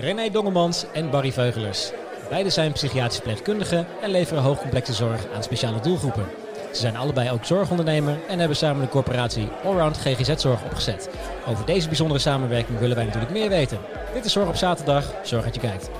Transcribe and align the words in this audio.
René 0.00 0.30
Dongemans 0.30 0.84
en 0.92 1.10
Barry 1.10 1.32
Veugelers. 1.32 1.92
Beiden 2.28 2.52
zijn 2.52 2.72
psychiatrisch 2.72 3.14
verpleegkundigen 3.14 3.86
en 4.02 4.10
leveren 4.10 4.42
hoogcomplexe 4.42 4.92
zorg 4.92 5.26
aan 5.34 5.42
speciale 5.42 5.80
doelgroepen. 5.80 6.26
Ze 6.72 6.80
zijn 6.80 6.96
allebei 6.96 7.30
ook 7.30 7.44
zorgondernemer 7.44 8.18
en 8.28 8.38
hebben 8.38 8.56
samen 8.56 8.82
de 8.82 8.88
corporatie 8.88 9.48
Allround 9.64 9.96
GGZ 9.96 10.34
Zorg 10.34 10.64
opgezet. 10.64 11.10
Over 11.46 11.66
deze 11.66 11.86
bijzondere 11.86 12.20
samenwerking 12.20 12.78
willen 12.78 12.96
wij 12.96 13.04
natuurlijk 13.04 13.32
meer 13.32 13.48
weten. 13.48 13.78
Dit 14.12 14.24
is 14.24 14.32
Zorg 14.32 14.48
op 14.48 14.56
Zaterdag. 14.56 15.12
Zorg 15.22 15.44
dat 15.44 15.54
je 15.54 15.60
kijkt. 15.60 15.90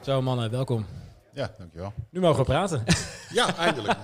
Zo 0.00 0.22
mannen, 0.22 0.50
welkom. 0.50 0.86
Ja, 1.32 1.54
dankjewel. 1.58 1.92
Nu 2.10 2.20
mogen 2.20 2.38
we 2.38 2.44
praten. 2.44 2.84
Ja, 3.32 3.56
eindelijk. 3.56 3.98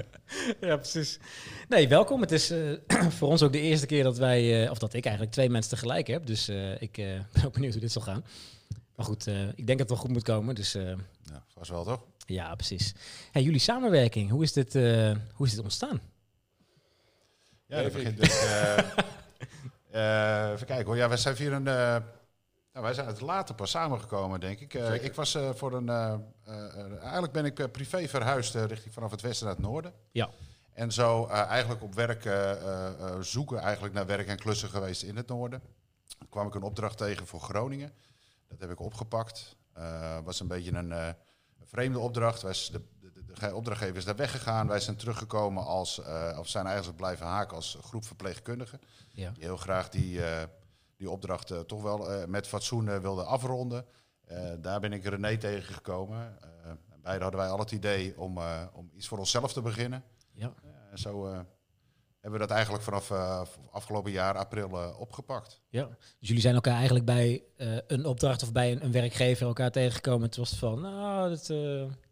ja, 0.60 0.76
precies. 0.76 1.18
Nee, 1.68 1.88
welkom. 1.88 2.20
Het 2.20 2.32
is 2.32 2.50
eh, 2.50 2.58
voor 3.18 3.28
ons 3.28 3.42
ook 3.42 3.52
de 3.52 3.60
eerste 3.60 3.86
keer 3.86 4.02
dat 4.02 4.18
wij, 4.18 4.64
eh, 4.64 4.70
of 4.70 4.78
dat 4.78 4.94
ik 4.94 5.04
eigenlijk 5.04 5.34
twee 5.34 5.50
mensen 5.50 5.70
tegelijk 5.70 6.06
heb. 6.06 6.26
Dus 6.26 6.48
eh, 6.48 6.82
ik 6.82 6.92
ben 7.32 7.44
ook 7.44 7.52
benieuwd 7.52 7.72
hoe 7.72 7.80
dit 7.80 7.92
zal 7.92 8.02
gaan. 8.02 8.24
Maar 8.96 9.06
goed, 9.06 9.26
ik 9.26 9.66
denk 9.66 9.78
dat 9.78 9.78
het 9.78 9.88
wel 9.88 9.98
goed 9.98 10.10
moet 10.10 10.22
komen. 10.22 10.54
Dus, 10.54 10.72
ja, 10.72 11.44
vast 11.46 11.70
wel 11.70 11.84
toch? 11.84 12.04
Ja, 12.26 12.54
precies. 12.54 12.94
Hey, 13.32 13.42
jullie 13.42 13.60
samenwerking, 13.60 14.30
hoe 14.30 14.42
is 14.42 14.52
dit, 14.52 14.72
hoe 15.34 15.46
is 15.46 15.50
dit 15.50 15.62
ontstaan? 15.62 16.00
Ja, 17.66 17.82
dat 17.82 17.92
begint 17.92 18.16
dus, 18.16 18.42
even 20.52 20.66
kijken 20.66 20.84
hoor. 20.84 20.96
Ja, 20.96 21.08
we 21.08 21.16
zijn 21.16 21.36
via 21.36 21.52
een 21.52 22.02
nou, 22.72 22.84
wij 22.84 22.94
zijn 22.94 23.06
het 23.06 23.20
later 23.20 23.54
pas 23.54 23.70
samengekomen, 23.70 24.40
denk 24.40 24.60
ik. 24.60 24.74
Uh, 24.74 25.04
ik 25.04 25.14
was 25.14 25.34
uh, 25.34 25.50
voor 25.54 25.72
een. 25.72 25.86
Uh, 25.86 27.00
eigenlijk 27.00 27.32
ben 27.32 27.44
ik 27.44 27.72
privé 27.72 28.08
verhuisd 28.08 28.54
richting 28.54 28.94
vanaf 28.94 29.10
het 29.10 29.20
westen 29.20 29.46
naar 29.46 29.54
het 29.54 29.64
noorden. 29.64 29.92
Ja. 30.10 30.30
En 30.72 30.92
zo 30.92 31.26
eigenlijk 31.26 31.82
op 31.82 31.94
werk 31.94 32.28
zoeken, 33.20 33.58
eigenlijk 33.58 33.94
naar 33.94 34.06
werk 34.06 34.26
en 34.26 34.38
klussen 34.38 34.68
geweest 34.68 35.02
in 35.02 35.16
het 35.16 35.28
noorden. 35.28 35.62
Toen 36.18 36.28
kwam 36.28 36.46
ik 36.46 36.54
een 36.54 36.62
opdracht 36.62 36.98
tegen 36.98 37.26
voor 37.26 37.40
Groningen. 37.40 37.92
Dat 38.48 38.60
heb 38.60 38.70
ik 38.70 38.80
opgepakt. 38.80 39.56
was 40.24 40.40
een 40.40 40.46
beetje 40.46 40.72
een 40.72 41.14
vreemde 41.64 41.98
opdracht. 41.98 42.42
Wij, 42.42 42.52
de, 42.52 42.82
de, 43.00 43.12
de, 43.40 43.54
opdrachtgever 43.54 43.96
is 43.96 44.04
daar 44.04 44.16
weggegaan. 44.16 44.68
Wij 44.68 44.80
zijn 44.80 44.96
teruggekomen 44.96 45.64
als, 45.64 46.00
of 46.38 46.48
zijn 46.48 46.66
eigenlijk 46.66 46.96
blijven 46.96 47.26
haken 47.26 47.56
als 47.56 47.78
groep 47.82 48.04
verpleegkundigen. 48.04 48.80
Ja. 49.12 49.30
Die 49.30 49.44
heel 49.44 49.56
graag 49.56 49.88
die 49.88 50.20
die 51.00 51.10
opdracht 51.10 51.50
uh, 51.50 51.58
toch 51.58 51.82
wel 51.82 52.12
uh, 52.12 52.24
met 52.24 52.46
fatsoen 52.46 52.86
uh, 52.86 52.98
wilde 52.98 53.24
afronden. 53.24 53.84
daar 54.60 54.80
ben 54.80 54.92
ik 54.92 55.04
René 55.04 55.36
tegengekomen. 55.36 56.38
beide 57.02 57.22
hadden 57.22 57.40
wij 57.40 57.50
al 57.50 57.58
het 57.58 57.70
idee 57.70 58.18
om, 58.18 58.38
om 58.72 58.90
iets 58.94 59.08
voor 59.08 59.18
onszelf 59.18 59.52
te 59.52 59.62
beginnen. 59.62 60.04
Ja. 60.32 60.54
en 60.90 60.98
zo 60.98 61.26
hebben 62.20 62.40
we 62.40 62.46
dat 62.46 62.50
eigenlijk 62.50 62.84
vanaf 62.84 63.10
afgelopen 63.70 64.10
jaar 64.10 64.34
april 64.34 64.94
opgepakt. 64.98 65.60
Ja, 65.68 65.88
dus 66.18 66.28
jullie 66.28 66.42
zijn 66.42 66.54
elkaar 66.54 66.74
eigenlijk 66.74 67.04
bij 67.04 67.42
een 67.86 68.04
opdracht 68.04 68.42
of 68.42 68.52
bij 68.52 68.72
een, 68.72 68.84
een, 68.84 68.92
werkgever 68.92 69.46
elkaar 69.46 69.70
tegengekomen. 69.70 70.26
Het 70.26 70.36
was 70.36 70.56
van, 70.56 70.80
nou, 70.80 71.28
dat... 71.28 71.46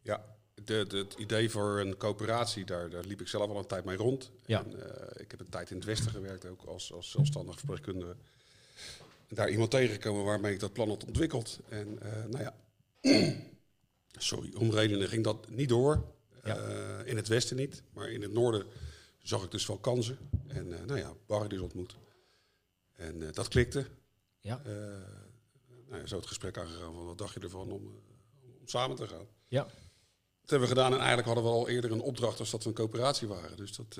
Ja, 0.03 0.25
de, 0.55 0.85
de, 0.87 0.97
het 0.97 1.15
idee 1.15 1.51
voor 1.51 1.81
een 1.81 1.97
coöperatie, 1.97 2.65
daar, 2.65 2.91
daar 2.91 3.05
liep 3.05 3.21
ik 3.21 3.29
zelf 3.29 3.51
al 3.51 3.59
een 3.59 3.67
tijd 3.67 3.85
mee 3.85 3.97
rond. 3.97 4.31
Ja. 4.47 4.65
En, 4.65 4.73
ik 5.17 5.31
heb 5.31 5.41
een 5.41 5.51
tijd 5.51 5.71
in 5.71 5.77
het 5.77 5.87
Westen 5.87 6.11
gewerkt, 6.11 6.47
ook 6.47 6.63
als, 6.65 6.93
als 6.93 7.11
zelfstandig 7.11 7.59
verpleegkundige 7.59 8.17
daar 9.29 9.51
iemand 9.51 9.71
tegengekomen 9.71 10.25
waarmee 10.25 10.53
ik 10.53 10.61
dat 10.61 10.73
plan 10.73 10.89
had 10.89 11.05
ontwikkeld. 11.05 11.59
En 11.69 11.99
uh, 12.03 12.25
nou 12.25 12.43
ja, 12.43 12.55
sorry, 14.31 14.55
om 14.55 14.71
redenen 14.71 15.09
ging 15.09 15.25
dat 15.25 15.51
niet 15.51 15.69
door. 15.69 16.05
Ja. 16.45 16.57
Uh, 16.57 17.07
in 17.07 17.17
het 17.17 17.29
westen 17.29 17.57
niet, 17.57 17.83
maar 17.93 18.11
in 18.11 18.23
het 18.23 18.33
noorden 18.33 18.67
zag 19.19 19.45
ik 19.45 19.51
dus 19.51 19.67
wel 19.67 19.79
kansen. 19.79 20.19
En 20.47 20.67
uh, 20.67 20.85
nou 20.87 20.99
ja, 20.99 21.13
Barry 21.27 21.49
dus 21.49 21.61
ontmoet. 21.61 21.97
En 22.93 23.33
dat 23.33 23.49
klikte. 23.49 23.87
Ja. 24.41 24.61
nou 25.89 26.01
ja, 26.01 26.07
zo 26.07 26.17
het 26.17 26.27
gesprek 26.27 26.59
aangegaan 26.59 26.95
van 26.95 27.05
wat 27.05 27.19
dacht 27.19 27.35
je 27.35 27.41
ervan 27.41 27.71
om, 27.71 28.03
om 28.61 28.69
samen 28.69 28.97
te 28.97 29.09
gaan. 29.09 29.27
Ja. 29.49 29.63
Dat 30.41 30.51
hebben 30.51 30.69
we 30.69 30.75
gedaan 30.75 30.93
en 30.93 30.99
eigenlijk 30.99 31.27
hadden 31.27 31.45
we 31.45 31.51
al 31.51 31.69
eerder 31.69 31.93
een 31.93 32.01
opdracht 32.01 32.41
als 32.41 32.51
dat 32.51 32.63
we 32.63 32.69
een 32.69 32.75
coöperatie 32.75 33.29
waren. 33.29 33.57
Dus 33.57 33.77
dat, 33.77 33.99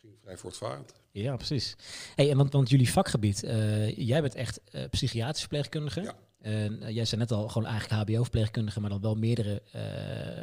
ging 0.00 0.18
vrij 0.22 0.36
voortvarend. 0.36 0.92
Ja, 1.10 1.36
precies. 1.36 1.76
Hey, 2.14 2.30
en 2.30 2.36
want, 2.36 2.52
want 2.52 2.70
jullie 2.70 2.90
vakgebied, 2.90 3.44
uh, 3.44 3.96
jij 3.96 4.20
bent 4.20 4.34
echt 4.34 4.60
uh, 4.72 4.84
psychiatrisch 4.90 5.40
verpleegkundige. 5.40 6.00
Ja. 6.00 6.14
En 6.40 6.82
uh, 6.82 6.88
jij 6.88 7.04
zei 7.04 7.20
net 7.20 7.32
al 7.32 7.48
gewoon 7.48 7.68
eigenlijk 7.68 8.02
HBO-verpleegkundige, 8.02 8.80
maar 8.80 8.90
dan 8.90 9.00
wel 9.00 9.14
meerdere 9.14 9.62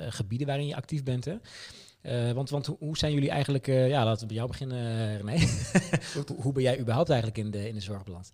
gebieden 0.10 0.48
waarin 0.48 0.68
je 0.68 0.76
actief 0.76 1.04
bent. 1.04 1.26
Hè? 1.26 1.38
want 2.34 2.50
want 2.50 2.66
hoe 2.66 2.98
zijn 2.98 3.14
jullie 3.14 3.30
eigenlijk, 3.30 3.66
ja, 3.66 4.06
laten 4.06 4.22
we 4.22 4.28
bij 4.28 4.36
jou 4.36 4.48
beginnen, 4.48 5.18
René. 5.18 5.48
hoe, 6.14 6.24
hoe 6.42 6.54
ben 6.54 6.64
jij 6.64 6.80
überhaupt 6.80 7.10
eigenlijk 7.10 7.40
in 7.40 7.52
de, 7.52 7.68
in 7.68 7.74
de 7.74 7.82
zorg 7.82 8.04
beland? 8.04 8.32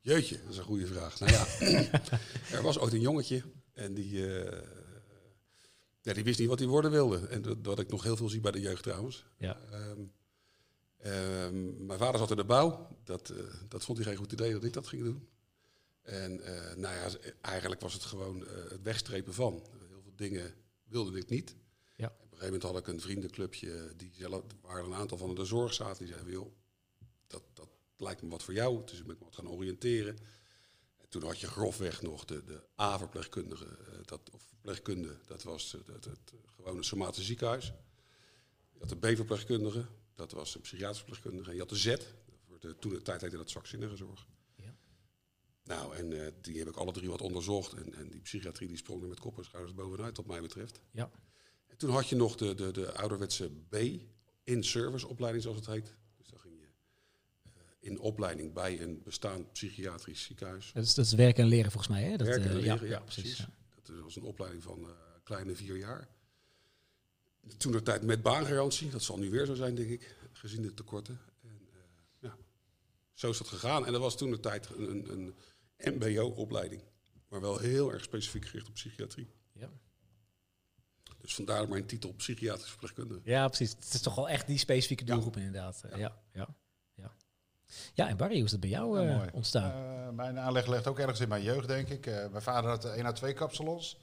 Jeetje, 0.00 0.38
dat 0.42 0.52
is 0.52 0.58
een 0.58 0.64
goede 0.64 0.86
vraag. 0.86 1.20
Nou 1.20 1.32
ja, 1.32 1.46
er 2.56 2.62
was 2.62 2.78
ooit 2.78 2.92
een 2.92 3.00
jongetje 3.00 3.42
en 3.74 3.94
die, 3.94 4.20
ja, 6.00 6.12
die 6.12 6.24
wist 6.24 6.38
niet 6.38 6.48
wat 6.48 6.58
hij 6.58 6.68
worden 6.68 6.90
wilde. 6.90 7.26
En 7.28 7.42
dat, 7.42 7.64
dat 7.64 7.78
ik 7.78 7.90
nog 7.90 8.02
heel 8.02 8.16
veel 8.16 8.28
zie 8.28 8.40
bij 8.40 8.52
de 8.52 8.60
jeugd 8.60 8.82
trouwens. 8.82 9.24
Ja. 9.38 9.58
Um, 9.72 9.78
Ehm, 9.78 10.06
mijn 11.86 11.98
vader 11.98 12.18
zat 12.18 12.30
in 12.30 12.36
de 12.36 12.44
bouw. 12.44 12.88
Dat, 13.04 13.30
uh, 13.30 13.38
dat 13.68 13.84
vond 13.84 13.98
hij 13.98 14.06
geen 14.06 14.16
goed 14.16 14.32
idee 14.32 14.52
dat 14.52 14.64
ik 14.64 14.72
dat 14.72 14.86
ging 14.86 15.02
doen. 15.02 15.28
En 16.02 16.40
uh, 16.40 16.74
nou 16.74 16.94
ja, 16.94 17.10
eigenlijk 17.40 17.80
was 17.80 17.92
het 17.92 18.02
gewoon 18.02 18.40
uh, 18.40 18.48
het 18.68 18.82
wegstrepen 18.82 19.34
van. 19.34 19.52
Heel 19.88 20.02
veel 20.02 20.16
dingen 20.16 20.54
wilde 20.84 21.18
ik 21.18 21.28
niet. 21.28 21.56
Ja. 21.96 22.06
Op 22.06 22.12
een 22.12 22.38
gegeven 22.38 22.44
moment 22.44 22.62
had 22.62 22.76
ik 22.78 22.86
een 22.86 23.00
vriendenclubje, 23.00 23.92
die 23.96 24.12
zelf, 24.14 24.42
waren 24.60 24.84
een 24.84 24.94
aantal 24.94 25.18
van 25.18 25.34
de 25.34 25.44
zorg 25.44 25.74
zaten. 25.74 26.04
Die 26.04 26.12
zeiden, 26.12 26.32
joh, 26.32 26.52
dat, 27.26 27.42
dat 27.52 27.68
lijkt 27.96 28.22
me 28.22 28.28
wat 28.28 28.42
voor 28.42 28.54
jou. 28.54 28.84
Dus 28.84 28.98
ik 28.98 29.06
ben 29.06 29.16
me 29.18 29.24
wat 29.24 29.34
gaan 29.34 29.48
oriënteren. 29.48 30.16
En 30.96 31.08
toen 31.08 31.22
had 31.22 31.40
je 31.40 31.46
grofweg 31.46 32.02
nog 32.02 32.24
de, 32.24 32.44
de 32.44 32.62
A-verpleegkundige, 32.80 33.66
dat, 34.04 34.30
of 34.30 34.42
verpleegkunde. 34.42 35.18
Dat 35.26 35.42
was 35.42 35.72
het, 35.72 35.86
het, 35.86 36.04
het 36.04 36.32
gewone 36.46 36.82
somatische 36.82 37.24
ziekenhuis. 37.24 37.72
Je 38.72 38.78
had 38.78 38.88
de 38.88 38.96
B-verpleegkundige, 38.96 39.86
dat 40.16 40.32
was 40.32 40.54
een 40.54 40.60
psychiatrisch 40.60 40.98
verpleegkundige. 40.98 41.52
Je 41.52 41.58
had 41.58 41.68
de 41.68 41.76
Z, 41.76 41.96
voor 42.46 42.60
de, 42.60 42.76
toen 42.78 42.92
de 42.92 43.02
tijd 43.02 43.20
heette 43.20 43.36
dat 43.36 43.50
zwakzinnige 43.50 43.96
zorg. 43.96 44.26
Ja. 44.54 44.74
Nou, 45.64 45.96
en 45.96 46.10
uh, 46.10 46.26
die 46.40 46.58
heb 46.58 46.68
ik 46.68 46.76
alle 46.76 46.92
drie 46.92 47.08
wat 47.08 47.20
onderzocht. 47.20 47.72
En, 47.72 47.94
en 47.94 48.08
die 48.08 48.20
psychiatrie 48.20 48.68
die 48.68 48.76
sprong 48.76 49.02
er 49.02 49.08
met 49.08 49.20
kop 49.20 49.38
en 49.38 49.44
schouders 49.44 49.74
bovenuit, 49.74 50.16
wat 50.16 50.26
mij 50.26 50.40
betreft. 50.40 50.80
Ja. 50.90 51.10
En 51.66 51.76
toen 51.76 51.90
had 51.90 52.08
je 52.08 52.16
nog 52.16 52.36
de, 52.36 52.54
de, 52.54 52.70
de 52.70 52.92
ouderwetse 52.92 53.50
B, 53.68 53.76
in-service 54.44 55.06
opleiding 55.06 55.42
zoals 55.42 55.58
het 55.58 55.66
heet. 55.66 55.94
Dus 56.16 56.28
dan 56.28 56.38
ging 56.40 56.54
je 56.58 56.66
uh, 57.46 57.52
in 57.78 57.98
opleiding 57.98 58.52
bij 58.52 58.80
een 58.80 59.02
bestaand 59.02 59.52
psychiatrisch 59.52 60.22
ziekenhuis. 60.22 60.72
Dat 60.72 60.84
is, 60.84 60.94
dat 60.94 61.04
is 61.04 61.12
werken 61.12 61.42
en 61.42 61.48
leren 61.48 61.70
volgens 61.70 61.92
mij, 61.92 62.02
hè? 62.02 62.16
Dat, 62.16 62.26
werken 62.26 62.50
en 62.50 62.56
uh, 62.56 62.62
leren, 62.62 62.88
ja, 62.88 62.94
ja, 62.94 63.00
precies. 63.00 63.36
Ja. 63.36 63.50
Dat 63.82 64.00
was 64.00 64.16
een 64.16 64.22
opleiding 64.22 64.62
van 64.62 64.86
kleine 65.22 65.56
vier 65.56 65.76
jaar. 65.76 66.08
Toen 67.56 67.72
de 67.72 67.82
tijd 67.82 68.02
met 68.02 68.22
baangarantie, 68.22 68.90
dat 68.90 69.02
zal 69.02 69.18
nu 69.18 69.30
weer 69.30 69.46
zo 69.46 69.54
zijn, 69.54 69.74
denk 69.74 69.88
ik, 69.88 70.16
gezien 70.32 70.62
de 70.62 70.74
tekorten. 70.74 71.20
En, 71.42 71.60
uh, 71.72 71.80
ja, 72.18 72.36
zo 73.12 73.30
is 73.30 73.38
dat 73.38 73.48
gegaan. 73.48 73.86
En 73.86 73.92
dat 73.92 74.00
was 74.00 74.16
toen 74.16 74.30
de 74.30 74.40
tijd 74.40 74.68
een, 74.76 75.10
een 75.10 75.34
MBO-opleiding, 75.78 76.82
maar 77.28 77.40
wel 77.40 77.58
heel 77.58 77.92
erg 77.92 78.02
specifiek 78.02 78.44
gericht 78.44 78.68
op 78.68 78.74
psychiatrie. 78.74 79.28
Ja. 79.52 79.70
Dus 81.20 81.34
vandaar 81.34 81.68
mijn 81.68 81.86
titel 81.86 82.12
psychiatrisch 82.12 82.68
verpleegkundige. 82.68 83.20
Ja, 83.24 83.46
precies. 83.46 83.70
Het 83.70 83.94
is 83.94 84.00
toch 84.00 84.14
wel 84.14 84.28
echt 84.28 84.46
die 84.46 84.58
specifieke 84.58 85.04
doelgroep 85.04 85.34
ja. 85.34 85.40
inderdaad. 85.40 85.82
Ja. 85.90 85.96
Ja, 85.96 86.22
ja, 86.32 86.48
ja. 86.94 87.12
ja, 87.94 88.08
en 88.08 88.16
Barry, 88.16 88.34
hoe 88.34 88.44
is 88.44 88.50
dat 88.50 88.60
bij 88.60 88.68
jou 88.68 89.00
uh, 89.00 89.08
ja, 89.08 89.30
ontstaan? 89.32 89.70
Uh, 89.70 90.10
mijn 90.10 90.38
aanleg 90.38 90.66
ligt 90.66 90.86
ook 90.86 90.98
ergens 90.98 91.20
in 91.20 91.28
mijn 91.28 91.42
jeugd, 91.42 91.68
denk 91.68 91.88
ik. 91.88 92.06
mijn 92.06 92.42
vader 92.42 92.70
had 92.70 92.84
één 92.84 93.06
à 93.06 93.12
twee 93.12 93.32
kapsalons. 93.32 93.98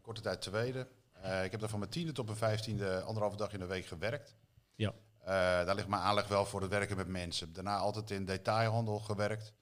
korte 0.00 0.20
tijd 0.20 0.42
tweede. 0.42 0.86
Uh, 1.26 1.44
ik 1.44 1.50
heb 1.50 1.60
daar 1.60 1.68
van 1.68 1.78
mijn 1.78 1.90
tiende 1.90 2.12
tot 2.12 2.24
mijn 2.26 2.36
vijftiende 2.36 3.00
anderhalve 3.00 3.36
dag 3.36 3.52
in 3.52 3.58
de 3.58 3.66
week 3.66 3.86
gewerkt. 3.86 4.36
Ja. 4.74 4.92
Uh, 5.20 5.26
daar 5.26 5.74
ligt 5.74 5.88
mijn 5.88 6.02
aanleg 6.02 6.28
wel 6.28 6.46
voor 6.46 6.60
het 6.60 6.70
werken 6.70 6.96
met 6.96 7.08
mensen. 7.08 7.52
Daarna 7.52 7.76
altijd 7.76 8.10
in 8.10 8.24
detailhandel 8.24 8.98
gewerkt. 8.98 9.52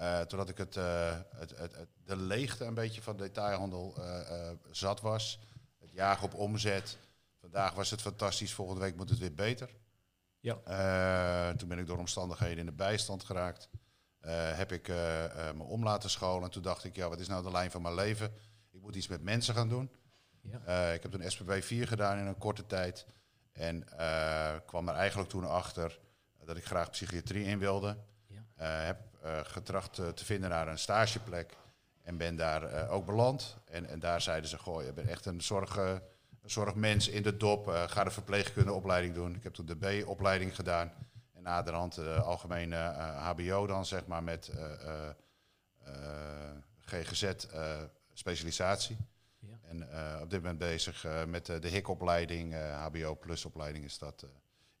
Uh, 0.00 0.20
totdat 0.20 0.48
ik 0.48 0.58
het, 0.58 0.74
het, 0.74 1.24
het, 1.36 1.76
het, 1.76 1.88
de 2.04 2.16
leegte 2.16 2.64
een 2.64 2.74
beetje 2.74 3.02
van 3.02 3.16
detailhandel 3.16 3.94
zat 4.70 5.00
was. 5.00 5.38
Het 5.78 5.92
jagen 5.92 6.24
op 6.24 6.34
omzet. 6.34 6.98
Vandaag 7.40 7.74
was 7.74 7.90
het 7.90 8.00
fantastisch, 8.00 8.54
volgende 8.54 8.80
week 8.80 8.96
moet 8.96 9.10
het 9.10 9.18
weer 9.18 9.34
beter. 9.34 9.70
Ja. 10.40 11.52
toen 11.52 11.68
ben 11.68 11.78
ik 11.78 11.86
door 11.86 11.98
omstandigheden 11.98 12.58
in 12.58 12.66
de 12.66 12.72
bijstand 12.72 13.24
geraakt. 13.24 13.68
heb 14.54 14.72
ik 14.72 14.88
me 15.54 15.62
om 15.62 15.84
laten 15.84 16.10
scholen. 16.10 16.44
En 16.44 16.50
toen 16.50 16.62
dacht 16.62 16.84
ik, 16.84 16.96
ja, 16.96 17.08
wat 17.08 17.20
is 17.20 17.28
nou 17.28 17.42
de 17.42 17.50
lijn 17.50 17.70
van 17.70 17.82
mijn 17.82 17.94
leven? 17.94 18.32
Ik 18.70 18.80
moet 18.80 18.96
iets 18.96 19.08
met 19.08 19.22
mensen 19.22 19.54
gaan 19.54 19.68
doen. 19.68 19.90
Ja. 20.50 20.60
Uh, 20.88 20.94
ik 20.94 21.02
heb 21.02 21.14
een 21.14 21.30
SPB 21.30 21.52
4 21.62 21.88
gedaan 21.88 22.18
in 22.18 22.26
een 22.26 22.38
korte 22.38 22.66
tijd. 22.66 23.06
En 23.52 23.84
uh, 23.98 24.54
kwam 24.66 24.88
er 24.88 24.94
eigenlijk 24.94 25.28
toen 25.30 25.44
achter 25.44 25.98
dat 26.44 26.56
ik 26.56 26.64
graag 26.64 26.90
psychiatrie 26.90 27.44
in 27.44 27.58
wilde. 27.58 27.96
Ja. 28.26 28.44
Uh, 28.60 28.84
heb 28.86 28.98
getracht 29.46 29.92
te 29.94 30.24
vinden 30.24 30.50
naar 30.50 30.68
een 30.68 30.78
stageplek. 30.78 31.56
En 32.02 32.16
ben 32.16 32.36
daar 32.36 32.88
ook 32.88 33.06
beland. 33.06 33.56
En, 33.64 33.86
en 33.88 33.98
daar 33.98 34.20
zeiden 34.20 34.50
ze, 34.50 34.58
goh, 34.58 34.84
je 34.84 34.92
bent 34.92 35.08
echt 35.08 35.26
een, 35.26 35.40
zorg, 35.40 36.00
zorgmens 36.44 37.08
in 37.08 37.22
de 37.22 37.36
dop. 37.36 37.68
eh, 37.68 37.82
ga 37.88 38.04
de 38.04 38.10
verpleegkundeopleiding 38.10 39.14
doen. 39.14 39.34
Ik 39.34 39.42
heb 39.42 39.54
toen 39.54 39.66
de 39.66 39.76
B-opleiding 40.02 40.54
gedaan. 40.54 40.92
En 41.34 41.42
naderhand 41.42 41.94
de 41.94 42.14
algemene 42.20 42.76
eh, 42.76 43.26
HBO 43.28 43.66
dan, 43.66 43.86
zeg 43.86 44.06
maar, 44.06 44.22
met 44.22 44.48
eh, 44.48 44.72
eh, 44.72 45.08
eh, 45.84 45.94
GGZ-specialisatie. 46.80 48.96
En 49.68 49.90
eh, 49.92 50.20
op 50.22 50.30
dit 50.30 50.40
moment 50.40 50.58
bezig 50.58 51.04
eh, 51.04 51.24
met 51.24 51.48
eh, 51.48 51.60
de 51.60 51.68
HIC-opleiding, 51.68 52.54
eh, 52.54 52.84
HBO-plus-opleiding 52.84 53.84
is 53.84 53.98
dat 53.98 54.22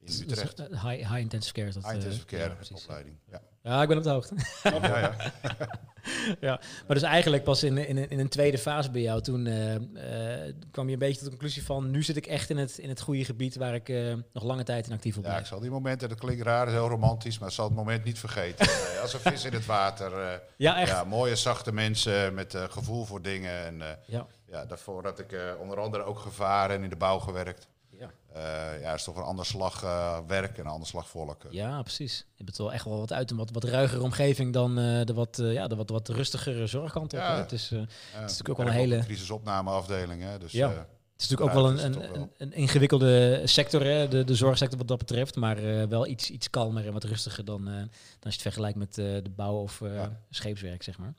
in 0.00 0.06
Dus- 0.06 0.20
Utrecht. 0.20 0.56
dus, 0.56 0.66
eh, 0.68 0.84
high, 0.84 1.08
high 1.08 1.18
intensive 1.20 1.54
care 1.54 1.66
is 1.68 1.74
dat. 1.74 1.82
High 1.84 1.94
intensive 1.94 2.24
care 2.26 2.56
opleiding. 2.74 3.16
Ja. 3.30 3.40
Ja, 3.62 3.82
ik 3.82 3.88
ben 3.88 3.96
op 3.96 4.02
de 4.02 4.10
hoogte. 4.10 4.34
Ja, 4.62 4.98
ja. 4.98 5.16
ja, 6.40 6.60
maar 6.86 6.96
dus 6.96 7.02
eigenlijk 7.02 7.44
pas 7.44 7.62
in, 7.62 7.78
in, 7.78 7.96
een- 7.96 8.10
in 8.10 8.18
een 8.18 8.28
tweede 8.28 8.58
fase 8.58 8.90
bij 8.90 9.00
jou, 9.00 9.20
toen 9.22 9.44
kwam 10.70 10.86
je 10.86 10.92
een 10.92 10.98
beetje 10.98 11.14
tot 11.14 11.24
de 11.24 11.30
conclusie 11.30 11.64
van, 11.64 11.90
nu 11.90 12.02
zit 12.02 12.16
ik 12.16 12.26
echt 12.26 12.50
in 12.50 12.56
het, 12.56 12.78
in 12.78 12.88
het 12.88 13.00
goede 13.00 13.24
gebied 13.24 13.56
waar 13.56 13.74
ik 13.74 13.88
nog 14.32 14.42
lange 14.44 14.62
tijd 14.62 14.86
in 14.86 14.92
actief 14.92 15.16
op 15.18 15.24
Ja, 15.24 15.38
ik 15.38 15.46
zal 15.46 15.60
die 15.60 15.70
momenten, 15.70 16.08
dat 16.08 16.18
klinkt 16.18 16.42
raar, 16.42 16.68
heel 16.68 16.88
romantisch, 16.88 17.38
maar 17.38 17.48
ik 17.48 17.54
zal 17.54 17.64
het 17.66 17.74
moment 17.74 18.04
niet 18.04 18.18
vergeten. 18.18 18.66
Als 19.02 19.12
een 19.14 19.20
vis 19.20 19.44
in 19.44 19.52
het 19.52 19.66
water. 19.66 20.40
Ja, 20.56 20.80
echt. 20.80 20.90
ja, 20.90 21.04
mooie, 21.04 21.36
zachte 21.36 21.72
mensen 21.72 22.34
met 22.34 22.54
gevoel 22.68 23.04
voor 23.04 23.22
dingen. 23.22 23.64
En 23.64 23.98
Ja. 24.06 24.26
Ja, 24.50 24.64
daarvoor 24.64 25.04
had 25.04 25.18
ik 25.18 25.32
eh, 25.32 25.40
onder 25.60 25.80
andere 25.80 26.02
ook 26.04 26.18
gevaren 26.18 26.76
en 26.76 26.82
in 26.82 26.90
de 26.90 26.96
bouw 26.96 27.18
gewerkt. 27.18 27.68
Ja. 27.90 28.10
Eh, 28.32 28.80
ja, 28.80 28.88
het 28.90 28.98
is 28.98 29.04
toch 29.04 29.16
een 29.16 29.22
ander 29.22 29.46
slag 29.46 29.82
eh, 29.82 30.18
werk 30.26 30.58
en 30.58 30.64
een 30.64 30.70
ander 30.70 30.88
slag 30.88 31.08
volk. 31.08 31.42
ja, 31.50 31.82
precies. 31.82 32.26
Je 32.34 32.44
bent 32.44 32.56
wel 32.56 32.72
echt 32.72 32.84
wel 32.84 32.98
wat 32.98 33.12
uit 33.12 33.30
een 33.30 33.36
wat, 33.36 33.50
wat 33.50 33.64
ruigere 33.64 34.02
omgeving 34.02 34.52
dan 34.52 34.74
de, 34.74 35.12
wat, 35.14 35.36
ja, 35.42 35.66
de 35.66 35.76
wat, 35.76 35.90
wat 35.90 36.08
rustigere 36.08 36.66
zorgkant 36.66 37.12
op. 37.12 37.18
Ja. 37.18 37.36
Het 37.36 37.52
is, 37.52 37.70
eh, 37.70 37.78
Ja, 38.14 38.20
natuurlijk 38.20 38.48
ook 38.48 38.56
wel 38.56 38.66
een 38.66 38.72
hele- 38.72 38.98
crisisopnameafdeling. 38.98 40.22
Hè, 40.22 40.38
dus, 40.38 40.52
Ja. 40.52 40.68
Het 40.68 41.26
is 41.26 41.28
natuurlijk 41.28 41.56
ook 41.58 41.62
wel 41.64 41.76
dat 41.76 41.84
een, 41.84 41.90
is 41.90 41.96
een, 41.96 42.02
het 42.02 42.16
een, 42.16 42.30
een 42.38 42.52
ingewikkelde 42.52 43.40
sector, 43.44 43.84
hè? 43.84 44.08
De, 44.08 44.24
de 44.24 44.34
zorgsector 44.34 44.78
wat 44.78 44.88
dat 44.88 44.98
betreft. 44.98 45.36
Maar 45.36 45.88
wel 45.88 46.06
iets, 46.06 46.30
iets 46.30 46.50
kalmer 46.50 46.86
en 46.86 46.92
wat 46.92 47.04
rustiger 47.04 47.44
dan, 47.44 47.64
dan 47.64 47.74
als 47.74 47.88
je 48.20 48.28
het 48.30 48.40
vergelijkt 48.42 48.78
met 48.78 48.94
de 48.94 49.30
bouw 49.36 49.54
of 49.54 49.80
Ja. 49.80 50.20
scheepswerk, 50.30 50.82
zeg 50.82 50.98
maar. 50.98 51.14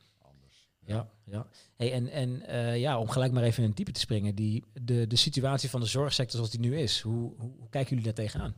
Ja, 0.89 1.09
ja. 1.23 1.47
Hey, 1.75 1.91
en 1.91 2.07
en 2.07 2.41
eh, 2.41 2.79
ja, 2.79 2.99
om 2.99 3.09
gelijk 3.09 3.31
maar 3.31 3.43
even 3.43 3.61
in 3.61 3.67
het 3.67 3.77
diepe 3.77 3.91
te 3.91 3.99
springen. 3.99 4.35
Die, 4.35 4.63
de, 4.81 5.07
de 5.07 5.15
situatie 5.15 5.69
van 5.69 5.79
de 5.79 5.85
zorgsector 5.85 6.35
zoals 6.35 6.51
die 6.51 6.59
nu 6.59 6.77
is. 6.77 7.01
Hoe, 7.01 7.33
hoe, 7.37 7.51
hoe 7.57 7.69
kijken 7.69 7.89
jullie 7.89 8.03
daar 8.03 8.25
tegenaan? 8.25 8.55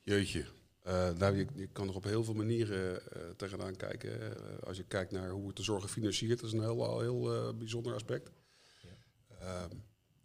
Jeetje. 0.00 0.44
Nou, 1.18 1.36
je, 1.36 1.46
je 1.54 1.66
kan 1.66 1.88
er 1.88 1.94
op 1.94 2.04
heel 2.04 2.24
veel 2.24 2.34
manieren 2.34 3.12
eh, 3.12 3.22
tegenaan 3.36 3.76
kijken. 3.76 4.34
Als 4.64 4.76
je 4.76 4.84
kijkt 4.84 5.12
naar 5.12 5.30
hoe 5.30 5.42
wordt 5.42 5.56
de 5.56 5.62
zorg 5.62 5.82
gefinancierd, 5.82 6.40
dat 6.40 6.48
is 6.48 6.52
een 6.52 6.60
heel, 6.60 7.00
heel 7.00 7.54
bijzonder 7.56 7.94
aspect. 7.94 8.30
Ehm, 9.40 9.70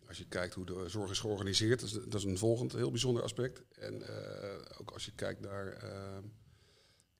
als 0.07 0.17
je 0.17 0.27
kijkt 0.27 0.53
hoe 0.53 0.65
de 0.65 0.89
zorg 0.89 1.11
is 1.11 1.19
georganiseerd, 1.19 1.79
dat 1.79 1.89
is, 1.89 1.93
dat 1.93 2.13
is 2.13 2.23
een 2.23 2.37
volgend 2.37 2.71
heel 2.71 2.91
bijzonder 2.91 3.23
aspect. 3.23 3.63
En 3.79 4.03
ook 4.77 4.91
als 4.91 5.05
je 5.05 5.11
kijkt 5.15 5.41
naar 5.41 5.67
ehm, 5.67 6.23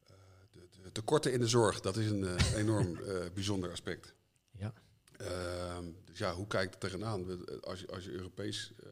eh, 0.08 0.16
de, 0.52 0.68
de 0.71 0.71
tekorten 0.92 1.34
in 1.34 1.40
de 1.40 1.48
zorg, 1.48 1.80
dat 1.82 1.98
is 1.98 2.10
een 2.10 2.24
eh, 2.26 2.54
enorm 2.56 2.96
eh, 3.04 3.26
bijzonder 3.34 3.72
aspect. 3.72 4.14
Ja. 4.52 4.74
Ehm, 5.18 5.92
dus 6.06 6.18
ja, 6.18 6.34
hoe 6.34 6.48
kijkt 6.48 6.72
het 6.72 6.80
tegenaan? 6.80 7.26
We- 7.26 7.62
Als 7.62 7.80
je, 7.80 7.88
als 7.88 8.04
je 8.04 8.12
Europees 8.12 8.74
eh, 8.84 8.88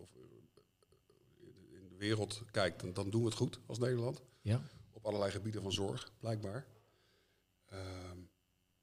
of 0.00 0.08
in 1.72 1.88
de 1.88 1.96
wereld 1.96 2.42
kijkt, 2.50 2.80
dan, 2.80 2.92
dan 2.92 3.10
doen 3.10 3.20
we 3.22 3.26
het 3.28 3.36
goed 3.36 3.58
als 3.66 3.78
Nederland. 3.78 4.22
Ja. 4.40 4.62
Op 4.92 5.04
allerlei 5.06 5.30
gebieden 5.32 5.62
van 5.62 5.72
zorg, 5.72 6.12
blijkbaar. 6.20 6.66
Ehm, 7.66 8.18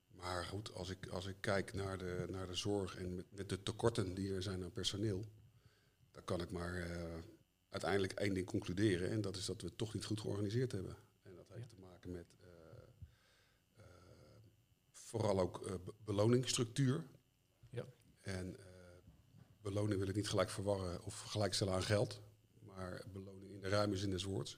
maar 0.07 0.45
goed, 0.45 0.73
als 0.73 0.89
ik, 0.89 1.07
als 1.07 1.25
ik 1.25 1.35
kijk 1.39 1.73
naar 1.73 1.97
de, 1.97 2.25
naar 2.29 2.47
de 2.47 2.55
zorg 2.55 2.97
en 2.97 3.15
met, 3.15 3.25
met 3.31 3.49
de 3.49 3.63
tekorten 3.63 4.13
die 4.13 4.33
er 4.33 4.41
zijn 4.43 4.63
aan 4.63 4.71
personeel, 4.71 5.25
dan 6.11 6.23
kan 6.23 6.41
ik 6.41 6.49
maar 6.51 6.73
eh, 6.75 7.13
uiteindelijk 7.69 8.13
één 8.13 8.33
ding 8.33 8.45
concluderen. 8.45 9.09
En 9.09 9.21
dat 9.21 9.35
is 9.35 9.45
dat 9.45 9.61
we 9.61 9.67
het 9.67 9.77
toch 9.77 9.93
niet 9.93 10.05
goed 10.05 10.19
georganiseerd 10.21 10.71
hebben. 10.71 10.95
En 11.21 11.35
dat 11.35 11.45
heeft 11.49 11.69
te 11.69 11.75
maken 12.03 12.11
met 12.11 12.37
eh, 12.41 12.49
eh, 13.75 13.83
vooral 14.91 15.39
ook 15.39 15.65
eh, 15.65 15.73
be- 15.85 15.93
beloningsstructuur. 16.03 17.05
Ja. 17.69 17.85
En 18.21 18.57
beloning 19.61 19.99
wil 19.99 20.07
ik 20.07 20.15
niet 20.15 20.29
gelijk 20.29 20.49
verwarren 20.49 21.03
of 21.03 21.19
gelijkstellen 21.19 21.73
aan 21.73 21.83
geld, 21.83 22.21
maar 22.59 23.03
beloning 23.11 23.51
in 23.51 23.59
de 23.59 23.69
ruime 23.69 23.97
zin 23.97 24.09
des 24.09 24.23
woords. 24.23 24.57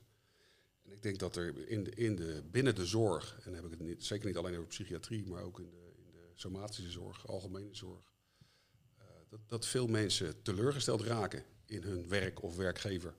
En 0.82 0.92
ik 0.92 1.02
denk 1.02 1.20
dat 1.20 1.36
er 1.36 1.68
in 1.68 1.84
de, 1.84 1.92
in 1.92 2.16
de, 2.16 2.44
binnen 2.52 2.76
de 2.76 2.86
zorg, 2.86 3.36
en 3.38 3.44
dan 3.44 3.54
heb 3.54 3.64
ik 3.64 3.72
het 3.72 3.80
niet, 3.80 4.06
zeker 4.06 4.28
niet 4.28 4.38
alleen 4.38 4.56
over 4.56 4.68
psychiatrie, 4.68 5.28
maar 5.28 5.44
ook 5.44 5.60
in 5.60 5.70
de, 5.70 5.94
in 5.98 6.12
de 6.12 6.32
somatische 6.34 6.92
zorg, 6.92 7.28
algemene 7.28 7.76
zorg, 7.76 8.14
dat, 9.30 9.40
dat 9.50 9.66
veel 9.66 9.88
mensen 9.88 10.42
teleurgesteld 10.42 11.02
raken 11.02 11.44
in 11.66 11.84
hun 11.84 12.08
werk 12.08 12.42
of 12.44 12.56
werkgever. 12.56 13.16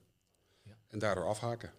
Ja. 0.63 0.79
En 0.87 0.99
daardoor 0.99 1.27
afhaken. 1.27 1.73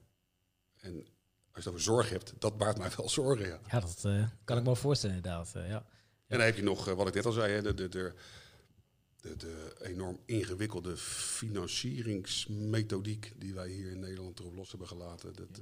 En 0.75 1.07
als 1.57 1.65
je 1.65 1.71
het 1.71 1.79
over 1.79 1.93
zorg 1.93 2.09
hebt, 2.09 2.33
dat 2.39 2.57
baart 2.57 2.77
mij 2.77 2.91
wel 2.97 3.09
zorgen. 3.09 3.47
Ja. 3.47 3.59
Ja, 3.71 3.79
dat 3.79 4.05
eh, 4.05 4.27
kan 4.43 4.57
ik 4.57 4.63
me 4.63 4.69
wel 4.69 4.75
voorstellen 4.75 5.15
inderdaad. 5.15 5.55
eh, 5.55 5.69
ja. 5.69 5.85
En 6.27 6.37
dan 6.37 6.45
heb 6.45 6.55
je 6.55 6.63
nog, 6.63 6.87
eh, 6.87 6.93
wat 6.93 7.07
ik 7.07 7.13
net 7.13 7.25
al 7.25 7.31
zei, 7.31 7.61
de, 7.61 7.73
de, 7.73 7.89
de, 7.89 8.13
de, 9.21 9.35
de 9.35 9.75
enorm 9.81 10.19
ingewikkelde 10.25 10.97
financieringsmethodiek 10.97 13.33
die 13.37 13.53
wij 13.53 13.69
hier 13.69 13.91
in 13.91 13.99
Nederland 13.99 14.39
erop 14.39 14.55
los 14.55 14.69
hebben 14.69 14.87
gelaten. 14.87 15.33
Dat, 15.33 15.47
het, 15.47 15.57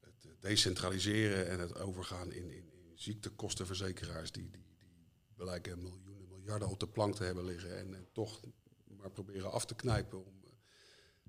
het, 0.00 0.12
het 0.22 0.42
decentraliseren 0.42 1.48
en 1.48 1.60
het 1.60 1.78
overgaan 1.78 2.32
in, 2.32 2.50
in, 2.50 2.72
in 2.72 2.92
ziektekostenverzekeraars 2.94 4.32
die, 4.32 4.50
die, 4.50 4.64
die 4.78 4.88
blijken 5.36 5.82
miljoenen, 5.82 6.28
miljarden 6.28 6.68
op 6.68 6.80
de 6.80 6.88
plank 6.88 7.14
te 7.14 7.24
hebben 7.24 7.44
liggen 7.44 7.78
en, 7.78 7.94
en 7.94 8.06
toch 8.12 8.40
maar 8.98 9.10
proberen 9.10 9.52
af 9.52 9.66
te 9.66 9.74
knijpen 9.74 10.24
om 10.26 10.32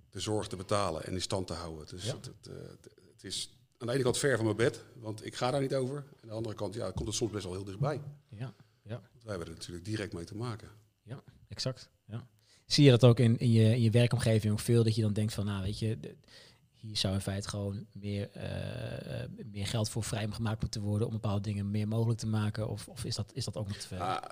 de 0.09 0.19
zorg 0.19 0.47
te 0.47 0.55
betalen 0.55 1.03
en 1.05 1.13
in 1.13 1.21
stand 1.21 1.47
te 1.47 1.53
houden. 1.53 1.85
Dus 1.87 2.05
Ja. 2.05 2.15
het, 2.15 2.25
het, 2.25 2.45
het, 2.45 2.83
het 2.83 2.93
is 3.25 3.49
aan 3.77 3.87
de 3.87 3.93
ene 3.93 4.03
kant 4.03 4.17
ver 4.17 4.35
van 4.35 4.45
mijn 4.45 4.57
bed, 4.57 4.83
want 4.99 5.25
ik 5.25 5.35
ga 5.35 5.51
daar 5.51 5.61
niet 5.61 5.75
over. 5.75 5.95
En 5.97 6.21
aan 6.21 6.27
de 6.27 6.33
andere 6.33 6.55
kant 6.55 6.73
ja, 6.73 6.91
komt 6.91 7.07
het 7.07 7.15
soms 7.15 7.31
best 7.31 7.43
wel 7.43 7.53
heel 7.53 7.63
dichtbij. 7.63 8.01
Ja, 8.29 8.53
ja, 8.83 9.01
Want 9.11 9.23
wij 9.23 9.35
hebben 9.35 9.47
er 9.47 9.53
natuurlijk 9.53 9.85
direct 9.85 10.13
mee 10.13 10.23
te 10.23 10.35
maken. 10.35 10.67
exact. 11.47 11.89
Ja. 12.05 12.27
Zie 12.65 12.83
je 12.83 12.89
dat 12.89 13.03
ook 13.03 13.19
in, 13.19 13.37
in, 13.37 13.51
je, 13.51 13.63
in 13.63 13.81
je 13.81 13.89
werkomgeving 13.89 14.53
ook 14.53 14.59
veel, 14.59 14.83
dat 14.83 14.95
je 14.95 15.01
dan 15.01 15.13
denkt 15.13 15.33
van, 15.33 15.45
nou 15.45 15.63
weet 15.63 15.79
je, 15.79 15.99
de- 15.99 16.15
hier 16.71 16.97
zou 16.97 17.13
in 17.13 17.21
feite 17.21 17.49
gewoon 17.49 17.85
meer, 17.91 18.29
eh, 18.31 19.25
meer 19.51 19.67
geld 19.67 19.89
voor 19.89 20.03
vrijgemaakt 20.03 20.61
moeten 20.61 20.81
worden 20.81 21.07
om 21.07 21.13
bepaalde 21.13 21.41
dingen 21.41 21.71
meer 21.71 21.87
mogelijk 21.87 22.19
te 22.19 22.27
maken? 22.27 22.67
Of, 22.67 22.87
of 22.87 23.05
is, 23.05 23.15
dat, 23.15 23.31
is 23.33 23.45
dat 23.45 23.57
ook 23.57 23.67
nog 23.67 23.77
te 23.77 23.87
ver? 23.87 23.99
Ah, 23.99 24.23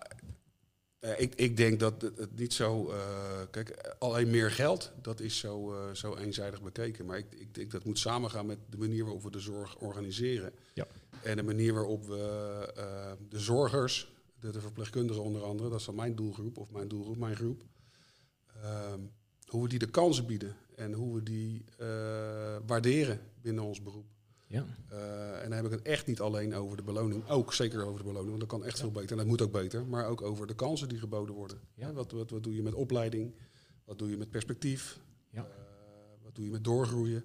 ik, 1.17 1.35
ik 1.35 1.57
denk 1.57 1.79
dat 1.79 2.01
het, 2.01 2.35
niet 2.35 2.53
zo. 2.53 2.89
eh, 2.89 3.41
kijk, 3.51 3.95
alleen 3.99 4.29
meer 4.29 4.51
geld, 4.51 4.91
dat 5.01 5.19
is 5.19 5.37
zo, 5.37 5.73
eh, 5.73 5.93
zo 5.93 6.15
eenzijdig 6.15 6.61
bekeken. 6.61 7.05
Maar 7.05 7.17
ik, 7.17 7.25
ik 7.29 7.53
denk 7.55 7.71
dat 7.71 7.83
moet 7.85 7.99
samengaan 7.99 8.45
met 8.45 8.57
de 8.69 8.77
manier 8.77 9.03
waarop 9.03 9.23
we 9.23 9.31
de 9.31 9.39
zorg 9.39 9.77
organiseren. 9.79 10.53
Ja. 10.73 10.87
En 11.23 11.35
de 11.35 11.43
manier 11.43 11.73
waarop 11.73 12.05
we 12.05 12.17
eh, 12.75 13.11
de 13.29 13.39
zorgers, 13.39 14.11
de, 14.39 14.51
de 14.51 14.61
verpleegkundigen 14.61 15.23
onder 15.23 15.43
andere, 15.43 15.69
dat 15.69 15.79
is 15.79 15.85
dan 15.85 15.95
mijn 15.95 16.15
doelgroep 16.15 16.57
of 16.57 16.71
mijn 16.71 16.87
doelgroep, 16.87 17.17
mijn 17.17 17.35
groep. 17.35 17.63
ehm, 18.61 18.99
hoe 19.47 19.63
we 19.63 19.69
die 19.69 19.79
de 19.79 19.89
kansen 19.89 20.25
bieden 20.25 20.55
en 20.75 20.93
hoe 20.93 21.15
we 21.15 21.23
die 21.23 21.65
eh, 21.77 21.87
waarderen 22.65 23.19
binnen 23.41 23.63
ons 23.63 23.81
beroep. 23.81 24.05
Ja. 24.53 24.65
Eh, 24.89 25.43
en 25.43 25.49
dan 25.49 25.51
heb 25.51 25.65
ik 25.65 25.71
het 25.71 25.81
echt 25.81 26.05
niet 26.07 26.19
alleen 26.19 26.55
over 26.55 26.77
de 26.77 26.83
beloning. 26.83 27.29
Ook 27.29 27.53
zeker 27.53 27.85
over 27.85 27.97
de 27.97 28.03
beloning, 28.03 28.27
want 28.27 28.39
dat 28.39 28.49
kan 28.49 28.65
echt 28.65 28.79
veel 28.79 28.91
beter. 28.91 29.11
En 29.11 29.17
dat 29.17 29.25
moet 29.25 29.41
ook 29.41 29.51
beter. 29.51 29.85
Maar 29.85 30.07
ook 30.07 30.21
over 30.21 30.47
de 30.47 30.55
kansen 30.55 30.89
die 30.89 30.99
geboden 30.99 31.35
worden. 31.35 31.59
Ja. 31.73 31.85
Hè, 31.85 31.93
Wat, 31.93 32.11
wat, 32.11 32.29
wat 32.29 32.43
doe 32.43 32.55
je 32.55 32.63
met 32.63 32.73
opleiding? 32.73 33.35
Wat 33.85 33.99
doe 33.99 34.09
je 34.09 34.17
met 34.17 34.29
perspectief? 34.29 34.99
Ja. 35.29 35.41
Eh, 35.41 36.23
wat 36.23 36.35
doe 36.35 36.45
je 36.45 36.51
met 36.51 36.63
doorgroeien? 36.63 37.23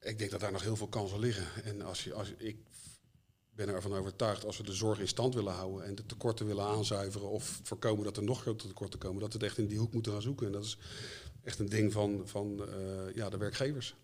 Ik 0.00 0.18
denk 0.18 0.30
dat 0.30 0.40
daar 0.40 0.52
nog 0.52 0.62
heel 0.62 0.76
veel 0.76 0.88
kansen 0.88 1.18
liggen. 1.18 1.64
En 1.64 1.82
als 1.82 2.04
je, 2.04 2.14
als 2.14 2.28
je, 2.28 2.34
ik 2.36 2.56
ben 3.54 3.68
ervan 3.68 3.94
overtuigd, 3.94 4.44
als 4.44 4.56
we 4.56 4.62
de 4.62 4.72
zorg 4.72 4.98
in 4.98 5.08
stand 5.08 5.34
willen 5.34 5.52
houden 5.52 5.84
en 5.84 5.94
de 5.94 6.06
tekorten 6.06 6.46
willen 6.46 6.64
aanzuiveren 6.64 7.28
of 7.28 7.60
voorkomen 7.62 8.04
dat 8.04 8.16
er 8.16 8.22
nog 8.22 8.40
grotere 8.40 8.68
tekorten 8.68 8.98
komen, 8.98 9.20
dat 9.20 9.32
we 9.32 9.38
het 9.38 9.46
echt 9.46 9.58
in 9.58 9.66
die 9.66 9.78
hoek 9.78 9.92
moeten 9.92 10.12
gaan 10.12 10.22
zoeken. 10.22 10.46
En 10.46 10.52
dat 10.52 10.64
is 10.64 10.78
echt 11.42 11.58
een 11.58 11.68
ding 11.68 11.92
van, 11.92 12.22
van 12.24 12.68
eh, 12.68 13.14
ja, 13.14 13.28
de 13.28 13.36
werkgevers. 13.36 13.96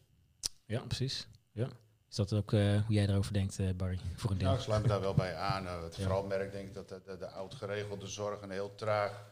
ja, 0.66 0.80
precies. 0.80 1.28
Ja. 1.56 1.68
Is 2.08 2.16
dat 2.16 2.32
ook 2.32 2.52
eh, 2.52 2.60
hoe 2.60 2.94
jij 2.94 3.08
erover 3.08 3.32
denkt, 3.32 3.58
eh, 3.58 3.70
Barry, 3.76 3.98
voor 4.16 4.30
een 4.30 4.38
deel? 4.38 4.46
Nou, 4.46 4.58
ik 4.58 4.64
sluit 4.64 4.82
me 4.82 4.88
daar 4.88 5.00
wel 5.00 5.14
bij 5.14 5.36
aan. 5.36 5.66
Eh, 5.66 5.82
het 5.82 5.96
Ja. 5.96 6.02
Vooral 6.02 6.22
merk 6.26 6.52
denk 6.52 6.66
ik 6.68 6.74
dat 6.74 6.88
de, 6.88 7.00
de, 7.04 7.16
de 7.16 7.28
oud 7.28 7.54
geregelde 7.54 8.06
zorg 8.06 8.40
een 8.42 8.50
heel 8.50 8.74
traag 8.74 9.24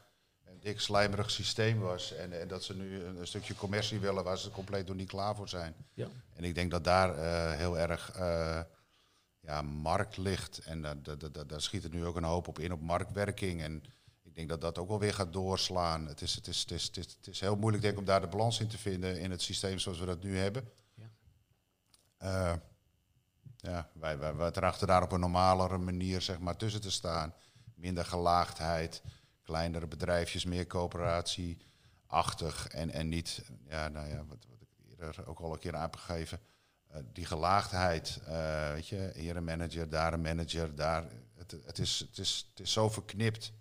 en 0.44 0.58
dik 0.60 0.80
slijmerig 0.80 1.30
systeem 1.30 1.78
was. 1.80 2.12
En, 2.14 2.40
en 2.40 2.48
dat 2.48 2.62
ze 2.64 2.76
nu 2.76 3.02
een, 3.04 3.16
een 3.16 3.26
stukje 3.26 3.54
commercie 3.54 3.98
willen 3.98 4.24
waar 4.24 4.38
ze 4.38 4.50
compleet 4.50 4.86
nog 4.86 4.96
niet 4.96 5.08
klaar 5.08 5.36
voor 5.36 5.48
zijn. 5.48 5.74
Ja. 5.94 6.06
En 6.34 6.44
ik 6.44 6.54
denk 6.54 6.70
dat 6.70 6.84
daar 6.84 7.18
eh, 7.18 7.58
heel 7.58 7.78
erg 7.78 8.10
eh, 8.12 8.60
ja, 9.40 9.62
markt 9.62 10.16
ligt. 10.16 10.58
En 10.58 10.82
da- 10.82 10.94
da- 10.94 11.14
da- 11.14 11.28
da- 11.28 11.44
daar 11.44 11.60
schiet 11.60 11.82
het 11.82 11.92
nu 11.92 12.04
ook 12.04 12.16
een 12.16 12.24
hoop 12.24 12.48
op 12.48 12.58
in, 12.58 12.72
op 12.72 12.80
marktwerking. 12.80 13.62
En 13.62 13.82
ik 14.22 14.34
denk 14.34 14.48
dat 14.48 14.60
dat 14.60 14.78
ook 14.78 14.88
wel 14.88 14.98
weer 14.98 15.14
gaat 15.14 15.32
doorslaan. 15.32 16.06
Het 16.06 16.20
is, 16.20 16.34
het 16.34 16.46
is, 16.46 16.60
het 16.60 16.70
is, 16.70 16.84
het 16.86 16.96
is, 16.96 17.04
het 17.16 17.26
is 17.26 17.40
heel 17.40 17.56
moeilijk 17.56 17.82
denk 17.82 17.94
ik, 17.94 18.00
om 18.00 18.06
daar 18.06 18.20
de 18.20 18.26
balans 18.26 18.60
in 18.60 18.68
te 18.68 18.78
vinden 18.78 19.18
in 19.20 19.30
het 19.30 19.42
systeem 19.42 19.78
zoals 19.78 19.98
we 19.98 20.06
dat 20.06 20.22
nu 20.22 20.38
hebben. 20.38 20.68
Ja. 22.24 22.52
Eh, 22.52 22.56
ja, 23.56 23.88
wij, 23.92 24.18
wij, 24.18 24.34
wij 24.34 24.50
trachten 24.50 24.86
daar 24.86 25.02
op 25.02 25.12
een 25.12 25.20
normalere 25.20 25.78
manier 25.78 26.22
zeg 26.22 26.38
maar, 26.38 26.56
tussen 26.56 26.80
te 26.80 26.90
staan. 26.90 27.34
Minder 27.74 28.04
gelaagdheid. 28.04 29.02
kleinere 29.42 29.86
bedrijfjes, 29.86 30.44
meer 30.44 30.66
coöperatie-achtig. 30.66 32.68
En, 32.68 32.90
en 32.90 33.08
niet, 33.08 33.42
ja, 33.68 33.88
nou 33.88 34.08
ja, 34.08 34.16
wat, 34.16 34.46
wat 34.48 34.60
ik 34.60 34.68
eerder 34.98 35.26
ook 35.26 35.38
al 35.40 35.52
een 35.52 35.58
keer 35.58 35.80
heb 35.80 35.96
gegeven. 35.96 36.40
eh, 36.88 37.00
die 37.12 37.24
gelaagdheid, 37.26 38.20
eh, 38.26 38.72
weet 38.72 38.88
je, 38.88 39.10
hier 39.14 39.36
een 39.36 39.44
manager, 39.44 39.88
daar 39.88 40.12
een 40.12 40.20
manager, 40.20 40.74
daar. 40.74 41.04
Het, 41.34 41.50
het, 41.64 41.78
is, 41.78 41.98
het, 41.98 42.18
is, 42.18 42.46
het 42.50 42.60
is 42.60 42.72
zo 42.72 42.90
verknipt. 42.90 43.52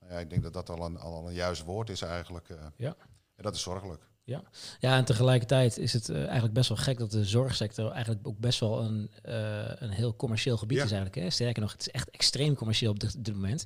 Nou 0.00 0.12
ja, 0.12 0.18
ik 0.18 0.30
denk 0.30 0.42
dat 0.42 0.52
dat 0.52 0.70
al 0.70 0.84
een, 0.84 0.98
al 0.98 1.28
een 1.28 1.34
juist 1.34 1.62
woord 1.64 1.90
is 1.90 2.02
eigenlijk. 2.02 2.48
Ja. 2.76 2.96
En 3.36 3.42
dat 3.42 3.54
is 3.54 3.62
zorgelijk. 3.62 4.10
Ja, 4.24 4.96
en 4.96 5.04
tegelijkertijd 5.04 5.78
is 5.78 5.92
het 5.92 6.08
eh, 6.08 6.16
eigenlijk 6.22 6.52
best 6.52 6.68
wel 6.68 6.78
gek 6.78 6.98
dat 6.98 7.10
de 7.10 7.24
zorgsector 7.24 7.90
eigenlijk 7.90 8.26
ook 8.26 8.38
best 8.38 8.60
wel 8.60 8.82
een, 8.82 9.10
eh, 9.22 9.62
een 9.74 9.90
heel 9.90 10.16
commercieel 10.16 10.56
gebied 10.56 10.78
Ja. 10.78 10.84
is 10.84 10.90
eigenlijk. 10.92 11.22
Hè? 11.22 11.30
Sterker 11.30 11.62
nog, 11.62 11.72
het 11.72 11.80
is 11.80 11.90
echt 11.90 12.10
extreem 12.10 12.54
commercieel 12.54 12.90
op 12.90 13.00
dit, 13.00 13.24
dit 13.24 13.34
moment. 13.34 13.64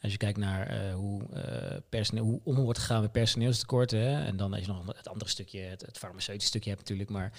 Als 0.00 0.12
je 0.12 0.18
kijkt 0.18 0.38
naar 0.38 0.66
eh, 0.66 0.94
hoe, 0.94 1.22
personeel, 1.88 2.24
hoe 2.24 2.40
om 2.44 2.56
wordt 2.56 2.78
gegaan 2.78 3.00
met 3.00 3.12
personeelstekorten. 3.12 3.98
Hè? 3.98 4.24
En 4.24 4.36
dan 4.36 4.52
als 4.52 4.60
je 4.60 4.66
nog 4.66 4.96
het 4.96 5.08
andere 5.08 5.30
stukje, 5.30 5.60
het, 5.60 5.80
het 5.80 5.98
farmaceutische 5.98 6.48
stukje 6.48 6.70
hebt 6.70 6.80
natuurlijk, 6.80 7.10
maar 7.10 7.32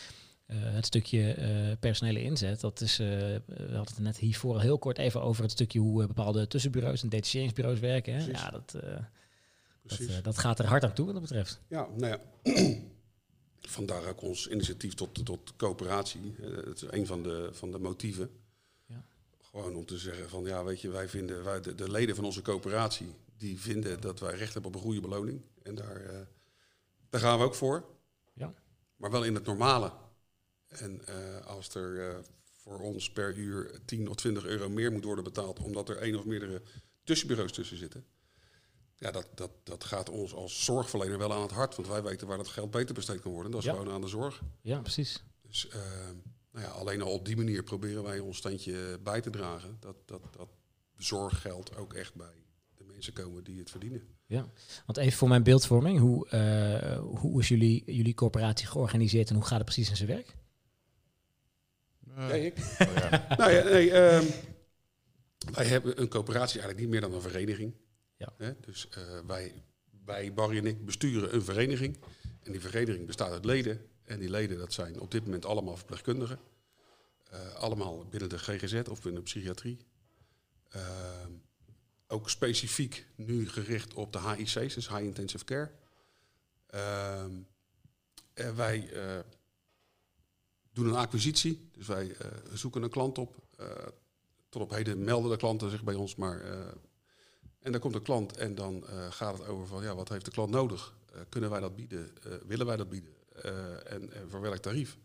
het 0.53 0.85
stukje 0.85 1.35
personele 1.79 2.23
inzet, 2.23 2.59
dat 2.59 2.81
is, 2.81 2.97
we 2.97 3.41
hadden 3.55 3.95
het 3.95 3.99
net 3.99 4.17
hiervoor 4.17 4.53
al 4.53 4.59
heel 4.59 4.77
kort 4.77 4.97
even 4.97 5.21
over 5.21 5.43
het 5.43 5.51
stukje 5.51 5.79
hoe 5.79 6.07
bepaalde 6.07 6.47
tussenbureaus 6.47 7.03
en 7.03 7.09
detacheringsbureaus 7.09 7.79
werken. 7.79 8.13
Hè? 8.13 8.25
Ja, 8.25 8.49
dat, 8.49 8.75
dat, 9.89 9.97
Precies. 9.97 10.15
eh, 10.17 10.23
dat 10.23 10.37
gaat 10.37 10.59
er 10.59 10.65
hard 10.65 10.83
aan 10.83 10.93
toe 10.93 11.05
wat 11.05 11.13
dat 11.13 11.23
betreft. 11.23 11.61
Ja, 11.67 11.87
nou 11.95 12.07
ja. 12.07 12.19
Vandaar 13.61 14.07
ook 14.07 14.21
ons 14.21 14.47
initiatief 14.47 14.93
tot, 14.93 15.25
tot 15.25 15.55
coöperatie. 15.57 16.35
Eh, 16.41 16.55
het 16.55 16.81
is 16.81 16.91
een 16.91 17.05
van 17.05 17.23
de, 17.23 17.49
van 17.51 17.71
de 17.71 17.79
motieven. 17.79 18.29
Ja. 18.85 19.05
Gewoon 19.41 19.75
om 19.75 19.85
te 19.85 19.97
zeggen 19.97 20.29
van 20.29 20.43
ja, 20.43 20.63
weet 20.63 20.81
je, 20.81 20.89
wij 20.89 21.09
vinden, 21.09 21.43
wij, 21.43 21.61
de, 21.61 21.75
de 21.75 21.91
leden 21.91 22.15
van 22.15 22.25
onze 22.25 22.41
coöperatie, 22.41 23.13
die 23.37 23.59
vinden 23.59 24.01
dat 24.01 24.19
wij 24.19 24.35
recht 24.35 24.53
hebben 24.53 24.71
op 24.71 24.77
een 24.77 24.83
goede 24.83 25.01
beloning. 25.01 25.41
En 25.63 25.75
daar, 25.75 26.05
eh, 26.05 26.19
daar 27.09 27.21
gaan 27.21 27.37
we 27.37 27.43
ook 27.45 27.55
voor. 27.55 27.85
Ja. 28.33 28.53
Maar 28.95 29.11
wel 29.11 29.23
in 29.23 29.35
het 29.35 29.45
normale. 29.45 29.91
En 30.67 31.01
als 31.45 31.75
er 31.75 32.23
voor 32.61 32.79
ons 32.79 33.11
per 33.11 33.37
uur 33.37 33.79
10 33.85 34.09
of 34.09 34.15
20 34.15 34.45
euro 34.45 34.69
meer 34.69 34.91
moet 34.91 35.03
worden 35.03 35.23
betaald, 35.23 35.59
omdat 35.59 35.89
er 35.89 35.97
één 35.97 36.15
of 36.15 36.25
meerdere 36.25 36.61
tussenbureaus 37.03 37.51
tussen 37.51 37.77
zitten. 37.77 38.05
Ja, 38.99 39.11
dat, 39.11 39.27
dat, 39.35 39.51
dat 39.63 39.83
gaat 39.83 40.09
ons 40.09 40.33
als 40.33 40.63
zorgverlener 40.65 41.17
wel 41.17 41.33
aan 41.33 41.41
het 41.41 41.51
hart. 41.51 41.75
Want 41.75 41.87
wij 41.87 42.03
weten 42.03 42.27
waar 42.27 42.37
dat 42.37 42.47
geld 42.47 42.71
beter 42.71 42.95
besteed 42.95 43.19
kan 43.21 43.31
worden. 43.31 43.51
Dat 43.51 43.59
is 43.61 43.65
Ja. 43.67 43.71
gewoon 43.73 43.91
aan 43.91 44.01
de 44.01 44.07
zorg. 44.07 44.41
Ja, 44.61 44.79
precies. 44.79 45.23
Dus 45.47 45.67
eh, 45.67 45.79
nou 46.51 46.65
ja, 46.65 46.71
alleen 46.71 47.01
al 47.01 47.11
op 47.11 47.25
die 47.25 47.35
manier 47.37 47.63
proberen 47.63 48.03
wij 48.03 48.19
ons 48.19 48.37
standje 48.37 48.99
bij 49.03 49.21
te 49.21 49.29
dragen. 49.29 49.77
Dat, 49.79 49.95
dat, 50.05 50.21
dat 50.37 50.49
zorggeld 50.97 51.75
ook 51.75 51.93
echt 51.93 52.15
bij 52.15 52.33
de 52.77 52.83
mensen 52.83 53.13
komen 53.13 53.43
die 53.43 53.59
het 53.59 53.69
verdienen. 53.69 54.07
Ja, 54.25 54.49
want 54.85 54.97
even 54.97 55.17
voor 55.17 55.27
mijn 55.27 55.43
beeldvorming, 55.43 55.99
hoe, 55.99 56.27
eh, 56.29 56.99
hoe 56.99 57.39
is 57.41 57.47
jullie, 57.47 57.83
jullie 57.85 58.13
corporatie 58.13 58.67
georganiseerd 58.67 59.29
en 59.29 59.35
hoe 59.35 59.45
gaat 59.45 59.57
het 59.57 59.65
precies 59.65 59.89
in 59.89 59.95
zijn 59.95 60.09
werk? 60.09 60.35
Ja, 62.15 62.31
ik. 62.33 62.57
Oh 62.79 62.93
ja. 62.95 63.25
nou 63.37 63.51
ja, 63.51 63.63
nee, 63.63 63.91
ehm, 63.91 64.25
wij 65.53 65.65
hebben 65.65 66.01
een 66.01 66.07
coöperatie 66.09 66.59
eigenlijk 66.59 66.79
niet 66.79 66.89
meer 66.89 67.01
dan 67.01 67.13
een 67.13 67.21
vereniging. 67.29 67.73
Ja. 68.19 68.55
Dus 68.61 68.89
eh, 68.89 69.19
wij, 69.27 69.63
wij, 70.05 70.33
Barry 70.33 70.57
en 70.57 70.65
ik, 70.65 70.85
besturen 70.85 71.33
een 71.33 71.43
vereniging. 71.43 71.97
En 72.43 72.51
die 72.51 72.61
vereniging 72.61 73.05
bestaat 73.05 73.31
uit 73.31 73.45
leden. 73.45 73.87
En 74.03 74.19
die 74.19 74.29
leden, 74.29 74.57
dat 74.57 74.73
zijn 74.73 74.99
op 74.99 75.11
dit 75.11 75.23
moment 75.23 75.45
allemaal 75.45 75.77
verpleegkundigen. 75.77 76.39
Eh, 77.29 77.53
allemaal 77.53 78.05
binnen 78.05 78.29
de 78.29 78.39
GGZ 78.39 78.81
of 78.89 79.01
binnen 79.01 79.23
de 79.23 79.29
psychiatrie. 79.29 79.77
Ehm, 80.69 81.31
ook 82.07 82.29
specifiek 82.29 83.05
nu 83.15 83.49
gericht 83.49 83.93
op 83.93 84.13
de 84.13 84.19
HIC's, 84.19 84.53
dus 84.53 84.89
High 84.89 85.03
Intensive 85.03 85.45
Care. 85.45 85.71
Wij 88.55 88.93
eh, 88.93 89.19
doen 90.73 90.87
een 90.87 90.95
acquisitie. 90.95 91.69
Dus 91.71 91.87
wij 91.87 92.15
eh, 92.15 92.27
zoeken 92.53 92.83
een 92.83 92.89
klant 92.89 93.17
op. 93.17 93.35
Eh, 93.57 93.67
tot 94.49 94.61
op 94.61 94.71
heden 94.71 95.03
melden 95.03 95.31
de 95.31 95.37
klanten 95.37 95.69
zich 95.69 95.83
bij 95.83 95.95
ons, 95.95 96.15
maar... 96.15 96.41
en 97.59 97.71
dan 97.71 97.81
komt 97.81 97.95
een 97.95 98.01
klant 98.01 98.37
en 98.37 98.55
dan 98.55 98.87
eh, 98.87 99.11
gaat 99.11 99.37
het 99.37 99.47
over 99.47 99.67
van... 99.67 99.83
ja, 99.83 99.95
wat 99.95 100.09
heeft 100.09 100.25
de 100.25 100.31
klant 100.31 100.49
nodig? 100.49 100.95
Eh, 101.13 101.21
kunnen 101.29 101.49
wij 101.49 101.59
dat 101.59 101.75
bieden? 101.75 102.09
Eh, 102.23 102.31
willen 102.47 102.65
wij 102.65 102.77
dat 102.77 102.89
bieden? 102.89 103.13
En, 103.85 104.13
en 104.13 104.29
voor 104.29 104.41
welk 104.41 104.57
tarief? 104.57 104.97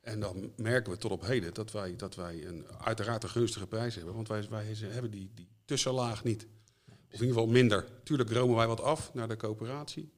En 0.00 0.20
dan 0.20 0.52
merken 0.56 0.92
we 0.92 0.98
tot 0.98 1.10
op 1.10 1.26
heden 1.26 1.54
dat 1.54 1.72
wij, 1.72 1.96
dat 1.96 2.14
wij 2.14 2.46
een, 2.46 2.66
uiteraard 2.78 3.22
een 3.22 3.28
gunstige 3.28 3.66
prijs 3.66 3.94
hebben. 3.94 4.14
Want 4.14 4.28
wij, 4.28 4.46
wij 4.50 4.74
hebben 4.80 5.10
die, 5.10 5.30
die 5.34 5.48
tussenlaag 5.64 6.24
niet. 6.24 6.46
Of 6.86 6.94
in 7.20 7.26
ieder 7.26 7.28
geval 7.28 7.46
minder. 7.46 7.88
Tuurlijk 8.02 8.30
romen 8.30 8.56
wij 8.56 8.66
wat 8.66 8.80
af 8.80 9.14
naar 9.14 9.28
de 9.28 9.36
coöperatie. 9.36 10.12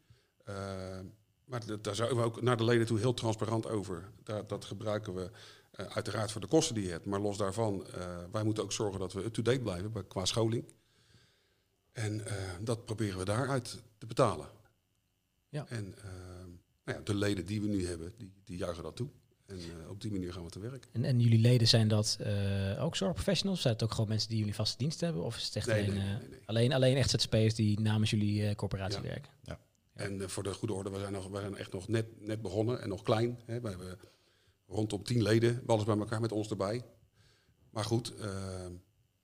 Maar 1.44 1.62
daar 1.80 1.94
zijn 1.94 2.16
we 2.16 2.22
ook 2.22 2.42
naar 2.42 2.56
de 2.56 2.64
leden 2.64 2.86
toe 2.86 2.98
heel 2.98 3.14
transparant 3.14 3.66
over. 3.66 4.10
Daar, 4.22 4.46
dat 4.46 4.64
gebruiken 4.64 5.14
we 5.14 5.30
uiteraard 5.88 6.32
voor 6.32 6.40
de 6.40 6.46
kosten 6.46 6.74
die 6.74 6.84
je 6.84 6.90
hebt. 6.90 7.06
Maar 7.06 7.20
los 7.20 7.36
daarvan, 7.36 7.86
eh, 7.86 8.16
wij 8.32 8.42
moeten 8.42 8.62
ook 8.62 8.72
zorgen 8.72 9.00
dat 9.00 9.12
we 9.12 9.24
up-to-date 9.24 9.60
blijven 9.60 10.06
qua 10.06 10.24
scholing. 10.24 10.64
En 12.00 12.26
eh, 12.26 12.34
dat 12.60 12.84
proberen 12.84 13.18
we 13.18 13.24
daaruit 13.24 13.82
te 13.98 14.06
betalen. 14.06 14.48
Ja. 15.48 15.66
En 15.68 15.94
eh, 15.98 16.04
nou 16.84 16.98
ja, 16.98 17.04
de 17.04 17.14
leden 17.14 17.46
die 17.46 17.60
we 17.60 17.66
nu 17.66 17.86
hebben, 17.86 18.12
die, 18.16 18.32
die 18.44 18.56
juichen 18.58 18.82
dat 18.82 18.96
toe. 18.96 19.08
En 19.46 19.56
eh, 19.56 19.90
op 19.90 20.00
die 20.00 20.10
manier 20.10 20.32
gaan 20.32 20.44
we 20.44 20.50
te 20.50 20.58
werk. 20.58 20.88
En, 20.92 21.04
en 21.04 21.20
jullie 21.20 21.38
leden 21.38 21.68
zijn 21.68 21.88
dat 21.88 22.16
eh, 22.20 22.84
ook 22.84 22.96
zorgprofessionals? 22.96 23.60
Zijn 23.60 23.74
het 23.74 23.82
ook 23.82 23.90
gewoon 23.92 24.08
mensen 24.08 24.28
die 24.28 24.38
jullie 24.38 24.54
vaste 24.54 24.76
dienst 24.78 25.00
hebben? 25.00 25.22
Of 25.22 25.36
is 25.36 25.44
het 25.44 25.56
echt 25.56 25.66
Nee, 25.66 25.82
alleen, 25.82 25.94
nee, 25.94 26.04
nee, 26.18 26.28
nee. 26.28 26.40
alleen, 26.44 26.72
alleen 26.72 26.96
echt 26.96 27.10
ZZP'ers 27.10 27.54
die 27.54 27.80
namens 27.80 28.10
jullie 28.10 28.46
eh, 28.46 28.54
corporatie 28.54 29.02
Ja. 29.02 29.08
werken? 29.08 29.32
En 29.92 30.20
eh, 30.20 30.28
voor 30.28 30.42
de 30.42 30.52
goede 30.54 30.74
orde, 30.74 30.90
we 30.90 30.98
zijn, 30.98 31.12
nog, 31.12 31.28
we 31.28 31.40
zijn 31.40 31.56
echt 31.56 31.72
nog 31.72 31.88
net, 31.88 32.06
net 32.26 32.42
begonnen 32.42 32.82
en 32.82 32.88
nog 32.88 33.02
klein. 33.02 33.38
Hè. 33.44 33.60
We 33.60 33.68
hebben 33.68 33.98
rondom 34.66 35.02
tien 35.02 35.22
leden, 35.22 35.62
alles 35.66 35.84
bij 35.84 35.98
elkaar 35.98 36.20
met 36.20 36.32
ons 36.32 36.50
erbij. 36.50 36.84
Maar 37.70 37.84
goed, 37.84 38.12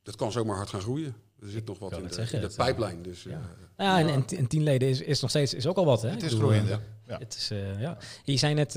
dat 0.03 0.17
kan 0.17 0.33
zomaar 0.33 0.57
hard 0.57 0.69
gaan 0.69 0.81
groeien. 0.81 1.15
Er 1.41 1.51
zit 1.51 1.67
nog 1.67 1.79
wat 1.79 1.93
in 1.93 2.07
de, 2.07 2.15
zeggen, 2.15 2.35
in 2.35 2.41
de 2.41 2.47
het, 2.47 2.57
eh, 2.57 2.65
pijplijn. 2.65 3.03
Dus, 3.03 3.23
ja. 3.23 3.31
eh, 3.31 3.39
Nou 3.77 3.91
ja, 3.91 3.99
en, 3.99 4.15
en, 4.15 4.39
en 4.39 4.47
tien 4.47 4.63
leden 4.63 4.89
is, 4.89 5.01
is 5.01 5.21
nog 5.21 5.31
steeds 5.31 5.55
is 5.55 5.67
ook 5.67 5.77
al 5.77 5.85
wat, 5.85 6.03
hè? 6.03 6.09
Het 6.09 6.23
is 6.23 6.33
groeiend, 6.33 6.65
eh, 6.65 6.71
ja. 6.71 6.81
Ja. 7.07 7.19
Het 7.19 7.35
is, 7.37 7.49
ja. 7.79 7.99
Je 8.25 8.37
zei 8.37 8.55
net, 8.55 8.73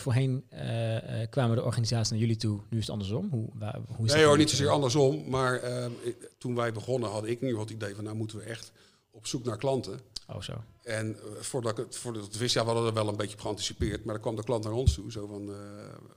voorheen 0.00 0.44
kwamen 1.30 1.56
de 1.56 1.64
organisaties 1.64 2.10
naar 2.10 2.18
jullie 2.18 2.36
toe. 2.36 2.60
Nu 2.68 2.78
is 2.78 2.84
het 2.84 2.92
andersom. 2.92 3.28
Hoe, 3.30 3.48
waar, 3.54 3.78
hoe 3.96 4.06
is 4.06 4.12
nee 4.12 4.24
hoor, 4.24 4.36
niet 4.36 4.50
zozeer 4.50 4.68
andersom. 4.68 5.28
Maar 5.28 5.60
toen 6.38 6.54
wij 6.54 6.72
begonnen 6.72 7.10
had 7.10 7.26
ik 7.26 7.38
geval 7.40 7.60
het 7.60 7.70
idee 7.70 7.94
van... 7.94 8.04
nou 8.04 8.16
moeten 8.16 8.38
we 8.38 8.44
echt 8.44 8.72
op 9.10 9.26
zoek 9.26 9.44
naar 9.44 9.56
klanten. 9.56 10.00
Oh, 10.28 10.40
zo. 10.40 10.52
En 10.82 11.16
voordat 11.40 11.78
ik 11.78 11.84
het, 11.84 11.96
voordat 11.96 12.24
het 12.24 12.38
wist, 12.38 12.54
ja, 12.54 12.60
we 12.60 12.70
hadden 12.70 12.86
er 12.86 12.94
wel 12.94 13.08
een 13.08 13.16
beetje 13.16 13.34
op 13.34 13.40
geanticipeerd. 13.40 14.04
Maar 14.04 14.14
dan 14.14 14.22
kwam 14.22 14.36
de 14.36 14.44
klant 14.44 14.64
naar 14.64 14.72
ons 14.72 14.94
toe. 14.94 15.12
Zo 15.12 15.26
van, 15.26 15.46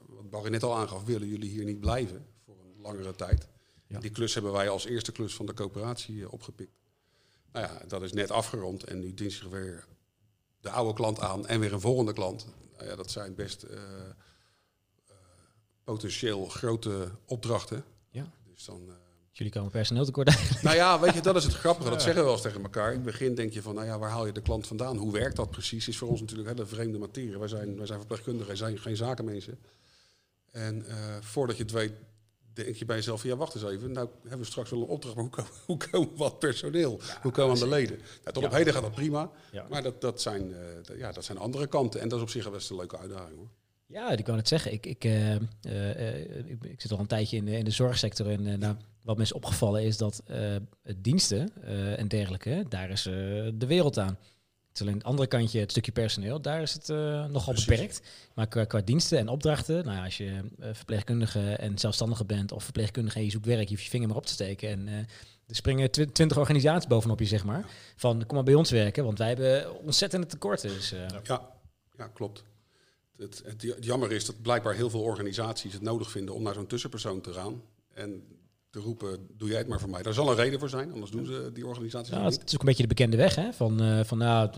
wat 0.08 0.30
Barry 0.30 0.50
net 0.50 0.64
al 0.64 0.76
aangaf, 0.76 1.04
willen 1.04 1.28
jullie 1.28 1.50
hier 1.50 1.66
niet 1.66 1.80
blijven 1.80 2.26
voor 2.46 2.56
een 2.56 2.82
langere 2.82 3.16
tijd? 3.16 3.48
Ja. 3.94 4.00
Die 4.00 4.10
klus 4.10 4.34
hebben 4.34 4.52
wij 4.52 4.70
als 4.70 4.86
eerste 4.86 5.12
klus 5.12 5.36
van 5.36 5.46
de 5.46 5.54
coöperatie 5.54 6.24
eh, 6.24 6.34
opgepikt. 6.34 6.78
Nou 7.52 7.66
ja, 7.66 7.82
dat 7.88 8.02
is 8.02 8.14
net 8.14 8.32
afgerond 8.32 8.84
en 8.84 9.00
nu 9.00 9.14
dient 9.14 9.32
zich 9.32 9.48
weer 9.48 9.86
de 10.62 10.70
oude 10.70 10.94
klant 10.94 11.20
aan 11.20 11.48
en 11.48 11.60
weer 11.60 11.74
een 11.74 11.82
volgende 11.82 12.14
klant. 12.14 12.48
Nou 12.78 12.90
ja, 12.90 12.96
dat 12.96 13.12
zijn 13.12 13.36
best 13.36 13.64
eh, 13.64 13.78
eh, 13.78 15.16
potentieel 15.84 16.46
grote 16.46 17.12
opdrachten. 17.26 17.84
Ja. 18.10 18.32
Dus 18.54 18.66
dan... 18.66 18.90
Jullie 19.32 19.54
komen 19.54 19.72
personeel 19.72 20.06
tekort 20.06 20.28
eigenlijk. 20.28 20.62
nou 20.62 20.76
ja, 20.76 21.00
weet 21.00 21.14
je, 21.14 21.22
dat 21.22 21.36
is 21.36 21.44
het 21.44 21.54
grappige. 21.64 21.90
Dat 21.90 22.02
zeggen 22.02 22.20
we 22.20 22.26
wel 22.26 22.34
eens 22.34 22.44
tegen 22.44 22.64
elkaar. 22.64 22.90
In 22.90 22.96
het 22.96 23.06
begin 23.06 23.36
denk 23.36 23.54
je 23.54 23.62
van, 23.62 23.76
nou 23.76 23.88
ja, 23.88 24.00
waar 24.00 24.10
haal 24.10 24.26
je 24.26 24.32
de 24.32 24.42
klant 24.42 24.68
vandaan? 24.68 24.98
Hoe 24.98 25.12
werkt 25.12 25.36
dat 25.36 25.50
precies? 25.50 25.88
Is 25.88 25.98
voor 25.98 26.10
ons 26.10 26.20
natuurlijk 26.20 26.50
hele 26.50 26.66
vreemde 26.66 26.98
materie. 26.98 27.38
Wij 27.38 27.48
zijn, 27.48 27.78
wij 27.78 27.86
zijn 27.86 28.00
verpleegkundigen, 28.00 28.48
wij 28.48 28.56
zijn 28.56 28.78
geen 28.78 28.96
zakenmensen. 28.96 29.60
En 30.52 30.86
voordat 31.22 31.58
je 31.58 31.64
het 31.64 31.72
weet, 31.72 31.94
denk 32.54 32.76
je 32.76 32.86
bij 32.86 32.96
jezelf 32.96 33.22
van, 33.22 33.30
ja, 33.30 33.36
wacht 33.36 33.56
eens 33.56 33.64
even. 33.64 33.92
Nou 33.92 34.10
hebben 34.22 34.40
we 34.40 34.46
straks 34.46 34.70
wel 34.70 34.82
een 34.82 34.88
opdracht, 34.88 35.16
maar 35.16 35.24
hoe 35.24 35.34
komen, 35.34 35.52
hoe 35.66 35.78
komen 35.78 36.10
we 36.10 36.18
wat 36.18 36.40
personeel? 36.40 37.00
hoe 37.22 37.32
komen 37.32 37.56
we 37.56 37.64
aan 37.64 37.70
de 37.70 37.76
leden? 37.76 37.98
Nou, 37.98 38.34
tot 38.34 38.44
op 38.44 38.52
heden 38.52 38.74
gaat 38.74 38.82
dat 38.82 38.96
prima. 38.96 39.32
Ja. 39.52 39.66
Maar 39.70 39.84
dat, 39.84 40.02
dat, 40.02 40.22
zijn, 40.22 40.54
eh, 40.54 40.98
ja, 40.98 41.12
dat 41.12 41.26
zijn 41.26 41.38
andere 41.38 41.68
kanten. 41.68 42.02
En 42.02 42.10
dat 42.10 42.18
is 42.18 42.24
op 42.24 42.30
zich 42.30 42.52
best 42.52 42.70
een 42.70 42.76
leuke 42.76 42.98
uitdaging 42.98 43.38
hoor. 43.38 43.50
Ja, 43.94 44.12
ik 44.12 44.26
wou 44.26 44.38
net 44.38 44.48
zeggen. 44.48 44.74
Ik, 44.74 44.86
ik, 44.86 45.04
eh, 45.04 45.36
eh, 45.36 45.42
eh, 45.62 46.46
ik, 46.46 46.64
ik 46.64 46.82
zit 46.82 46.92
al 46.92 47.00
een 47.00 47.08
tijdje 47.08 47.38
in 47.38 47.46
de, 47.46 47.58
in 47.58 47.66
de 47.66 47.72
zorgsector. 47.72 48.30
En 48.30 48.60
nou, 48.60 48.76
wat 49.02 49.18
me 49.18 49.24
is 49.24 49.34
opgevallen 49.34 49.84
is 49.84 49.98
dat 49.98 50.24
het 50.84 51.04
diensten 51.04 51.64
en 51.98 52.08
dergelijke, 52.08 52.66
daar 52.70 52.90
is 52.90 53.02
de 53.54 53.66
wereld 53.68 53.98
aan. 53.98 54.18
Alleen 54.82 54.94
het 54.94 55.04
andere 55.04 55.28
kantje, 55.28 55.60
het 55.60 55.72
stukje 55.72 55.92
personeel, 55.92 56.42
daar 56.42 56.62
is 56.62 56.74
het 56.74 56.90
eh, 56.90 57.26
nogal 57.26 57.54
Precies. 57.54 57.66
beperkt. 57.66 58.02
Maar 58.34 58.48
qua, 58.48 58.66
qua 58.66 58.82
diensten 58.82 59.18
en 59.18 59.28
opdrachten, 59.28 59.86
nou 59.86 59.98
ja, 59.98 60.04
als 60.04 60.18
je 60.18 60.42
eh, 60.60 60.70
verpleegkundige 60.74 61.52
en 61.56 61.78
zelfstandige 61.78 62.26
bent 62.26 62.52
of 62.52 62.64
verpleegkundige 62.64 63.18
en 63.20 63.26
je 63.26 63.32
zoekt 63.32 63.46
werk, 63.46 63.64
je 63.64 63.70
hoeft 63.70 63.84
je 63.84 63.90
vinger 63.90 64.08
maar 64.08 64.18
op 64.18 64.26
te 64.26 64.34
steken. 64.34 64.70
En 64.70 64.88
eh, 64.88 64.98
er 65.48 65.56
springen 65.56 65.92
twi- 65.92 66.12
twintig 66.12 66.38
organisaties 66.38 66.88
bovenop 66.88 67.20
je, 67.20 67.26
zeg 67.26 67.44
maar. 67.44 67.66
Van, 67.96 68.26
kom 68.26 68.36
maar 68.36 68.46
bij 68.46 68.54
ons 68.54 68.72
werken, 68.72 69.04
want 69.04 69.18
wij 69.18 69.28
hebben 69.28 69.80
ontzettende 69.82 70.28
tekorten. 70.28 70.70
Dus, 70.70 70.90
Ja, 71.24 71.50
ja 71.98 72.08
klopt. 72.08 72.44
Het, 73.18 73.42
het, 73.46 73.62
het 73.62 73.86
jammer 73.86 74.12
is 74.12 74.26
dat 74.26 74.42
blijkbaar 74.42 74.74
heel 74.74 74.90
veel 74.90 75.02
organisaties 75.02 75.74
het 75.74 75.82
nodig 75.82 76.12
vinden 76.12 76.36
om 76.36 76.44
naar 76.44 76.54
zo'n 76.54 76.68
tussenpersoon 76.68 77.22
te 77.22 77.34
gaan. 77.34 77.62
En 77.94 78.24
te 78.74 78.80
roepen, 78.80 79.28
doe 79.38 79.50
jij 79.50 79.58
het 79.58 79.68
maar 79.68 79.80
voor 79.80 79.90
mij. 79.90 80.02
Daar 80.02 80.14
zal 80.14 80.30
een 80.30 80.36
reden 80.36 80.60
voor 80.60 80.70
zijn, 80.70 80.92
anders 80.92 81.12
doen 81.12 81.26
ze 81.26 81.50
die 81.54 81.68
organisaties 81.68 82.14
Ja, 82.14 82.22
dat 82.22 82.32
het 82.32 82.40
niet. 82.40 82.48
is 82.50 82.54
ook 82.54 82.60
een 82.62 82.66
beetje 82.68 82.82
de 82.82 82.88
bekende 82.88 83.18
weg, 83.18 83.36
hè? 83.36 83.54
Van, 83.54 83.82
eh, 83.82 84.04
van 84.04 84.18
nou, 84.18 84.50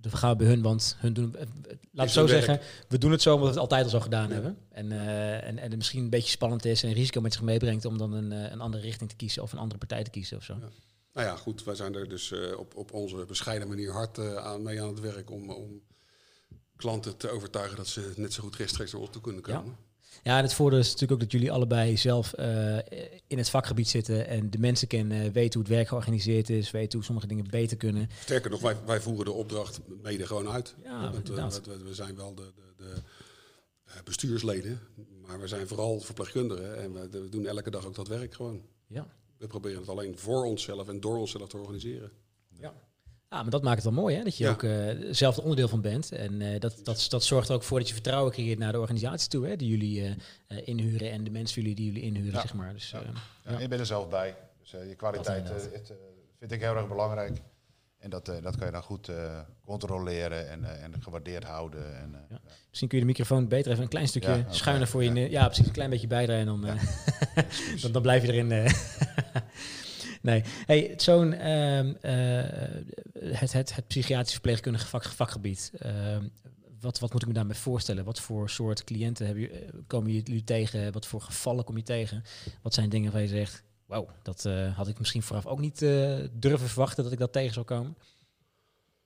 we 0.00 0.16
gaan 0.16 0.36
bij 0.36 0.46
hun, 0.46 0.62
want 0.62 0.96
hun 0.98 1.12
doen... 1.12 1.36
eh, 1.36 1.46
Laat 1.92 2.04
het 2.06 2.14
zo 2.14 2.26
werk. 2.26 2.44
zeggen, 2.44 2.66
we 2.88 2.98
doen 2.98 3.10
het 3.10 3.22
zo 3.22 3.30
omdat 3.34 3.46
we 3.48 3.52
het 3.54 3.60
altijd 3.62 3.84
al 3.84 3.90
zo 3.90 4.00
gedaan 4.00 4.28
Ja. 4.28 4.34
hebben. 4.34 4.58
En, 4.70 4.92
eh, 4.92 5.34
en, 5.46 5.58
en 5.58 5.68
het 5.68 5.76
misschien 5.76 6.02
een 6.04 6.10
beetje 6.10 6.30
spannend 6.30 6.64
is 6.64 6.82
en 6.82 6.88
een 6.88 6.94
risico 6.94 7.20
met 7.20 7.32
zich 7.32 7.42
meebrengt 7.42 7.84
om 7.84 7.98
dan 7.98 8.12
een, 8.12 8.30
een 8.30 8.60
andere 8.60 8.82
richting 8.82 9.10
te 9.10 9.16
kiezen 9.16 9.42
of 9.42 9.52
een 9.52 9.58
andere 9.58 9.78
partij 9.78 10.04
te 10.04 10.10
kiezen 10.10 10.36
of 10.36 10.42
zo. 10.44 10.52
Ja. 10.60 10.68
Nou 11.12 11.26
ja, 11.26 11.36
goed, 11.36 11.64
wij 11.64 11.74
zijn 11.74 11.94
er 11.94 12.08
dus 12.08 12.32
op, 12.56 12.76
op 12.76 12.92
onze 12.92 13.24
bescheiden 13.26 13.68
manier 13.68 13.92
hard 13.92 14.18
aan, 14.36 14.62
mee 14.62 14.82
aan 14.82 14.88
het 14.88 15.00
werk 15.00 15.30
om, 15.30 15.50
om 15.50 15.80
klanten 16.76 17.16
te 17.16 17.28
overtuigen 17.30 17.76
dat 17.76 17.86
ze 17.86 18.12
net 18.16 18.32
zo 18.32 18.42
goed 18.42 18.56
rechtstreeks 18.56 18.92
naar 18.92 19.00
ons 19.00 19.10
toe 19.10 19.22
kunnen 19.22 19.42
Ja. 19.46 19.56
komen. 19.58 19.76
Ja, 20.22 20.36
en 20.36 20.42
het 20.42 20.54
voordeel 20.54 20.78
is 20.78 20.84
natuurlijk 20.86 21.12
ook 21.12 21.20
dat 21.20 21.32
jullie 21.32 21.52
allebei 21.52 21.96
zelf 21.96 22.32
eh, 22.32 22.76
in 23.26 23.38
het 23.38 23.48
vakgebied 23.50 23.88
zitten 23.88 24.26
en 24.26 24.50
de 24.50 24.58
mensen 24.58 24.88
kennen, 24.88 25.32
weten 25.32 25.52
hoe 25.60 25.62
het 25.68 25.76
werk 25.76 25.88
georganiseerd 25.88 26.50
is, 26.50 26.70
weten 26.70 26.92
hoe 26.98 27.04
sommige 27.04 27.26
dingen 27.26 27.46
beter 27.50 27.76
kunnen. 27.76 28.08
Sterker 28.20 28.50
nog, 28.50 28.60
wij, 28.60 28.76
wij 28.86 29.00
voeren 29.00 29.24
de 29.24 29.32
opdracht 29.32 29.80
mede 30.02 30.26
gewoon 30.26 30.48
uit. 30.48 30.74
Ja, 30.82 31.12
Want, 31.12 31.30
eh, 31.30 31.34
we- 31.64 31.84
we 31.84 31.94
zijn 31.94 32.16
wel 32.16 32.34
de, 32.34 32.52
de, 32.54 32.84
de 32.84 32.92
eh, 33.84 33.94
bestuursleden, 34.04 34.80
maar 35.26 35.40
we 35.40 35.46
zijn 35.48 35.68
vooral 35.68 36.00
verpleegkundigen 36.00 36.78
en 36.82 36.92
we, 36.92 37.08
we 37.10 37.28
doen 37.28 37.46
elke 37.46 37.70
dag 37.70 37.86
ook 37.86 37.94
dat 37.94 38.08
werk 38.08 38.34
gewoon. 38.34 38.62
Ja. 38.86 39.06
We 39.38 39.46
proberen 39.46 39.80
het 39.80 39.88
alleen 39.88 40.18
voor 40.18 40.44
onszelf 40.44 40.88
en 40.88 41.00
door 41.00 41.16
onszelf 41.18 41.48
te 41.48 41.56
organiseren. 41.56 42.10
Ja. 42.60 42.74
Ja, 43.34 43.42
maar 43.42 43.50
dat 43.50 43.62
maakt 43.62 43.82
het 43.82 43.94
wel 43.94 44.02
mooi, 44.02 44.16
hè? 44.16 44.22
Dat 44.22 44.36
je 44.36 44.44
Ja. 44.44 44.50
ook 44.50 44.62
eh, 44.62 44.88
zelf 45.10 45.36
er 45.36 45.42
onderdeel 45.42 45.68
van 45.68 45.80
bent. 45.80 46.12
En 46.12 46.40
eh, 46.42 46.60
dat, 46.60 46.80
dat, 46.82 47.06
dat 47.08 47.24
zorgt 47.24 47.48
er 47.48 47.54
ook 47.54 47.62
voor 47.62 47.78
dat 47.78 47.88
je 47.88 47.94
vertrouwen 47.94 48.32
creëert 48.32 48.58
naar 48.58 48.72
de 48.72 48.80
organisatie 48.80 49.28
toe, 49.28 49.46
hè? 49.46 49.56
Die 49.56 49.68
jullie 49.68 50.16
eh, 50.46 50.56
inhuren 50.64 51.10
en 51.10 51.24
de 51.24 51.30
mensen 51.30 51.60
jullie 51.62 51.76
die 51.76 51.86
jullie 51.86 52.02
inhuren, 52.02 52.32
Ja. 52.32 52.40
zeg 52.40 52.54
maar. 52.54 52.72
Dus, 52.72 52.90
Ja. 52.90 52.98
eh, 53.00 53.04
Ja, 53.44 53.52
Ja. 53.52 53.58
Je 53.58 53.68
bent 53.68 53.80
er 53.80 53.86
zelf 53.86 54.08
bij. 54.08 54.36
Dus 54.60 54.70
je 54.70 54.94
kwaliteit 54.96 55.48
het, 55.48 55.92
vind 56.38 56.52
ik 56.52 56.60
heel 56.60 56.76
erg 56.76 56.88
belangrijk. 56.88 57.40
En 57.98 58.10
dat, 58.10 58.24
dat 58.26 58.56
kan 58.56 58.66
je 58.66 58.72
dan 58.72 58.82
goed 58.82 59.10
controleren 59.64 60.48
en, 60.50 60.82
en 60.82 61.02
gewaardeerd 61.02 61.44
houden. 61.44 61.96
En, 61.98 62.26
Ja. 62.30 62.38
misschien 62.68 62.88
kun 62.88 62.98
je 62.98 63.04
de 63.04 63.10
microfoon 63.10 63.48
beter 63.48 63.70
even 63.70 63.82
een 63.82 63.88
klein 63.88 64.08
stukje 64.08 64.32
oké. 64.34 64.44
schuiner 64.54 64.86
voor 64.86 65.04
je... 65.04 65.30
Ja. 65.30 65.46
precies, 65.46 65.66
een 65.66 65.72
klein 65.72 65.90
beetje 65.90 66.06
bijdraaien 66.06 66.48
en 66.48 66.60
dan, 66.60 66.78
dan, 67.82 67.92
dan 67.92 68.02
blijf 68.02 68.22
je 68.26 68.32
erin. 68.32 68.48
nee, 70.24 70.42
hey, 70.66 70.94
zo'n... 70.96 71.32
ehm, 71.32 71.94
eh, 72.00 73.38
het, 73.38 73.52
het, 73.52 73.74
het 73.74 73.86
psychiatrisch 73.86 74.32
verpleegkundige 74.32 74.86
vak, 74.86 75.04
vakgebied... 75.04 75.72
ehm, 75.78 76.28
wat, 76.80 76.98
wat 76.98 77.12
moet 77.12 77.22
ik 77.22 77.28
me 77.28 77.34
daarmee 77.34 77.56
voorstellen? 77.56 78.04
Wat 78.04 78.20
voor 78.20 78.50
soort 78.50 78.84
cliënten 78.84 79.26
hebben, 79.26 79.44
jullie- 79.44 79.58
eh, 79.64 79.72
komen 79.86 80.12
jullie 80.12 80.44
tegen? 80.44 80.92
Wat 80.92 81.06
voor 81.06 81.20
gevallen 81.20 81.64
kom 81.64 81.76
je 81.76 81.82
tegen? 81.82 82.24
Wat 82.62 82.74
zijn 82.74 82.88
dingen 82.88 83.12
waar 83.12 83.20
je 83.20 83.28
zegt... 83.28 83.62
Wauw, 83.86 84.08
dat 84.22 84.44
eh, 84.44 84.76
had 84.76 84.88
ik 84.88 84.98
misschien 84.98 85.22
vooraf 85.22 85.46
ook 85.46 85.58
niet 85.58 85.78
durven 86.32 86.68
verwachten 86.68 87.04
dat 87.04 87.12
ik 87.12 87.18
dat 87.18 87.32
tegen 87.32 87.52
zou 87.54 87.66
komen. 87.66 87.96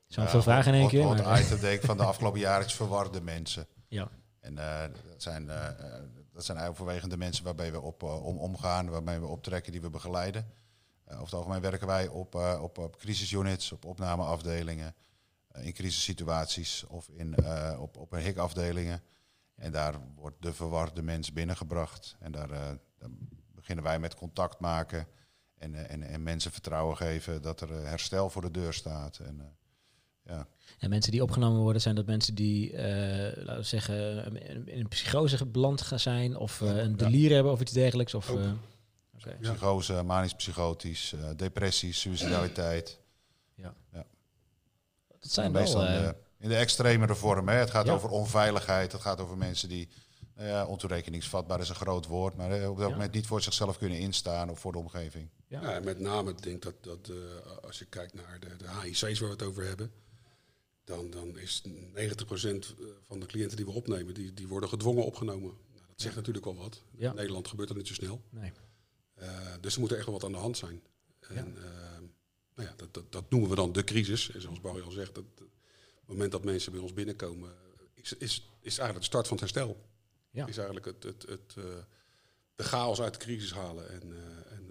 Zo'n 0.07 0.29
veel 0.29 0.43
vragen 0.43 0.75
in 0.75 0.81
één 0.81 0.89
keer. 0.89 1.61
denk 1.61 1.81
ik 1.81 1.83
van 1.87 1.97
de 1.97 2.03
afgelopen 2.05 2.41
jaren 2.41 2.67
is 2.67 2.75
verwarde 2.75 3.21
mensen. 3.21 3.67
ja. 3.89 4.09
En 4.41 4.55
dat, 4.55 5.23
zijn, 5.23 5.47
dat 6.33 6.45
zijn 6.45 6.59
overwegend 6.59 7.11
de 7.11 7.17
mensen 7.17 7.45
waarbij 7.45 7.73
we 7.73 7.81
op, 7.81 8.03
om, 8.03 8.39
omgaan, 8.39 8.89
waarmee 8.89 9.19
we 9.19 9.27
optrekken, 9.27 9.73
die 9.73 9.81
we 9.81 9.91
begeleiden. 9.91 10.47
Eh, 11.09 11.15
over 11.15 11.25
het 11.25 11.35
algemeen 11.35 11.61
werken 11.61 11.87
wij 11.87 12.09
op, 12.09 12.35
eh, 12.35 12.59
op, 12.63 12.79
op 12.79 12.97
crisisunits, 12.97 13.73
op 13.73 13.85
opnameafdelingen, 13.85 14.95
eh, 15.49 15.67
in 15.67 15.73
crisissituaties 15.73 16.85
of 16.89 17.09
in, 17.09 17.35
eh, 17.35 17.81
op, 17.81 17.97
op 17.97 18.13
een 18.13 18.23
hikafdelingen. 18.23 19.03
En 19.55 19.73
daar 19.73 19.95
wordt 20.15 20.43
de 20.43 20.53
verwarde 20.53 21.03
mens 21.03 21.33
binnengebracht. 21.33 22.17
En 22.19 22.33
daar, 22.33 22.51
eh, 22.51 22.71
dan 22.99 23.19
beginnen 23.55 23.85
wij 23.85 23.99
met 23.99 24.15
contact 24.15 24.61
maken 24.61 25.07
en, 25.59 25.75
eh, 25.75 25.93
en, 25.93 26.03
en 26.03 26.23
mensen 26.23 26.53
vertrouwen 26.53 26.97
geven 26.97 27.43
dat 27.43 27.61
er 27.61 27.71
herstel 27.71 28.31
voor 28.31 28.43
de 28.43 28.51
deur 28.51 28.73
staat. 28.73 29.19
En, 29.19 29.41
eh, 29.41 29.47
ja. 30.35 30.47
En 30.79 30.91
mensen 30.91 31.13
die 31.13 31.23
opgenomen 31.23 31.61
worden, 31.61 31.83
zijn 31.83 31.95
dat 31.95 32.07
mensen 32.07 32.35
die, 32.35 32.73
eh, 32.73 33.45
laten 33.45 33.57
we 33.57 33.63
zeggen, 33.63 34.37
in 34.67 34.81
een 34.81 34.89
psychose 34.89 35.47
beland 35.47 35.81
gaan 35.81 36.01
zijn 36.01 36.37
of 36.37 36.61
eh, 36.63 36.77
een 36.77 36.97
delier 36.97 37.33
hebben 37.33 37.53
of 37.53 37.61
iets 37.61 37.73
dergelijks? 37.73 38.15
Of, 38.15 38.33
Ja. 39.25 39.53
Psychose, 39.53 40.03
manisch 40.03 40.35
psychotisch, 40.35 41.13
eh, 41.13 41.29
depressies, 41.37 42.01
suicidaliteit. 42.01 42.99
Dat 45.21 45.31
zijn 45.31 45.53
meestal 45.53 45.81
wel, 45.81 45.89
in, 45.91 45.97
eh, 45.99 46.09
de, 46.09 46.15
in 46.39 46.49
de 46.49 46.57
extremere 46.57 47.15
vorm. 47.15 47.49
Hè. 47.49 47.55
Het 47.55 47.71
gaat 47.71 47.87
Ja. 47.87 47.93
over 47.93 48.09
onveiligheid. 48.11 48.93
Het 48.93 49.01
gaat 49.01 49.21
over 49.21 49.37
mensen 49.37 49.69
die 49.69 49.89
nou 50.35 50.49
ja, 50.49 50.67
ontoerekeningsvatbaar 50.67 51.61
is 51.61 51.69
een 51.69 51.75
groot 51.75 52.07
woord, 52.07 52.37
maar 52.37 52.51
eh, 52.51 52.71
op 52.71 52.77
dat 52.79 52.87
Ja. 52.89 52.93
moment 52.93 53.13
niet 53.13 53.27
voor 53.27 53.43
zichzelf 53.43 53.79
kunnen 53.79 53.99
instaan 53.99 54.51
of 54.51 54.61
voor 54.61 54.73
de 54.73 54.79
omgeving. 54.79 55.29
ja. 55.47 55.71
Ja, 55.73 55.81
met 55.81 55.99
name 55.99 56.35
denk 56.35 56.57
ik 56.57 56.63
dat, 56.63 56.75
dat 56.85 57.09
eh, 57.17 57.57
als 57.65 57.79
je 57.79 57.85
kijkt 57.85 58.15
naar 58.15 58.41
de, 58.41 58.57
de 58.57 58.69
HIC's 58.83 59.01
waar 59.19 59.29
we 59.29 59.35
het 59.35 59.43
over 59.43 59.65
hebben, 59.67 59.93
dan, 60.85 61.11
dan 61.11 61.39
is 61.39 61.63
90% 61.67 62.75
van 63.03 63.21
de 63.21 63.27
cliënten 63.27 63.57
die 63.57 63.67
we 63.67 63.73
opnemen, 63.73 64.15
die, 64.15 64.35
die 64.35 64.49
worden 64.49 64.69
gedwongen 64.69 65.05
opgenomen. 65.05 65.51
Nou, 65.75 65.87
dat 65.89 66.01
zegt 66.01 66.15
natuurlijk 66.17 66.45
wel 66.45 66.57
wat. 66.57 66.83
Ja. 66.97 67.11
In 67.11 67.17
Nederland 67.17 67.49
gebeurt 67.49 67.69
dat 67.69 67.77
niet 67.77 67.87
zo 67.89 67.95
snel. 67.95 68.23
Nee. 68.31 68.53
Eh, 69.19 69.53
dus 69.61 69.75
er 69.75 69.81
moet 69.81 69.91
er 69.91 69.97
echt 69.97 70.07
wel 70.07 70.15
wat 70.15 70.25
aan 70.25 70.33
de 70.33 70.39
hand 70.39 70.57
zijn. 70.57 70.83
En 71.21 71.57
eh, 71.57 71.99
nou 72.55 72.69
ja, 72.69 72.75
dat, 72.77 72.95
dat, 72.95 73.13
dat 73.13 73.31
noemen 73.31 73.51
we 73.51 73.57
dan 73.57 73.73
de 73.73 73.85
crisis. 73.85 74.31
En 74.31 74.41
zoals 74.41 74.61
Barry 74.61 74.83
al 74.83 74.91
zegt, 74.91 75.15
dat, 75.15 75.25
op 75.25 75.39
het 75.39 76.07
moment 76.07 76.33
dat 76.33 76.45
mensen 76.45 76.73
bij 76.73 76.81
ons 76.81 76.93
binnenkomen, 76.93 77.55
is, 77.95 78.13
is, 78.13 78.51
is 78.61 78.79
eigenlijk 78.79 78.99
de 78.99 79.05
start 79.05 79.29
van 79.29 79.37
het 79.37 79.53
herstel. 79.53 79.87
Ja. 80.31 80.47
Is 80.47 80.57
eigenlijk 80.57 80.87
het, 80.87 81.03
het, 81.03 81.23
het, 81.29 81.55
eh, 81.57 81.65
de 82.55 82.65
chaos 82.65 83.01
uit 83.01 83.13
de 83.13 83.19
crisis 83.19 83.53
halen 83.53 83.91
en, 83.91 84.03
en, 84.51 84.68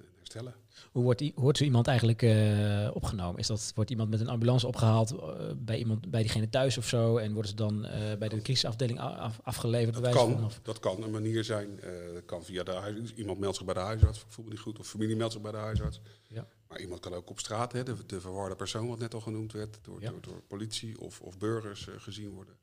Hoe 0.91 1.04
wordt, 1.04 1.32
wordt 1.36 1.58
zo 1.58 1.63
iemand 1.63 1.88
eigenlijk 1.88 2.21
eh, 2.21 2.89
opgenomen? 2.93 3.39
Is 3.39 3.47
dat, 3.47 3.71
wordt 3.76 3.89
iemand 3.89 4.10
met 4.10 4.19
een 4.19 4.28
ambulance 4.30 4.67
opgehaald 4.67 5.12
eh, 5.12 5.36
bij, 5.58 5.78
iemand, 5.78 6.12
bij 6.12 6.21
diegene 6.21 6.50
thuis 6.50 6.78
of 6.78 6.88
zo? 6.88 7.17
En 7.17 7.32
worden 7.34 7.50
ze 7.52 7.56
dan 7.58 7.86
eh, 7.86 8.17
bij 8.17 8.30
de 8.30 8.41
crisisafdeling 8.41 9.00
af, 9.00 9.39
afgeleverd? 9.43 10.04
Dat 10.04 10.13
kan, 10.13 10.32
van, 10.32 10.45
of- 10.45 10.60
dat 10.63 10.80
kan 10.80 11.04
een 11.04 11.12
manier 11.12 11.43
zijn. 11.43 11.80
dat 12.13 12.26
kan 12.26 12.43
via 12.43 12.63
de 12.63 12.71
huis, 12.71 13.13
iemand 13.15 13.39
meldt 13.39 13.56
zich 13.56 13.65
bij 13.65 13.73
de 13.73 13.80
huisarts, 13.80 14.26
me 14.38 14.50
niet 14.50 14.60
goed, 14.60 14.80
of 14.80 14.88
familie 14.88 15.15
meldt 15.15 15.34
zich 15.34 15.41
bij 15.41 15.52
de 15.52 15.58
huisarts. 15.58 16.00
Ja. 16.28 16.47
Maar 16.67 16.80
iemand 16.80 17.00
kan 17.00 17.13
ook 17.13 17.30
op 17.30 17.39
straat, 17.39 17.71
hè, 17.71 17.84
de, 17.84 17.95
de 18.06 18.21
verwarde 18.21 18.56
persoon, 18.56 18.88
wat 18.88 19.00
net 19.00 19.13
al 19.13 19.21
genoemd 19.21 19.52
werd, 19.52 19.80
door, 19.82 20.02
Ja. 20.02 20.10
door, 20.10 20.21
door 20.21 20.41
politie 20.47 21.00
of, 21.00 21.21
of 21.21 21.38
burgers 21.38 21.88
gezien 21.97 22.30
worden. 22.30 22.56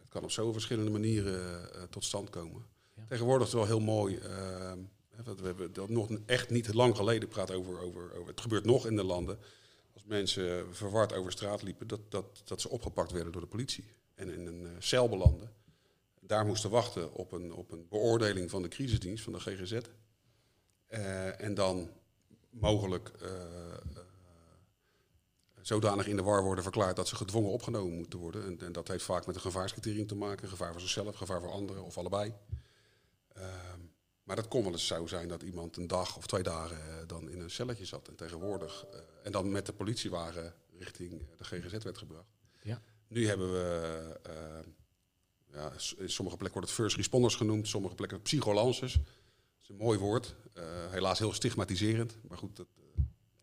Het 0.00 0.08
kan 0.08 0.22
op 0.22 0.30
zoveel 0.30 0.52
verschillende 0.52 0.90
manieren 0.90 1.68
tot 1.90 2.04
stand 2.04 2.30
komen. 2.30 2.62
Ja. 2.96 3.02
Tegenwoordig 3.08 3.46
is 3.46 3.52
het 3.52 3.62
wel 3.62 3.70
heel 3.78 3.86
mooi. 3.86 4.18
Want 5.24 5.40
we 5.40 5.46
hebben 5.46 5.72
dat 5.72 5.88
nog 5.88 6.08
echt 6.26 6.50
niet 6.50 6.74
lang 6.74 6.96
geleden 6.96 7.28
praat 7.28 7.50
over, 7.50 7.80
over, 7.80 8.14
over. 8.14 8.26
Het 8.26 8.40
gebeurt 8.40 8.64
nog 8.64 8.86
in 8.86 8.96
de 8.96 9.04
landen. 9.04 9.38
Als 9.92 10.04
mensen 10.04 10.74
verward 10.74 11.12
over 11.12 11.32
straat 11.32 11.62
liepen, 11.62 11.86
dat, 11.86 12.00
dat, 12.08 12.42
dat 12.44 12.60
ze 12.60 12.68
opgepakt 12.68 13.12
werden 13.12 13.32
door 13.32 13.40
de 13.40 13.46
politie. 13.46 13.84
En 14.14 14.30
in 14.30 14.46
een 14.46 14.66
eh, 14.66 14.70
cel 14.78 15.08
belanden 15.08 15.50
daar 16.26 16.46
moesten 16.46 16.70
wachten 16.70 17.12
op 17.12 17.32
een, 17.32 17.52
op 17.52 17.70
een 17.70 17.86
beoordeling 17.88 18.50
van 18.50 18.62
de 18.62 18.68
crisisdienst, 18.68 19.24
van 19.24 19.32
de 19.32 19.40
GGZ. 19.40 19.80
Eh, 20.86 21.40
en 21.40 21.54
dan 21.54 21.90
mogelijk 22.50 23.08
eh, 23.20 23.30
zodanig 25.60 26.06
in 26.06 26.16
de 26.16 26.22
war 26.22 26.42
worden 26.42 26.64
verklaard 26.64 26.96
dat 26.96 27.08
ze 27.08 27.16
gedwongen 27.16 27.50
opgenomen 27.50 27.96
moeten 27.96 28.18
worden. 28.18 28.44
En, 28.44 28.60
en 28.60 28.72
dat 28.72 28.88
heeft 28.88 29.04
vaak 29.04 29.26
met 29.26 29.34
een 29.34 29.40
gevaarscriterium 29.40 30.06
te 30.06 30.14
maken. 30.14 30.48
Gevaar 30.48 30.72
voor 30.72 30.80
zichzelf, 30.80 31.16
gevaar 31.16 31.40
voor 31.40 31.50
anderen 31.50 31.84
of 31.84 31.98
allebei. 31.98 32.34
Ehm, 33.32 33.80
maar 34.24 34.36
dat 34.36 34.48
kon 34.48 34.62
wel 34.62 34.72
eens 34.72 34.86
zo 34.86 35.06
zijn 35.06 35.28
dat 35.28 35.42
iemand 35.42 35.76
een 35.76 35.86
dag 35.86 36.16
of 36.16 36.26
twee 36.26 36.42
dagen 36.42 36.76
eh, 36.76 37.06
dan 37.06 37.30
in 37.30 37.40
een 37.40 37.50
celletje 37.50 37.84
zat. 37.84 38.08
En 38.08 38.14
tegenwoordig, 38.14 38.86
eh, 38.92 38.98
en 39.22 39.32
dan 39.32 39.50
met 39.50 39.66
de 39.66 39.72
politiewagen 39.72 40.54
richting 40.78 41.12
eh, 41.12 41.26
de 41.36 41.44
GGZ 41.44 41.84
werd 41.84 41.98
gebracht. 41.98 42.28
Ja. 42.62 42.82
Nu 43.08 43.26
hebben 43.26 43.52
we, 43.52 44.20
ja, 45.52 45.72
in 45.96 46.10
sommige 46.10 46.36
plekken 46.36 46.60
wordt 46.60 46.68
het 46.68 46.80
first 46.80 46.96
responders 46.96 47.34
genoemd, 47.34 47.68
sommige 47.68 47.94
plekken 47.94 48.22
psycholances. 48.22 48.92
Dat 48.92 49.62
is 49.62 49.68
een 49.68 49.76
mooi 49.76 49.98
woord, 49.98 50.34
helaas 50.90 51.18
heel 51.18 51.32
stigmatiserend, 51.32 52.16
maar 52.28 52.38
goed, 52.38 52.56
dat, 52.56 52.66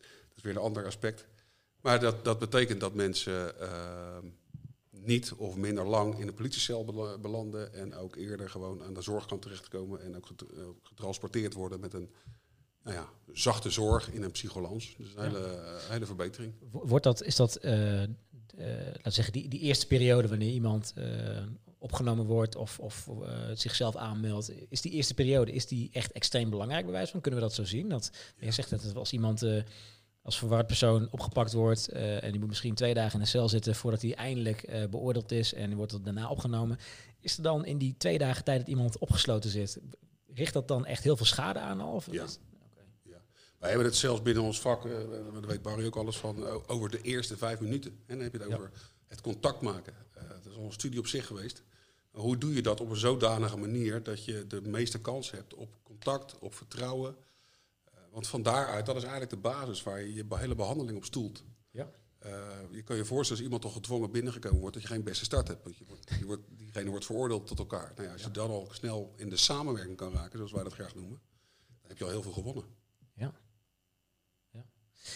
dat 0.01 0.35
is 0.35 0.41
weer 0.41 0.55
een 0.55 0.61
ander 0.61 0.85
aspect. 0.85 1.27
Maar 1.81 1.99
dat, 1.99 2.23
dat 2.23 2.39
betekent 2.39 2.79
dat 2.79 2.93
mensen 2.93 3.55
niet 5.03 5.33
of 5.37 5.55
minder 5.55 5.87
lang 5.87 6.19
in 6.19 6.27
een 6.27 6.33
politiecel 6.33 6.85
bela- 6.85 7.17
belanden 7.17 7.73
en 7.73 7.95
ook 7.95 8.15
eerder 8.15 8.49
gewoon 8.49 8.83
aan 8.83 8.93
de 8.93 9.01
zorgkant 9.01 9.41
terechtkomen 9.41 10.01
en 10.03 10.15
ook 10.15 10.29
eh, 10.29 10.63
getransporteerd 10.83 11.53
worden 11.53 11.79
met 11.79 11.93
een 11.93 12.09
nou 12.83 12.95
ja, 12.95 13.09
zachte 13.33 13.69
zorg 13.69 14.11
in 14.11 14.23
een 14.23 14.31
psycholans. 14.31 14.95
Dus 14.97 15.07
een 15.15 15.23
Ja. 15.23 15.29
hele, 15.29 15.45
eh, 15.45 15.89
hele 15.89 16.05
verbetering. 16.05 16.53
Wo- 16.71 16.87
Wordt 16.87 17.03
dat, 17.03 17.23
is 17.23 17.35
dat, 17.35 17.55
eh, 17.55 18.03
eh, 18.03 18.09
laten 18.57 19.01
we 19.03 19.09
zeggen, 19.11 19.33
die, 19.33 19.47
die 19.47 19.59
eerste 19.59 19.87
periode 19.87 20.27
wanneer 20.27 20.51
iemand 20.51 20.93
opgenomen 21.77 22.25
wordt 22.25 22.55
of, 22.55 22.79
of 22.79 23.09
zichzelf 23.53 23.95
aanmeldt, 23.95 24.51
is 24.69 24.81
die 24.81 24.91
eerste 24.91 25.13
periode, 25.13 25.51
is 25.51 25.67
die 25.67 25.89
echt 25.93 26.11
extreem 26.11 26.49
belangrijk 26.49 26.83
bij 26.83 26.93
wijze 26.93 27.11
van? 27.11 27.21
Kunnen 27.21 27.39
we 27.39 27.45
dat 27.45 27.55
zo 27.55 27.63
zien? 27.63 27.89
Dat, 27.89 28.11
Je 28.37 28.51
zegt 28.51 28.69
dat 28.69 28.81
het 28.83 28.95
als 28.95 29.11
iemand 29.11 29.43
als 30.21 30.37
verward 30.37 30.67
persoon 30.67 31.07
opgepakt 31.11 31.53
wordt 31.53 31.87
eh, 31.87 32.23
en 32.23 32.31
die 32.31 32.39
moet 32.39 32.49
misschien 32.49 32.75
twee 32.75 32.93
dagen 32.93 33.13
in 33.13 33.19
een 33.19 33.27
cel 33.27 33.49
zitten 33.49 33.75
voordat 33.75 34.01
hij 34.01 34.15
eindelijk 34.15 34.63
eh, 34.63 34.85
beoordeeld 34.85 35.31
is 35.31 35.53
en 35.53 35.75
wordt 35.75 35.91
er 35.91 36.03
daarna 36.03 36.29
opgenomen. 36.29 36.79
Is 37.19 37.37
er 37.37 37.43
dan 37.43 37.65
in 37.65 37.77
die 37.77 37.95
twee 37.97 38.17
dagen 38.17 38.43
tijd 38.43 38.59
dat 38.59 38.67
iemand 38.67 38.97
opgesloten 38.97 39.49
zit, 39.49 39.79
richt 40.33 40.53
dat 40.53 40.67
dan 40.67 40.85
echt 40.85 41.03
heel 41.03 41.17
veel 41.17 41.25
schade 41.25 41.59
aan 41.59 41.81
al? 41.81 41.93
Of 41.93 42.07
Ja. 42.11 42.25
Ja. 43.03 43.21
Wij 43.57 43.69
hebben 43.69 43.87
het 43.87 43.95
zelfs 43.95 44.21
binnen 44.21 44.43
ons 44.43 44.59
vak, 44.61 44.85
uh, 44.85 44.91
daar 45.33 45.47
weet 45.47 45.61
Barry 45.61 45.85
ook 45.85 45.95
alles 45.95 46.17
van, 46.17 46.67
over 46.67 46.89
de 46.89 47.01
eerste 47.01 47.37
vijf 47.37 47.59
minuten. 47.59 47.91
En 47.91 48.15
dan 48.15 48.23
heb 48.23 48.31
je 48.31 48.39
het 48.39 48.53
over 48.53 48.71
het 49.07 49.21
contact 49.21 49.61
maken. 49.61 49.93
Dat 50.13 50.51
is 50.51 50.57
al 50.57 50.65
een 50.65 50.71
studie 50.71 50.99
op 50.99 51.07
zich 51.07 51.27
geweest. 51.27 51.63
Hoe 52.11 52.37
doe 52.37 52.53
je 52.53 52.61
dat 52.61 52.81
op 52.81 52.89
een 52.89 52.95
zodanige 52.95 53.57
manier 53.57 54.03
dat 54.03 54.25
je 54.25 54.47
de 54.47 54.61
meeste 54.61 54.99
kans 54.99 55.31
hebt 55.31 55.53
op 55.53 55.77
contact, 55.83 56.39
op 56.39 56.55
vertrouwen? 56.55 57.15
Want 58.11 58.27
van 58.27 58.41
daaruit, 58.41 58.85
dat 58.85 58.95
is 58.95 59.01
eigenlijk 59.01 59.31
de 59.31 59.37
basis 59.37 59.83
waar 59.83 60.01
je 60.01 60.13
je 60.13 60.25
hele 60.29 60.55
behandeling 60.55 60.97
op 60.97 61.05
stoelt. 61.05 61.43
Ja. 61.71 61.91
je 62.71 62.83
kan 62.83 62.95
je 62.95 63.05
voorstellen 63.05 63.29
als 63.29 63.41
iemand 63.41 63.61
toch 63.61 63.73
gedwongen 63.73 64.11
binnengekomen 64.11 64.59
wordt, 64.59 64.73
dat 64.73 64.83
je 64.83 64.89
geen 64.89 65.03
beste 65.03 65.25
start 65.25 65.47
hebt. 65.47 65.63
Want 65.63 65.77
je 65.77 65.85
wordt, 65.87 66.09
je 66.19 66.25
wordt, 66.25 66.41
diegene 66.49 66.89
wordt 66.89 67.05
veroordeeld 67.05 67.47
tot 67.47 67.59
elkaar. 67.59 67.91
Nou 67.95 68.07
ja, 68.07 68.13
als 68.13 68.23
je 68.23 68.31
dan 68.31 68.49
al 68.49 68.67
snel 68.71 69.13
in 69.15 69.29
de 69.29 69.37
samenwerking 69.37 69.97
kan 69.97 70.13
raken, 70.13 70.37
zoals 70.37 70.51
wij 70.51 70.63
dat 70.63 70.73
graag 70.73 70.95
noemen, 70.95 71.21
dan 71.81 71.89
heb 71.89 71.97
je 71.97 72.03
al 72.03 72.09
heel 72.09 72.21
veel 72.21 72.31
gewonnen. 72.31 72.63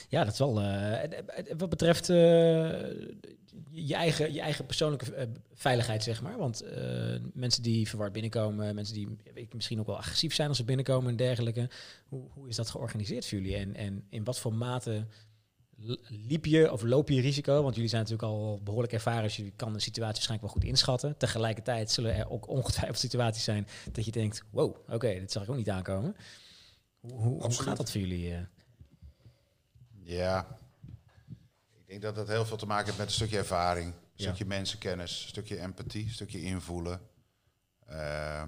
Ja. 0.09 0.23
Dat 0.23 0.33
is 0.33 0.39
wel. 0.39 0.61
Uh, 0.61 0.99
wat 1.57 1.69
betreft 1.69 2.09
uh, 2.09 2.15
je, 3.71 3.93
eigen, 3.93 4.33
je 4.33 4.41
eigen 4.41 4.65
persoonlijke 4.65 5.15
uh, 5.15 5.23
veiligheid, 5.53 6.03
zeg 6.03 6.21
maar. 6.21 6.37
Want 6.37 6.63
mensen 7.33 7.63
die 7.63 7.87
verward 7.87 8.13
binnenkomen, 8.13 8.75
mensen 8.75 8.95
die 8.95 9.17
weet, 9.33 9.53
misschien 9.53 9.79
ook 9.79 9.85
wel 9.85 9.97
agressief 9.97 10.33
zijn 10.33 10.47
als 10.47 10.57
ze 10.57 10.63
binnenkomen 10.63 11.09
en 11.09 11.15
dergelijke. 11.15 11.69
Hoe, 12.07 12.23
hoe 12.33 12.47
is 12.47 12.55
dat 12.55 12.69
georganiseerd 12.69 13.25
voor 13.25 13.37
jullie? 13.37 13.55
En, 13.55 13.75
en 13.75 14.05
in 14.09 14.23
wat 14.23 14.39
voor 14.39 14.53
mate 14.53 15.05
liep 16.07 16.45
je 16.45 16.71
of 16.71 16.81
loop 16.81 17.09
je 17.09 17.21
risico? 17.21 17.61
Want 17.61 17.75
jullie 17.75 17.89
zijn 17.89 18.01
natuurlijk 18.01 18.31
al 18.31 18.59
behoorlijk 18.63 18.93
ervaren, 18.93 19.23
dus 19.23 19.35
jullie 19.35 19.53
kan 19.55 19.73
de 19.73 19.79
situatie 19.79 20.13
waarschijnlijk 20.13 20.41
wel 20.41 20.61
goed 20.61 20.71
inschatten. 20.71 21.17
Tegelijkertijd 21.17 21.91
zullen 21.91 22.15
er 22.15 22.29
ook 22.29 22.47
ongetwijfeld 22.47 22.99
situaties 22.99 23.43
zijn 23.43 23.67
dat 23.91 24.05
je 24.05 24.11
denkt, 24.11 24.43
wow, 24.49 24.75
oké, 24.89 25.19
dit 25.19 25.31
zag 25.31 25.43
ik 25.43 25.49
ook 25.49 25.55
niet 25.55 25.69
aankomen. 25.69 26.15
Hoe, 26.99 27.11
hoe, 27.11 27.41
hoe 27.41 27.61
gaat 27.61 27.77
dat 27.77 27.91
voor 27.91 28.01
jullie? 28.01 28.33
Ja, 30.05 30.59
ik 31.73 31.87
denk 31.87 32.01
dat 32.01 32.15
dat 32.15 32.27
heel 32.27 32.45
veel 32.45 32.57
te 32.57 32.65
maken 32.65 32.85
heeft 32.85 32.97
met 32.97 33.07
een 33.07 33.13
stukje 33.13 33.37
ervaring, 33.37 33.93
een 33.93 34.01
ja. 34.13 34.23
stukje 34.23 34.45
mensenkennis, 34.45 35.21
een 35.21 35.27
stukje 35.27 35.59
empathie, 35.59 36.03
een 36.03 36.11
stukje 36.11 36.41
invoelen. 36.41 37.09
Uh, 37.89 38.43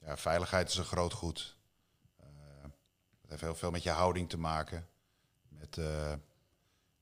ja, 0.00 0.16
veiligheid 0.16 0.68
is 0.68 0.76
een 0.76 0.84
groot 0.84 1.12
goed. 1.12 1.56
Uh, 2.20 2.26
het 3.20 3.30
heeft 3.30 3.40
heel 3.40 3.54
veel 3.54 3.70
met 3.70 3.82
je 3.82 3.90
houding 3.90 4.28
te 4.28 4.38
maken, 4.38 4.88
met 5.48 5.76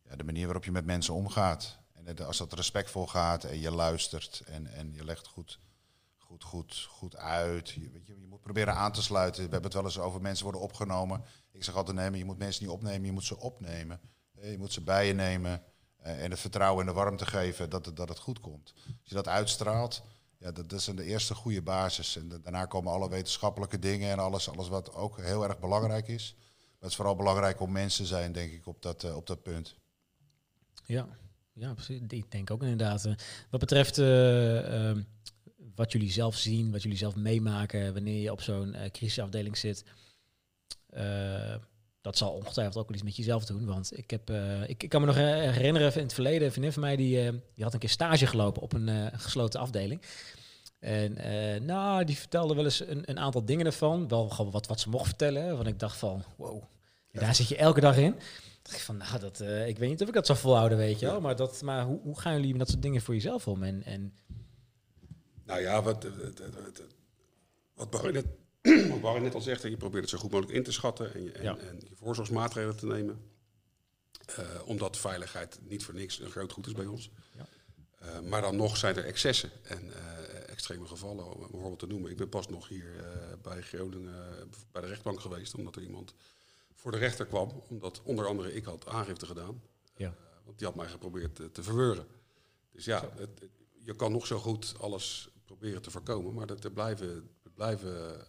ja, 0.02 0.16
de 0.16 0.24
manier 0.24 0.44
waarop 0.44 0.64
je 0.64 0.72
met 0.72 0.84
mensen 0.84 1.14
omgaat. 1.14 1.78
En 1.92 2.26
als 2.26 2.38
dat 2.38 2.52
respectvol 2.52 3.06
gaat 3.06 3.44
en 3.44 3.60
je 3.60 3.70
luistert 3.70 4.42
en, 4.46 4.66
en 4.66 4.92
je 4.92 5.04
legt 5.04 5.26
goed 5.26 5.58
goed, 6.34 6.44
goed, 6.44 6.88
goed 6.90 7.16
uit. 7.16 7.70
Je, 7.70 7.90
weet 7.90 8.06
je, 8.06 8.20
je 8.20 8.26
moet 8.26 8.40
proberen 8.40 8.74
aan 8.74 8.92
te 8.92 9.02
sluiten. 9.02 9.44
We 9.44 9.50
hebben 9.50 9.62
het 9.62 9.74
wel 9.74 9.84
eens 9.84 9.98
over 9.98 10.20
mensen 10.20 10.44
worden 10.44 10.62
opgenomen. 10.62 11.24
Ik 11.52 11.64
zeg 11.64 11.74
altijd, 11.74 11.96
nemen, 11.96 12.18
je 12.18 12.24
moet 12.24 12.38
mensen 12.38 12.62
niet 12.64 12.72
opnemen, 12.72 13.04
je 13.04 13.12
moet 13.12 13.24
ze 13.24 13.38
opnemen. 13.38 14.00
Eh, 14.34 14.50
je 14.50 14.58
moet 14.58 14.72
ze 14.72 14.80
bij 14.80 15.06
je 15.06 15.12
nemen 15.12 15.62
eh, 15.96 16.24
en 16.24 16.30
het 16.30 16.40
vertrouwen 16.40 16.80
en 16.80 16.92
de 16.92 16.98
warmte 16.98 17.26
geven 17.26 17.70
dat 17.70 17.86
het, 17.86 17.96
dat 17.96 18.08
het 18.08 18.18
goed 18.18 18.40
komt. 18.40 18.72
Als 18.74 18.94
je 19.02 19.14
dat 19.14 19.28
uitstraalt, 19.28 20.02
ja, 20.38 20.52
dat, 20.52 20.72
is 20.72 20.84
de 20.84 21.04
eerste 21.04 21.34
goede 21.34 21.62
basis. 21.62 22.16
En 22.16 22.28
daarna 22.28 22.64
komen 22.64 22.92
alle 22.92 23.08
wetenschappelijke 23.08 23.78
dingen 23.78 24.10
en 24.10 24.18
alles, 24.18 24.50
alles 24.50 24.68
wat 24.68 24.94
ook 24.94 25.20
heel 25.20 25.44
erg 25.44 25.58
belangrijk 25.58 26.08
is. 26.08 26.34
Maar 26.38 26.78
het 26.78 26.90
is 26.90 26.96
vooral 26.96 27.16
belangrijk 27.16 27.60
om 27.60 27.72
mensen 27.72 28.04
te 28.04 28.08
zijn, 28.10 28.32
denk 28.32 28.52
ik, 28.52 28.66
op 28.66 28.82
dat, 28.82 29.04
uh, 29.04 29.16
op 29.16 29.26
dat 29.26 29.42
punt. 29.42 29.76
Ja, 30.84 31.08
ja, 31.52 31.74
precies. 31.74 32.00
Ik 32.08 32.30
denk 32.30 32.50
ook 32.50 32.62
inderdaad. 32.62 33.02
Wat 33.50 33.60
betreft 33.60 33.96
wat 35.74 35.92
jullie 35.92 36.10
zelf 36.10 36.36
zien, 36.36 36.72
wat 36.72 36.82
jullie 36.82 36.98
zelf 36.98 37.16
meemaken 37.16 37.92
wanneer 37.92 38.20
je 38.20 38.32
op 38.32 38.40
zo'n 38.40 38.74
uh, 38.74 38.80
crisisafdeling 38.92 39.56
zit. 39.56 39.84
Uh, 40.96 41.54
dat 42.00 42.16
zal 42.16 42.30
ongetwijfeld 42.30 42.76
ook 42.76 42.86
wel 42.86 42.94
iets 42.94 43.04
met 43.04 43.16
jezelf 43.16 43.44
doen. 43.44 43.64
Want 43.64 43.98
ik, 43.98 44.10
heb, 44.10 44.30
uh, 44.30 44.68
ik, 44.68 44.82
ik, 44.82 44.88
kan 44.88 45.00
me 45.00 45.06
nog 45.06 45.16
herinneren 45.16 45.94
in 45.94 46.02
het 46.02 46.12
verleden, 46.12 46.44
een 46.44 46.50
vriendin 46.50 46.72
van 46.72 46.82
mij 46.82 46.96
die, 46.96 47.30
die 47.54 47.64
had 47.64 47.72
een 47.72 47.78
keer 47.78 47.88
stage 47.88 48.26
gelopen 48.26 48.62
op 48.62 48.72
een 48.72 49.10
gesloten 49.20 49.60
afdeling. 49.60 50.02
En 50.78 51.16
nou, 51.64 52.04
die 52.04 52.16
vertelde 52.16 52.54
wel 52.54 52.64
eens 52.64 52.80
een, 52.80 53.02
een, 53.04 53.18
aantal 53.18 53.44
dingen 53.44 53.66
ervan. 53.66 54.08
Wel 54.08 54.28
gewoon 54.28 54.50
wat, 54.50 54.66
wat 54.66 54.80
ze 54.80 54.88
mocht 54.88 55.06
vertellen. 55.06 55.56
Want 55.56 55.66
ik 55.68 55.78
dacht 55.78 55.96
van, 55.96 56.24
wow, 56.36 56.62
daar 57.12 57.34
zit 57.34 57.48
je 57.48 57.56
elke 57.56 57.80
dag 57.80 57.96
in. 57.96 58.14
Ik 58.72 58.80
van, 58.80 58.96
nou, 58.96 59.18
dat, 59.18 59.40
ik 59.40 59.78
weet 59.78 59.88
niet 59.88 60.02
of 60.02 60.08
ik 60.08 60.14
dat 60.14 60.26
zou 60.26 60.38
volhouden, 60.38 60.78
weet 60.78 61.00
je 61.00 61.06
wel. 61.06 61.20
Maar, 61.20 61.36
dat, 61.36 61.62
maar 61.62 61.84
hoe, 61.84 62.00
hoe 62.02 62.20
gaan 62.20 62.32
jullie 62.32 62.50
met 62.50 62.58
dat 62.58 62.68
soort 62.68 62.82
dingen 62.82 63.00
voor 63.00 63.14
jezelf 63.14 63.48
om? 63.48 63.62
En, 63.62 63.82
en 63.84 64.12
nou 65.44 65.60
ja, 65.60 65.82
wat, 65.82 66.06
wat 67.74 67.90
Barry 67.90 68.12
net, 68.12 68.26
wat 68.90 69.00
Barry 69.00 69.22
net 69.22 69.34
al 69.34 69.40
zegt, 69.40 69.62
je 69.62 69.76
probeert 69.76 70.02
het 70.02 70.10
zo 70.10 70.18
goed 70.18 70.30
mogelijk 70.30 70.56
in 70.56 70.62
te 70.62 70.72
schatten 70.72 71.14
en 71.14 71.22
je, 71.22 71.32
en, 71.32 71.58
en 71.68 71.80
je 71.88 71.96
voorzorgsmaatregelen 71.96 72.76
te 72.76 72.86
nemen. 72.86 73.32
Uh, 74.38 74.68
omdat 74.68 74.98
veiligheid 74.98 75.58
niet 75.62 75.84
voor 75.84 75.94
niks 75.94 76.20
een 76.20 76.30
groot 76.30 76.52
goed 76.52 76.66
is 76.66 76.72
bij 76.72 76.86
ons. 76.86 77.10
Ja. 77.36 77.46
Uh, 78.02 78.20
maar 78.28 78.40
dan 78.40 78.56
nog 78.56 78.76
zijn 78.76 78.96
er 78.96 79.04
excessen 79.04 79.50
en 79.62 79.86
uh, 79.86 80.48
extreme 80.48 80.86
gevallen, 80.86 81.32
om 81.32 81.40
bijvoorbeeld 81.40 81.78
te 81.78 81.86
noemen. 81.86 82.10
Ik 82.10 82.16
ben 82.16 82.28
pas 82.28 82.48
nog 82.48 82.68
hier 82.68 82.90
bij 83.42 83.62
Groningen 83.62 84.50
bij 84.72 84.82
de 84.82 84.88
rechtbank 84.88 85.20
geweest, 85.20 85.54
omdat 85.54 85.76
er 85.76 85.82
iemand 85.82 86.14
voor 86.74 86.90
de 86.90 86.98
rechter 86.98 87.26
kwam. 87.26 87.62
Omdat 87.68 88.00
onder 88.02 88.26
andere 88.26 88.54
ik 88.54 88.64
had 88.64 88.86
aangifte 88.86 89.26
gedaan. 89.26 89.62
Ja. 89.96 90.14
want 90.44 90.58
die 90.58 90.66
had 90.66 90.76
mij 90.76 90.88
geprobeerd 90.88 91.34
te, 91.34 91.50
te 91.50 91.62
verweuren. 91.62 92.06
Dus 92.72 92.84
ja, 92.84 93.10
het, 93.16 93.48
je 93.78 93.96
kan 93.96 94.12
nog 94.12 94.26
zo 94.26 94.38
goed 94.38 94.74
alles 94.80 95.28
proberen 95.56 95.82
te 95.82 95.90
voorkomen. 95.90 96.34
Maar 96.34 96.46
dat 96.46 96.64
er 96.64 96.72
blijven, 96.72 97.30
blijven 97.54 98.16
uh, 98.16 98.22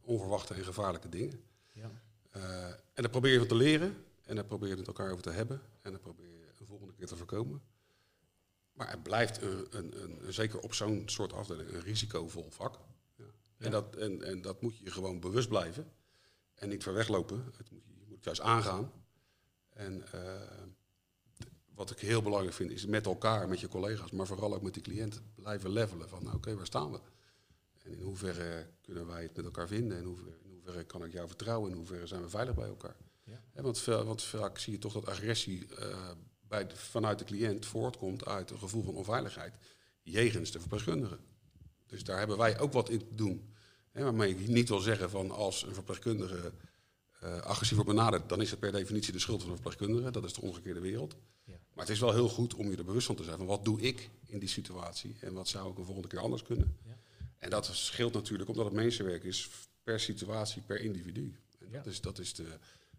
onverwachte 0.00 0.54
en 0.54 0.64
gevaarlijke 0.64 1.08
dingen. 1.08 1.40
Ja. 1.72 1.90
Uh, 2.36 2.66
en 2.66 3.02
daar 3.02 3.10
probeer 3.10 3.32
je 3.32 3.38
van 3.38 3.48
te 3.48 3.54
leren. 3.54 3.96
En 4.22 4.34
daar 4.34 4.44
probeer 4.44 4.68
je 4.68 4.76
het 4.76 4.86
elkaar 4.86 5.10
over 5.10 5.22
te 5.22 5.30
hebben. 5.30 5.60
En 5.82 5.90
dan 5.90 6.00
probeer 6.00 6.30
je 6.30 6.46
een 6.60 6.66
volgende 6.66 6.92
keer 6.92 7.06
te 7.06 7.16
voorkomen. 7.16 7.62
Maar 8.72 8.90
het 8.90 9.02
blijft 9.02 9.42
een, 9.42 9.66
een, 9.70 10.02
een, 10.02 10.32
zeker 10.32 10.60
op 10.60 10.74
zo'n 10.74 11.02
soort 11.06 11.32
afdeling 11.32 11.68
een 11.70 11.80
risicovol 11.80 12.50
vak. 12.50 12.78
Ja. 13.16 13.24
Ja. 13.24 13.64
En, 13.64 13.70
dat, 13.70 13.96
en, 13.96 14.22
en 14.22 14.42
dat 14.42 14.62
moet 14.62 14.78
je 14.78 14.90
gewoon 14.90 15.20
bewust 15.20 15.48
blijven. 15.48 15.92
En 16.54 16.68
niet 16.68 16.82
ver 16.82 16.94
weglopen. 16.94 17.44
Het 17.56 17.70
moet, 17.70 17.82
je 17.84 18.04
moet 18.06 18.16
het 18.16 18.24
juist 18.24 18.40
aangaan. 18.40 18.92
En 19.68 20.04
uh, 20.14 20.32
wat 21.74 21.90
ik 21.90 21.98
heel 21.98 22.22
belangrijk 22.22 22.54
vind, 22.54 22.70
is 22.70 22.86
met 22.86 23.06
elkaar, 23.06 23.48
met 23.48 23.60
je 23.60 23.68
collega's, 23.68 24.10
maar 24.10 24.26
vooral 24.26 24.54
ook 24.54 24.62
met 24.62 24.74
de 24.74 24.80
cliënt, 24.80 25.22
blijven 25.34 25.70
levelen 25.70 26.08
van 26.08 26.22
nou, 26.22 26.36
oké, 26.36 26.54
waar 26.56 26.66
staan 26.66 26.92
we? 26.92 27.00
En 27.82 27.92
in 27.92 28.00
hoeverre 28.00 28.66
kunnen 28.80 29.06
wij 29.06 29.22
het 29.22 29.36
met 29.36 29.44
elkaar 29.44 29.68
vinden? 29.68 29.96
En 29.96 30.02
in 30.02 30.08
hoeverre, 30.08 30.38
in 30.44 30.50
hoeverre 30.50 30.84
kan 30.84 31.04
ik 31.04 31.12
jou 31.12 31.26
vertrouwen? 31.26 31.70
In 31.70 31.76
hoeverre 31.76 32.06
zijn 32.06 32.22
we 32.22 32.28
veilig 32.28 32.54
bij 32.54 32.68
elkaar? 32.68 32.96
Ja. 33.24 33.62
want, 33.62 34.22
vaak 34.22 34.58
zie 34.58 34.72
je 34.72 34.78
toch 34.78 34.92
dat 34.92 35.06
agressie 35.06 35.66
uh, 35.80 36.10
bij 36.48 36.66
de, 36.66 36.76
vanuit 36.76 37.18
de 37.18 37.24
cliënt 37.24 37.66
voortkomt 37.66 38.24
uit 38.24 38.50
een 38.50 38.58
gevoel 38.58 38.82
van 38.82 38.94
onveiligheid. 38.94 39.56
Jegens 40.02 40.50
de 40.50 40.60
verpleegkundige. 40.60 41.18
Dus 41.86 42.04
daar 42.04 42.18
hebben 42.18 42.38
wij 42.38 42.58
ook 42.58 42.72
wat 42.72 42.88
in 42.88 42.98
te 42.98 43.14
doen. 43.14 43.54
Hè, 43.90 44.02
waarmee 44.02 44.30
ik 44.30 44.48
niet 44.48 44.68
wil 44.68 44.80
zeggen 44.80 45.10
van 45.10 45.30
als 45.30 45.62
een 45.62 45.74
verpleegkundige 45.74 46.52
uh, 47.24 47.38
agressief 47.38 47.76
wordt 47.76 47.92
benaderd, 47.92 48.28
dan 48.28 48.40
is 48.40 48.50
het 48.50 48.60
per 48.60 48.72
definitie 48.72 49.12
de 49.12 49.18
schuld 49.18 49.40
van 49.40 49.50
de 49.50 49.54
verpleegkundige. 49.54 50.10
Dat 50.10 50.24
is 50.24 50.32
de 50.32 50.40
omgekeerde 50.40 50.80
wereld. 50.80 51.16
Ja. 51.44 51.54
Maar 51.74 51.84
het 51.84 51.94
is 51.94 52.00
wel 52.00 52.12
heel 52.12 52.28
goed 52.28 52.54
om 52.54 52.70
je 52.70 52.76
er 52.76 52.84
bewust 52.84 53.06
van 53.06 53.16
te 53.16 53.24
zijn 53.24 53.36
van 53.36 53.46
wat 53.46 53.64
doe 53.64 53.80
ik 53.80 54.10
in 54.26 54.38
die 54.38 54.48
situatie 54.48 55.16
en 55.20 55.32
wat 55.32 55.48
zou 55.48 55.70
ik 55.70 55.78
een 55.78 55.84
volgende 55.84 56.08
keer 56.08 56.20
anders 56.20 56.42
kunnen. 56.42 56.76
Ja. 56.86 56.96
En 57.38 57.50
dat 57.50 57.66
scheelt 57.72 58.12
natuurlijk 58.12 58.48
omdat 58.48 58.64
het 58.64 58.74
mensenwerk 58.74 59.24
is 59.24 59.48
per 59.82 60.00
situatie, 60.00 60.62
per 60.66 60.80
individu. 60.80 61.36
En 61.60 61.66
ja. 61.70 61.76
dat, 61.76 61.86
is, 61.86 62.00
dat 62.00 62.18
is 62.18 62.34
de, 62.34 62.46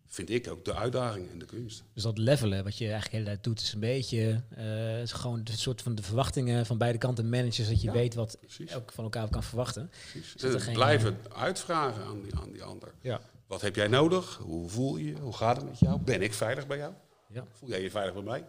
vind 0.08 0.29
ik 0.29 0.47
ook 0.47 0.65
de 0.65 0.73
uitdaging 0.73 1.29
en 1.29 1.39
de 1.39 1.45
kunst. 1.45 1.84
Dus 1.93 2.03
dat 2.03 2.17
levelen, 2.17 2.63
wat 2.63 2.77
je 2.77 2.89
eigenlijk 2.89 3.12
de 3.12 3.17
hele 3.17 3.29
tijd 3.29 3.43
doet, 3.43 3.62
is 3.62 3.73
een 3.73 3.79
beetje 3.79 4.41
uh, 4.58 5.01
is 5.01 5.12
gewoon 5.12 5.39
een 5.39 5.58
soort 5.58 5.82
van 5.82 5.95
de 5.95 6.03
verwachtingen 6.03 6.65
van 6.65 6.77
beide 6.77 6.97
kanten 6.97 7.29
managen, 7.29 7.65
zodat 7.65 7.82
je 7.82 7.91
weet 7.91 8.13
wat 8.13 8.38
elk 8.67 8.91
van 8.91 9.03
elkaar 9.03 9.29
kan 9.29 9.43
verwachten. 9.43 9.91
Precies. 10.12 10.71
Blijven 10.73 11.17
uitvragen 11.34 12.03
aan 12.03 12.21
die, 12.21 12.36
aan 12.36 12.51
die 12.51 12.63
ander. 12.63 12.93
Ja. 13.01 13.21
Wat 13.47 13.62
heb 13.62 13.75
jij 13.75 13.88
nodig? 13.88 14.38
Hoe 14.38 14.69
voel 14.69 14.97
je? 14.97 15.17
Hoe 15.19 15.34
gaat 15.34 15.56
het 15.56 15.65
met 15.65 15.79
jou? 15.79 15.99
Ben 15.99 16.21
ik 16.21 16.34
veilig 16.34 16.67
bij 16.67 16.77
jou? 16.77 16.93
Ja. 17.34 17.46
Voel 17.52 17.69
jij 17.69 17.82
je 17.82 17.91
veilig 17.91 18.13
bij 18.13 18.24
mij? 18.24 18.46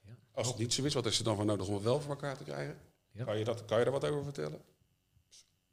Ja. 0.00 0.16
Als 0.32 0.46
het 0.46 0.58
niet 0.58 0.72
zo 0.72 0.82
is, 0.82 0.94
wat 0.94 1.06
is 1.06 1.18
er 1.18 1.24
dan 1.24 1.36
voor 1.36 1.44
nodig 1.44 1.66
om 1.66 1.74
het 1.74 1.82
wel 1.82 2.00
voor 2.00 2.10
elkaar 2.10 2.36
te 2.36 2.44
krijgen? 2.44 2.78
Ja. 3.10 3.24
Kan, 3.24 3.38
je 3.38 3.44
dat, 3.44 3.64
kan 3.64 3.78
je 3.78 3.84
daar 3.84 3.92
wat 3.92 4.04
over 4.04 4.24
vertellen? 4.24 4.60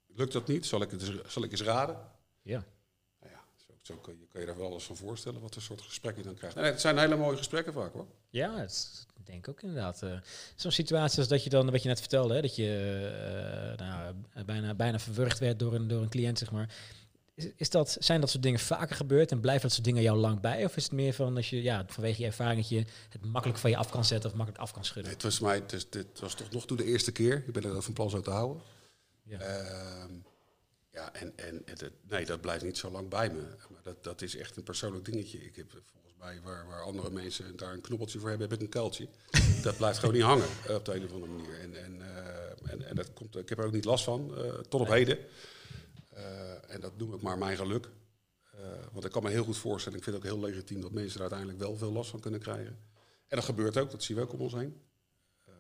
Lukt 0.07 0.33
dat 0.33 0.47
niet? 0.47 0.65
Zal 0.65 0.81
ik, 0.81 0.91
het, 0.91 1.11
zal 1.27 1.43
ik 1.43 1.51
eens 1.51 1.63
raden? 1.63 1.97
Ja. 2.41 2.63
Nou 3.19 3.33
ja 3.33 3.43
zo, 3.55 3.73
zo 3.81 3.95
kan, 3.95 4.13
je, 4.19 4.27
kan 4.27 4.41
je 4.41 4.47
daar 4.47 4.57
wel 4.57 4.73
eens 4.73 4.83
van 4.83 4.95
voorstellen 4.95 5.41
wat 5.41 5.53
voor 5.53 5.61
soort 5.61 5.81
gesprekken 5.81 6.21
je 6.21 6.27
dan 6.27 6.37
krijgt. 6.37 6.55
En 6.55 6.63
het 6.63 6.81
zijn 6.81 6.97
hele 6.97 7.15
mooie 7.15 7.37
gesprekken 7.37 7.73
vaak 7.73 7.93
hoor. 7.93 8.07
Ja, 8.29 8.57
het, 8.57 9.05
ik 9.17 9.25
denk 9.25 9.47
ook 9.47 9.61
inderdaad. 9.61 10.01
Uh, 10.03 10.19
Zo'n 10.55 10.71
situatie 10.71 11.19
als 11.19 11.27
dat 11.27 11.43
je 11.43 11.49
dan, 11.49 11.71
wat 11.71 11.81
je 11.81 11.87
net 11.87 11.99
vertelde, 11.99 12.33
hè, 12.33 12.41
dat 12.41 12.55
je 12.55 13.71
uh, 13.71 13.85
nou, 13.85 14.15
bijna, 14.45 14.73
bijna 14.73 14.99
verwurgd 14.99 15.39
werd 15.39 15.59
door 15.59 15.73
een, 15.73 15.87
door 15.87 16.01
een 16.01 16.09
cliënt, 16.09 16.37
zeg 16.37 16.51
maar 16.51 16.75
is 17.55 17.69
dat, 17.69 17.97
zijn 17.99 18.21
dat 18.21 18.29
soort 18.29 18.43
dingen 18.43 18.59
vaker 18.59 18.95
gebeurd 18.95 19.31
en 19.31 19.39
blijven 19.39 19.61
dat 19.61 19.71
soort 19.71 19.85
dingen 19.85 20.01
jou 20.01 20.17
lang 20.17 20.39
bij? 20.39 20.65
Of 20.65 20.75
is 20.75 20.83
het 20.83 20.91
meer 20.91 21.13
van 21.13 21.35
als 21.35 21.49
je 21.49 21.61
ja, 21.61 21.85
vanwege 21.87 22.21
je 22.21 22.27
ervaring 22.27 22.59
dat 22.59 22.69
je 22.69 22.85
het 23.09 23.25
makkelijk 23.25 23.59
van 23.59 23.69
je 23.69 23.77
af 23.77 23.89
kan 23.89 24.05
zetten 24.05 24.29
of 24.29 24.35
makkelijk 24.35 24.63
af 24.63 24.71
kan 24.73 24.85
schudden? 24.85 25.03
Nee, 25.03 25.13
het 25.13 25.23
was 25.23 25.39
mij, 25.39 25.63
het, 25.67 25.87
dit 25.89 26.19
was 26.19 26.33
toch 26.33 26.51
nog 26.51 26.65
toe 26.65 26.77
de 26.77 26.85
eerste 26.85 27.11
keer. 27.11 27.43
Ik 27.47 27.53
ben 27.53 27.63
er 27.63 27.81
van 27.81 27.93
plan 27.93 28.09
zo 28.09 28.21
te 28.21 28.31
houden. 28.31 28.61
Ja. 29.23 29.39
Uh, 29.39 30.03
Ja, 30.91 31.13
en, 31.13 31.33
en 31.35 31.61
het, 31.65 31.91
nee, 32.09 32.25
dat 32.25 32.41
blijft 32.41 32.63
niet 32.63 32.77
zo 32.77 32.91
lang 32.91 33.09
bij 33.09 33.29
me. 33.29 33.41
Maar 33.69 33.81
dat, 33.83 34.03
dat 34.03 34.21
is 34.21 34.35
echt 34.35 34.57
een 34.57 34.63
persoonlijk 34.63 35.05
dingetje. 35.05 35.45
Ik 35.45 35.55
heb 35.55 35.71
volgens 35.71 36.13
mij, 36.19 36.39
waar, 36.43 36.67
waar 36.67 36.81
andere 36.83 37.09
mensen 37.09 37.55
daar 37.55 37.73
een 37.73 37.81
knoppeltje 37.81 38.19
voor 38.19 38.29
hebben, 38.29 38.49
heb 38.49 38.57
ik 38.57 38.63
een 38.63 38.71
kuiltje. 38.71 39.07
dat 39.63 39.77
blijft 39.77 39.99
gewoon 39.99 40.13
niet 40.13 40.23
hangen 40.23 40.47
eh, 40.67 40.75
op 40.75 40.85
de 40.85 40.95
een 40.95 41.03
of 41.03 41.13
andere 41.13 41.31
manier. 41.31 41.59
En, 41.59 41.83
en, 41.83 42.01
eh, 42.01 42.71
en, 42.71 42.87
en 42.87 42.95
dat 42.95 43.13
komt, 43.13 43.35
ik 43.35 43.49
heb 43.49 43.59
er 43.59 43.65
ook 43.65 43.71
niet 43.71 43.85
last 43.85 44.03
van, 44.03 44.37
eh, 44.37 44.53
tot 44.53 44.81
op 44.81 44.87
heden. 44.87 45.17
Eh, 46.09 46.50
en 46.71 46.81
dat 46.81 46.97
noem 46.97 47.13
ik 47.13 47.21
maar 47.21 47.37
mijn 47.37 47.57
geluk. 47.57 47.89
Eh, 48.51 48.59
want 48.91 49.05
ik 49.05 49.11
kan 49.11 49.23
me 49.23 49.29
heel 49.29 49.43
goed 49.43 49.57
voorstellen, 49.57 49.97
ik 49.97 50.03
vind 50.03 50.15
het 50.15 50.25
ook 50.25 50.31
heel 50.31 50.41
legitiem 50.49 50.81
dat 50.81 50.91
mensen 50.91 51.15
er 51.15 51.21
uiteindelijk 51.21 51.59
wel 51.59 51.77
veel 51.77 51.91
last 51.91 52.09
van 52.09 52.19
kunnen 52.19 52.39
krijgen. 52.39 52.79
En 53.27 53.37
dat 53.37 53.45
gebeurt 53.45 53.77
ook, 53.77 53.91
dat 53.91 54.03
zien 54.03 54.17
we 54.17 54.23
ook 54.23 54.33
om 54.33 54.39
ons 54.39 54.53
heen. 54.53 54.81
Eh, 55.45 55.53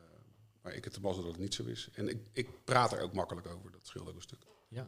maar 0.61 0.73
ik 0.73 0.93
de 0.93 0.99
mazzel 1.01 1.23
dat 1.23 1.31
het 1.31 1.41
niet 1.41 1.53
zo 1.53 1.63
is. 1.63 1.89
En 1.93 2.07
ik, 2.07 2.17
ik 2.31 2.49
praat 2.63 2.91
er 2.91 3.01
ook 3.01 3.13
makkelijk 3.13 3.47
over, 3.47 3.71
dat 3.71 3.87
scheelt 3.87 4.09
ook 4.09 4.15
een 4.15 4.21
stuk. 4.21 4.45
Ja, 4.67 4.87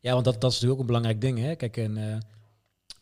ja 0.00 0.12
want 0.12 0.24
dat, 0.24 0.40
dat 0.40 0.52
is 0.52 0.60
natuurlijk 0.60 0.72
ook 0.72 0.80
een 0.80 0.86
belangrijk 0.86 1.20
ding. 1.20 1.38
Hè? 1.38 1.54
Kijk, 1.54 1.76
een 1.76 1.96
eh, 1.96 2.18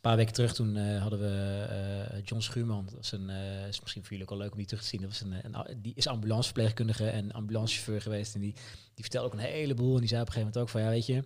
paar 0.00 0.16
weken 0.16 0.34
terug 0.34 0.54
toen 0.54 0.76
hadden 0.76 1.18
we 1.18 2.20
John 2.24 2.42
Schuurman. 2.42 2.88
Dat 2.90 3.00
is, 3.00 3.12
een, 3.12 3.28
is 3.68 3.80
misschien 3.80 4.02
voor 4.02 4.10
jullie 4.10 4.24
ook 4.24 4.30
wel 4.30 4.38
leuk 4.38 4.50
om 4.50 4.58
die 4.58 4.66
terug 4.66 4.82
te 4.82 4.88
zien. 4.88 5.00
Dat 5.00 5.10
was 5.10 5.20
een, 5.20 5.54
een, 5.54 5.82
die 5.82 5.94
is 5.94 6.06
ambulanceverpleegkundige 6.06 7.08
en 7.08 7.32
ambulancechauffeur 7.32 8.00
geweest. 8.00 8.34
En 8.34 8.40
die, 8.40 8.52
die 8.94 9.04
vertelde 9.04 9.26
ook 9.26 9.32
een 9.32 9.38
heleboel. 9.38 9.94
En 9.94 10.00
die 10.00 10.08
zei 10.08 10.20
op 10.20 10.26
een 10.26 10.32
gegeven 10.32 10.52
moment 10.54 10.58
ook 10.58 10.68
van, 10.68 10.80
ja, 10.80 10.88
weet 10.88 11.06
je... 11.06 11.24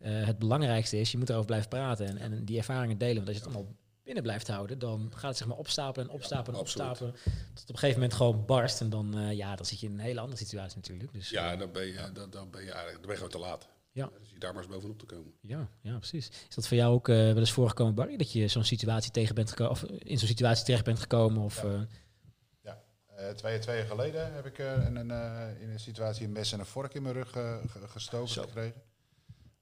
eh, 0.00 0.24
het 0.26 0.38
belangrijkste 0.38 1.00
is, 1.00 1.10
je 1.12 1.18
moet 1.18 1.28
erover 1.28 1.46
blijven 1.46 1.68
praten 1.68 2.06
en, 2.06 2.18
en 2.18 2.44
die 2.44 2.56
ervaringen 2.58 2.98
delen. 2.98 3.14
Want 3.16 3.28
als 3.28 3.36
je 3.36 3.42
het 3.44 3.54
allemaal 3.54 3.74
binnen 4.02 4.22
blijft 4.22 4.48
houden, 4.48 4.78
dan 4.78 5.12
gaat 5.14 5.28
het 5.28 5.36
zeg 5.36 5.46
maar 5.48 5.56
opstapelen 5.56 6.08
en 6.08 6.14
opstapelen 6.14 6.54
en 6.54 6.60
absoluut. 6.60 6.88
opstapelen. 6.90 7.22
Tot 7.54 7.62
op 7.62 7.68
een 7.68 7.78
gegeven 7.78 8.00
moment 8.00 8.14
gewoon 8.18 8.44
barst. 8.46 8.80
En 8.80 8.90
dan, 8.90 9.18
eh, 9.18 9.32
ja, 9.32 9.56
dan 9.56 9.66
zit 9.66 9.80
je 9.80 9.86
in 9.86 9.92
een 9.92 9.98
hele 9.98 10.20
andere 10.20 10.38
situatie 10.38 10.76
natuurlijk. 10.76 11.12
Dus, 11.12 11.30
Ja, 11.30 11.52
eh, 11.52 11.58
dan 11.58 11.72
ben 11.72 11.86
je, 11.86 12.10
dan, 12.12 12.30
dan 12.30 12.50
ben 12.50 12.60
je 12.64 12.70
eigenlijk 12.70 12.92
dan 12.92 13.00
ben 13.02 13.10
je 13.10 13.16
gewoon 13.16 13.30
te 13.30 13.38
laat. 13.38 13.68
Ja. 13.92 14.10
Dus 14.20 14.30
je 14.30 14.38
daar 14.38 14.54
maar 14.54 14.62
eens 14.62 14.72
bovenop 14.72 14.98
te 14.98 15.04
komen. 15.06 15.32
Ja, 15.40 15.68
ja, 15.80 15.96
precies. 15.98 16.28
Is 16.48 16.54
dat 16.54 16.68
voor 16.68 16.76
jou 16.76 16.94
ook 16.94 17.08
eh, 17.08 17.16
wel 17.16 17.36
eens 17.36 17.52
voorgekomen, 17.52 17.94
Barry, 17.94 18.16
dat 18.16 18.32
je 18.32 18.48
zo'n 18.48 18.64
situatie 18.64 19.10
tegen 19.10 19.34
bent 19.34 19.48
gekomen, 19.50 19.72
of 19.72 19.82
in 19.84 20.18
zo'n 20.18 20.28
situatie 20.28 20.64
terecht 20.64 20.84
bent 20.84 21.00
gekomen? 21.00 21.42
Of, 21.42 21.62
Ja. 21.62 21.72
eh, 21.72 21.80
Eh, 23.16 23.28
twee, 23.34 23.58
twee 23.58 23.76
jaar 23.76 23.86
geleden 23.86 24.34
heb 24.34 24.46
ik 24.46 24.58
eh, 24.58 24.86
in, 24.86 24.96
een, 24.96 25.10
eh, 25.10 25.60
in 25.62 25.70
een 25.70 25.80
situatie 25.80 26.26
een 26.26 26.32
mes 26.32 26.52
en 26.52 26.58
een 26.58 26.66
vork 26.66 26.94
in 26.94 27.02
mijn 27.02 27.14
rug 27.14 27.30
ge- 27.30 27.60
gestoken 27.86 28.28
Zo. 28.28 28.42
gekregen. 28.42 28.82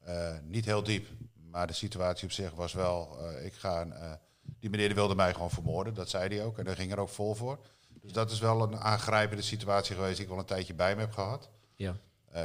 Eh, 0.08 0.34
niet 0.42 0.64
heel 0.64 0.82
diep, 0.82 1.06
maar 1.50 1.66
de 1.66 1.72
situatie 1.72 2.24
op 2.24 2.32
zich 2.32 2.50
was 2.50 2.72
wel... 2.72 3.18
eh, 3.18 3.44
ik 3.44 3.54
ga 3.54 3.80
een, 3.80 3.92
eh, 3.92 4.12
die 4.60 4.70
meneer 4.70 4.94
wilde 4.94 5.14
mij 5.14 5.32
gewoon 5.32 5.50
vermoorden, 5.50 5.94
dat 5.94 6.08
zei 6.08 6.36
hij 6.36 6.44
ook. 6.44 6.58
En 6.58 6.64
daar 6.64 6.76
ging 6.76 6.92
er 6.92 6.98
ook 6.98 7.08
vol 7.08 7.34
voor. 7.34 7.58
Dus 8.00 8.12
dat 8.12 8.30
is 8.30 8.38
wel 8.38 8.62
een 8.62 8.76
aangrijpende 8.76 9.42
situatie 9.42 9.94
geweest 9.94 10.14
die 10.14 10.24
ik 10.24 10.30
wel 10.30 10.38
een 10.38 10.44
tijdje 10.44 10.74
bij 10.74 10.94
me 10.94 11.00
heb 11.00 11.12
gehad. 11.12 11.48
ja. 11.76 11.96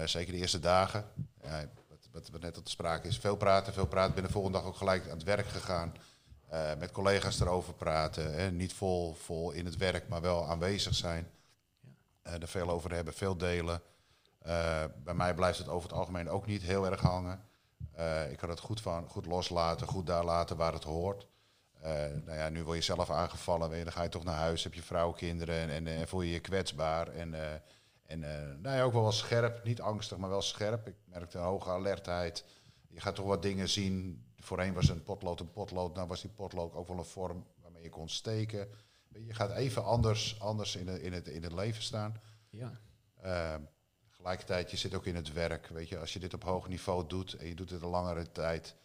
Zeker 0.06 0.34
de 0.34 0.40
eerste 0.40 0.60
dagen. 0.60 1.06
Ja, 1.42 1.66
wat, 2.12 2.30
wat, 2.30 2.42
net 2.42 2.58
op 2.58 2.64
de 2.64 2.70
sprake 2.70 3.08
is. 3.08 3.18
Veel 3.18 3.36
praten, 3.36 3.74
veel 3.74 3.88
praten. 3.88 4.14
Ben 4.14 4.24
de 4.24 4.30
volgende 4.30 4.58
dag 4.58 4.68
ook 4.68 4.76
gelijk 4.76 5.04
aan 5.04 5.18
het 5.18 5.24
werk 5.24 5.48
gegaan. 5.48 5.94
Met 6.78 6.92
collega's 6.92 7.40
erover 7.40 7.74
praten. 7.74 8.34
Hè. 8.34 8.52
Niet 8.52 8.74
vol, 8.74 9.14
vol 9.14 9.52
in 9.52 9.66
het 9.66 9.78
werk, 9.78 10.08
maar 10.08 10.22
wel 10.22 10.48
aanwezig 10.48 10.96
zijn. 10.96 11.30
Eh, 12.22 12.42
er 12.42 12.48
veel 12.48 12.70
over 12.70 12.94
hebben, 12.94 13.14
veel 13.14 13.38
delen. 13.38 13.82
Bij 15.04 15.14
mij 15.14 15.34
blijft 15.34 15.58
het 15.58 15.68
over 15.68 15.90
het 15.90 15.98
algemeen 15.98 16.30
ook 16.30 16.46
niet 16.46 16.62
heel 16.62 16.86
erg 16.86 17.02
hangen. 17.02 17.44
Eh, 17.92 18.32
ik 18.32 18.38
kan 18.38 18.50
het 18.50 18.60
goed, 18.60 18.82
van, 18.82 19.08
goed 19.10 19.26
loslaten, 19.26 19.88
goed 19.88 20.08
daar 20.08 20.24
laten 20.24 20.58
waar 20.58 20.74
het 20.74 20.84
hoort. 20.84 21.28
Eh, 21.82 21.92
nou 22.26 22.38
ja, 22.38 22.50
nu 22.50 22.64
word 22.64 22.78
je 22.78 22.84
zelf 22.84 23.10
aangevallen, 23.10 23.70
weet 23.70 23.78
je, 23.78 23.84
dan 23.84 23.94
ga 23.94 24.04
je 24.04 24.10
toch 24.10 24.24
naar 24.24 24.38
huis, 24.38 24.64
heb 24.64 24.74
je 24.74 24.82
vrouw, 24.82 25.12
kinderen 25.12 25.56
en, 25.56 25.70
en, 25.70 25.88
en 25.88 26.08
voel 26.08 26.22
je 26.22 26.32
je 26.32 26.40
kwetsbaar. 26.40 27.08
En, 27.08 27.34
eh, 27.34 27.54
en 28.06 28.20
nou 28.62 28.76
ja, 28.76 28.84
ook 28.84 28.94
wel 28.94 29.02
wel 29.02 29.12
scherp, 29.12 29.64
niet 29.64 29.82
angstig, 29.82 30.18
maar 30.18 30.30
wel 30.30 30.42
scherp. 30.42 30.88
Ik 30.88 30.96
merkte 31.06 31.38
een 31.38 31.44
hoge 31.44 31.70
alertheid. 31.70 32.46
Je 32.88 33.00
gaat 33.00 33.16
toch 33.16 33.26
wat 33.26 33.42
dingen 33.42 33.70
zien. 33.70 34.26
Voorheen 34.40 34.74
was 34.74 34.90
een 34.90 35.04
potlood 35.04 35.40
een 35.40 35.52
potlood, 35.52 35.96
nou 35.96 36.08
was 36.08 36.22
die 36.22 36.30
potlood 36.30 36.74
ook 36.74 36.88
wel 36.88 36.98
een 36.98 37.06
vorm 37.06 37.46
waarmee 37.62 37.84
je 37.84 37.90
kon 37.90 38.10
steken. 38.10 38.68
Je 39.08 39.34
gaat 39.34 39.52
even 39.52 39.84
anders, 39.84 40.40
anders 40.40 40.76
in, 40.76 40.88
het, 40.88 41.02
in, 41.02 41.14
het, 41.14 41.28
in 41.28 41.44
het 41.44 41.54
leven 41.54 41.84
staan. 41.84 42.22
Ja. 42.50 42.72
Tegelijkertijd, 44.24 44.72
je 44.72 44.78
zit 44.78 44.94
ook 44.96 45.06
in 45.06 45.16
het 45.16 45.34
werk. 45.34 45.68
Weet 45.68 45.90
je, 45.90 45.98
als 45.98 46.14
je 46.14 46.20
dit 46.20 46.34
op 46.34 46.44
hoog 46.44 46.68
niveau 46.68 47.08
doet 47.08 47.34
en 47.34 47.48
je 47.48 47.56
doet 47.56 47.70
het 47.70 47.82
een 47.82 47.90
langere 47.90 48.32
tijd, 48.32 48.76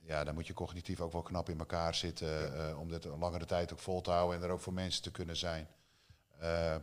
ja, 0.00 0.24
dan 0.24 0.34
moet 0.34 0.46
je 0.46 0.52
cognitief 0.52 1.00
ook 1.00 1.12
wel 1.12 1.22
knap 1.22 1.48
in 1.48 1.58
elkaar 1.58 1.94
zitten 1.94 2.52
uh, 2.54 2.78
om 2.80 2.88
dit 2.88 3.04
een 3.04 3.18
langere 3.18 3.44
tijd 3.44 3.72
ook 3.72 3.78
vol 3.78 4.00
te 4.00 4.10
houden 4.10 4.38
en 4.38 4.44
er 4.44 4.50
ook 4.50 4.60
voor 4.60 4.72
mensen 4.72 5.02
te 5.02 5.10
kunnen 5.10 5.36
zijn. 5.36 5.68
Uh, 6.36 6.42
maar 6.42 6.82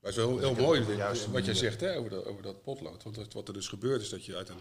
het 0.00 0.10
is 0.10 0.16
wel 0.16 0.38
heel, 0.38 0.54
heel 0.54 0.64
mooi 0.64 0.84
wat 1.30 1.44
jij 1.44 1.54
zegt 1.54 1.80
hè, 1.80 1.96
over, 1.96 2.10
de, 2.10 2.24
over 2.24 2.42
dat 2.42 2.62
potlood. 2.62 3.02
Want 3.02 3.32
wat 3.32 3.48
er 3.48 3.54
dus 3.54 3.68
gebeurt 3.68 4.02
is 4.02 4.08
dat 4.08 4.24
je 4.24 4.36
uit 4.36 4.48
een 4.48 4.60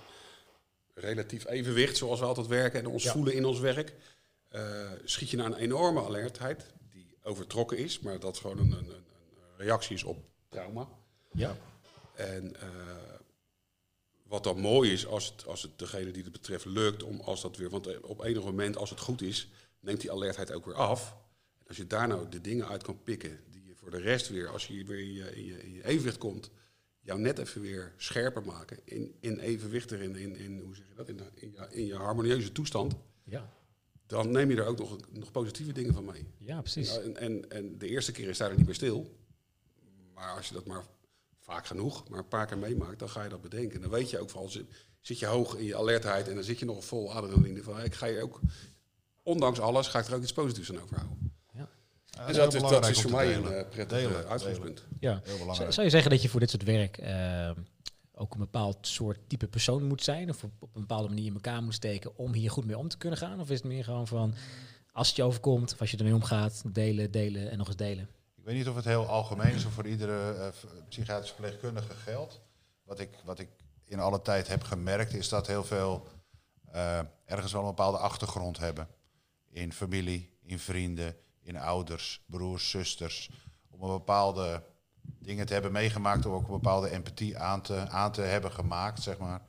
relatief 0.93 1.47
evenwicht, 1.47 1.97
zoals 1.97 2.19
we 2.19 2.26
altijd 2.26 2.47
werken 2.47 2.80
en 2.80 2.88
ons 2.88 3.04
ja. 3.04 3.12
voelen 3.12 3.34
in 3.34 3.45
ons 3.45 3.60
werk, 3.60 3.93
uh, 4.52 4.91
schiet 5.04 5.30
je 5.30 5.38
naar 5.38 5.45
een 5.45 5.56
enorme 5.56 6.02
alertheid 6.02 6.65
die 6.89 7.17
overtrokken 7.24 7.78
is, 7.78 8.00
maar 8.00 8.19
dat 8.19 8.38
gewoon 8.38 8.58
een, 8.58 8.71
een, 8.71 8.89
een 8.89 9.58
reactie 9.58 9.95
is 9.95 10.04
op 10.04 10.17
trauma. 10.50 10.88
Ja. 11.32 11.58
En 12.15 12.54
uh, 12.63 12.69
wat 14.24 14.43
dan 14.43 14.60
mooi 14.60 14.91
is 14.91 15.06
als 15.06 15.26
het, 15.30 15.45
als 15.45 15.62
het 15.62 15.80
degene 15.80 16.12
die 16.12 16.24
het 16.24 16.32
betreft 16.32 16.65
lukt, 16.65 17.04
om 17.04 17.19
als 17.19 17.41
dat 17.41 17.58
weer, 17.58 17.69
want 17.69 17.88
eh, 17.88 17.97
op 18.02 18.24
enig 18.24 18.43
moment 18.43 18.78
als 18.78 18.89
het 18.89 19.00
goed 19.00 19.21
is, 19.21 19.50
neemt 19.80 20.02
die 20.02 20.12
alertheid 20.12 20.52
ook 20.52 20.65
weer 20.65 20.76
af. 20.76 21.15
En 21.60 21.67
als 21.67 21.78
je 21.78 21.88
daar 21.88 22.08
nou 22.08 22.30
de 22.30 22.41
dingen 22.41 22.67
uit 22.67 22.84
kan 22.84 23.04
pikken 23.04 23.39
die 23.50 23.65
je 23.65 23.76
voor 23.76 23.91
de 23.91 24.00
rest 24.00 24.30
weer, 24.30 24.47
als 24.47 24.67
je 24.67 24.86
weer 24.86 25.00
in 25.00 25.13
je, 25.13 25.36
in 25.36 25.45
je, 25.45 25.63
in 25.63 25.74
je 25.74 25.86
evenwicht 25.86 26.17
komt, 26.17 26.50
jou 27.00 27.19
net 27.19 27.39
even 27.39 27.62
weer 27.62 27.93
scherper 27.97 28.45
maken, 28.45 28.80
in, 28.84 29.15
in 29.19 29.39
evenwicht 29.39 29.91
erin, 29.91 30.15
in, 30.15 30.36
in, 30.36 30.60
hoe 30.60 30.76
zeg 30.76 30.86
je 30.88 30.95
dat, 30.95 31.08
in, 31.08 31.19
in, 31.36 31.52
je, 31.52 31.67
in 31.69 31.86
je 31.86 31.95
harmonieuze 31.95 32.52
toestand. 32.52 32.95
Ja. 33.24 33.54
Dan 34.06 34.32
neem 34.32 34.50
je 34.50 34.58
er 34.58 34.65
ook 34.65 34.78
nog, 34.78 34.97
nog 35.10 35.32
positieve 35.32 35.71
dingen 35.71 35.93
van 35.93 36.06
mee. 36.06 36.28
Ja, 36.38 36.62
precies. 36.62 36.97
En, 36.97 37.17
en, 37.17 37.50
en 37.50 37.78
de 37.78 37.88
eerste 37.88 38.12
keer 38.12 38.30
is 38.30 38.38
daar 38.38 38.56
niet 38.56 38.65
meer 38.65 38.76
stil. 38.76 39.17
Maar 40.13 40.36
als 40.36 40.47
je 40.47 40.54
dat 40.54 40.65
maar 40.65 40.84
vaak 41.51 41.67
genoeg, 41.67 42.09
maar 42.09 42.19
een 42.19 42.27
paar 42.27 42.45
keer 42.45 42.57
meemaakt, 42.57 42.99
dan 42.99 43.09
ga 43.09 43.23
je 43.23 43.29
dat 43.29 43.41
bedenken. 43.41 43.75
En 43.75 43.81
dan 43.81 43.89
weet 43.89 44.09
je 44.09 44.19
ook 44.19 44.29
van, 44.29 44.49
zit 45.01 45.19
je 45.19 45.25
hoog 45.25 45.55
in 45.55 45.65
je 45.65 45.75
alertheid 45.75 46.27
en 46.27 46.35
dan 46.35 46.43
zit 46.43 46.59
je 46.59 46.65
nog 46.65 46.85
vol 46.85 47.13
adrenaline. 47.13 47.63
Van, 47.63 47.81
ik 47.81 47.95
ga 47.95 48.05
je 48.05 48.21
ook, 48.21 48.39
ondanks 49.23 49.59
alles, 49.59 49.87
ga 49.87 49.99
ik 49.99 50.05
er 50.05 50.15
ook 50.15 50.21
iets 50.21 50.33
positiefs 50.33 50.69
aan 50.69 50.81
overhouden. 50.81 51.33
Ja. 51.53 51.69
Ja, 52.05 52.27
en 52.27 52.33
dat, 52.33 52.53
is, 52.53 52.61
dat 52.61 52.87
is 52.87 53.01
voor 53.01 53.11
mij 53.11 53.35
een 53.35 53.43
uh, 53.43 53.49
prettig 53.49 53.87
delen, 53.87 54.27
uitgangspunt. 54.27 54.83
Ja. 54.99 55.21
Zou 55.53 55.83
je 55.83 55.89
zeggen 55.89 56.11
dat 56.11 56.21
je 56.21 56.29
voor 56.29 56.39
dit 56.39 56.49
soort 56.49 56.63
werk 56.63 57.01
uh, 57.01 57.51
ook 58.13 58.33
een 58.33 58.39
bepaald 58.39 58.77
soort 58.81 59.19
type 59.27 59.47
persoon 59.47 59.83
moet 59.83 60.03
zijn? 60.03 60.29
Of 60.29 60.43
op, 60.43 60.51
op, 60.59 60.75
een 60.75 60.81
bepaalde 60.81 61.07
manier 61.07 61.25
in 61.25 61.33
elkaar 61.33 61.63
moet 61.63 61.73
steken 61.73 62.17
om 62.17 62.33
hier 62.33 62.51
goed 62.51 62.65
mee 62.65 62.77
om 62.77 62.87
te 62.87 62.97
kunnen 62.97 63.17
gaan? 63.17 63.39
Of 63.39 63.49
is 63.49 63.57
het 63.57 63.67
meer 63.67 63.83
gewoon 63.83 64.07
van, 64.07 64.33
als 64.91 65.07
het 65.07 65.15
je 65.15 65.23
overkomt, 65.23 65.73
of 65.73 65.79
als 65.79 65.91
je 65.91 65.97
ermee 65.97 66.13
omgaat, 66.13 66.63
delen, 66.73 67.11
delen 67.11 67.51
en 67.51 67.57
nog 67.57 67.67
eens 67.67 67.75
delen? 67.75 68.09
Ik 68.41 68.47
weet 68.47 68.56
niet 68.56 68.67
of 68.67 68.75
het 68.75 68.86
heel 68.86 69.08
algemeen 69.08 69.54
is 69.54 69.65
of 69.65 69.73
voor 69.73 69.88
iedere 69.88 70.36
uh, 70.36 70.69
psychiatrische 70.89 71.36
verpleegkundige 71.36 71.93
geldt. 71.93 72.41
Wat 72.84 72.99
ik, 72.99 73.10
wat 73.25 73.39
ik 73.39 73.49
in 73.86 73.99
alle 73.99 74.21
tijd 74.21 74.47
heb 74.47 74.63
gemerkt 74.63 75.13
is 75.13 75.30
dat 75.30 75.47
heel 75.47 75.63
veel 75.63 76.08
uh, 76.73 76.99
ergens 77.25 77.51
wel 77.51 77.62
een 77.62 77.67
bepaalde 77.67 77.97
achtergrond 77.97 78.58
hebben. 78.58 78.88
In 79.49 79.73
familie, 79.73 80.38
in 80.41 80.60
vrienden, 80.60 81.15
in 81.41 81.58
ouders, 81.58 82.23
broers, 82.25 82.69
zusters. 82.69 83.30
Om 83.69 83.82
een 83.82 83.91
bepaalde 83.91 84.63
dingen 85.01 85.45
te 85.45 85.54
hebben 85.54 85.71
meegemaakt, 85.71 86.25
om 86.25 86.34
ook 86.34 86.45
een 86.45 86.54
bepaalde 86.54 86.89
empathie 86.89 87.38
aan 87.38 87.62
te, 87.62 87.89
aan 87.89 88.12
te 88.12 88.21
hebben 88.21 88.51
gemaakt, 88.51 89.01
zeg 89.01 89.17
maar. 89.17 89.41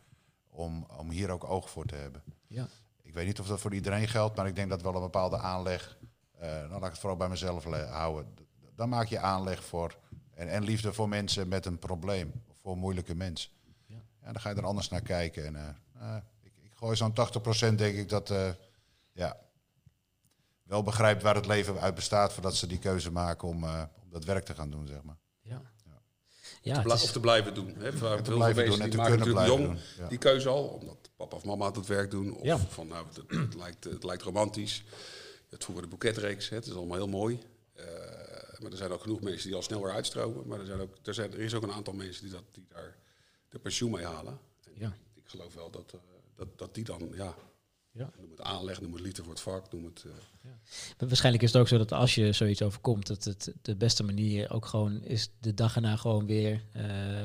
Om, 0.48 0.86
om 0.96 1.10
hier 1.10 1.30
ook 1.30 1.44
oog 1.44 1.70
voor 1.70 1.86
te 1.86 1.94
hebben. 1.94 2.22
Ja. 2.46 2.68
Ik 3.02 3.14
weet 3.14 3.26
niet 3.26 3.40
of 3.40 3.46
dat 3.46 3.60
voor 3.60 3.74
iedereen 3.74 4.08
geldt, 4.08 4.36
maar 4.36 4.46
ik 4.46 4.54
denk 4.54 4.70
dat 4.70 4.82
wel 4.82 4.94
een 4.94 5.00
bepaalde 5.00 5.38
aanleg. 5.38 5.98
Uh, 6.34 6.40
nou, 6.40 6.68
laat 6.68 6.84
ik 6.84 6.90
het 6.90 6.98
vooral 6.98 7.18
bij 7.18 7.28
mezelf 7.28 7.64
houden 7.64 8.42
dan 8.82 8.90
maak 8.90 9.08
je 9.08 9.18
aanleg 9.18 9.64
voor 9.64 9.96
en, 10.34 10.48
en, 10.48 10.64
liefde 10.64 10.92
voor 10.92 11.08
mensen 11.08 11.48
met 11.48 11.66
een 11.66 11.78
probleem, 11.78 12.32
voor 12.62 12.76
moeilijke 12.76 13.14
mensen. 13.14 13.50
Ja. 13.86 13.96
ja 14.20 14.32
dan 14.32 14.40
ga 14.40 14.50
je 14.50 14.56
er 14.56 14.66
anders 14.66 14.88
naar 14.88 15.00
kijken. 15.02 15.46
En, 15.46 15.54
uh, 15.54 15.62
uh, 16.02 16.16
ik, 16.42 16.52
ik, 16.62 16.72
gooi 16.74 16.96
zo'n 16.96 17.14
80% 17.72 17.74
denk 17.74 17.96
ik 17.96 18.08
dat 18.08 18.30
uh, 18.30 18.48
ja, 19.12 19.36
wel 20.62 20.82
begrijpt 20.82 21.22
waar 21.22 21.34
het 21.34 21.46
leven 21.46 21.80
uit 21.80 21.94
bestaat 21.94 22.32
voordat 22.32 22.56
ze 22.56 22.66
die 22.66 22.78
keuze 22.78 23.12
maken 23.12 23.48
om, 23.48 23.64
uh, 23.64 23.82
om 24.02 24.10
dat 24.10 24.24
werk 24.24 24.44
te 24.44 24.54
gaan 24.54 24.70
doen, 24.70 24.86
zeg 24.86 25.02
maar. 25.02 25.16
Ja. 25.40 25.62
Ja, 26.62 26.76
of, 26.76 26.82
te 26.82 26.94
is... 26.94 27.02
of, 27.02 27.12
te 27.12 27.20
blijven 27.20 27.54
doen. 27.54 27.74
Hè. 27.78 27.92
Veel 27.92 28.22
te 28.22 28.32
blijven 28.32 28.66
doen 28.66 28.80
en 28.80 28.90
te 28.90 28.96
maken 28.96 29.16
kunnen 29.16 29.34
blijven 29.34 29.56
jong 29.56 29.66
doen. 29.66 29.78
Ja. 29.98 30.08
die 30.08 30.18
keuze 30.18 30.48
al, 30.48 30.64
omdat 30.64 31.10
papa 31.16 31.36
of 31.36 31.44
mama 31.44 31.70
het 31.70 31.86
werk 31.86 32.10
doen. 32.10 32.34
Of 32.34 32.44
Ja. 32.44 32.58
van 32.58 32.86
nou, 32.86 33.06
het, 33.06 33.16
het, 33.28 33.54
lijkt, 33.54 33.84
het 33.84 34.04
lijkt 34.04 34.22
romantisch. 34.22 34.84
Het 35.48 35.64
vroeger 35.64 35.84
de 35.84 35.90
boeketreeks, 35.90 36.48
hè. 36.48 36.56
het 36.56 36.66
is 36.66 36.74
allemaal 36.74 36.96
heel 36.96 37.08
mooi. 37.08 37.38
Uh, 37.76 37.84
maar 38.62 38.70
er 38.70 38.76
zijn 38.76 38.90
ook 38.90 39.00
genoeg 39.02 39.20
mensen 39.20 39.46
die 39.46 39.56
al 39.56 39.62
snel 39.62 39.82
weer 39.82 39.92
uitstromen. 39.92 40.46
Maar 40.46 40.60
er, 40.60 40.66
zijn 40.66 40.80
ook, 40.80 40.96
er, 41.02 41.14
zijn, 41.14 41.32
er 41.32 41.38
is 41.40 41.54
ook 41.54 41.62
een 41.62 41.72
aantal 41.72 41.94
mensen 41.94 42.22
die, 42.22 42.32
dat, 42.32 42.42
die 42.52 42.64
daar 42.68 42.96
de 43.48 43.58
pensioen 43.58 43.90
mee 43.90 44.04
halen. 44.04 44.38
En 44.64 44.72
Ja. 44.74 44.96
Ik 45.14 45.28
geloof 45.28 45.54
wel 45.54 45.70
dat, 45.70 45.92
uh, 45.94 46.00
dat, 46.34 46.58
dat 46.58 46.74
die 46.74 46.84
dan, 46.84 47.08
ja, 47.14 47.34
Ja. 47.90 48.10
noem 48.20 48.30
het 48.30 48.40
aanleg, 48.40 48.80
noem 48.80 48.92
het 48.92 49.02
liefde 49.02 49.22
voor 49.22 49.32
het 49.32 49.40
vak, 49.42 49.72
noem 49.72 49.84
het... 49.84 50.02
Uh, 50.06 50.12
Maar 50.98 51.08
Waarschijnlijk 51.08 51.44
is 51.44 51.52
het 51.52 51.60
ook 51.60 51.68
zo 51.68 51.78
dat 51.78 51.92
als 51.92 52.14
je 52.14 52.32
zoiets 52.32 52.62
overkomt, 52.62 53.06
dat 53.06 53.24
het 53.24 53.52
de 53.62 53.76
beste 53.76 54.02
manier 54.02 54.50
ook 54.50 54.66
gewoon 54.66 55.02
is 55.04 55.30
de 55.40 55.54
dag 55.54 55.74
erna 55.74 55.96
gewoon 55.96 56.26
weer 56.26 56.64
eh, 56.72 57.24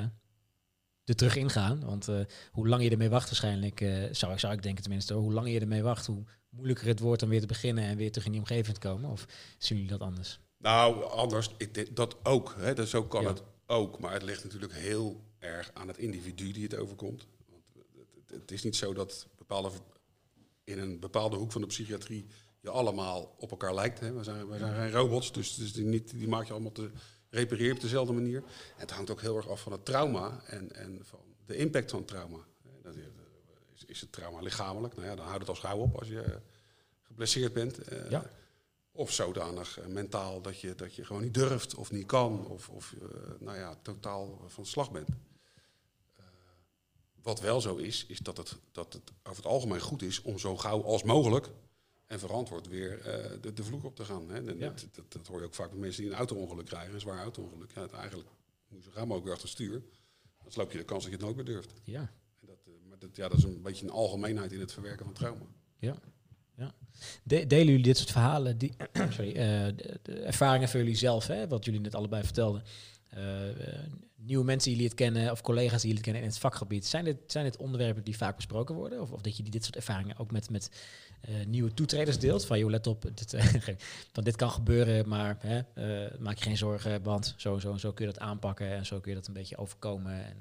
er 1.03 1.15
terug 1.15 1.35
ingaan. 1.35 1.85
Want 1.85 2.07
eh, 2.07 2.19
hoe 2.51 2.67
langer 2.67 2.85
je 2.85 2.91
ermee 2.91 3.09
wacht 3.09 3.25
waarschijnlijk, 3.25 3.81
eh, 3.81 4.13
zou, 4.13 4.33
ik- 4.33 4.39
zou 4.39 4.53
ik 4.53 4.61
denken 4.63 4.81
tenminste, 4.83 5.13
hoe 5.13 5.33
langer 5.33 5.51
je 5.51 5.59
ermee 5.59 5.83
wacht, 5.83 6.05
hoe 6.05 6.23
moeilijker 6.49 6.87
het 6.87 6.99
wordt 6.99 7.23
om 7.23 7.29
weer 7.29 7.41
te 7.41 7.47
beginnen 7.47 7.83
en 7.83 7.97
weer 7.97 8.09
terug 8.11 8.25
in 8.25 8.31
die 8.31 8.41
omgeving 8.41 8.77
te 8.77 8.87
komen. 8.87 9.09
Of 9.09 9.25
zien 9.57 9.77
jullie 9.77 9.91
dat 9.97 10.01
anders? 10.07 10.39
Nou, 10.57 11.03
anders, 11.03 11.49
ik 11.57 11.95
dat 11.95 12.15
ook. 12.23 12.53
Hè, 12.57 12.73
dus 12.73 12.89
zo 12.89 13.03
kan 13.03 13.21
Ja. 13.21 13.27
het 13.27 13.43
ook. 13.65 13.99
Maar 13.99 14.13
het 14.13 14.23
ligt 14.23 14.43
natuurlijk 14.43 14.73
heel 14.73 15.23
erg 15.39 15.71
aan 15.73 15.87
het 15.87 15.97
individu 15.97 16.51
die 16.51 16.63
het 16.63 16.75
overkomt. 16.75 17.27
Want 17.49 17.63
het, 18.41 18.51
is 18.51 18.63
niet 18.63 18.75
zo 18.75 18.93
dat 18.93 19.27
bepaalde, 19.37 19.69
in 20.63 20.79
een 20.79 20.99
bepaalde 20.99 21.35
hoek 21.35 21.51
van 21.51 21.61
de 21.61 21.67
psychiatrie 21.67 22.25
je 22.59 22.69
allemaal 22.69 23.35
op 23.37 23.51
elkaar 23.51 23.73
lijkt. 23.73 23.99
Hè. 23.99 24.13
We, 24.13 24.23
zijn, 24.23 24.47
we 24.47 24.57
zijn 24.57 24.75
geen 24.75 24.91
robots, 24.91 25.31
dus, 25.31 25.55
dus 25.55 25.73
die, 25.73 25.85
niet, 25.85 26.09
die 26.11 26.27
maak 26.27 26.45
je 26.45 26.53
allemaal 26.53 26.71
te 26.71 26.91
repareren 27.29 27.75
op 27.75 27.81
dezelfde 27.81 28.13
manier. 28.13 28.37
En 28.37 28.43
het 28.75 28.91
hangt 28.91 29.09
ook 29.09 29.21
heel 29.21 29.37
erg 29.37 29.49
af 29.49 29.61
van 29.61 29.71
het 29.71 29.85
trauma 29.85 30.41
en, 30.45 30.75
en 30.75 30.99
van 31.03 31.19
de 31.45 31.55
impact 31.55 31.89
van 31.89 31.99
het 31.99 32.07
trauma. 32.07 32.37
Dat 32.83 32.95
is, 33.75 33.85
is, 33.85 34.01
het 34.01 34.11
trauma 34.11 34.39
lichamelijk? 34.39 34.95
Nou 34.95 35.07
ja, 35.07 35.15
dan 35.15 35.25
houdt 35.25 35.39
het 35.39 35.49
al 35.49 35.55
gauw 35.55 35.77
op 35.77 35.95
als 35.95 36.07
je 36.07 36.39
geblesseerd 37.01 37.53
bent. 37.53 37.77
Eh, 37.77 38.09
Ja. 38.09 38.29
Of 38.97 39.11
zodanig 39.11 39.79
eh, 39.79 39.87
mentaal 39.87 40.41
dat 40.41 40.59
je, 40.59 40.75
dat 40.75 40.95
je 40.95 41.05
gewoon 41.05 41.21
niet 41.21 41.33
durft 41.33 41.75
of 41.75 41.91
niet 41.91 42.05
kan. 42.05 42.47
Of, 42.47 42.69
of 42.69 42.93
eh, 43.01 43.07
nou 43.39 43.57
ja, 43.57 43.75
totaal 43.81 44.41
van 44.47 44.65
slag 44.65 44.91
bent. 44.91 45.09
Eh, 46.15 46.23
wat 47.21 47.39
wel 47.39 47.61
zo 47.61 47.75
is, 47.75 48.05
is 48.05 48.19
dat 48.19 48.37
het, 48.37 48.57
dat 48.71 48.93
het 48.93 49.11
over 49.23 49.43
het 49.43 49.51
algemeen 49.51 49.81
goed 49.81 50.01
is 50.01 50.21
om 50.21 50.39
zo 50.39 50.57
gauw 50.57 50.83
als 50.83 51.03
mogelijk 51.03 51.49
en 52.05 52.19
verantwoord 52.19 52.67
weer 52.67 53.03
de, 53.41 53.53
de 53.53 53.63
vloer 53.63 53.85
op 53.85 53.95
te 53.95 54.05
gaan. 54.05 54.29
Hè. 54.29 54.37
Ja. 54.39 54.53
Dat, 54.53 54.85
dat, 54.91 55.11
dat 55.11 55.27
hoor 55.27 55.39
je 55.39 55.45
ook 55.45 55.55
vaak 55.55 55.69
met 55.69 55.79
mensen 55.79 56.01
die 56.03 56.11
een 56.11 56.17
auto-ongeluk 56.17 56.65
krijgen, 56.65 56.93
een 56.93 56.99
zwaar 56.99 57.21
auto-ongeluk. 57.21 57.71
Ja, 57.71 57.87
eigenlijk 57.89 58.29
moet 58.67 58.79
je 58.79 58.85
zo 58.85 58.91
gauw 58.91 59.05
mogelijk 59.05 59.25
weer 59.25 59.33
achter 59.33 59.49
stuur. 59.49 59.83
Dan 60.43 60.51
loop 60.55 60.71
je 60.71 60.77
de 60.77 60.83
kans 60.83 61.03
dat 61.03 61.11
je 61.11 61.17
het 61.17 61.25
nooit 61.25 61.35
meer 61.35 61.45
durft. 61.45 61.73
Ja. 61.83 62.13
En 62.39 62.47
dat, 62.47 62.57
maar 62.87 62.99
dat, 62.99 63.15
ja, 63.15 63.27
dat 63.27 63.37
is 63.37 63.43
een 63.43 63.61
beetje 63.61 63.85
een 63.85 63.91
algemeenheid 63.91 64.51
in 64.51 64.59
het 64.59 64.71
verwerken 64.71 65.05
van 65.05 65.13
trauma. 65.13 65.45
Ja. 65.77 65.99
De- 67.23 67.47
delen 67.47 67.65
jullie 67.67 67.83
dit 67.83 67.97
soort 67.97 68.11
verhalen, 68.11 68.57
die, 68.57 68.73
sorry, 69.09 69.35
eh, 69.35 69.67
ervaringen 70.25 70.69
voor 70.69 70.79
jullie 70.79 70.95
zelf, 70.95 71.27
hè, 71.27 71.47
wat 71.47 71.65
jullie 71.65 71.79
net 71.79 71.95
allebei 71.95 72.23
vertelden? 72.23 72.63
Eh, 73.09 73.23
nieuwe 74.15 74.43
mensen 74.45 74.63
die 74.71 74.79
jullie 74.79 74.87
het 74.95 74.99
kennen 74.99 75.31
of 75.31 75.41
collega's 75.41 75.81
die 75.81 75.89
jullie 75.89 75.95
het 75.95 76.03
kennen 76.03 76.21
in 76.21 76.27
het 76.29 76.37
vakgebied. 76.37 76.85
Zijn 76.85 77.03
dit, 77.03 77.17
zijn 77.27 77.57
onderwerpen 77.59 78.03
die 78.03 78.17
vaak 78.17 78.35
besproken 78.35 78.75
worden? 78.75 79.01
Of, 79.01 79.11
of 79.11 79.21
dat 79.21 79.37
je 79.37 79.43
dit 79.43 79.63
soort 79.63 79.75
ervaringen 79.75 80.17
ook 80.17 80.31
met, 80.31 80.49
met 80.49 80.71
eh, 81.21 81.45
nieuwe 81.45 81.73
toetreders 81.73 82.19
deelt? 82.19 82.45
Van 82.45 82.59
joh, 82.59 82.69
let 82.69 82.87
op, 82.87 83.01
dit, 83.13 83.37
dit 84.23 84.35
kan 84.35 84.51
gebeuren, 84.51 85.07
maar 85.07 85.37
hè, 85.39 85.61
maak 86.19 86.37
je 86.37 86.43
geen 86.43 86.57
zorgen, 86.57 87.03
want 87.03 87.33
zo 87.37 87.53
en 87.55 87.61
zo 87.61 87.77
zo 87.77 87.91
kun 87.93 88.05
je 88.05 88.11
dat 88.11 88.21
aanpakken 88.21 88.71
en 88.71 88.85
zo 88.85 88.99
kun 88.99 89.11
je 89.11 89.17
dat 89.17 89.27
een 89.27 89.33
beetje 89.33 89.57
overkomen. 89.57 90.25
En, 90.25 90.37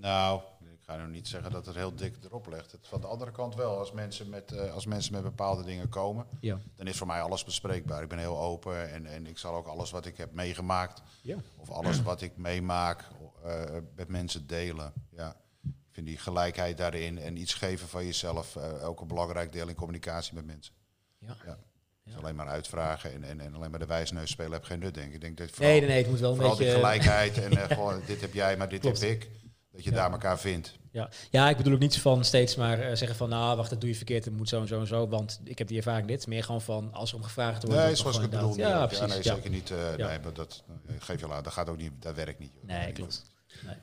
Nou, 0.00 0.40
ga 0.88 0.96
nu 0.96 1.10
niet 1.12 1.28
zeggen 1.28 1.50
dat 1.50 1.66
het 1.66 1.74
heel 1.74 1.94
dik 1.94 2.14
erop 2.24 2.46
legt. 2.46 2.72
Het, 2.72 2.86
van 2.86 3.00
de 3.00 3.06
andere 3.06 3.30
kant 3.30 3.54
wel, 3.54 3.78
als 3.78 3.92
mensen, 3.92 4.28
met, 4.28 4.52
eh, 4.52 4.72
als 4.72 4.86
mensen 4.86 5.12
met 5.12 5.22
bepaalde 5.22 5.64
dingen 5.64 5.88
komen, 5.88 6.26
ja. 6.40 6.58
dan 6.76 6.86
is 6.86 6.96
voor 6.96 7.06
mij 7.06 7.20
alles 7.22 7.44
bespreekbaar. 7.44 8.02
Ik 8.02 8.08
ben 8.08 8.18
heel 8.18 8.38
open 8.38 8.90
en, 8.92 9.06
en 9.06 9.26
ik 9.26 9.38
zal 9.38 9.54
ook 9.54 9.66
alles 9.66 9.90
wat 9.90 10.06
ik 10.06 10.16
heb 10.16 10.32
meegemaakt, 10.32 11.02
Ja. 11.22 11.36
of 11.56 11.70
alles 11.70 12.02
wat 12.02 12.20
ik 12.20 12.36
meemaak, 12.36 13.04
eh, 13.44 13.64
met 13.96 14.08
mensen 14.08 14.46
delen. 14.46 14.92
Ja. 15.10 15.36
Ik 15.62 15.94
vind 16.04 16.06
die 16.06 16.18
gelijkheid 16.18 16.76
daarin 16.76 17.18
en 17.18 17.36
iets 17.36 17.54
geven 17.54 17.88
van 17.88 18.04
jezelf 18.04 18.56
eh, 18.56 18.88
ook 18.88 19.00
een 19.00 19.06
belangrijk 19.06 19.52
deel 19.52 19.68
in 19.68 19.74
communicatie 19.74 20.34
met 20.34 20.46
mensen. 20.46 20.74
Ja. 21.18 21.36
Ja. 21.44 21.58
Dus 22.04 22.16
alleen 22.16 22.34
maar 22.36 22.48
uitvragen 22.48 23.12
en, 23.12 23.24
en, 23.24 23.40
en 23.40 23.54
alleen 23.54 23.70
maar 23.70 23.78
de 23.78 23.86
wijsneus 23.86 24.30
spelen 24.30 24.52
heb 24.52 24.64
geen 24.64 24.78
nut, 24.78 24.94
denk 24.94 25.08
ik. 25.08 25.14
Ik 25.14 25.20
denk 25.20 25.36
dat 25.38 25.50
vooral, 25.50 25.70
Nee, 25.70 25.80
nee, 25.80 25.88
nee, 25.88 25.98
het 25.98 26.10
moet 26.10 26.20
wel 26.20 26.30
een 26.30 26.36
vooral 26.36 26.56
beetje... 26.56 26.70
die 26.72 26.80
gelijkheid 26.82 27.38
en 27.38 27.56
gewoon, 27.76 28.00
dit 28.06 28.20
heb 28.20 28.32
jij, 28.34 28.56
maar 28.56 28.68
dit 28.68 28.80
Klopt. 28.80 29.00
heb 29.00 29.10
ik. 29.10 29.30
Dat 29.70 29.84
je 29.84 29.90
Ja. 29.90 29.96
daar 29.96 30.10
elkaar 30.12 30.38
vindt. 30.38 30.77
Ja. 30.90 31.10
ja, 31.30 31.48
ik 31.50 31.56
bedoel 31.56 31.72
ook 31.72 31.78
niet 31.78 31.98
van 32.00 32.24
steeds 32.24 32.56
maar 32.56 32.80
eh, 32.80 32.94
zeggen 32.96 33.16
van, 33.16 33.28
nou, 33.28 33.56
wacht, 33.56 33.70
dat 33.70 33.80
doe 33.80 33.90
je 33.90 33.96
verkeerd, 33.96 34.24
het 34.24 34.36
moet 34.36 34.48
zo 34.48 34.60
en 34.60 34.66
zo 34.68 34.80
en 34.80 34.86
zo, 34.86 35.08
want 35.08 35.40
ik 35.44 35.58
heb 35.58 35.68
die 35.68 35.76
ervaring 35.76 36.08
dit. 36.08 36.26
Meer 36.26 36.44
gewoon 36.44 36.62
van, 36.62 36.92
als 36.92 37.10
er 37.10 37.16
om 37.16 37.22
gevraagd 37.22 37.62
wordt... 37.62 37.78
Nee, 37.78 37.94
zoals 37.94 38.16
ik 38.16 38.22
gewoon 38.22 38.22
het 38.22 38.30
bedoel. 38.30 38.50
inderdaad- 38.50 38.90
niet. 38.90 38.98
Ja, 38.98 39.06
precies. 39.06 39.24
nee, 39.24 39.34
ja. 39.34 39.34
zeker 39.34 39.50
niet. 39.50 39.70
eh, 39.70 39.96
Ja. 39.96 40.06
Nee, 40.08 40.18
maar 40.18 40.32
dat 40.32 40.64
eh, 40.86 40.94
geef 40.98 41.20
je 41.20 41.26
laat. 41.26 41.44
Dat 41.44 41.52
gaat 41.52 41.68
ook 41.68 41.76
niet. 41.76 41.92
Dat 41.98 42.14
werkt 42.14 42.38
niet. 42.38 42.52
Dat 42.54 42.64
Nee, 42.76 42.92
klopt. 42.92 43.24
Nee. 43.66 43.76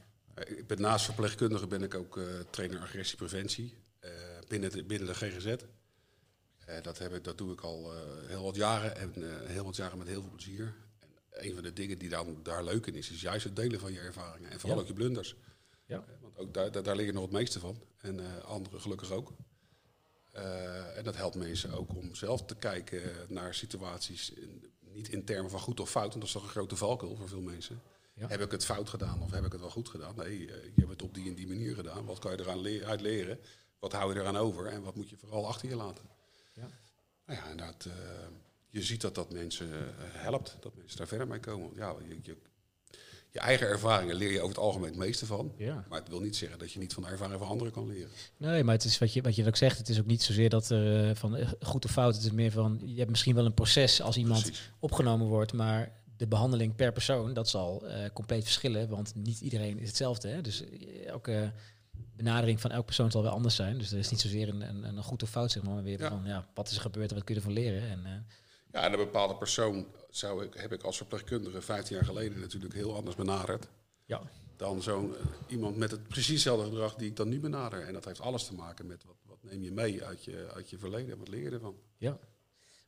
Ik 0.58 0.68
ben 0.68 0.82
naast 0.82 1.06
verpleegkundige 1.06 1.68
ben 1.68 1.84
ik 1.84 1.96
ook 1.96 2.18
eh, 2.18 2.24
trainer 2.50 2.80
agressiepreventie 2.82 3.78
eh, 4.00 4.12
binnen, 4.48 4.72
de, 4.72 4.84
binnen 4.84 5.08
de 5.08 5.14
GGZ. 5.14 5.46
Eh, 5.46 6.76
dat, 6.82 6.98
heb 6.98 7.14
ik, 7.14 7.24
dat 7.24 7.38
doe 7.38 7.54
ik 7.54 7.62
al 7.62 7.94
eh, 7.94 8.00
heel 8.28 8.44
wat 8.44 8.56
jaren 8.56 8.98
en 8.98 9.14
eh, 9.16 9.50
heel 9.50 9.64
wat 9.66 9.76
jaren 9.76 9.98
met 9.98 10.08
heel 10.08 10.22
veel 10.22 10.30
plezier. 10.32 10.74
En 11.00 11.46
een 11.48 11.54
van 11.54 11.64
de 11.64 11.74
dingen 11.74 11.98
die 11.98 12.10
dan 12.10 12.40
daar 12.44 12.64
leuk 12.64 12.86
in 12.86 12.96
is, 12.96 13.12
is 13.12 13.22
juist 13.22 13.44
het 13.44 13.56
delen 13.56 13.80
van 13.80 13.94
je 13.94 14.00
ervaringen 14.00 14.52
en 14.52 14.60
vooral 14.60 14.78
Ja. 14.78 14.84
ook 14.84 14.90
je 14.90 14.94
blunders. 14.96 15.36
Ja. 15.86 16.04
Ook 16.36 16.54
daar, 16.54 16.84
daar, 16.84 17.02
je 17.04 17.12
nog 17.14 17.22
het 17.24 17.32
meeste 17.32 17.60
van 17.60 17.82
en 17.98 18.20
eh, 18.20 18.44
anderen 18.44 18.82
gelukkig 18.82 19.12
ook. 19.12 19.34
Eh, 20.32 20.98
en 20.98 21.04
dat 21.04 21.16
helpt 21.16 21.36
mensen 21.36 21.74
ook 21.74 21.96
om 21.96 22.16
zelf 22.16 22.46
te 22.46 22.56
kijken 22.56 23.12
naar 23.30 23.54
situaties, 23.54 24.30
in- 24.34 24.74
niet 24.80 25.10
in 25.10 25.26
termen 25.26 25.52
van 25.52 25.60
goed 25.60 25.80
of 25.80 25.90
fout, 25.90 26.08
want 26.10 26.16
dat 26.20 26.24
is 26.24 26.32
toch 26.32 26.44
een 26.44 26.50
grote 26.50 26.76
valkuil 26.76 27.16
voor 27.16 27.28
veel 27.28 27.42
mensen. 27.42 27.82
Ja. 28.14 28.28
Heb 28.28 28.42
ik 28.42 28.52
het 28.52 28.66
fout 28.66 28.90
gedaan 28.90 29.22
of 29.22 29.32
heb 29.32 29.46
ik 29.46 29.52
het 29.52 29.62
wel 29.62 29.70
goed 29.70 29.90
gedaan? 29.90 30.16
Nee, 30.16 30.52
eh, 30.52 30.64
je 30.64 30.72
hebt 30.76 30.90
het 30.90 31.02
op 31.02 31.14
die 31.14 31.28
en 31.28 31.36
die 31.36 31.48
manier 31.48 31.76
gedaan. 31.76 32.06
Wat 32.06 32.20
kan 32.20 32.32
je 32.32 32.40
eraan 32.40 32.62
le- 32.62 32.86
uit 32.86 33.02
leren? 33.02 33.40
Wat 33.80 33.92
hou 33.92 34.14
je 34.14 34.20
eraan 34.20 34.38
over? 34.38 34.66
En 34.66 34.82
wat 34.84 34.96
moet 34.96 35.10
je 35.10 35.18
vooral 35.18 35.48
achter 35.48 35.70
je 35.70 35.76
laten? 35.76 36.06
Ja. 36.54 36.68
Nou 37.26 37.40
ja, 37.58 37.74
eh, 37.86 37.94
je 38.70 38.84
ziet 38.84 39.02
dat 39.02 39.16
dat 39.16 39.32
mensen 39.32 39.70
helpt, 40.00 40.58
dat 40.60 40.76
mensen 40.76 40.98
daar 40.98 41.08
verder 41.08 41.28
mee 41.28 41.40
komen. 41.40 41.66
Want 41.66 41.76
Ja, 41.76 41.96
je, 42.08 42.20
je, 42.22 42.38
je 43.36 43.42
eigen 43.42 43.68
ervaringen 43.68 44.16
leer 44.16 44.32
je 44.32 44.38
over 44.38 44.50
het 44.56 44.58
algemeen 44.64 44.90
het 44.90 44.98
meeste 44.98 45.26
van. 45.26 45.52
Ja. 45.58 45.86
Maar 45.90 46.00
het 46.00 46.10
wil 46.10 46.20
niet 46.20 46.36
zeggen 46.36 46.60
dat 46.60 46.72
je 46.72 46.80
niet 46.80 46.94
van 46.94 47.04
de 47.04 47.10
ervaringen 47.10 47.40
van 47.40 47.48
anderen 47.48 47.74
kan 47.74 47.88
leren. 47.88 48.10
Nee, 48.38 48.64
maar 48.64 48.76
het 48.76 48.84
is 48.84 48.98
wat 48.98 49.14
je, 49.14 49.22
wat 49.22 49.36
je 49.36 49.48
ook 49.48 49.56
zegt, 49.56 49.78
het 49.78 49.90
is 49.90 50.00
ook 50.00 50.06
niet 50.06 50.24
zozeer 50.24 50.50
dat 50.50 50.70
er 50.70 51.10
eh, 51.10 51.16
van 51.16 51.36
eh, 51.36 51.48
goed 51.62 51.86
of 51.86 51.92
fout, 51.92 52.16
het 52.16 52.24
is 52.24 52.32
meer 52.32 52.52
van, 52.52 52.82
je 52.86 52.98
hebt 52.98 53.10
misschien 53.10 53.36
wel 53.36 53.46
een 53.46 53.54
proces 53.54 54.02
als 54.02 54.18
iemand 54.18 54.42
Precies. 54.42 54.72
opgenomen 54.80 55.28
wordt, 55.28 55.54
maar 55.54 55.92
de 56.18 56.28
behandeling 56.28 56.76
per 56.76 56.92
persoon, 56.92 57.34
dat 57.34 57.50
zal 57.50 57.88
eh, 57.88 58.10
compleet 58.14 58.44
verschillen, 58.44 58.90
want 58.90 59.16
niet 59.16 59.40
iedereen 59.42 59.80
is 59.80 59.88
hetzelfde. 59.88 60.28
Hè? 60.28 60.42
Dus 60.42 60.64
elke 61.06 61.52
benadering 62.16 62.62
van 62.62 62.72
elke 62.72 62.86
persoon 62.86 63.12
zal 63.12 63.22
wel 63.24 63.32
anders 63.32 63.56
zijn. 63.56 63.78
Dus 63.78 63.92
er 63.92 63.98
is 63.98 64.10
niet 64.10 64.22
zozeer 64.22 64.50
een, 64.50 64.62
een, 64.62 64.84
een 64.84 65.04
goed 65.04 65.24
of 65.24 65.30
fout, 65.30 65.52
zeg 65.52 65.64
maar, 65.64 65.74
maar 65.74 65.84
weer 65.84 66.00
Ja. 66.00 66.10
van, 66.10 66.22
ja, 66.26 66.48
wat 66.54 66.70
is 66.70 66.76
er 66.76 66.82
gebeurd 66.82 67.10
en 67.10 67.16
wat 67.16 67.24
kun 67.26 67.36
je 67.36 67.40
ervan 67.42 67.56
leren? 67.56 67.90
En, 67.90 68.26
Ja, 68.72 68.84
en 68.84 68.92
een 68.92 68.98
bepaalde 68.98 69.36
persoon 69.36 69.86
zou 70.18 70.46
ik, 70.46 70.54
heb 70.54 70.72
ik 70.74 70.84
als 70.84 70.98
verpleegkundige 70.98 71.62
15 71.62 71.96
jaar 71.96 72.06
geleden 72.06 72.40
natuurlijk 72.40 72.74
heel 72.74 72.96
anders 72.96 73.16
benaderd. 73.16 73.68
ja. 74.06 74.22
dan 74.58 74.82
zo'n 74.82 75.16
eh, 75.16 75.22
iemand 75.48 75.78
met 75.78 75.92
het 75.92 76.08
precies 76.08 76.28
hetzelfde 76.34 76.66
gedrag 76.70 76.96
die 76.96 77.10
ik 77.10 77.16
dan 77.16 77.30
nu 77.30 77.40
benader. 77.40 77.82
En 77.88 77.94
dat 77.94 78.06
heeft 78.06 78.20
alles 78.22 78.46
te 78.46 78.54
maken 78.54 78.88
met 78.88 79.04
wat, 79.04 79.16
wat 79.26 79.38
neem 79.42 79.64
je 79.64 79.72
mee 79.72 80.04
uit 80.04 80.24
je, 80.24 80.48
uit 80.54 80.70
je 80.70 80.78
verleden 80.78 81.12
en 81.12 81.18
wat 81.18 81.28
leer 81.28 81.42
je 81.44 81.50
ervan. 81.50 81.76
Ja. 81.98 82.18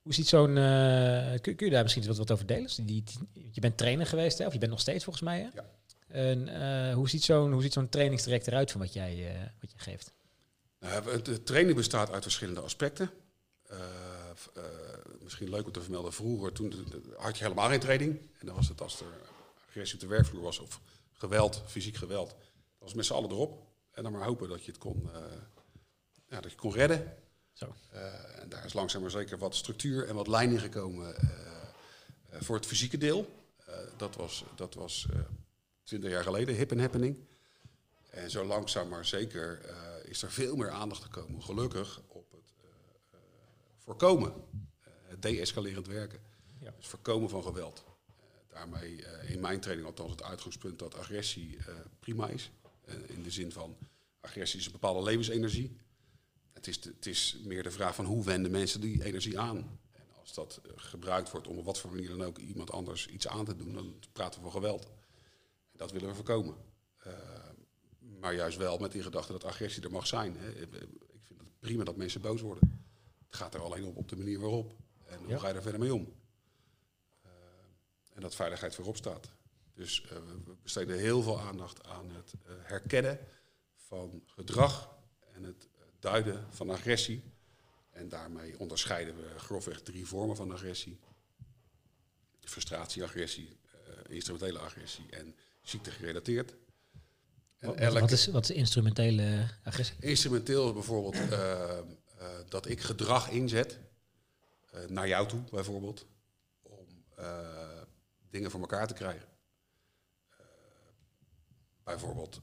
Hoe 0.01 0.13
ziet 0.13 0.27
zo'n... 0.27 0.57
eh, 0.57 1.39
kun, 1.41 1.55
kun 1.55 1.65
je 1.65 1.71
daar 1.71 1.83
misschien 1.83 2.05
wat, 2.07 2.17
wat 2.17 2.31
over 2.31 2.45
delen? 2.45 2.69
Die, 2.75 3.03
die- 3.03 3.49
je 3.51 3.61
bent 3.61 3.77
trainer 3.77 4.05
geweest, 4.05 4.37
hè? 4.37 4.45
of 4.45 4.53
je 4.53 4.59
bent 4.59 4.71
nog 4.71 4.79
steeds 4.79 5.03
volgens 5.03 5.23
mij. 5.25 5.39
Hè? 5.39 5.47
Ja. 5.53 5.69
En 6.07 6.47
eh, 6.47 6.93
hoe 6.93 7.09
ziet 7.09 7.23
zo'n 7.23 7.51
hoe 7.51 7.61
ziet 7.61 7.73
zo'n 7.73 7.89
trainingstraject 7.89 8.47
eruit 8.47 8.71
van 8.71 8.81
wat 8.81 8.93
jij, 8.93 9.33
wat 9.59 9.71
jij 9.71 9.79
geeft? 9.79 10.13
Nou, 10.79 11.21
de 11.21 11.43
training 11.43 11.75
bestaat 11.75 12.11
uit 12.11 12.23
verschillende 12.23 12.61
aspecten. 12.61 13.09
Misschien 15.27 15.49
leuk 15.49 15.65
om 15.65 15.71
te 15.71 15.81
vermelden, 15.81 16.13
vroeger 16.13 16.51
toen 16.51 16.73
had 17.17 17.37
je 17.37 17.43
helemaal 17.43 17.69
geen 17.69 17.79
training. 17.79 18.19
En 18.39 18.45
dan 18.45 18.55
was 18.55 18.67
het 18.67 18.81
als 18.81 18.99
er 18.99 19.07
agressie 19.67 19.95
op 19.95 20.01
de 20.01 20.07
werkvloer 20.07 20.41
was 20.41 20.59
of 20.59 20.81
geweld, 21.11 21.63
fysiek 21.65 21.95
geweld. 21.95 22.29
Dan 22.29 22.39
was 22.79 22.93
met 22.93 23.05
z'n 23.05 23.13
allen 23.13 23.31
erop. 23.31 23.67
En 23.91 24.03
dan 24.03 24.11
maar 24.11 24.23
hopen 24.23 24.49
dat 24.49 24.63
je 24.63 24.71
het 24.71 24.79
kon, 24.79 25.09
eh, 25.13 25.21
ja, 26.29 26.41
dat 26.41 26.51
je 26.51 26.57
kon 26.57 26.71
redden. 26.71 27.17
Zo. 27.57 27.75
Eh, 27.91 28.41
en 28.41 28.49
daar 28.49 28.65
is 28.65 28.73
langzaam 28.73 29.01
maar 29.01 29.11
zeker 29.11 29.37
wat 29.37 29.55
structuur 29.55 30.07
en 30.07 30.15
wat 30.15 30.27
lijn 30.27 30.51
in 30.51 30.59
gekomen 30.59 31.15
eh, 31.15 32.41
voor 32.41 32.55
het 32.55 32.65
fysieke 32.65 32.97
deel. 32.97 33.45
Dat 33.97 34.15
was, 34.15 34.43
dat 34.55 34.73
was 34.73 35.07
eh, 35.13 35.19
20 35.83 36.09
jaar 36.09 36.23
geleden, 36.23 36.55
hip 36.55 36.71
en 36.71 36.79
happening. 36.79 37.17
En 38.09 38.31
zo 38.31 38.45
langzaam 38.45 38.87
maar 38.87 39.05
zeker 39.05 39.61
is 40.03 40.21
er 40.21 40.31
veel 40.31 40.55
meer 40.55 40.69
aandacht 40.69 41.03
gekomen, 41.03 41.43
gelukkig, 41.43 42.01
op 42.07 42.31
het 42.31 42.53
voorkomen. 43.77 44.33
Eh, 45.07 45.13
het 45.13 45.21
deescalerend 45.21 45.87
werken. 45.87 46.19
Ja. 46.59 46.73
Dus 46.77 46.87
voorkomen 46.87 47.29
van 47.29 47.43
geweld. 47.43 47.83
Eh, 47.87 48.23
daarmee 48.47 49.05
eh, 49.05 49.29
in 49.31 49.39
mijn 49.39 49.59
training 49.59 49.87
althans 49.87 50.11
het 50.11 50.23
uitgangspunt 50.23 50.79
dat 50.79 50.95
agressie 50.95 51.57
prima 51.99 52.27
is. 52.29 52.51
In 53.07 53.23
de 53.23 53.31
zin 53.31 53.51
van 53.51 53.77
agressie 54.21 54.59
is 54.59 54.65
een 54.65 54.71
bepaalde 54.71 55.03
levensenergie. 55.03 55.77
Het 56.53 56.67
is, 56.67 56.81
de- 56.81 56.93
het 56.95 57.05
is 57.05 57.37
meer 57.43 57.63
de 57.63 57.71
vraag 57.71 57.95
van 57.95 58.05
hoe 58.05 58.23
wenden 58.23 58.51
mensen 58.51 58.81
die 58.81 59.03
energie 59.03 59.39
aan. 59.39 59.57
En 59.91 60.03
als 60.19 60.33
dat 60.33 60.61
gebruikt 60.75 61.31
wordt 61.31 61.47
om 61.47 61.57
op 61.57 61.65
wat 61.65 61.79
voor 61.79 61.91
manier 61.91 62.09
dan 62.09 62.23
ook 62.23 62.37
iemand 62.37 62.71
anders 62.71 63.07
iets 63.07 63.27
aan 63.27 63.45
te 63.45 63.55
doen, 63.55 63.73
dan 63.73 63.99
praten 64.11 64.39
we 64.39 64.49
van 64.49 64.61
geweld. 64.61 64.85
En 65.71 65.77
dat 65.77 65.91
willen 65.91 66.07
we 66.09 66.15
voorkomen. 66.15 66.55
Maar 67.99 68.33
juist 68.35 68.57
wel 68.57 68.77
met 68.77 68.91
die 68.91 69.01
gedachte 69.03 69.31
dat 69.31 69.43
agressie 69.43 69.83
er 69.83 69.91
mag 69.91 70.07
zijn. 70.07 70.37
Hè. 70.37 70.49
Ik 70.49 70.67
vind 71.21 71.39
het 71.39 71.59
prima 71.59 71.83
dat 71.83 71.95
mensen 71.97 72.21
boos 72.21 72.41
worden. 72.41 72.85
Het 73.27 73.35
gaat 73.35 73.53
er 73.53 73.61
alleen 73.61 73.85
op 73.85 73.95
op 73.97 74.09
de 74.09 74.15
manier 74.17 74.39
waarop. 74.39 74.75
En 75.07 75.17
hoe 75.19 75.29
Ja. 75.29 75.37
ga 75.39 75.47
je 75.47 75.53
er 75.53 75.61
verder 75.61 75.79
mee 75.79 75.93
om? 75.93 76.13
Eh, 77.23 77.29
en 78.13 78.21
dat 78.21 78.35
veiligheid 78.35 78.75
voorop 78.75 78.97
staat. 78.97 79.31
Dus 79.73 80.01
uh, 80.01 80.09
we 80.45 80.55
besteden 80.63 80.97
heel 80.99 81.21
veel 81.21 81.39
aandacht 81.39 81.85
aan 81.85 82.09
het 82.09 82.33
uh, 82.33 82.51
herkennen 82.61 83.19
van 83.75 84.23
gedrag 84.25 84.95
en 85.33 85.43
het 85.43 85.67
duiden 85.99 86.45
van 86.49 86.69
agressie. 86.69 87.23
En 87.89 88.09
daarmee 88.09 88.59
onderscheiden 88.59 89.15
we 89.15 89.39
grofweg 89.39 89.81
drie 89.81 90.05
vormen 90.07 90.35
van 90.35 90.51
agressie. 90.51 90.99
Frustratie, 92.39 93.03
agressie, 93.03 93.57
uh, 94.07 94.15
instrumentele 94.15 94.59
agressie 94.59 95.05
en 95.09 95.35
ziekte 95.61 95.91
gerelateerd. 95.91 96.55
En 97.57 97.67
wat, 97.67 97.75
elk, 97.75 97.99
wat, 97.99 98.11
is, 98.11 98.27
wat 98.27 98.49
is 98.49 98.55
instrumentele 98.55 99.49
agressie? 99.63 99.95
Instrumenteel 99.99 100.67
is 100.67 100.73
bijvoorbeeld 100.73 101.15
uh, 101.15 101.29
uh, 101.31 102.27
dat 102.49 102.67
ik 102.67 102.81
gedrag 102.81 103.29
inzet, 103.29 103.79
naar 104.87 105.07
jou 105.07 105.27
toe 105.27 105.41
bijvoorbeeld, 105.51 106.05
om 106.61 106.87
dingen 108.29 108.51
voor 108.51 108.59
elkaar 108.59 108.87
te 108.87 108.93
krijgen. 108.93 109.27
bijvoorbeeld, 111.83 112.41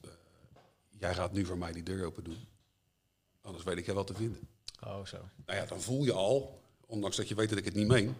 jij 0.89 1.13
gaat 1.13 1.31
nu 1.31 1.45
voor 1.45 1.57
mij 1.57 1.71
die 1.71 1.83
deur 1.83 2.05
open 2.05 2.23
doen, 2.23 2.47
anders 3.41 3.63
weet 3.63 3.77
ik 3.77 3.85
je 3.85 3.93
wel 3.93 4.03
te 4.03 4.13
vinden. 4.13 4.47
Oh, 4.83 5.05
zo. 5.05 5.17
Nou 5.45 5.59
ja, 5.59 5.65
dan 5.65 5.81
voel 5.81 6.03
je 6.03 6.13
al, 6.13 6.61
ondanks 6.85 7.15
dat 7.15 7.27
je 7.27 7.35
weet 7.35 7.49
dat 7.49 7.57
ik 7.57 7.65
het 7.65 7.73
niet 7.73 7.87
meen, 7.87 8.15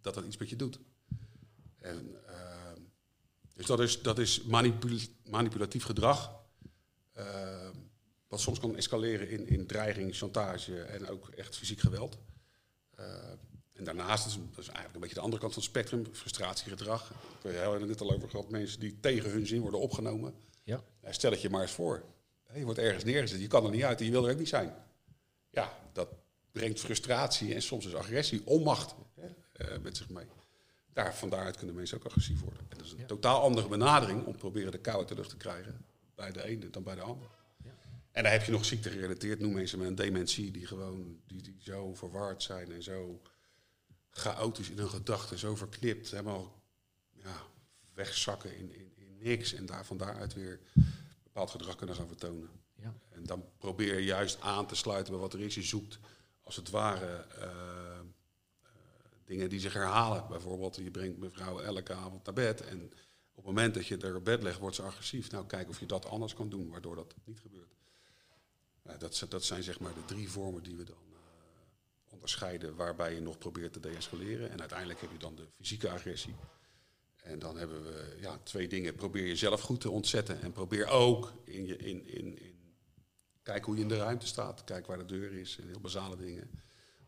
dat 0.00 0.14
dat 0.14 0.24
iets 0.24 0.36
met 0.36 0.48
je 0.48 0.56
doet. 0.56 0.78
En, 1.78 2.16
uh, 2.28 2.72
dus 3.54 3.66
dat 3.66 3.80
is, 3.80 4.02
dat 4.02 4.18
is 4.18 4.42
manipul 4.42 4.98
manipulatief 5.24 5.84
gedrag. 5.84 6.36
Uh, 7.18 7.68
wat 8.28 8.40
soms 8.40 8.58
kan 8.58 8.76
escaleren 8.76 9.30
in, 9.30 9.46
in 9.46 9.66
dreiging, 9.66 10.14
chantage 10.14 10.82
en 10.82 11.08
ook 11.08 11.28
echt 11.28 11.56
fysiek 11.56 11.80
geweld. 11.80 12.18
Uh, 12.98 13.32
en 13.78 13.84
daarnaast, 13.84 14.26
is, 14.26 14.32
dat 14.32 14.58
is 14.58 14.66
eigenlijk 14.66 14.94
een 14.94 15.00
beetje 15.00 15.14
de 15.14 15.20
andere 15.20 15.40
kant 15.40 15.52
van 15.52 15.62
het 15.62 15.70
spectrum, 15.70 16.06
frustratiegedrag. 16.12 17.12
We 17.42 17.48
hebben 17.48 17.80
het 17.80 17.88
net 17.88 18.00
al 18.00 18.12
over 18.12 18.30
gehad, 18.30 18.50
mensen 18.50 18.80
die 18.80 19.00
tegen 19.00 19.30
hun 19.30 19.46
zin 19.46 19.60
worden 19.60 19.80
opgenomen. 19.80 20.34
Ja. 20.62 20.84
Stel 21.10 21.30
het 21.30 21.40
je 21.40 21.50
maar 21.50 21.62
eens 21.62 21.72
voor. 21.72 22.04
Je 22.54 22.64
wordt 22.64 22.78
ergens 22.78 23.04
neergezet, 23.04 23.40
je 23.40 23.46
kan 23.46 23.64
er 23.64 23.70
niet 23.70 23.82
uit 23.82 23.98
en 23.98 24.04
je 24.04 24.10
wil 24.10 24.26
er 24.26 24.32
ook 24.32 24.38
niet 24.38 24.48
zijn 24.48 24.74
ja, 25.50 25.78
dat 25.92 26.08
brengt 26.52 26.80
frustratie 26.80 27.54
en 27.54 27.62
soms 27.62 27.86
is 27.86 27.94
agressie, 27.94 28.46
onmacht 28.46 28.94
hè, 29.14 29.26
uh, 29.26 29.78
met 29.82 29.96
zich 29.96 30.08
mee. 30.08 30.26
Daar, 30.92 31.14
van 31.14 31.28
daaruit 31.28 31.56
kunnen 31.56 31.74
mensen 31.74 31.96
ook 31.98 32.04
agressief 32.04 32.40
worden. 32.40 32.60
En 32.68 32.78
dat 32.78 32.86
is 32.86 32.92
een 32.92 33.06
totaal 33.06 33.42
andere 33.42 33.68
benadering 33.68 34.24
om 34.24 34.32
te 34.32 34.38
proberen 34.38 34.72
de 34.72 34.78
kou 34.78 34.98
uit 34.98 35.08
de 35.08 35.14
lucht 35.14 35.28
te 35.28 35.36
krijgen 35.36 35.84
bij 36.14 36.32
de 36.32 36.44
ene 36.44 36.70
dan 36.70 36.82
bij 36.82 36.94
de 36.94 37.00
ander. 37.00 37.28
Ja. 37.64 37.74
En 38.12 38.22
daar 38.22 38.32
heb 38.32 38.42
je 38.42 38.52
nog 38.52 38.64
ziekte 38.64 38.90
gerelateerd, 38.90 39.40
noem 39.40 39.52
mensen 39.52 39.78
met 39.78 39.88
een 39.88 39.94
dementie, 39.94 40.50
die 40.50 40.66
gewoon 40.66 41.20
die, 41.26 41.42
die 41.42 41.56
zo 41.60 41.94
verward 41.94 42.42
zijn 42.42 42.72
en 42.72 42.82
zo 42.82 43.20
chaotisch 44.18 44.70
in 44.70 44.78
hun 44.78 44.90
gedachten, 44.90 45.38
zo 45.38 45.56
verknipt, 45.56 46.10
helemaal 46.10 46.62
ja, 47.12 47.42
wegzakken 47.94 48.56
in, 48.56 48.74
in, 48.74 48.92
in 48.96 49.18
niks 49.18 49.52
en 49.52 49.66
daar 49.66 49.86
van 49.86 49.96
daaruit 49.96 50.34
weer 50.34 50.60
bepaald 51.22 51.50
gedrag 51.50 51.76
kunnen 51.76 51.96
gaan 51.96 52.06
vertonen. 52.06 52.50
Ja. 52.74 52.94
En 53.08 53.24
dan 53.24 53.44
probeer 53.58 53.94
je 53.94 54.04
juist 54.04 54.40
aan 54.40 54.66
te 54.66 54.74
sluiten 54.74 55.12
bij 55.12 55.22
wat 55.22 55.32
er 55.32 55.40
is. 55.40 55.54
Je 55.54 55.62
zoekt 55.62 55.98
als 56.42 56.56
het 56.56 56.70
ware 56.70 57.26
uh, 57.38 57.44
uh, 57.44 58.00
dingen 59.24 59.48
die 59.48 59.60
zich 59.60 59.72
herhalen. 59.72 60.28
Bijvoorbeeld, 60.28 60.76
je 60.76 60.90
brengt 60.90 61.18
mevrouw 61.18 61.60
elke 61.60 61.94
avond 61.94 62.24
naar 62.24 62.34
bed. 62.34 62.60
En 62.60 62.82
op 63.30 63.36
het 63.36 63.44
moment 63.44 63.74
dat 63.74 63.86
je 63.86 63.96
er 63.96 64.16
op 64.16 64.24
bed 64.24 64.42
legt, 64.42 64.58
wordt 64.58 64.76
ze 64.76 64.82
agressief. 64.82 65.30
Nou, 65.30 65.46
kijk 65.46 65.68
of 65.68 65.80
je 65.80 65.86
dat 65.86 66.06
anders 66.06 66.34
kan 66.34 66.48
doen, 66.48 66.70
waardoor 66.70 66.94
dat 66.94 67.14
niet 67.24 67.40
gebeurt. 67.40 67.74
Uh, 68.86 68.98
dat, 68.98 69.26
dat, 69.28 69.44
zijn 69.44 69.62
zeg 69.62 69.80
maar 69.80 69.94
de 69.94 70.04
drie 70.04 70.30
vormen 70.30 70.62
die 70.62 70.76
we 70.76 70.84
dan 70.84 71.07
onderscheiden, 72.18 72.74
waarbij 72.74 73.14
je 73.14 73.20
nog 73.20 73.38
probeert 73.38 73.72
te 73.72 73.80
deescaleren. 73.80 74.50
En 74.50 74.60
uiteindelijk 74.60 75.00
heb 75.00 75.10
je 75.12 75.18
dan 75.18 75.34
de 75.34 75.46
fysieke 75.56 75.90
agressie. 75.90 76.34
En 77.22 77.38
dan 77.38 77.56
hebben 77.56 77.82
we 77.82 78.16
ja, 78.20 78.38
twee 78.42 78.68
dingen. 78.68 78.94
Probeer 78.94 79.26
jezelf 79.26 79.60
goed 79.60 79.80
te 79.80 79.90
ontzetten. 79.90 80.40
En 80.40 80.52
probeer 80.52 80.86
ook 80.86 81.32
in, 81.44 81.66
je, 81.66 81.76
in, 81.76 82.06
in, 82.06 82.38
in 82.38 82.58
Kijk 83.48 83.64
hoe 83.64 83.76
je 83.76 83.82
in 83.82 83.88
de 83.88 83.96
ruimte 83.96 84.26
staat. 84.26 84.64
Kijk 84.64 84.86
waar 84.86 84.98
de 84.98 85.04
deur 85.04 85.32
is. 85.32 85.58
En 85.60 85.68
heel 85.68 85.80
basale 85.80 86.16
dingen. 86.16 86.50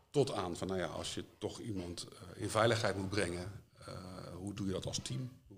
Tot 0.09 0.31
aan 0.31 0.57
van, 0.57 0.67
nou 0.67 0.79
ja, 0.79 0.85
als 0.85 1.13
je 1.13 1.23
toch 1.37 1.59
iemand 1.59 2.07
uh, 2.13 2.41
in 2.41 2.49
veiligheid 2.49 2.97
moet 2.97 3.09
brengen. 3.09 3.51
Uh, 3.79 3.95
hoe 4.35 4.53
doe 4.53 4.65
je 4.65 4.71
dat 4.71 4.85
als 4.85 4.99
team? 5.03 5.31
Hoe 5.47 5.57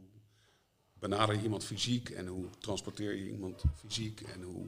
benader 1.00 1.36
je 1.36 1.42
iemand 1.42 1.64
fysiek? 1.64 2.10
En 2.10 2.28
hoe 2.28 2.46
transporteer 2.60 3.16
je 3.16 3.32
iemand 3.32 3.64
fysiek? 3.76 4.22
En 4.22 4.42
hoe 4.42 4.68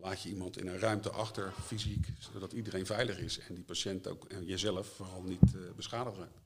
laat 0.00 0.22
je 0.22 0.28
iemand 0.28 0.58
in 0.58 0.66
een 0.66 0.78
ruimte 0.78 1.10
achter 1.10 1.52
fysiek? 1.64 2.06
Zodat 2.18 2.52
iedereen 2.52 2.86
veilig 2.86 3.18
is. 3.18 3.38
En 3.38 3.54
die 3.54 3.64
patiënt 3.64 4.08
ook, 4.08 4.24
en 4.24 4.44
jezelf 4.44 4.86
vooral 4.86 5.22
niet 5.22 5.54
uh, 5.54 5.60
beschadigd 5.76 6.16
raakt. 6.16 6.38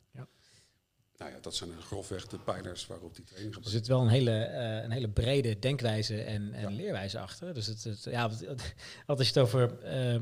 Nou 1.17 1.31
ja, 1.31 1.39
dat 1.41 1.55
zijn 1.55 1.83
grofweg 1.83 2.27
de 2.27 2.39
pijlers 2.39 2.87
waarop 2.87 3.15
die 3.15 3.25
training 3.25 3.55
gebeurt. 3.55 3.73
Er 3.75 3.79
zit 3.79 3.89
wel 3.89 4.01
een 4.01 4.09
hele, 4.09 4.49
uh, 4.51 4.83
een 4.83 4.91
hele 4.91 5.09
brede 5.09 5.59
denkwijze 5.59 6.23
en, 6.23 6.53
en 6.53 6.75
leerwijze 6.75 7.19
achter. 7.19 7.55
Dus 7.55 7.67
het, 7.67 7.85
het 7.85 8.05
ja, 8.05 8.31
als 9.07 9.19
je 9.19 9.25
het 9.27 9.39
over 9.39 9.79
uh, 9.85 10.21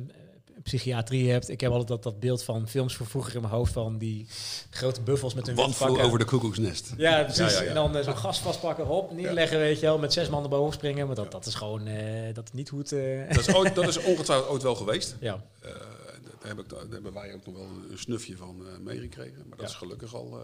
psychiatrie 0.62 1.30
hebt, 1.30 1.48
ik 1.48 1.60
heb 1.60 1.70
altijd 1.70 1.88
dat, 1.88 2.02
dat 2.02 2.20
beeld 2.20 2.42
van 2.42 2.68
films 2.68 2.96
van 2.96 3.06
vroeger 3.06 3.34
in 3.34 3.40
mijn 3.40 3.52
hoofd 3.52 3.72
van 3.72 3.98
die 3.98 4.26
grote 4.70 5.00
buffels 5.00 5.34
met 5.34 5.46
hun 5.46 5.56
Wandvloer 5.56 6.00
over 6.00 6.18
de 6.18 6.24
koekoeksnest. 6.24 6.92
Ja, 6.96 7.22
precies. 7.22 7.52
Ja, 7.52 7.62
ja, 7.62 7.68
en 7.68 7.74
dan 7.74 7.96
uh, 7.96 8.02
zo'n 8.02 8.16
gas 8.16 8.38
vastpakken, 8.38 8.88
op, 8.88 9.12
neerleggen, 9.12 9.58
weet 9.58 9.80
je 9.80 9.86
wel, 9.86 9.98
met 9.98 10.12
zes 10.12 10.28
man 10.28 10.42
erboven 10.42 10.72
springen. 10.72 11.06
Maar 11.06 11.16
dat, 11.16 11.30
dat 11.30 11.46
is 11.46 11.54
gewoon, 11.54 11.88
dat 12.32 12.44
is 12.44 12.52
niet 12.52 12.68
hoe 12.68 12.78
het... 12.78 12.90
Dat, 13.34 13.48
is 13.48 13.54
ooit, 13.54 13.74
dat 13.74 13.88
is 13.88 13.98
ongetwijfeld 13.98 14.50
ooit 14.50 14.62
wel 14.62 14.74
geweest. 14.74 15.16
Ja. 15.20 15.44
daar, 15.60 16.48
heb 16.48 16.58
ik, 16.58 16.68
daar 16.68 16.84
hebben 16.90 17.12
wij 17.12 17.34
ook 17.34 17.46
nog 17.46 17.54
wel 17.54 17.68
een 17.90 17.98
snufje 17.98 18.36
van 18.36 18.82
meegekregen. 18.82 19.44
Maar 19.48 19.58
dat 19.58 19.68
is 19.68 19.74
gelukkig 19.74 20.14
al 20.14 20.40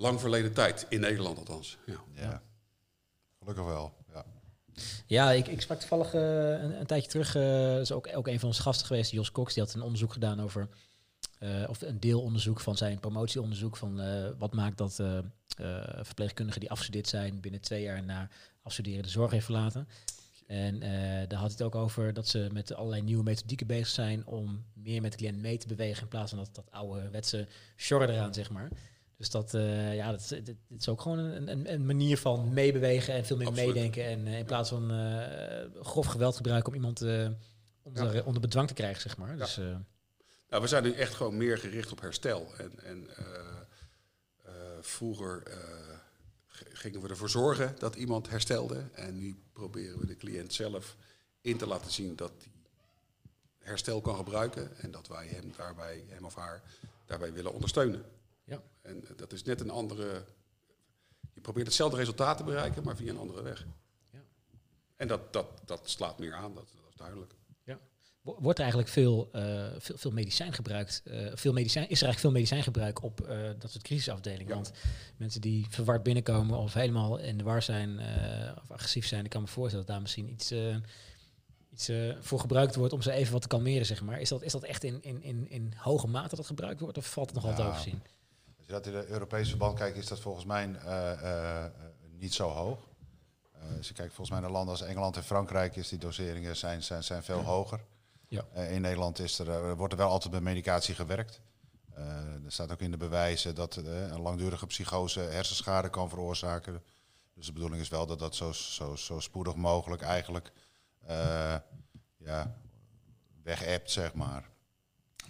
lang 0.00 0.20
verleden 0.20 0.52
tijd, 0.52 0.86
in 0.88 1.00
Nederland 1.00 1.38
althans. 1.38 1.78
Ja, 1.86 2.00
ja. 2.14 2.42
gelukkig 3.38 3.64
wel. 3.64 3.92
Ja, 5.06 5.32
ik, 5.32 5.46
ik 5.46 5.60
sprak 5.60 5.78
toevallig 5.78 6.14
uh, 6.14 6.20
een, 6.50 6.80
een, 6.80 6.86
tijdje 6.86 7.10
terug, 7.10 7.36
uh, 7.36 7.80
is 7.80 7.92
ook, 7.92 8.08
ook 8.14 8.28
een 8.28 8.38
van 8.38 8.48
onze 8.48 8.62
gasten 8.62 8.86
geweest, 8.86 9.10
Jos 9.10 9.32
Cox, 9.32 9.54
die 9.54 9.62
had 9.62 9.74
een 9.74 9.82
onderzoek 9.82 10.12
gedaan 10.12 10.40
over, 10.40 10.68
uh, 11.40 11.68
of 11.68 11.82
een 11.82 12.00
deelonderzoek 12.00 12.60
van 12.60 12.76
zijn 12.76 13.00
promotieonderzoek, 13.00 13.76
van 13.76 14.00
wat 14.38 14.54
maakt 14.54 14.78
dat 14.78 15.02
verpleegkundigen 16.02 16.60
die 16.60 16.70
afgestudeerd 16.70 17.08
zijn 17.08 17.40
binnen 17.40 17.60
twee 17.60 17.82
jaar 17.82 18.04
na 18.04 18.28
afstuderen 18.62 19.02
de 19.02 19.08
zorg 19.08 19.30
heeft 19.30 19.44
verlaten. 19.44 19.88
En 20.46 20.80
daar 21.28 21.38
had 21.38 21.50
het 21.50 21.62
ook 21.62 21.74
over 21.74 22.12
dat 22.12 22.28
ze 22.28 22.48
met 22.52 22.74
allerlei 22.74 23.02
nieuwe 23.02 23.22
methodieken 23.22 23.66
bezig 23.66 23.88
zijn 23.88 24.26
om 24.26 24.64
meer 24.74 25.00
met 25.00 25.12
de 25.12 25.18
cliënt 25.18 25.38
mee 25.38 25.58
te 25.58 25.66
bewegen 25.66 26.02
in 26.02 26.08
plaats 26.08 26.30
van 26.30 26.38
dat, 26.38 26.54
dat 26.54 26.70
oude 26.70 27.10
wetse 27.10 27.46
sjorren 27.76 28.10
eraan, 28.10 28.34
zeg 28.34 28.50
maar. 28.50 28.70
Dus 29.20 29.30
dat, 29.30 29.54
uh, 29.54 29.94
ja, 29.94 30.10
dat, 30.10 30.28
dat, 30.28 30.54
is 30.78 30.88
ook 30.88 31.00
gewoon 31.00 31.18
een, 31.18 31.48
een, 31.48 31.72
een, 31.72 31.86
manier 31.86 32.18
van 32.18 32.52
meebewegen 32.52 33.14
en 33.14 33.24
veel 33.24 33.36
meer 33.36 33.52
meedenken. 33.52 34.04
En 34.04 34.26
uh, 34.26 34.38
in 34.38 34.44
plaats 34.44 34.68
van 34.68 34.92
uh, 34.92 35.82
grof 35.82 36.06
geweld 36.06 36.36
gebruiken 36.36 36.68
om 36.68 36.74
iemand 36.74 37.00
onder, 37.82 38.14
ja. 38.14 38.22
onder 38.22 38.40
bedwang 38.40 38.68
te 38.68 38.74
krijgen, 38.74 39.00
zeg 39.00 39.16
maar. 39.16 39.30
Ja. 39.30 39.36
Dus, 39.36 39.56
nou, 40.48 40.62
we 40.62 40.66
zijn 40.66 40.82
nu 40.82 40.92
echt 40.92 41.14
gewoon 41.14 41.36
meer 41.36 41.58
gericht 41.58 41.92
op 41.92 42.00
herstel. 42.00 42.46
En, 42.58 42.72
en 42.84 43.08
vroeger 44.80 45.42
gingen 46.72 47.00
we 47.00 47.08
ervoor 47.08 47.30
zorgen 47.30 47.74
dat 47.78 47.94
iemand 47.94 48.28
herstelde. 48.28 48.84
En 48.92 49.18
nu 49.18 49.42
proberen 49.52 49.98
we 49.98 50.06
de 50.06 50.16
cliënt 50.16 50.54
zelf 50.54 50.96
in 51.40 51.56
te 51.56 51.66
laten 51.66 51.90
zien 51.90 52.16
dat 52.16 52.32
hij 52.38 52.52
herstel 53.58 54.00
kan 54.00 54.16
gebruiken. 54.16 54.76
En 54.76 54.90
dat 54.90 55.08
wij 55.08 55.26
hem 55.26 55.52
daarbij, 55.56 56.04
hem 56.08 56.24
of 56.24 56.34
haar, 56.34 56.62
daarbij 57.06 57.32
willen 57.32 57.52
ondersteunen. 57.52 58.04
En 58.82 59.04
dat 59.16 59.32
is 59.32 59.42
net 59.42 59.60
een 59.60 59.70
andere. 59.70 60.24
Je 61.32 61.40
probeert 61.40 61.66
hetzelfde 61.66 61.96
resultaat 61.96 62.36
te 62.36 62.44
bereiken, 62.44 62.84
maar 62.84 62.96
via 62.96 63.10
een 63.10 63.18
andere 63.18 63.42
weg. 63.42 63.66
Ja. 64.12 64.18
En 64.96 65.08
dat, 65.08 65.32
dat, 65.32 65.46
dat 65.64 65.90
slaat 65.90 66.18
meer 66.18 66.34
aan, 66.34 66.54
dat, 66.54 66.68
dat 66.74 66.88
is 66.88 66.96
duidelijk. 66.96 67.34
Ja. 67.64 67.78
Wordt 68.22 68.58
er 68.58 68.64
eigenlijk 68.64 68.92
veel, 68.92 69.30
uh, 69.34 69.66
veel, 69.78 69.98
veel 69.98 70.10
medicijn 70.10 70.52
gebruikt? 70.52 71.02
Uh, 71.04 71.30
veel 71.34 71.52
medicijn, 71.52 71.88
is 71.88 72.00
er 72.00 72.06
eigenlijk 72.06 72.18
veel 72.18 72.30
medicijngebruik 72.30 73.02
op 73.02 73.20
uh, 73.20 73.50
dat 73.58 73.70
soort 73.70 73.84
crisisafdelingen? 73.84 74.48
Ja. 74.48 74.54
Want 74.54 74.72
mensen 75.16 75.40
die 75.40 75.66
verward 75.68 76.02
binnenkomen 76.02 76.58
of 76.58 76.72
helemaal 76.74 77.18
in 77.18 77.38
de 77.38 77.44
war 77.44 77.62
zijn 77.62 77.98
of 78.62 78.70
agressief 78.70 79.06
zijn, 79.06 79.24
ik 79.24 79.30
kan 79.30 79.42
me 79.42 79.48
voorstellen 79.48 79.86
dat 79.86 79.94
daar 79.94 80.02
misschien 80.02 80.30
iets, 80.30 80.52
iets 81.70 81.90
voor 82.20 82.40
gebruikt 82.40 82.74
wordt 82.74 82.92
om 82.92 83.02
ze 83.02 83.12
even 83.12 83.32
wat 83.32 83.42
te 83.42 83.48
kalmeren, 83.48 83.86
zeg 83.86 84.02
maar. 84.02 84.20
Is 84.20 84.28
dat, 84.28 84.42
is 84.42 84.52
dat 84.52 84.62
echt 84.62 84.84
in, 84.84 85.02
in, 85.02 85.22
in, 85.22 85.50
in 85.50 85.72
hoge 85.76 86.06
mate 86.06 86.36
dat 86.36 86.46
gebruikt 86.46 86.80
wordt 86.80 86.98
of 86.98 87.12
valt 87.12 87.26
het 87.26 87.34
nog 87.34 87.44
altijd 87.44 87.66
ja. 87.66 87.72
overzien? 87.72 88.02
Je 88.70 88.76
dat 88.76 88.86
in 88.86 89.00
de 89.00 89.06
Europese 89.06 89.48
verband 89.48 89.78
kijkt, 89.78 89.96
is 89.96 90.06
dat 90.06 90.20
volgens 90.20 90.44
mij 90.44 90.68
uh, 90.68 91.64
niet 92.18 92.34
zo 92.34 92.48
hoog. 92.48 92.78
als 93.76 93.88
je 93.88 93.94
kijkt 93.94 94.14
volgens 94.14 94.30
mij 94.30 94.40
naar 94.40 94.50
landen 94.50 94.70
als 94.70 94.82
Engeland 94.82 95.16
en 95.16 95.24
Frankrijk, 95.24 95.76
is 95.76 95.88
die 95.88 95.98
doseringen 95.98 96.56
zijn, 96.56 96.82
zijn, 96.82 97.04
zijn 97.04 97.22
veel 97.22 97.40
hoger. 97.40 97.84
Ja. 98.28 98.44
in 98.54 98.80
Nederland 98.80 99.18
is 99.18 99.38
er, 99.38 99.76
wordt 99.76 99.92
er 99.92 99.98
wel 99.98 100.08
altijd 100.08 100.32
met 100.32 100.42
medicatie 100.42 100.94
gewerkt. 100.94 101.40
er 102.44 102.52
staat 102.52 102.72
ook 102.72 102.80
in 102.80 102.90
de 102.90 102.96
bewijzen 102.96 103.54
dat 103.54 103.76
een 103.76 104.20
langdurige 104.20 104.66
psychose 104.66 105.20
hersenschade 105.20 105.90
kan 105.90 106.08
veroorzaken. 106.08 106.82
Dus 107.34 107.46
de 107.46 107.52
bedoeling 107.52 107.82
is 107.82 107.88
wel 107.88 108.06
dat 108.06 108.18
dat 108.18 108.34
zo, 108.34 108.52
zo, 108.52 108.96
zo 108.96 109.20
spoedig 109.20 109.54
mogelijk 109.54 110.02
eigenlijk 110.02 110.52
ja, 112.16 112.56
weg 113.42 113.80
zeg 113.84 114.14
maar. 114.14 114.48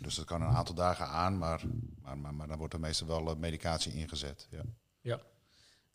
Dus 0.00 0.14
dat 0.14 0.24
kan 0.24 0.42
een 0.42 0.48
aantal 0.48 0.74
dagen 0.74 1.06
aan, 1.06 1.38
maar, 1.38 1.60
maar, 2.02 2.18
maar, 2.18 2.34
maar 2.34 2.48
dan 2.48 2.58
wordt 2.58 2.74
er 2.74 2.80
meestal 2.80 3.06
wel 3.06 3.30
eh, 3.30 3.36
medicatie 3.36 3.92
ingezet. 3.92 4.46
Ja. 4.50 4.62
ja. 5.00 5.20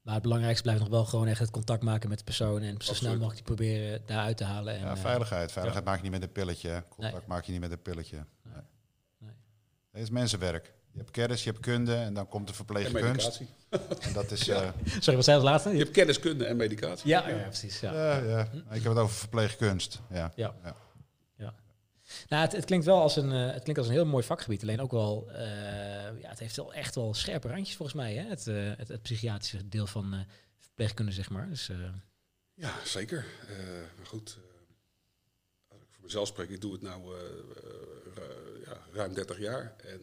Maar 0.01 0.13
het 0.13 0.23
belangrijkste 0.23 0.63
blijft 0.63 0.81
nog 0.81 0.89
wel 0.89 1.05
gewoon 1.05 1.27
echt 1.27 1.39
het 1.39 1.49
contact 1.51 1.83
maken 1.83 2.09
met 2.09 2.17
de 2.17 2.23
persoon 2.23 2.61
en 2.61 2.75
zo 2.81 2.93
snel 2.93 3.11
mogelijk 3.11 3.35
die 3.35 3.43
proberen 3.43 4.01
daaruit 4.05 4.37
te 4.37 4.43
halen. 4.43 4.73
En, 4.75 4.79
Ja, 4.81 4.91
eh, 4.91 4.97
veiligheid. 4.97 5.51
Veiligheid 5.51 5.85
maak 5.85 5.95
je 5.97 6.03
niet 6.03 6.11
met 6.11 6.21
een 6.21 6.31
pilletje. 6.31 6.83
Contact 6.89 7.13
Nee. 7.17 7.23
maak 7.27 7.43
je 7.43 7.51
niet 7.51 7.61
met 7.61 7.71
een 7.71 7.81
pilletje. 7.81 8.25
Nee. 8.43 8.53
Nee. 9.17 9.31
Het 9.91 10.01
is 10.01 10.09
mensenwerk. 10.09 10.73
Je 10.91 10.97
hebt 11.01 11.11
kennis, 11.11 11.43
je 11.43 11.49
hebt 11.49 11.61
kunde 11.61 11.95
en 11.95 12.13
dan 12.13 12.27
komt 12.27 12.43
de 12.45 12.49
En 12.51 12.55
verpleegkunst. 12.55 13.39
medicatie. 13.39 13.47
En 14.07 14.13
dat 14.13 14.31
is... 14.31 14.45
Ja. 14.51 14.61
eh, 14.63 14.69
Sorry, 14.85 15.15
wat 15.15 15.23
zei 15.25 15.37
je 15.37 15.43
als 15.43 15.43
laatste? 15.43 15.69
Je 15.69 15.77
hebt 15.77 15.91
kenniskunde 15.91 16.45
en 16.45 16.55
medicatie. 16.57 17.07
Ja, 17.09 17.29
ja, 17.29 17.35
precies. 17.43 17.79
Ja. 17.79 17.93
ja, 17.93 18.17
ja. 18.17 18.39
Ik 18.69 18.83
heb 18.83 18.83
het 18.83 18.97
over 18.97 19.15
verpleegkunst. 19.15 20.01
Ja. 20.09 20.31
Ja. 20.35 20.53
Ja. 21.37 21.53
Nou, 22.29 22.43
het, 22.43 22.51
het 22.51 22.65
klinkt 22.65 22.85
wel 22.85 23.01
als 23.01 23.15
een, 23.15 23.31
eh, 23.31 23.45
het 23.53 23.61
klinkt 23.61 23.77
als 23.77 23.87
een 23.87 23.93
heel 23.93 24.05
mooi 24.05 24.23
vakgebied. 24.23 24.61
Alleen 24.61 24.81
ook 24.81 24.91
wel, 24.91 25.31
eh, 25.31 26.19
ja, 26.21 26.29
het 26.29 26.39
heeft 26.39 26.55
wel 26.55 26.73
echt 26.73 26.95
wel 26.95 27.13
scherpe 27.13 27.47
randjes 27.47 27.75
volgens 27.75 27.97
mij. 27.97 28.13
Hè? 28.15 28.29
Het, 28.29 28.47
eh, 28.47 28.71
het, 28.77 28.87
het 28.87 29.01
psychiatrische 29.01 29.69
deel 29.69 29.87
van 29.87 30.25
verpleegkunde, 30.59 31.11
zeg 31.11 31.29
maar. 31.29 31.49
Dus, 31.49 31.69
Ja, 32.53 32.73
zeker. 32.85 33.25
Maar 33.97 34.05
goed, 34.05 34.37
als 35.67 35.81
ik 35.81 35.87
voor 35.91 36.03
mezelf 36.03 36.27
spreek, 36.27 36.49
ik 36.49 36.61
doe 36.61 36.71
het 36.73 36.81
ru- 38.15 38.63
ja, 38.65 38.77
ruim 38.93 39.13
30 39.13 39.39
jaar. 39.39 39.75
En 39.83 40.01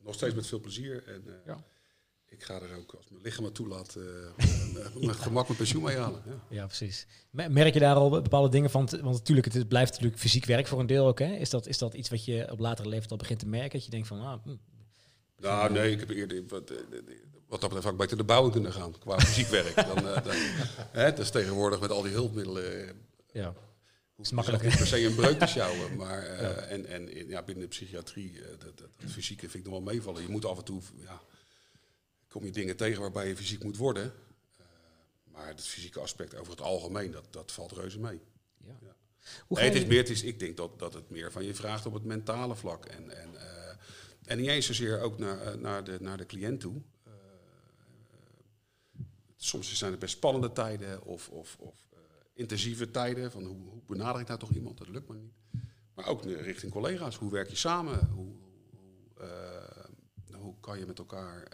nog 0.00 0.14
steeds 0.14 0.34
met 0.34 0.46
veel 0.46 0.60
plezier. 0.60 1.08
En 1.08 1.24
Ja. 1.46 1.62
Ik 2.40 2.46
ga 2.46 2.54
er 2.60 2.76
ook, 2.76 2.94
als 2.96 3.08
mijn 3.10 3.22
lichaam 3.22 3.44
me 3.44 3.52
toelaat, 3.52 3.96
eh, 3.96 5.02
met 5.06 5.16
gemak 5.16 5.46
mijn 5.46 5.58
pensioen 5.58 5.82
mee 5.82 5.96
halen. 5.96 6.22
Ja. 6.26 6.32
ja, 6.48 6.66
precies. 6.66 7.06
Me- 7.30 7.48
Merk 7.48 7.74
je 7.74 7.80
daar 7.80 7.94
al 7.94 8.10
bepaalde 8.10 8.48
dingen 8.48 8.70
van? 8.70 8.88
Want 9.02 9.16
natuurlijk, 9.16 9.46
het, 9.46 9.54
het 9.56 9.68
blijft 9.68 9.92
natuurlijk 9.92 10.20
fysiek 10.20 10.44
werk 10.44 10.66
voor 10.66 10.80
een 10.80 10.86
deel 10.86 11.06
ook. 11.06 11.18
Hè? 11.18 11.34
Is, 11.36 11.50
dat, 11.50 11.66
is 11.66 11.78
dat 11.78 11.94
iets 11.94 12.10
wat 12.10 12.24
je 12.24 12.48
op 12.50 12.58
latere 12.58 12.88
leeftijd 12.88 13.10
al 13.10 13.16
begint 13.16 13.38
te 13.38 13.46
merken? 13.46 13.70
Dat 13.70 13.84
je 13.84 13.90
denkt 13.90 14.06
van, 14.06 14.20
ah, 14.20 14.42
hm, 14.44 14.56
Nou, 15.38 15.72
nee, 15.72 15.92
ik 15.92 16.00
heb 16.00 16.10
eerder 16.10 16.44
wat, 16.48 16.70
eh, 16.70 16.76
wat 17.48 17.60
dat 17.60 17.70
betreft 17.70 17.86
ook 17.86 17.96
beter 18.00 18.16
de 18.16 18.24
bouwen 18.24 18.52
kunnen 18.52 18.72
gaan 18.72 18.98
qua 18.98 19.18
fysiek 19.18 19.48
werk. 19.48 19.74
Dan, 19.94 20.08
eh, 20.08 20.24
dan, 20.24 20.34
hè, 20.90 21.12
dus 21.12 21.30
tegenwoordig 21.30 21.80
met 21.80 21.90
al 21.90 22.02
die 22.02 22.12
hulpmiddelen 22.12 22.96
ja. 23.32 23.54
hoef 24.14 24.28
je 24.28 24.34
makkelijk, 24.34 24.62
niet 24.62 24.76
per 24.76 24.86
se 24.86 25.04
een 25.04 25.14
breuk 25.14 25.38
te 25.38 25.46
sjouwen. 25.56 25.96
Maar 25.96 26.22
en, 26.22 26.86
en 26.86 27.28
ja, 27.28 27.42
binnen 27.42 27.64
de 27.64 27.70
psychiatrie, 27.70 28.40
dat, 28.50 28.60
dat, 28.60 28.78
dat 28.78 29.10
fysieke 29.10 29.48
vind 29.48 29.66
ik 29.66 29.70
nog 29.70 29.82
wel 29.82 29.92
meevallen. 29.92 30.22
Je 30.22 30.28
moet 30.28 30.44
af 30.44 30.58
en 30.58 30.64
toe, 30.64 30.80
ja, 30.96 31.20
kom 32.30 32.44
je 32.44 32.50
dingen 32.50 32.76
tegen 32.76 33.00
waarbij 33.00 33.28
je 33.28 33.36
fysiek 33.36 33.62
moet 33.64 33.76
worden. 33.76 34.12
Eh, 34.56 34.64
maar 35.24 35.46
het 35.46 35.66
fysieke 35.66 36.00
aspect 36.00 36.34
over 36.34 36.52
het 36.52 36.60
algemeen, 36.60 37.10
dat, 37.10 37.24
dat 37.30 37.52
valt 37.52 37.72
reuze 37.72 38.00
mee. 38.00 38.20
Ja. 38.56 38.76
Ja. 38.80 38.96
Hoe 39.46 39.58
Nee, 39.58 39.68
het 39.68 39.78
is 39.78 39.86
meer, 39.86 39.98
het 39.98 40.08
is, 40.08 40.22
ik 40.22 40.38
denk 40.38 40.56
dat, 40.56 40.78
dat 40.78 40.94
het 40.94 41.10
meer 41.10 41.32
van 41.32 41.44
je 41.44 41.54
vraagt 41.54 41.86
op 41.86 41.92
het 41.92 42.04
mentale 42.04 42.56
vlak. 42.56 42.84
En, 42.84 43.16
en, 43.16 43.36
eh, 43.36 43.76
en 44.24 44.38
niet 44.38 44.48
eens 44.48 44.66
zozeer 44.66 45.00
ook 45.00 45.18
naar, 45.18 45.40
eh, 45.40 45.54
naar, 45.54 45.84
de, 45.84 45.96
naar 46.00 46.16
de 46.16 46.26
cliënt 46.26 46.60
toe. 46.60 46.82
Soms 49.36 49.74
zijn 49.74 49.90
het 49.90 50.00
best 50.00 50.16
spannende 50.16 50.52
tijden 50.52 51.02
of, 51.02 51.28
of, 51.28 51.56
of 51.58 51.88
intensieve 52.32 52.90
tijden. 52.90 53.30
Van 53.30 53.44
hoe, 53.44 53.68
hoe 53.68 53.82
benader 53.86 54.20
ik 54.20 54.26
nou 54.26 54.38
toch 54.38 54.52
iemand? 54.52 54.78
Dat 54.78 54.88
lukt 54.88 55.08
me 55.08 55.14
niet. 55.14 55.32
Maar 55.94 56.06
ook 56.06 56.24
richting 56.24 56.72
collega's. 56.72 57.16
Hoe 57.16 57.30
werk 57.30 57.50
je 57.50 57.56
samen? 57.56 58.06
Hoe, 58.06 58.34
hoe, 58.70 60.36
hoe 60.36 60.54
kan 60.60 60.78
je 60.78 60.86
met 60.86 60.98
elkaar 60.98 61.48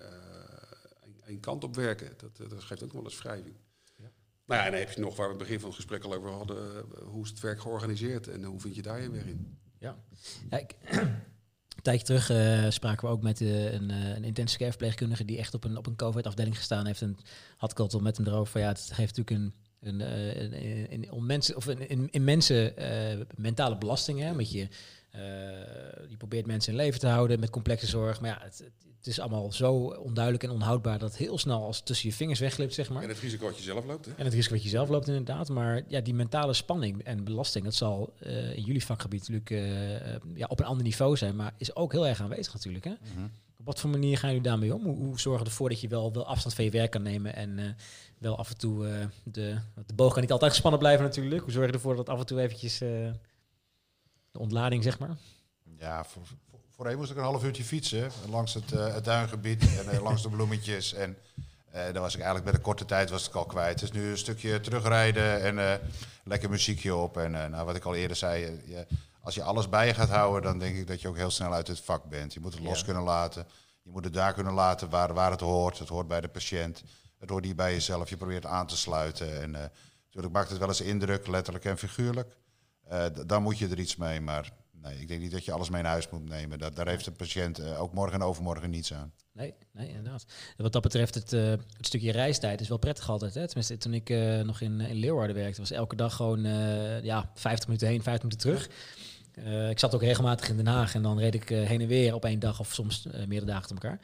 één- 1.26 1.40
kant 1.40 1.64
op 1.64 1.74
werken? 1.74 2.12
Dat, 2.16 2.50
dat 2.50 2.62
geeft 2.62 2.82
ook 2.82 2.92
wel 2.92 3.04
eens 3.04 3.22
wrijving. 3.22 3.54
Ja. 3.96 4.10
Nou 4.46 4.60
ja, 4.60 4.64
en 4.66 4.70
dan 4.70 4.80
heb 4.80 4.90
je 4.90 5.00
nog 5.00 5.16
waar 5.16 5.26
we 5.26 5.32
het 5.34 5.42
begin 5.42 5.58
van 5.60 5.68
het 5.68 5.76
gesprek 5.78 6.04
al 6.04 6.14
over 6.14 6.30
hadden. 6.30 6.56
eh, 6.76 6.82
hoe 7.06 7.24
is 7.24 7.30
het 7.30 7.40
werk 7.40 7.60
georganiseerd 7.60 8.28
en 8.28 8.44
hoe 8.44 8.60
vind 8.60 8.74
je 8.74 8.82
daar 8.82 9.02
je 9.02 9.10
weg 9.10 9.24
in? 9.24 9.58
Ja. 9.78 9.96
ja 10.50 10.58
ik, 10.58 10.74
een 11.76 11.82
tijdje 11.82 12.06
terug 12.06 12.30
eh, 12.30 12.70
spraken 12.70 13.06
we 13.08 13.14
ook 13.14 13.22
met 13.22 13.40
eh, 13.40 13.72
een, 13.72 13.90
eh, 13.90 14.08
een 14.08 14.24
intensive 14.24 14.58
care 14.58 14.70
verpleegkundige 14.70 15.24
die 15.24 15.38
echt 15.38 15.54
op 15.54 15.64
een, 15.64 15.76
op 15.76 15.86
een 15.86 15.96
COVID-afdeling 15.96 16.56
gestaan 16.56 16.86
heeft. 16.86 17.02
En 17.02 17.16
had 17.56 17.70
ik 17.70 17.78
al 17.80 18.00
met 18.00 18.16
hem 18.16 18.26
erover 18.26 18.52
van 18.52 18.60
ja, 18.60 18.68
het 18.68 18.90
geeft 18.92 19.16
natuurlijk 19.16 19.30
een, 19.30 19.54
een, 19.80 20.00
eh, 20.00 20.42
een, 20.42 20.52
een, 20.66 20.92
een 20.92 21.10
onmens- 21.12 21.54
of 21.54 21.66
een, 21.66 21.92
een 21.92 22.10
immense 22.10 22.72
eh, 22.74 23.20
mentale 23.36 23.78
belasting. 23.78 24.20
Hè, 24.20 24.34
met 24.34 24.50
je, 24.52 24.68
eh, 25.16 26.08
je 26.08 26.16
probeert 26.16 26.46
mensen 26.46 26.72
in 26.72 26.78
leven 26.78 27.00
te 27.00 27.06
houden 27.06 27.40
met 27.40 27.50
complexe 27.50 27.86
zorg. 27.86 28.20
Maar 28.20 28.30
ja, 28.30 28.38
het, 28.42 28.58
het, 28.98 29.06
is 29.06 29.20
allemaal 29.20 29.52
zo 29.52 29.74
onduidelijk 29.74 30.44
en 30.44 30.50
onhoudbaar 30.50 30.98
dat 30.98 31.08
het 31.08 31.18
heel 31.18 31.38
snel 31.38 31.62
als 31.62 31.80
tussen 31.80 32.08
je 32.08 32.14
vingers 32.14 32.40
wegglipt, 32.40 32.74
zeg 32.74 32.90
maar. 32.90 33.02
En 33.02 33.08
het 33.08 33.18
risico 33.18 33.44
wat 33.44 33.56
je 33.56 33.62
zelf 33.62 33.84
loopt. 33.84 34.06
Hè? 34.06 34.12
En 34.16 34.24
het 34.24 34.34
risico 34.34 34.54
wat 34.54 34.62
je 34.62 34.68
zelf 34.68 34.88
loopt 34.88 35.08
inderdaad. 35.08 35.48
Maar 35.48 35.82
ja, 35.88 36.00
die 36.00 36.14
mentale 36.14 36.52
spanning 36.52 37.02
en 37.02 37.24
belasting, 37.24 37.64
dat 37.64 37.74
zal 37.74 38.12
eh, 38.18 38.56
in 38.56 38.62
jullie 38.62 38.84
vakgebied 38.84 39.20
natuurlijk 39.20 39.50
eh, 39.50 40.36
ja, 40.38 40.46
op 40.48 40.60
een 40.60 40.66
ander 40.66 40.84
niveau 40.84 41.16
zijn. 41.16 41.36
Maar 41.36 41.54
is 41.56 41.76
ook 41.76 41.92
heel 41.92 42.06
erg 42.06 42.20
aanwezig 42.20 42.52
natuurlijk. 42.52 42.84
Hè? 42.84 42.92
Mhm. 43.14 43.26
Op 43.58 43.66
wat 43.66 43.80
voor 43.80 43.90
manier 43.90 44.18
gaan 44.18 44.28
jullie 44.28 44.44
daarmee 44.44 44.74
om? 44.74 44.84
Hoe, 44.84 44.96
hoe 44.96 45.20
zorgen 45.20 45.42
we 45.44 45.50
ervoor 45.50 45.68
dat 45.68 45.80
je 45.80 45.88
wel, 45.88 46.12
wel 46.12 46.26
afstand 46.26 46.54
van 46.54 46.64
je 46.64 46.70
werk 46.70 46.90
kan 46.90 47.02
nemen 47.02 47.34
en 47.34 47.58
eh, 47.58 47.64
wel 48.18 48.38
af 48.38 48.50
en 48.50 48.58
toe 48.58 48.88
eh, 48.88 49.06
de, 49.24 49.56
de 49.86 49.94
boog 49.94 50.12
kan 50.12 50.22
niet 50.22 50.32
altijd 50.32 50.50
gespannen 50.50 50.80
blijven 50.80 51.04
natuurlijk. 51.04 51.42
Hoe 51.42 51.52
zorg 51.52 51.66
je 51.66 51.72
ervoor 51.72 51.96
dat 51.96 52.08
af 52.08 52.18
en 52.18 52.26
toe 52.26 52.40
eventjes 52.40 52.80
eh, 52.80 53.10
de 54.36 54.42
ontlading, 54.42 54.82
zeg 54.82 54.98
maar? 54.98 55.16
Ja, 55.78 56.04
voor, 56.04 56.22
voor, 56.26 56.58
voorheen 56.76 56.96
moest 56.96 57.10
ik 57.10 57.16
een 57.16 57.22
half 57.22 57.44
uurtje 57.44 57.64
fietsen 57.64 58.10
langs 58.30 58.54
het, 58.54 58.72
eh, 58.72 58.94
het 58.94 59.04
duingebied 59.04 59.62
en 59.78 59.88
eh, 59.90 60.02
langs 60.02 60.22
de 60.22 60.28
bloemetjes. 60.28 60.94
En 60.94 61.16
eh 61.70 61.84
dan 61.92 62.02
was 62.02 62.14
ik 62.14 62.20
eigenlijk 62.20 62.44
bij 62.50 62.52
de 62.58 62.64
korte 62.64 62.84
tijd 62.84 63.10
was 63.10 63.28
ik 63.28 63.34
al 63.34 63.44
kwijt. 63.46 63.78
Dus 63.78 63.92
nu 63.92 64.10
een 64.10 64.18
stukje 64.18 64.60
terugrijden 64.60 65.42
en 65.58 65.80
lekker 66.24 66.50
muziekje 66.50 66.94
op. 66.94 67.16
En 67.16 67.30
nou, 67.30 67.64
wat 67.66 67.76
ik 67.76 67.84
al 67.84 67.94
eerder 67.94 68.16
zei, 68.16 68.40
je- 68.66 68.86
als 69.20 69.34
je 69.34 69.42
alles 69.42 69.68
bij 69.68 69.86
je 69.86 69.94
gaat 69.94 70.08
houden, 70.08 70.42
dan 70.42 70.58
denk 70.58 70.76
ik 70.76 70.86
dat 70.86 71.00
je 71.00 71.08
ook 71.08 71.16
heel 71.16 71.30
snel 71.30 71.52
uit 71.52 71.68
het 71.68 71.80
vak 71.80 72.04
bent. 72.04 72.34
Je 72.34 72.40
moet 72.40 72.52
het 72.54 72.62
los 72.62 72.78
Ja. 72.78 72.84
kunnen 72.84 73.02
laten. 73.02 73.46
Je 73.82 73.90
moet 73.90 74.04
het 74.04 74.12
daar 74.12 74.32
kunnen 74.32 74.52
laten 74.52 74.90
waar, 74.90 75.14
waar 75.14 75.30
het 75.30 75.40
hoort. 75.40 75.78
Het 75.78 75.88
hoort 75.88 76.08
bij 76.08 76.20
de 76.20 76.28
patiënt. 76.28 76.82
Het 77.18 77.30
hoort 77.30 77.44
niet 77.44 77.56
bij 77.56 77.72
jezelf. 77.72 78.08
Je 78.08 78.16
probeert 78.16 78.46
aan 78.46 78.66
te 78.66 78.76
sluiten. 78.76 79.42
En 79.42 79.50
natuurlijk 80.04 80.32
maakt 80.34 80.48
het 80.50 80.58
wel 80.58 80.68
eens 80.68 80.80
indruk, 80.80 81.26
letterlijk 81.26 81.64
en 81.64 81.78
figuurlijk. 81.78 82.36
D- 82.88 83.28
dan 83.28 83.42
moet 83.42 83.58
je 83.58 83.68
er 83.68 83.78
iets 83.78 83.96
mee. 83.96 84.20
Maar 84.20 84.52
nee, 84.82 85.00
ik 85.00 85.08
denk 85.08 85.20
niet 85.20 85.30
dat 85.30 85.44
je 85.44 85.52
alles 85.52 85.70
mee 85.70 85.82
naar 85.82 85.90
huis 85.90 86.08
moet 86.10 86.28
nemen. 86.28 86.58
Dat, 86.58 86.76
daar 86.76 86.88
heeft 86.88 87.04
de 87.04 87.10
patiënt 87.10 87.58
eh, 87.58 87.80
ook 87.82 87.92
morgen 87.94 88.20
en 88.20 88.26
overmorgen 88.26 88.70
niets 88.70 88.94
aan. 88.94 89.12
Nee, 89.32 89.54
nee, 89.72 89.88
inderdaad. 89.88 90.24
En 90.56 90.62
wat 90.62 90.72
dat 90.72 90.82
betreft, 90.82 91.14
het, 91.14 91.32
eh, 91.32 91.42
het 91.50 91.86
stukje 91.86 92.12
reistijd 92.12 92.60
is 92.60 92.68
wel 92.68 92.78
prettig 92.78 93.10
altijd. 93.10 93.34
Hè? 93.34 93.46
Tenminste, 93.46 93.78
toen 93.78 93.94
ik 93.94 94.08
nog 94.44 94.60
in, 94.60 94.80
in 94.80 94.96
Leeuwarden 94.96 95.36
werkte, 95.36 95.60
was 95.60 95.70
elke 95.70 95.96
dag 95.96 96.14
gewoon 96.16 96.42
ja, 97.02 97.30
50 97.34 97.66
minuten 97.66 97.88
heen, 97.88 98.02
50 98.02 98.22
minuten 98.22 98.50
terug. 98.50 98.68
Ik 99.70 99.78
zat 99.78 99.94
ook 99.94 100.02
regelmatig 100.02 100.48
in 100.48 100.56
Den 100.56 100.66
Haag 100.66 100.94
en 100.94 101.02
dan 101.02 101.18
reed 101.18 101.34
ik 101.34 101.48
heen 101.48 101.80
en 101.80 101.86
weer 101.86 102.14
op 102.14 102.24
één 102.24 102.38
dag 102.38 102.60
of 102.60 102.72
soms 102.72 103.02
meerdere 103.04 103.44
dagen 103.44 103.60
achter 103.60 103.76
elkaar. 103.76 104.00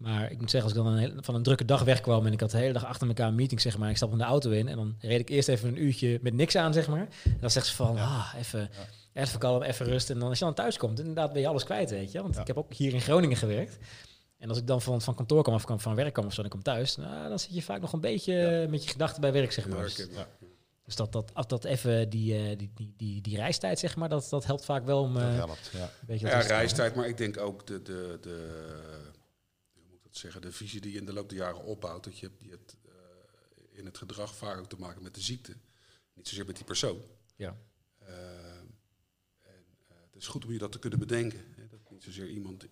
Maar 0.00 0.30
ik 0.30 0.38
moet 0.40 0.50
zeggen, 0.50 0.70
als 0.70 0.78
ik 0.78 0.84
dan 0.84 0.92
een 0.94 0.98
hele- 0.98 1.22
van 1.22 1.34
een 1.34 1.42
drukke 1.42 1.64
dag 1.64 1.82
wegkwam 1.82 2.26
en 2.26 2.32
ik 2.32 2.40
had 2.40 2.50
de 2.50 2.56
hele 2.58 2.72
dag 2.72 2.84
achter 2.84 3.08
elkaar 3.08 3.28
een 3.28 3.34
meeting, 3.34 3.60
zeg 3.60 3.78
maar, 3.78 3.90
ik 3.90 3.96
stap 3.96 4.12
in 4.12 4.18
de 4.18 4.24
auto 4.24 4.50
in 4.50 4.68
en 4.68 4.76
dan 4.76 4.94
reed 5.00 5.20
ik 5.20 5.28
eerst 5.28 5.48
even 5.48 5.68
een 5.68 5.82
uurtje 5.82 6.18
met 6.22 6.34
niks 6.34 6.56
aan, 6.56 6.72
zeg 6.72 6.88
maar. 6.88 7.08
En 7.24 7.36
dan 7.40 7.50
zegt 7.50 7.66
ze 7.66 7.74
van, 7.74 7.96
ah, 7.98 8.32
even, 8.38 8.70
even 9.12 9.38
kalm, 9.38 9.62
even 9.62 9.86
rust. 9.86 10.10
En 10.10 10.18
dan 10.18 10.28
als 10.28 10.38
je 10.38 10.44
dan 10.44 10.54
thuis 10.54 10.76
komt, 10.76 10.98
inderdaad 10.98 11.32
ben 11.32 11.42
je 11.42 11.48
alles 11.48 11.64
kwijt, 11.64 11.90
weet 11.90 12.12
je. 12.12 12.22
Want 12.22 12.34
Ja. 12.34 12.40
ik 12.40 12.46
heb 12.46 12.56
ook 12.58 12.74
hier 12.74 12.92
in 12.94 13.00
Groningen 13.00 13.36
gewerkt. 13.36 13.78
En 14.38 14.48
als 14.48 14.58
ik 14.58 14.66
dan 14.66 14.82
van, 14.82 15.00
van 15.02 15.14
kantoor 15.14 15.42
kwam 15.42 15.54
of 15.54 15.64
kwam 15.64 15.80
van 15.80 15.94
werk 15.94 16.12
kwam 16.12 16.26
of 16.26 16.32
zo, 16.32 16.38
en 16.40 16.46
ik 16.46 16.52
kom 16.52 16.62
thuis, 16.62 16.96
nou, 16.96 17.28
dan 17.28 17.38
zit 17.38 17.54
je 17.54 17.62
vaak 17.62 17.80
nog 17.80 17.92
een 17.92 18.00
beetje 18.00 18.66
met 18.70 18.84
je 18.84 18.90
gedachten 18.90 19.20
bij 19.20 19.32
werk, 19.32 19.52
zeg 19.52 19.68
maar. 19.68 19.92
Ja. 20.12 20.26
Dus 20.84 20.96
dat, 20.96 21.12
dat, 21.12 21.30
dat, 21.34 21.48
dat 21.48 21.64
even 21.64 22.08
die, 22.10 22.34
eh, 22.36 22.58
die, 22.58 22.70
die, 22.74 22.94
die, 22.96 23.20
die 23.20 23.36
reistijd, 23.36 23.78
zeg 23.78 23.96
maar, 23.96 24.08
dat, 24.08 24.26
dat 24.30 24.44
helpt 24.46 24.64
vaak 24.64 24.84
wel 24.84 25.00
om 25.00 25.14
Dat 25.14 25.22
eh, 25.22 25.34
helpt, 25.34 25.70
ja. 25.72 25.82
een 25.82 25.88
beetje 26.06 26.26
Ja, 26.26 26.40
reistijd, 26.40 26.94
maar 26.94 27.08
ik 27.08 27.16
denk 27.16 27.38
ook 27.38 27.66
de, 27.66 27.82
de, 27.82 28.18
de, 28.20 28.48
dat 30.10 30.18
zeggen, 30.20 30.40
de 30.40 30.52
visie 30.52 30.80
die 30.80 30.92
je 30.92 30.98
in 30.98 31.04
de 31.06 31.12
loop 31.12 31.28
der 31.28 31.38
jaren 31.38 31.62
opbouwt. 31.64 32.04
Dat 32.04 32.18
je, 32.18 32.26
hebt- 32.26 32.42
je 32.42 32.50
hebt 32.50 32.76
eh, 32.84 33.78
in 33.78 33.84
het 33.84 33.98
gedrag 33.98 34.36
vaak 34.36 34.58
ook 34.58 34.68
te 34.68 34.76
maken 34.78 35.02
met 35.02 35.14
de 35.14 35.20
ziekte. 35.20 35.54
Niet 36.14 36.28
zozeer 36.28 36.46
met 36.46 36.56
die 36.56 36.64
persoon. 36.64 37.00
Ja. 37.36 37.56
Eh, 37.98 38.56
en, 38.56 38.74
eh, 39.88 39.94
het 40.10 40.16
is 40.16 40.26
goed 40.26 40.44
om 40.44 40.52
je 40.52 40.58
dat 40.58 40.72
te 40.72 40.78
kunnen 40.78 40.98
bedenken. 40.98 41.44
Hè, 41.56 41.66
dat 41.68 41.90
niet 41.90 42.02
zozeer 42.02 42.28
iemand 42.28 42.66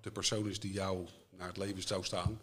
de 0.00 0.10
persoon 0.10 0.48
is 0.48 0.60
die 0.60 0.72
jou 0.72 1.08
naar 1.30 1.48
het 1.48 1.56
leven 1.56 1.82
zou 1.82 2.04
staan. 2.04 2.40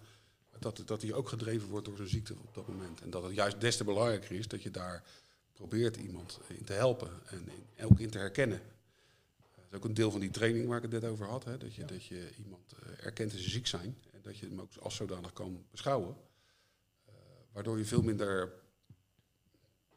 Maar 0.51 0.59
dat, 0.59 0.81
dat 0.85 1.01
hij 1.01 1.13
ook 1.13 1.29
gedreven 1.29 1.67
wordt 1.67 1.85
door 1.85 1.95
zijn 1.97 2.09
ziekte 2.09 2.33
op 2.33 2.53
dat 2.53 2.67
moment. 2.67 3.01
En 3.01 3.09
dat 3.09 3.23
het 3.23 3.33
juist 3.35 3.61
des 3.61 3.77
te 3.77 3.83
belangrijker 3.83 4.31
is 4.31 4.47
dat 4.47 4.63
je 4.63 4.71
daar 4.71 5.03
probeert 5.53 5.95
iemand 5.97 6.39
in 6.47 6.65
te 6.65 6.73
helpen. 6.73 7.09
En 7.25 7.49
in, 7.75 7.85
ook 7.85 7.99
in 7.99 8.09
te 8.09 8.17
herkennen. 8.17 8.61
Dat 9.55 9.65
is 9.69 9.77
ook 9.77 9.85
een 9.85 9.93
deel 9.93 10.11
van 10.11 10.19
die 10.19 10.29
training 10.29 10.67
waar 10.67 10.83
ik 10.83 10.91
het 10.91 11.01
net 11.01 11.11
over 11.11 11.25
had. 11.25 11.43
Hè, 11.43 11.57
dat, 11.57 11.73
je, 11.75 11.85
dat 11.85 12.05
je 12.05 12.29
iemand 12.37 12.73
erkent 12.99 13.31
dat 13.31 13.39
ze 13.39 13.49
ziek 13.49 13.67
zijn. 13.67 13.97
Dat 14.26 14.38
je 14.38 14.47
hem 14.47 14.61
ook 14.61 14.71
als 14.80 14.95
zodanig 14.95 15.34
kan 15.34 15.65
beschouwen. 15.71 16.15
Eh, 17.05 17.13
waardoor 17.51 17.78
je 17.78 17.86
veel 17.86 18.01
minder, 18.01 18.53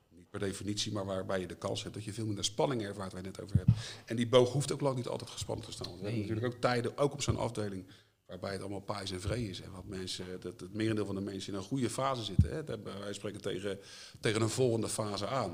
niet 0.09 0.31
per 0.31 0.41
definitie, 0.41 0.93
maar 0.93 1.05
waarbij 1.05 1.41
je 1.41 1.47
de 1.47 1.57
kans 1.57 1.83
hebt 1.83 1.95
dat 1.95 2.05
je 2.05 2.13
veel 2.13 2.27
minder 2.27 2.45
spanning 2.45 2.83
ervaart 2.83 3.13
waar 3.13 3.23
je 3.23 3.27
net 3.27 3.41
over 3.41 3.57
hebt. 3.57 3.71
En 4.05 4.17
die 4.17 4.29
boog 4.29 4.53
hoeft 4.53 4.73
ook 4.73 4.81
lang 4.81 4.97
niet 4.97 5.09
altijd 5.09 5.31
gespannen 5.31 5.65
te 5.65 5.73
staan. 5.73 5.89
Want 5.89 6.01
we 6.01 6.07
hebben 6.07 6.27
natuurlijk 6.27 6.55
ook 6.55 6.61
tijden, 6.61 6.97
ook 6.97 7.13
op 7.13 7.23
zo'n 7.23 7.37
afdeling, 7.37 7.87
waarbij 8.27 8.53
het 8.53 8.61
allemaal 8.61 8.81
pais 8.81 9.11
en 9.11 9.21
vree 9.21 9.49
is. 9.49 9.61
En 9.61 9.71
wat 9.71 9.85
mensen, 9.87 10.41
dat 10.41 10.61
het 10.61 10.75
merendeel 10.75 11.07
van 11.07 11.15
de 11.15 11.21
mensen 11.21 11.53
in 11.53 11.59
een 11.59 11.65
goede 11.65 11.91
fase 11.91 12.23
zitten. 12.23 12.51
Hè. 12.51 12.83
Wij 12.83 13.13
spreken 13.13 13.41
tegen, 13.41 13.79
tegen 14.21 14.43
een 14.43 14.49
volgende 14.49 14.89
fase 14.89 15.27
aan. 15.27 15.53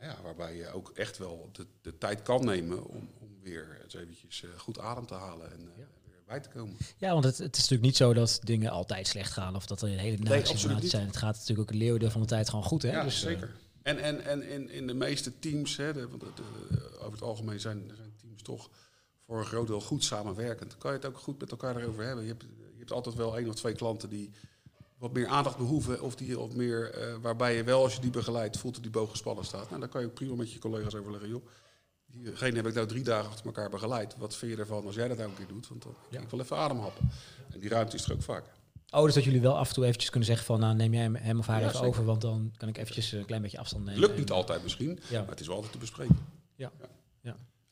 Ja, 0.00 0.22
waarbij 0.22 0.56
je 0.56 0.72
ook 0.72 0.90
echt 0.90 1.18
wel 1.18 1.48
de, 1.52 1.66
de 1.80 1.98
tijd 1.98 2.22
kan 2.22 2.44
nemen 2.44 2.84
om, 2.84 3.10
om 3.20 3.40
weer 3.40 3.80
eens 3.82 3.94
eventjes 3.94 4.42
eh, 4.42 4.50
goed 4.58 4.78
adem 4.78 5.06
te 5.06 5.14
halen 5.14 5.52
en 5.52 5.60
eh, 5.60 5.78
Ja. 5.78 6.03
Te 6.42 6.48
komen. 6.48 6.76
Ja, 6.96 7.12
want 7.12 7.24
het, 7.24 7.38
het 7.38 7.52
is 7.56 7.60
natuurlijk 7.62 7.82
niet 7.82 7.96
zo 7.96 8.14
dat 8.14 8.40
dingen 8.42 8.70
altijd 8.70 9.06
slecht 9.06 9.32
gaan 9.32 9.56
of 9.56 9.66
dat 9.66 9.82
er 9.82 9.88
hele 9.88 10.16
nare 10.16 10.36
absoluut 10.36 10.58
situaties 10.60 10.82
niet. 10.82 10.90
zijn. 10.90 11.06
Het 11.06 11.16
gaat 11.16 11.34
natuurlijk 11.34 11.60
ook 11.60 11.70
een 11.70 11.76
leeuwendeel 11.80 12.10
van 12.10 12.20
de 12.20 12.26
tijd 12.26 12.48
gewoon 12.48 12.64
goed. 12.64 12.82
Hè? 12.82 12.90
Ja, 12.90 13.04
Dus, 13.04 13.14
eh, 13.24 13.30
zeker. 13.30 13.54
En, 13.82 13.98
en, 13.98 14.24
en 14.24 14.48
in, 14.50 14.70
in 14.70 14.86
de 14.86 14.94
meeste 14.94 15.38
teams, 15.38 15.76
hè, 15.76 15.92
de, 15.92 16.08
want 16.08 16.20
de- 16.20 16.26
de- 16.34 16.98
over 16.98 17.12
het 17.12 17.22
algemeen 17.22 17.60
zijn, 17.60 17.90
zijn 17.96 18.12
teams 18.20 18.42
toch 18.42 18.70
voor 19.26 19.38
een 19.38 19.44
groot 19.46 19.66
deel 19.66 19.80
goed 19.80 20.04
samenwerkend. 20.04 20.70
Dan 20.70 20.78
kan 20.78 20.90
je 20.90 20.96
het 20.96 21.06
ook 21.06 21.18
goed 21.18 21.40
met 21.40 21.50
elkaar 21.50 21.76
erover 21.76 22.04
hebben. 22.04 22.24
Je 22.24 22.30
hebt, 22.30 22.42
je 22.42 22.78
hebt 22.78 22.92
altijd 22.92 23.14
wel 23.14 23.38
één 23.38 23.48
of 23.48 23.54
twee 23.54 23.74
klanten 23.74 24.08
die 24.10 24.30
wat 24.98 25.12
meer 25.12 25.26
aandacht 25.26 25.56
behoeven. 25.56 26.02
Of 26.02 26.14
die 26.16 26.36
wat 26.36 26.54
meer, 26.54 26.90
eh, 26.90 27.14
waarbij 27.22 27.56
je 27.56 27.64
wel, 27.64 27.82
als 27.82 27.94
je 27.94 28.00
die 28.00 28.10
begeleidt, 28.10 28.56
voelt 28.58 28.74
dat 28.74 28.82
die 28.82 28.92
boog 28.92 29.10
gespannen 29.10 29.44
staat. 29.44 29.68
Nou, 29.68 29.80
dan 29.80 29.88
kan 29.88 30.00
je 30.00 30.06
ook 30.06 30.14
prima 30.14 30.34
met 30.34 30.52
je 30.52 30.58
collega's 30.58 30.94
overleggen. 30.94 31.28
Joh, 31.28 31.46
diegene 32.22 32.56
heb 32.56 32.66
ik 32.66 32.74
nou 32.74 32.86
drie 32.86 33.02
dagen 33.04 33.28
achter 33.30 33.46
elkaar 33.46 33.70
begeleid. 33.70 34.16
Wat 34.18 34.36
vind 34.36 34.52
je 34.52 34.58
ervan 34.58 34.86
als 34.86 34.94
jij 34.94 35.08
dat 35.08 35.16
nou 35.16 35.28
een 35.30 35.36
keer 35.36 35.46
doet? 35.46 35.68
Want 35.68 35.82
dan 35.82 35.94
Ja. 36.10 36.20
ik 36.20 36.28
wil 36.30 36.40
even 36.40 36.56
ademhappen. 36.56 37.10
En 37.52 37.60
die 37.60 37.68
ruimte 37.70 37.96
is 37.96 38.04
er 38.04 38.12
ook 38.12 38.22
vaak. 38.22 38.44
Oh, 38.90 39.04
dus 39.04 39.14
dat 39.14 39.24
jullie 39.24 39.40
wel 39.40 39.58
af 39.58 39.68
en 39.68 39.74
toe 39.74 39.84
eventjes 39.84 40.10
kunnen 40.10 40.28
zeggen 40.28 40.46
van, 40.46 40.60
nou 40.60 40.74
neem 40.74 40.94
jij 40.94 41.10
hem- 41.12 41.38
of 41.38 41.46
haar 41.46 41.56
Ja, 41.56 41.62
even 41.62 41.74
zeker. 41.76 41.88
over, 41.88 42.04
want 42.04 42.20
dan 42.20 42.52
kan 42.56 42.68
ik 42.68 42.78
eventjes 42.78 43.12
een 43.12 43.24
klein 43.24 43.42
beetje 43.42 43.58
afstand 43.58 43.84
nemen. 43.84 44.00
Lukt 44.00 44.16
niet 44.18 44.30
altijd 44.30 44.62
misschien, 44.62 44.98
Ja. 45.10 45.20
maar 45.20 45.30
het 45.30 45.40
is 45.40 45.46
wel 45.46 45.54
altijd 45.56 45.72
te 45.72 45.78
bespreken. 45.78 46.16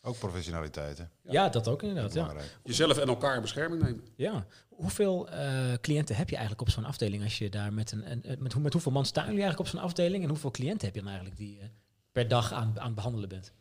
Ook 0.05 0.19
professionaliteit, 0.19 0.99
hè? 0.99 1.05
Ja, 1.23 1.49
dat 1.49 1.69
ook 1.69 1.83
inderdaad. 1.83 2.15
Ja. 2.15 2.33
Jezelf 2.65 2.99
en 2.99 3.09
elkaar 3.09 3.35
in 3.37 3.41
bescherming 3.41 3.83
nemen. 3.83 4.05
ja. 4.17 4.47
Hoeveel 4.69 5.29
eh, 5.29 5.73
cliënten 5.81 6.17
heb 6.17 6.29
je 6.29 6.35
eigenlijk 6.37 6.67
op 6.67 6.71
zo'n 6.75 6.85
afdeling 6.85 7.23
als 7.23 7.39
je 7.39 7.49
daar 7.51 7.73
met 7.73 7.93
een, 7.93 8.23
met, 8.39 8.53
hoe- 8.53 8.63
met 8.63 8.73
hoeveel 8.73 8.93
man 8.93 9.07
staan 9.07 9.25
jullie 9.27 9.41
eigenlijk 9.43 9.71
op 9.71 9.77
zo'n 9.77 9.87
afdeling 9.89 10.23
en 10.23 10.29
hoeveel 10.29 10.51
cliënten 10.51 10.87
heb 10.87 10.95
je 10.95 11.01
dan 11.01 11.09
eigenlijk 11.11 11.39
die 11.41 11.55
je 11.55 11.69
per 12.13 12.29
dag 12.29 12.53
aan, 12.53 12.81
aan 12.81 12.87
het 12.87 12.95
behandelen 12.95 13.29
bent? 13.29 13.53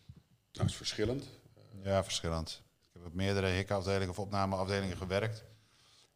Nou, 0.52 0.64
dat 0.64 0.70
is 0.70 0.76
verschillend. 0.76 1.28
Ja, 1.84 2.04
verschillend. 2.04 2.62
Ik 2.88 2.94
heb 2.94 3.06
op 3.06 3.14
meerdere 3.14 3.48
hikafdelingen 3.48 4.10
of 4.10 4.20
opnameafdelingen 4.20 4.98
gewerkt. 4.98 5.44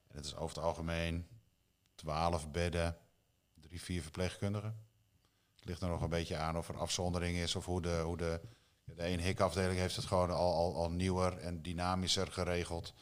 En 0.07 0.15
het 0.15 0.25
is 0.25 0.35
over 0.35 0.55
het 0.55 0.65
algemeen 0.65 1.27
12 1.95 2.51
bedden, 2.51 2.97
drie, 3.53 3.81
vier 3.81 4.01
verpleegkundigen. 4.01 4.85
Het 5.55 5.65
ligt 5.65 5.81
er 5.81 5.87
nog 5.87 6.01
een 6.01 6.09
beetje 6.09 6.37
aan 6.37 6.57
of 6.57 6.69
er 6.69 6.77
afzondering 6.77 7.37
is 7.37 7.55
of 7.55 7.65
hoe 7.65 7.81
de, 7.81 8.01
hoe 8.03 8.17
de, 8.17 8.41
de 8.83 9.07
een 9.07 9.19
hikafdeling 9.19 9.79
heeft 9.79 9.95
het 9.95 10.05
gewoon 10.05 10.31
al, 10.31 10.53
al, 10.53 10.75
al 10.75 10.91
nieuwer 10.91 11.37
en 11.37 11.61
dynamischer 11.61 12.31
geregeld. 12.31 12.93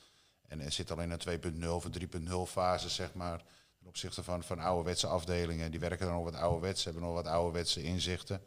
En 0.48 0.62
er 0.62 0.72
zit 0.72 0.92
al 0.92 1.02
in 1.02 1.12
een 1.12 1.62
2.0 1.62 1.68
of 1.68 1.86
een 1.86 2.28
3.0 2.30 2.34
fase, 2.48 2.90
zeg 2.90 3.14
maar. 3.14 3.44
Ten 3.78 3.88
opzichte 3.88 4.24
van, 4.24 4.44
van 4.44 4.60
ouderwetse 4.60 5.08
afdelingen. 5.08 5.72
Die 5.72 5.80
werken 5.80 6.06
dan 6.06 6.16
nog 6.16 6.24
wat 6.24 6.36
ouderwets, 6.36 6.84
hebben 6.84 7.04
nog 7.04 7.14
wat 7.14 7.28
ouderwetse 7.28 7.84
inzichten. 7.84 8.42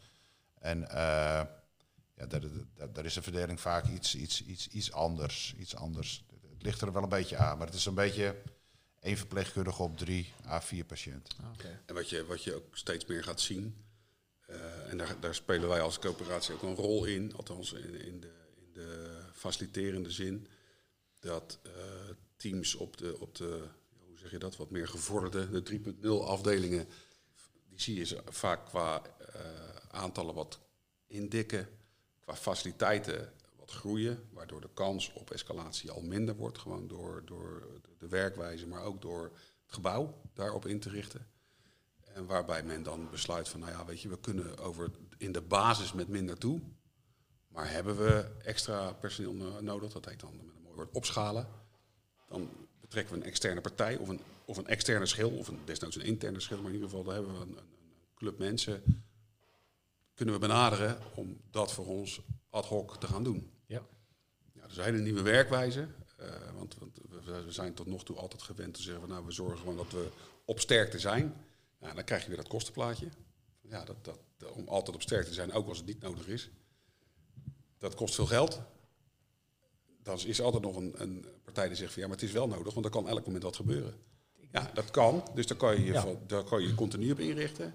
En 0.59 0.91
eh, 0.91 1.43
ja, 2.17 2.27
daar, 2.27 2.43
daar, 2.75 2.93
daar 2.93 3.05
is 3.05 3.15
de 3.15 3.23
verdeling 3.23 3.61
vaak 3.61 3.89
iets, 3.89 4.15
iets, 4.15 4.45
iets, 4.45 4.69
iets 4.69 4.93
anders. 4.93 5.55
Iets 5.59 5.77
anders. 5.77 6.25
Het 6.51 6.63
ligt 6.63 6.81
er 6.81 6.93
wel 6.93 7.03
een 7.03 7.09
beetje 7.09 7.37
aan, 7.37 7.59
maar 7.59 7.67
het 7.67 7.77
is 7.77 7.87
een 7.87 7.95
beetje 7.95 8.37
één 9.01 9.17
verpleegkundige 9.17 9.83
op 9.83 9.97
drie 9.97 10.33
à 10.47 10.61
vier 10.61 10.85
patiënten. 10.85 11.39
En 11.87 11.95
wat 11.95 12.11
je, 12.11 12.25
wat 12.25 12.45
je 12.45 12.55
ook 12.55 12.77
steeds 12.77 13.07
meer 13.07 13.25
gaat 13.25 13.41
zien, 13.41 13.85
eh, 14.47 14.91
en 14.91 14.99
daar, 14.99 15.21
daar 15.21 15.35
spelen 15.35 15.69
wij 15.69 15.81
als 15.81 15.99
coöperatie 15.99 16.55
ook 16.55 16.63
een 16.63 16.75
rol 16.75 17.05
in, 17.05 17.35
althans 17.35 17.73
in, 17.73 18.01
in, 18.01 18.21
de, 18.21 18.33
in 18.57 18.73
de 18.73 19.21
faciliterende 19.33 20.11
zin, 20.11 20.49
dat 21.21 21.59
eh, 21.63 21.73
teams 22.37 22.75
op 22.75 22.97
de, 22.97 23.21
op 23.21 23.35
de, 23.35 23.69
hoe 24.07 24.19
zeg 24.19 24.31
je 24.31 24.39
dat, 24.39 24.57
wat 24.57 24.71
meer 24.71 24.89
gevorderde, 24.89 25.63
de 25.63 25.81
3.0 26.03 26.09
afdelingen, 26.09 26.89
die 27.69 27.81
zie 27.81 27.97
je 27.97 28.05
ze 28.05 28.23
vaak 28.25 28.67
qua 28.67 29.03
eh, 29.03 29.41
aantallen 29.89 30.35
wat 30.35 30.61
indikken, 31.07 31.69
qua 32.27 32.37
faciliteiten 32.37 33.33
wat 33.57 33.71
groeien, 33.71 34.29
waardoor 34.33 34.61
de 34.61 34.71
kans 34.75 35.13
op 35.13 35.31
escalatie 35.31 35.91
al 35.91 36.01
minder 36.01 36.37
wordt, 36.37 36.59
gewoon 36.59 36.89
door, 36.89 37.23
door 37.25 37.67
de- 37.99 38.09
werkwijze, 38.09 38.67
maar 38.67 38.83
ook 38.83 39.03
door 39.03 39.23
het 39.23 39.75
gebouw 39.75 40.21
daarop 40.35 40.67
in 40.67 40.81
te 40.81 40.89
richten. 40.89 41.27
En 42.05 42.27
waarbij 42.27 42.63
men 42.63 42.83
dan 42.83 43.11
besluit 43.11 43.49
van, 43.49 43.61
nou 43.61 43.73
ja, 43.73 43.85
weet 43.85 44.01
je, 44.01 44.09
we 44.09 44.19
kunnen 44.19 44.59
over 44.59 44.91
in 45.19 45.33
de 45.33 45.41
basis 45.41 45.93
met 45.93 46.09
minder 46.09 46.39
toe. 46.39 46.61
Maar 47.49 47.71
hebben 47.71 47.97
we 47.97 48.31
extra 48.43 48.93
personeel 48.93 49.33
no- 49.33 49.61
nodig, 49.61 49.93
dat 49.93 50.05
heet 50.05 50.21
dan 50.21 50.37
met 50.37 50.47
een 50.47 50.63
mooi 50.63 50.75
woord 50.75 50.95
opschalen. 50.95 51.49
Dan 52.29 52.51
betrekken 52.81 53.15
we 53.15 53.21
een 53.21 53.27
externe 53.27 53.61
partij 53.61 53.97
of 53.97 54.09
een, 54.09 54.21
of 54.45 54.57
een 54.57 54.67
externe 54.67 55.07
schil, 55.07 55.31
of 55.31 55.49
een, 55.49 55.59
desnoods 55.65 55.97
een 55.97 56.03
interne 56.03 56.41
schil. 56.41 56.57
Maar 56.57 56.67
in 56.67 56.75
ieder 56.75 56.89
geval, 56.89 57.05
daar 57.05 57.15
hebben 57.15 57.35
we 57.35 57.41
een, 57.41 57.57
een 57.57 57.69
club 58.15 58.39
mensen, 58.39 59.05
kunnen 60.17 60.35
we 60.35 60.41
benaderen 60.41 60.99
om 61.15 61.41
dat 61.51 61.73
voor 61.73 61.87
ons 61.87 62.21
ad 62.51 62.67
hoc 62.67 62.97
te 62.97 63.07
gaan 63.07 63.25
doen. 63.25 63.51
Ja. 63.67 63.83
Ja, 64.53 64.61
dat 64.61 64.71
is 64.71 64.77
een 64.77 64.85
hele 64.85 64.99
nieuwe 64.99 65.23
werkwijze. 65.23 65.89
eh, 66.17 66.29
want 66.55 66.77
want 66.79 66.99
we, 67.25 67.45
zijn 67.49 67.75
tot 67.75 67.87
nog 67.87 68.05
toe 68.05 68.17
altijd 68.17 68.43
gewend 68.43 68.75
te 68.75 68.83
zeggen 68.83 69.01
van 69.01 69.11
nou, 69.11 69.25
we 69.27 69.33
zorgen 69.33 69.59
gewoon 69.59 69.77
dat 69.77 69.91
we 69.93 70.09
op 70.45 70.61
sterkte 70.61 70.99
zijn. 70.99 71.35
Ja, 71.81 71.95
dan 71.95 72.05
krijg 72.05 72.23
je 72.23 72.29
weer 72.29 72.37
dat 72.37 72.49
kostenplaatje. 72.49 73.09
Ja, 73.61 73.85
dat, 73.85 73.97
dat, 74.05 74.19
om 74.53 74.69
altijd 74.69 74.97
op 74.97 75.03
sterkte 75.03 75.29
te 75.29 75.35
zijn, 75.35 75.53
ook 75.53 75.69
als 75.69 75.79
het 75.79 75.87
niet 75.87 76.01
nodig 76.03 76.27
is. 76.27 76.51
Dat 77.79 77.95
kost 77.95 78.15
veel 78.15 78.27
geld. 78.27 78.61
Dan 80.03 80.19
is 80.19 80.39
er 80.39 80.45
altijd 80.45 80.63
nog 80.63 80.77
een, 80.77 80.93
een 81.03 81.27
partij 81.45 81.67
die 81.69 81.77
zegt 81.77 81.93
van 81.93 82.03
ja, 82.03 82.09
maar 82.09 82.17
het 82.17 82.27
is 82.27 82.33
wel 82.33 82.49
nodig, 82.49 82.73
want 82.75 82.87
er 82.87 82.93
kan 82.93 83.09
elk 83.09 83.25
moment 83.27 83.43
wat 83.45 83.57
gebeuren. 83.57 83.95
Ja, 84.53 84.71
dat 84.75 84.91
kan. 84.91 85.25
Dus 85.35 85.47
daar 85.47 85.57
kan 85.59 85.75
je 85.75 85.85
je, 85.85 85.93
Ja. 85.93 86.05
daar 86.27 86.45
kan 86.45 86.61
je 86.63 86.69
je 86.69 86.75
continu 86.75 87.11
op 87.13 87.19
inrichten. 87.19 87.75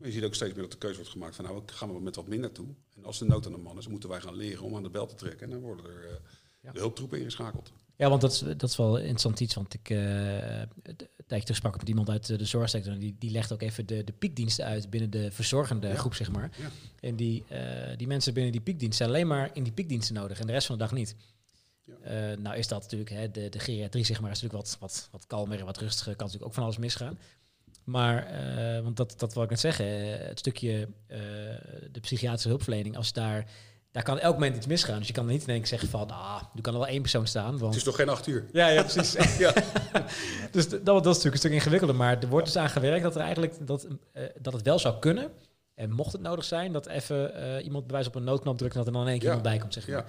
Maar 0.00 0.08
je 0.08 0.14
ziet 0.14 0.24
ook 0.24 0.34
steeds 0.34 0.52
meer 0.52 0.62
dat 0.62 0.72
de 0.72 0.78
keuze 0.78 0.96
wordt 0.96 1.10
gemaakt 1.12 1.36
van 1.36 1.44
nou, 1.44 1.62
gaan 1.66 1.92
we 1.94 2.00
met 2.00 2.16
wat 2.16 2.28
minder 2.28 2.52
toe. 2.52 2.66
En 2.96 3.04
als 3.04 3.18
de 3.18 3.24
nood 3.24 3.46
aan 3.46 3.52
de 3.52 3.58
man 3.58 3.78
is, 3.78 3.86
moeten 3.88 4.08
wij 4.08 4.20
gaan 4.20 4.36
leren 4.36 4.62
om 4.64 4.76
aan 4.76 4.82
de 4.82 4.90
bel 4.90 5.06
te 5.06 5.14
trekken. 5.14 5.46
En 5.46 5.50
dan 5.50 5.60
worden 5.60 5.84
er 5.84 6.04
eh, 6.08 6.14
Ja. 6.62 6.72
de 6.72 6.78
hulptroepen 6.78 7.18
ingeschakeld. 7.18 7.72
Ja, 7.96 8.08
want 8.08 8.20
dat 8.20 8.32
is, 8.32 8.38
dat 8.38 8.62
is 8.62 8.76
wel 8.76 8.96
interessant 8.98 9.40
iets. 9.40 9.54
Want 9.54 9.74
ik 9.74 9.90
een 9.90 10.68
tijdje 11.26 11.40
terug 11.40 11.56
sprak 11.56 11.72
ik 11.74 11.78
met 11.80 11.88
iemand 11.88 12.08
uit 12.10 12.26
de 12.38 12.44
zorgsector. 12.44 12.92
En 12.92 12.98
die, 12.98 13.16
die 13.18 13.30
legt 13.30 13.52
ook 13.52 13.62
even 13.62 13.86
de, 13.86 14.04
de 14.04 14.12
piekdiensten 14.12 14.64
uit 14.64 14.90
binnen 14.90 15.10
de 15.10 15.30
verzorgende 15.30 15.88
Ja. 15.88 15.94
groep, 15.94 16.14
zeg 16.14 16.30
maar. 16.32 16.50
Ja. 16.58 16.70
En 17.00 17.16
die, 17.16 17.44
eh, 17.48 17.96
die 17.96 18.06
mensen 18.06 18.34
binnen 18.34 18.52
die 18.52 18.60
piekdienst 18.60 18.96
zijn 18.96 19.08
alleen 19.08 19.26
maar 19.26 19.50
in 19.52 19.62
die 19.62 19.72
piekdiensten 19.72 20.14
nodig. 20.14 20.40
En 20.40 20.46
de 20.46 20.52
rest 20.52 20.66
van 20.66 20.78
de 20.78 20.82
dag 20.82 20.92
niet. 20.92 21.14
Ja. 21.84 22.34
Nou 22.34 22.56
is 22.56 22.68
dat 22.68 22.82
natuurlijk, 22.82 23.10
hè, 23.10 23.30
de, 23.30 23.48
de 23.48 23.58
geriatrie 23.58 24.04
zeg 24.04 24.20
maar, 24.20 24.30
is 24.30 24.40
natuurlijk 24.42 24.68
wat, 24.68 24.76
wat, 24.80 25.08
wat 25.12 25.26
kalmer 25.26 25.58
en 25.58 25.64
wat 25.64 25.78
rustiger. 25.78 26.12
Kan 26.16 26.18
natuurlijk 26.26 26.46
ook 26.46 26.54
van 26.54 26.62
alles 26.64 26.78
misgaan. 26.78 27.18
Maar, 27.84 28.26
eh, 28.26 28.82
want 28.82 28.96
dat, 28.96 29.14
dat 29.16 29.34
wil 29.34 29.42
ik 29.42 29.50
net 29.50 29.60
zeggen, 29.60 29.86
eh, 29.86 30.26
het 30.28 30.38
stukje 30.38 30.88
eh, 31.06 31.18
de 31.92 32.00
psychiatrische 32.00 32.48
hulpverlening, 32.48 32.96
als 32.96 33.12
daar, 33.12 33.44
daar 33.92 34.02
kan 34.02 34.18
elk 34.18 34.32
moment 34.34 34.56
iets 34.56 34.66
misgaan. 34.66 34.98
Dus 34.98 35.06
je 35.06 35.12
kan 35.12 35.26
er 35.26 35.32
niet 35.32 35.42
in 35.42 35.48
één 35.48 35.58
keer 35.58 35.66
zeggen 35.66 35.88
van, 35.88 36.10
ah, 36.10 36.42
er 36.54 36.60
kan 36.60 36.72
er 36.72 36.78
wel 36.78 36.88
één 36.88 37.00
persoon 37.00 37.26
staan. 37.26 37.50
Want 37.50 37.60
Het 37.64 37.74
is 37.76 37.82
toch 37.82 37.96
geen 37.96 38.08
acht 38.08 38.26
uur? 38.26 38.46
ja, 38.52 38.68
ja, 38.68 38.82
precies. 38.82 39.12
Ja. 39.38 39.52
dus 40.52 40.68
dat, 40.68 40.84
dat 40.84 40.96
is 40.98 41.04
natuurlijk 41.04 41.32
een 41.34 41.38
stuk 41.38 41.52
ingewikkelder. 41.52 41.96
Maar 41.96 42.18
er 42.22 42.28
wordt 42.28 42.46
dus 42.46 42.56
aan 42.56 42.70
gewerkt 42.70 43.02
dat 43.02 43.14
er 43.14 43.20
eigenlijk 43.20 43.66
dat, 43.66 43.86
dat 44.40 44.52
het 44.52 44.62
wel 44.62 44.78
zou 44.78 44.98
kunnen. 44.98 45.30
En 45.74 45.90
mocht 45.90 46.12
het 46.12 46.20
nodig 46.22 46.44
zijn, 46.44 46.72
dat 46.72 46.86
even 46.86 47.32
iemand 47.62 47.84
bij 47.86 47.94
wijze 47.94 48.08
op 48.08 48.14
een 48.14 48.24
noodknop 48.24 48.58
drukt 48.58 48.72
en 48.72 48.78
dat 48.78 48.86
er 48.86 48.92
dan 48.92 49.02
in 49.02 49.08
één 49.08 49.18
keer 49.18 49.28
Ja. 49.28 49.34
iemand 49.34 49.52
bij 49.52 49.60
komt. 49.60 49.74
Zeg 49.74 49.88
maar. 49.88 49.96
Ja. 49.96 50.04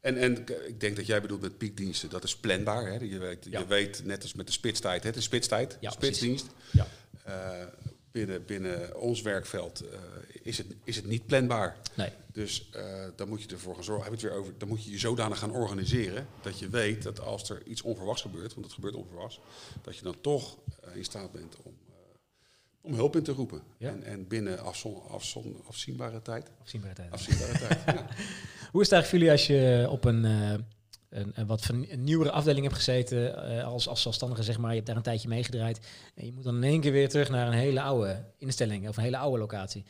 En, 0.00 0.16
en 0.16 0.44
ik 0.68 0.80
denk 0.80 0.96
dat 0.96 1.06
jij 1.06 1.20
bedoelt 1.20 1.40
met 1.40 1.58
piekdiensten, 1.58 2.10
dat 2.10 2.24
is 2.24 2.36
planbaar. 2.36 2.86
Hè? 2.86 2.94
Je, 3.04 3.18
weet, 3.18 3.46
Ja. 3.50 3.58
je 3.58 3.66
weet, 3.66 4.04
net 4.04 4.22
als 4.22 4.34
met 4.34 4.46
de 4.46 4.52
spitstijd, 4.52 5.02
hè? 5.04 5.10
is 5.16 5.24
spitstijd, 5.24 5.76
Ja, 5.80 5.90
spitsdienst. 5.90 6.46
Ja. 6.70 6.86
Eh, 7.24 7.66
binnen, 8.10 8.44
binnen 8.44 9.00
ons 9.00 9.22
werkveld 9.22 9.80
eh, 9.80 9.98
is, 10.42 10.58
het, 10.58 10.66
is 10.84 10.96
het 10.96 11.06
niet 11.06 11.26
planbaar. 11.26 11.76
Nee. 11.96 12.10
Dus 12.32 12.70
eh, 12.70 13.04
dan 13.16 13.28
moet 13.28 13.42
je 13.42 13.48
ervoor 13.48 13.74
gaan 13.74 13.84
zorgen, 13.84 14.04
heb 14.04 14.12
het 14.12 14.22
weer 14.22 14.32
over, 14.32 14.52
dan 14.58 14.68
moet 14.68 14.84
je 14.84 14.90
je 14.90 14.98
zodanig 14.98 15.38
gaan 15.38 15.52
organiseren 15.52 16.26
dat 16.42 16.58
je 16.58 16.68
weet 16.68 17.02
dat 17.02 17.20
als 17.20 17.50
er 17.50 17.66
iets 17.66 17.82
onverwachts 17.82 18.22
gebeurt, 18.22 18.54
want 18.54 18.66
het 18.66 18.74
gebeurt 18.74 18.94
onverwachts, 18.94 19.40
dat 19.82 19.96
je 19.96 20.02
dan 20.02 20.20
toch 20.20 20.58
in 20.94 21.04
staat 21.04 21.32
bent 21.32 21.56
om, 21.62 21.72
om 22.80 22.94
hulp 22.94 23.16
in 23.16 23.22
te 23.22 23.32
roepen. 23.32 23.62
Ja. 23.78 23.88
En, 23.88 24.02
en 24.02 24.28
binnen 24.28 24.58
afzon, 24.58 25.02
afzon, 25.08 25.62
afzienbare 25.66 26.22
tijd. 26.22 26.50
Afzienbare 26.62 26.94
tijd. 26.94 27.10
Afzienbare 27.10 27.58
tijd. 27.58 27.80
Ja. 27.86 28.06
Hoe 28.72 28.82
is 28.82 28.90
het 28.90 28.92
eigenlijk 28.92 29.06
voor 29.06 29.18
jullie 29.18 29.30
als 29.30 29.46
je 29.46 29.86
op 29.90 30.04
een, 30.04 30.24
een, 31.14 31.32
een 31.34 31.46
wat 31.46 31.64
van 31.64 31.86
een 31.88 32.04
nieuwere 32.04 32.30
afdeling 32.30 32.62
hebt 32.64 32.76
gezeten, 32.76 33.36
eh, 33.58 33.64
als, 33.64 33.88
als 33.88 34.02
zelfstandige 34.02 34.42
zeg 34.42 34.58
maar, 34.58 34.68
je 34.70 34.74
hebt 34.74 34.86
daar 34.86 34.96
een 34.96 35.02
tijdje 35.02 35.28
meegedraaid 35.28 35.80
en 36.14 36.26
je 36.26 36.32
moet 36.32 36.44
dan 36.44 36.56
in 36.56 36.62
één 36.62 36.80
keer 36.80 36.92
weer 36.92 37.08
terug 37.08 37.28
naar 37.28 37.46
een 37.46 37.52
hele 37.52 37.80
oude 37.82 38.24
instelling 38.38 38.88
of 38.88 38.96
een 38.96 39.02
hele 39.02 39.16
oude 39.18 39.38
locatie. 39.38 39.84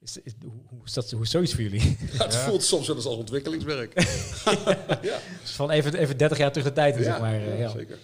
Is, 0.00 0.16
is, 0.22 0.32
hoe, 0.42 0.52
hoe 0.66 0.84
is 0.84 0.92
dat, 0.92 1.10
hoe 1.10 1.22
is 1.22 1.30
zoiets 1.30 1.52
voor 1.54 1.62
jullie? 1.62 1.96
Ja, 2.12 2.24
het 2.24 2.36
voelt 2.36 2.62
soms 2.62 2.86
wel 2.86 2.96
eens 2.96 3.04
als 3.06 3.16
ontwikkelingswerk. 3.16 3.92
ja, 5.02 5.18
Dus 5.40 5.50
van 5.50 5.70
even, 5.70 5.94
even 5.94 6.16
30 6.16 6.38
jaar 6.38 6.50
terug 6.52 6.66
de 6.66 6.72
tijd 6.72 6.96
zeg 7.04 7.20
maar. 7.20 7.34
eh, 7.34 7.48
ja, 7.48 7.54
ja. 7.54 7.68
zeker. 7.70 7.98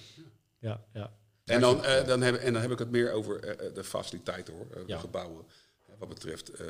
Ja, 0.59 0.81
ja. 0.93 1.13
En 1.45 1.61
dan, 1.61 1.85
eh, 1.85 2.07
dan 2.07 2.23
heb, 2.23 2.35
en 2.35 2.53
dan 2.53 2.63
heb 2.63 2.71
ik 2.71 2.79
het 2.79 2.91
meer 2.91 3.13
over 3.13 3.41
de 3.75 3.85
faciliteiten 3.85 4.55
hoor, 4.55 4.67
Ja. 4.87 4.95
de 4.95 5.01
gebouwen. 5.01 5.45
Wat 5.99 6.09
betreft 6.09 6.49
eh, 6.51 6.67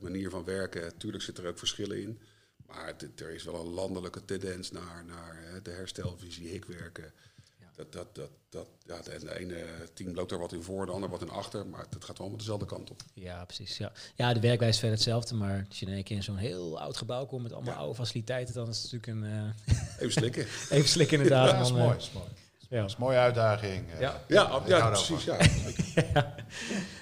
manier 0.00 0.30
van 0.30 0.44
werken, 0.44 0.96
tuurlijk 0.98 1.22
zitten 1.24 1.44
er 1.44 1.50
ook 1.50 1.58
verschillen 1.58 2.00
in. 2.02 2.20
Maar 2.68 2.86
het- 2.86 3.20
er 3.20 3.30
is 3.34 3.44
wel 3.44 3.54
een 3.60 3.66
landelijke 3.72 4.24
tendens 4.24 4.70
naar, 4.70 5.04
naar 5.06 5.38
eh, 5.44 5.60
de 5.62 5.70
herstelvisie, 5.70 6.48
hikwerken. 6.48 7.12
Ja. 7.60 7.66
Dat, 7.76 7.92
dat, 7.92 8.14
dat, 8.14 8.30
dat, 8.48 8.66
ja, 8.86 9.00
de, 9.02 9.18
de 9.24 9.38
ene 9.40 9.64
team 9.94 10.14
loopt 10.14 10.32
er 10.32 10.38
wat 10.38 10.52
in 10.52 10.62
voor, 10.62 10.86
de 10.86 10.92
ander 10.92 11.10
wat 11.10 11.22
in 11.22 11.30
achter. 11.30 11.66
Maar 11.66 11.80
het 11.80 12.04
gaat 12.04 12.06
wel 12.06 12.16
allemaal 12.18 12.36
dezelfde 12.38 12.66
kant 12.66 12.90
op. 12.90 13.02
Ja, 13.14 13.44
precies. 13.44 13.76
Ja. 13.78 13.92
ja, 14.14 14.32
de 14.34 14.40
werkwijze 14.40 14.72
is 14.74 14.78
verder 14.78 14.96
hetzelfde, 14.96 15.34
maar 15.34 15.64
als 15.68 15.78
je 15.80 15.86
in 15.86 15.92
één 15.92 16.02
keer 16.04 16.16
in 16.16 16.22
zo'n 16.22 16.36
heel 16.36 16.80
oud 16.80 16.96
gebouw 16.96 17.26
komt 17.26 17.42
met 17.42 17.52
allemaal 17.52 17.72
Ja. 17.74 17.78
oude 17.80 17.94
faciliteiten, 17.94 18.54
dan 18.54 18.68
is 18.68 18.82
het 18.82 18.92
natuurlijk 18.92 19.22
een... 19.24 19.54
eh, 19.66 19.74
Even 19.98 20.12
slikken. 20.12 20.46
even 20.76 20.88
slikken 20.88 21.16
inderdaad. 21.16 21.50
Ja, 21.50 21.56
dat 21.56 21.66
is 21.66 21.72
en 21.72 21.78
mooi. 21.78 21.88
eh, 21.88 21.94
dat 21.94 22.02
is 22.06 22.12
mooi. 22.12 22.26
Ja. 22.68 22.80
Dat 22.80 22.88
is 22.88 22.94
een 22.94 23.00
mooie 23.02 23.16
uitdaging. 23.18 23.90
eh. 23.92 24.00
Ja. 24.00 24.22
Ja, 24.28 24.56
Ik 24.64 24.92
precies. 24.92 25.24
Ja. 26.14 26.34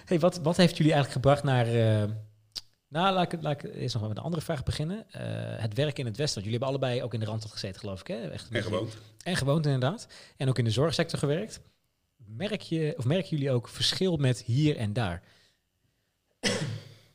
Hey, 0.04 0.18
wat, 0.18 0.36
wat 0.38 0.56
heeft 0.56 0.76
jullie 0.76 0.92
eigenlijk 0.92 1.12
gebracht 1.24 1.42
naar... 1.42 1.66
eh, 1.66 2.10
nou, 2.96 3.14
laat 3.14 3.32
ik, 3.32 3.42
laat 3.42 3.62
ik 3.62 3.74
eerst 3.74 3.94
nog 3.94 4.08
met 4.08 4.16
een 4.16 4.22
andere 4.22 4.42
vraag 4.42 4.62
beginnen. 4.62 5.10
Eh, 5.10 5.22
het 5.62 5.74
werk 5.74 5.98
in 5.98 6.06
het 6.06 6.16
Westen. 6.16 6.42
Want 6.42 6.46
jullie 6.46 6.50
hebben 6.50 6.68
allebei 6.68 7.02
ook 7.02 7.14
in 7.14 7.20
de 7.20 7.26
Randstad 7.26 7.52
gezeten, 7.52 7.80
geloof 7.80 8.00
ik. 8.00 8.06
Hè? 8.06 8.30
Echt 8.30 8.48
En 8.50 8.62
gewoond. 8.62 8.96
En 9.24 9.36
gewoond 9.36 9.64
inderdaad. 9.66 10.06
En 10.36 10.48
ook 10.48 10.58
in 10.58 10.64
de 10.64 10.70
zorgsector 10.70 11.18
gewerkt. 11.18 11.60
Merk 12.16 12.60
je, 12.60 12.94
of 12.96 13.04
merken 13.04 13.28
jullie 13.28 13.50
ook 13.50 13.68
verschil 13.68 14.16
met 14.16 14.42
hier 14.42 14.76
en 14.76 14.92
daar? 14.92 15.22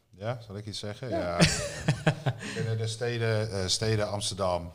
Ja, 0.10 0.42
zal 0.42 0.58
ik 0.58 0.66
iets 0.66 0.80
zeggen? 0.80 1.10
Ja. 1.10 1.38
Binnen 2.56 2.78
de 2.78 2.88
steden, 2.88 3.52
eh, 3.52 3.68
steden 3.68 4.10
Amsterdam, 4.10 4.74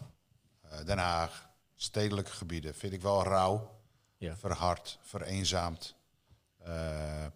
eh, 0.63 0.85
Den 0.85 0.99
Haag, 0.99 1.49
stedelijke 1.75 2.31
gebieden, 2.31 2.75
vind 2.75 2.93
ik 2.93 3.03
wel 3.03 3.23
rauw, 3.23 3.81
Ja. 4.17 4.37
verhard, 4.37 4.99
vereenzaamd. 5.03 5.95
Eh, 6.59 7.27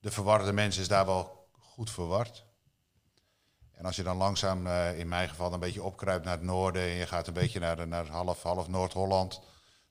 de 0.00 0.10
verwarde 0.10 0.52
mens 0.52 0.76
is 0.76 0.88
daar 0.88 1.06
wel 1.06 1.48
goed 1.52 1.90
verward. 1.90 2.46
En 3.78 3.84
als 3.84 3.96
je 3.96 4.02
dan 4.02 4.16
langzaam, 4.16 4.66
eh, 4.66 4.98
in 4.98 5.08
mijn 5.08 5.28
geval, 5.28 5.52
een 5.52 5.60
beetje 5.60 5.82
opkruipt 5.82 6.24
naar 6.24 6.34
het 6.34 6.42
noorden 6.42 6.82
en 6.82 6.88
je 6.88 7.06
gaat 7.06 7.26
een 7.26 7.32
beetje 7.32 7.60
naar, 7.60 7.88
naar 7.88 8.06
half, 8.06 8.42
half 8.42 8.68
Noord-Holland, 8.68 9.40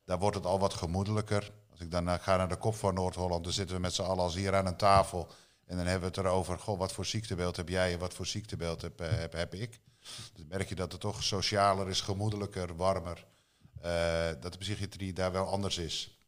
daar 0.06 0.20
wordt 0.20 0.36
het 0.36 0.46
al 0.46 0.60
wat 0.60 0.74
gemoedelijker. 0.74 1.52
Als 1.72 1.80
ik 1.80 1.92
dan 1.92 2.10
eh, 2.10 2.14
ga 2.20 2.38
naar 2.38 2.50
de 2.50 2.56
kop 2.56 2.76
van 2.76 2.94
Noord-Holland, 2.94 3.44
dan 3.44 3.54
zitten 3.54 3.76
we 3.76 3.82
met 3.82 3.94
z'n 3.94 4.02
allen 4.02 4.24
als 4.24 4.36
hier 4.36 4.56
aan 4.56 4.66
een 4.66 4.78
tafel. 4.78 5.28
En 5.66 5.78
dan 5.78 5.86
hebben 5.86 6.12
we 6.12 6.20
het 6.20 6.26
erover, 6.26 6.60
goh, 6.60 6.80
wat 6.80 6.92
voor 6.92 7.06
ziektebeeld 7.06 7.56
heb 7.56 7.70
jij 7.70 7.94
en 7.94 8.00
wat 8.00 8.14
voor 8.14 8.26
ziektebeeld 8.26 8.82
heb, 8.82 9.02
eh, 9.02 9.10
heb, 9.10 9.34
heb 9.34 9.54
ik. 9.54 9.80
Dus 10.34 10.46
merk 10.48 10.70
je 10.70 10.76
dat 10.76 10.92
het 10.92 11.02
toch 11.02 11.24
socialer 11.24 11.90
is, 11.90 12.02
gemoedelijker, 12.02 12.76
warmer. 12.76 13.26
dat 14.40 14.52
de 14.52 14.58
psychiatrie 14.58 15.14
daar 15.14 15.32
wel 15.32 15.46
anders 15.46 15.78
is. 15.78 16.20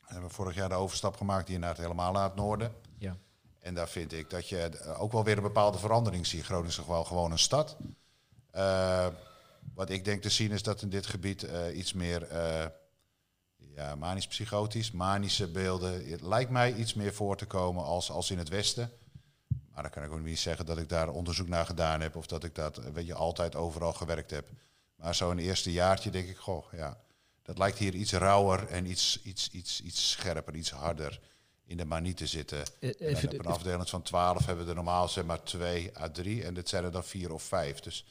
We 0.00 0.12
hebben 0.12 0.30
vorig 0.30 0.54
jaar 0.54 0.68
de 0.68 0.74
overstap 0.74 1.16
gemaakt 1.16 1.48
hier 1.48 1.58
naar 1.58 1.68
het 1.68 1.78
helemaal 1.78 2.12
naar 2.12 2.24
het 2.24 2.34
noorden. 2.34 2.74
En 3.64 3.74
daar 3.74 3.88
vind 3.88 4.12
ik 4.12 4.30
dat 4.30 4.48
je 4.48 4.58
eh, 4.58 5.02
ook 5.02 5.12
wel 5.12 5.24
weer 5.24 5.36
een 5.36 5.42
bepaalde 5.42 5.78
verandering 5.78 6.26
ziet. 6.26 6.44
Groningen 6.44 6.70
is 6.70 6.86
wel 6.86 7.04
gewoon 7.04 7.32
een 7.32 7.38
stad. 7.38 7.76
Eh, 8.50 9.06
wat 9.74 9.90
ik 9.90 10.04
denk 10.04 10.22
te 10.22 10.30
zien 10.30 10.50
is 10.50 10.62
dat 10.62 10.82
in 10.82 10.88
dit 10.88 11.06
gebied 11.06 11.42
eh, 11.42 11.76
iets 11.76 11.92
meer 11.92 12.26
ja, 13.74 13.94
manisch-psychotisch, 13.94 14.90
manische 14.90 15.48
beelden. 15.48 16.10
Het 16.10 16.20
lijkt 16.20 16.50
mij 16.50 16.74
iets 16.74 16.94
meer 16.94 17.14
voor 17.14 17.36
te 17.36 17.46
komen 17.46 17.84
als, 17.84 18.10
als 18.10 18.30
in 18.30 18.38
het 18.38 18.48
Westen. 18.48 18.90
Maar 19.72 19.82
dan 19.82 19.92
kan 19.92 20.02
ik 20.02 20.12
ook 20.12 20.20
niet 20.20 20.38
zeggen 20.38 20.66
dat 20.66 20.78
ik 20.78 20.88
daar 20.88 21.08
onderzoek 21.08 21.48
naar 21.48 21.66
gedaan 21.66 22.00
heb 22.00 22.16
of 22.16 22.26
dat 22.26 22.44
ik 22.44 22.54
dat 22.54 22.76
weet 22.76 23.06
je, 23.06 23.14
altijd 23.14 23.54
overal 23.54 23.92
gewerkt 23.92 24.30
heb. 24.30 24.48
Maar 24.96 25.14
zo 25.14 25.30
in 25.30 25.36
het 25.36 25.46
eerste 25.46 25.72
jaartje 25.72 26.10
denk 26.10 26.28
ik, 26.28 26.36
goh, 26.36 26.72
ja, 26.72 26.98
dat 27.42 27.58
lijkt 27.58 27.78
hier 27.78 27.94
iets 27.94 28.12
rauwer 28.12 28.66
en 28.66 28.86
iets, 28.86 29.22
iets, 29.22 29.50
iets, 29.50 29.80
iets 29.80 30.10
scherper, 30.10 30.54
iets 30.54 30.70
harder 30.70 31.20
in 31.66 31.76
de 31.76 31.84
manie 31.84 32.14
te 32.14 32.26
zitten. 32.26 32.62
Eh, 32.80 32.90
En 33.00 33.16
op 33.24 33.32
een 33.32 33.46
afdeling 33.52 33.88
van 33.88 34.02
12 34.02 34.46
hebben 34.46 34.64
we 34.64 34.70
er 34.70 34.76
normaal 34.76 35.08
zeg 35.08 35.24
maar 35.24 35.42
2 35.42 35.98
à 35.98 36.08
3 36.10 36.44
en 36.44 36.54
dit 36.54 36.68
zijn 36.68 36.84
er 36.84 36.90
dan 36.92 37.04
4 37.04 37.32
of 37.32 37.42
5. 37.42 37.80
Dus 37.80 38.04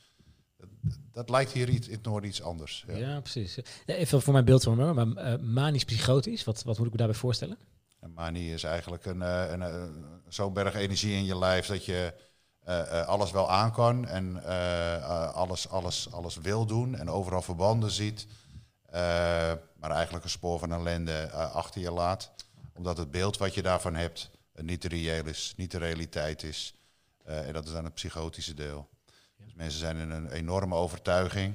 dat, 0.57 0.69
dat 1.11 1.29
lijkt 1.29 1.51
hier 1.51 1.69
iets, 1.69 1.87
in 1.87 1.93
het 1.93 2.03
noorden 2.03 2.29
iets 2.29 2.41
anders. 2.41 2.83
Ja. 2.87 2.95
Ja, 2.97 3.19
precies. 3.19 3.57
Even 3.85 4.21
voor 4.21 4.33
mijn 4.33 4.45
beeld 4.45 4.63
van 4.63 4.93
maar 4.95 5.07
eh, 5.33 5.39
manisch-psychotisch, 5.39 6.43
wat, 6.43 6.63
wat 6.63 6.77
moet 6.77 6.85
ik 6.85 6.91
me 6.91 6.97
daarbij 6.97 7.17
voorstellen? 7.17 7.57
En 7.99 8.13
manie 8.13 8.53
is 8.53 8.63
eigenlijk 8.63 9.05
een, 9.05 9.21
eh, 9.21 9.51
een, 9.51 9.61
eh, 9.61 9.83
zo'n 10.27 10.53
berg 10.53 10.75
energie 10.75 11.13
in 11.15 11.25
je 11.25 11.37
lijf 11.37 11.65
dat 11.67 11.85
je 11.85 12.13
eh, 12.63 12.99
eh, 12.99 13.07
alles 13.07 13.31
wel 13.31 13.51
aan 13.51 13.71
kan 13.71 14.07
en 14.07 14.43
eh, 14.43 14.95
eh, 14.95 15.33
alles, 15.33 15.69
alles, 15.69 16.11
alles 16.11 16.35
wil 16.35 16.65
doen 16.65 16.95
en 16.95 17.09
overal 17.09 17.41
verbanden 17.41 17.91
ziet. 17.91 18.27
eh, 18.85 19.51
maar 19.75 19.91
eigenlijk 19.91 20.23
een 20.23 20.29
spoor 20.29 20.59
van 20.59 20.71
ellende 20.73 21.11
eh, 21.17 21.55
achter 21.55 21.81
je 21.81 21.91
laat. 21.91 22.31
Omdat 22.73 22.97
het 22.97 23.11
beeld 23.11 23.37
wat 23.37 23.53
je 23.53 23.61
daarvan 23.61 23.95
hebt 23.95 24.29
eh, 24.53 24.63
niet 24.63 24.83
reëel 24.83 25.25
is, 25.25 25.53
niet 25.57 25.71
de 25.71 25.77
realiteit 25.77 26.43
is. 26.43 26.73
Eh, 27.23 27.47
en 27.47 27.53
dat 27.53 27.65
is 27.65 27.71
dan 27.71 27.83
het 27.83 27.93
psychotische 27.93 28.53
deel. 28.53 28.89
Dus 29.37 29.53
mensen 29.53 29.79
zijn 29.79 29.97
in 29.97 30.09
een 30.09 30.31
enorme 30.31 30.75
overtuiging. 30.75 31.53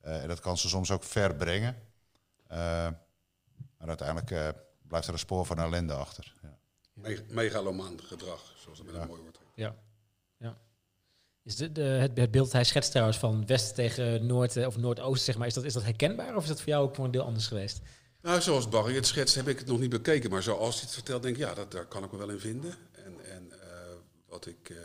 eh, 0.00 0.22
en 0.22 0.28
dat 0.28 0.40
kan 0.40 0.58
ze 0.58 0.68
soms 0.68 0.90
ook 0.90 1.02
ver 1.04 1.34
brengen. 1.34 1.76
Eh, 2.46 2.58
maar 3.78 3.88
uiteindelijk 3.88 4.30
eh, 4.30 4.48
blijft 4.88 5.06
er 5.06 5.12
een 5.12 5.18
spoor 5.18 5.46
van 5.46 5.58
ellende 5.58 5.94
achter. 5.94 6.34
Ja. 6.42 6.56
Me- 6.92 7.24
Megalomaan 7.28 8.00
gedrag, 8.02 8.54
zoals 8.58 8.78
dat 8.78 8.86
met 8.86 8.94
een 9.02 9.06
mooi 9.08 9.20
woord 9.22 9.38
heet. 9.38 9.46
Ja. 9.54 9.74
ja. 10.36 10.56
Is 11.42 11.56
de, 11.56 11.72
de, 11.72 11.82
het, 11.82 12.16
het 12.18 12.30
beeld 12.30 12.44
dat 12.44 12.52
hij 12.52 12.64
schetst 12.64 12.90
trouwens 12.90 13.18
van 13.18 13.46
west 13.46 13.74
tegen 13.74 14.26
noord 14.26 14.56
of 14.66 14.76
noordoosten, 14.76 15.24
zeg 15.24 15.36
maar, 15.36 15.46
is 15.46 15.54
dat, 15.54 15.64
is 15.64 15.72
dat 15.72 15.82
herkenbaar 15.82 16.36
of 16.36 16.42
is 16.42 16.48
dat 16.48 16.58
voor 16.60 16.68
jou 16.68 16.84
ook 16.84 16.94
voor 16.94 17.04
een 17.04 17.10
deel 17.10 17.22
anders 17.24 17.46
geweest? 17.46 17.80
Nou, 18.22 18.40
zoals 18.40 18.68
Barry 18.68 18.94
het 18.94 19.06
schetst, 19.06 19.34
heb 19.34 19.48
ik 19.48 19.58
het 19.58 19.66
nog 19.66 19.78
niet 19.78 19.90
bekeken. 19.90 20.30
Maar 20.30 20.42
zoals 20.42 20.74
hij 20.74 20.84
het 20.84 20.94
vertelt, 20.94 21.22
denk 21.22 21.36
ik, 21.36 21.42
ja, 21.42 21.54
dat, 21.54 21.72
daar 21.72 21.86
kan 21.86 22.04
ik 22.04 22.12
me 22.12 22.18
wel 22.18 22.30
in 22.30 22.40
vinden. 22.40 22.74
En, 22.92 23.24
en 23.24 23.52
eh, 23.60 23.68
wat, 24.26 24.46
ik, 24.46 24.70
eh, 24.70 24.76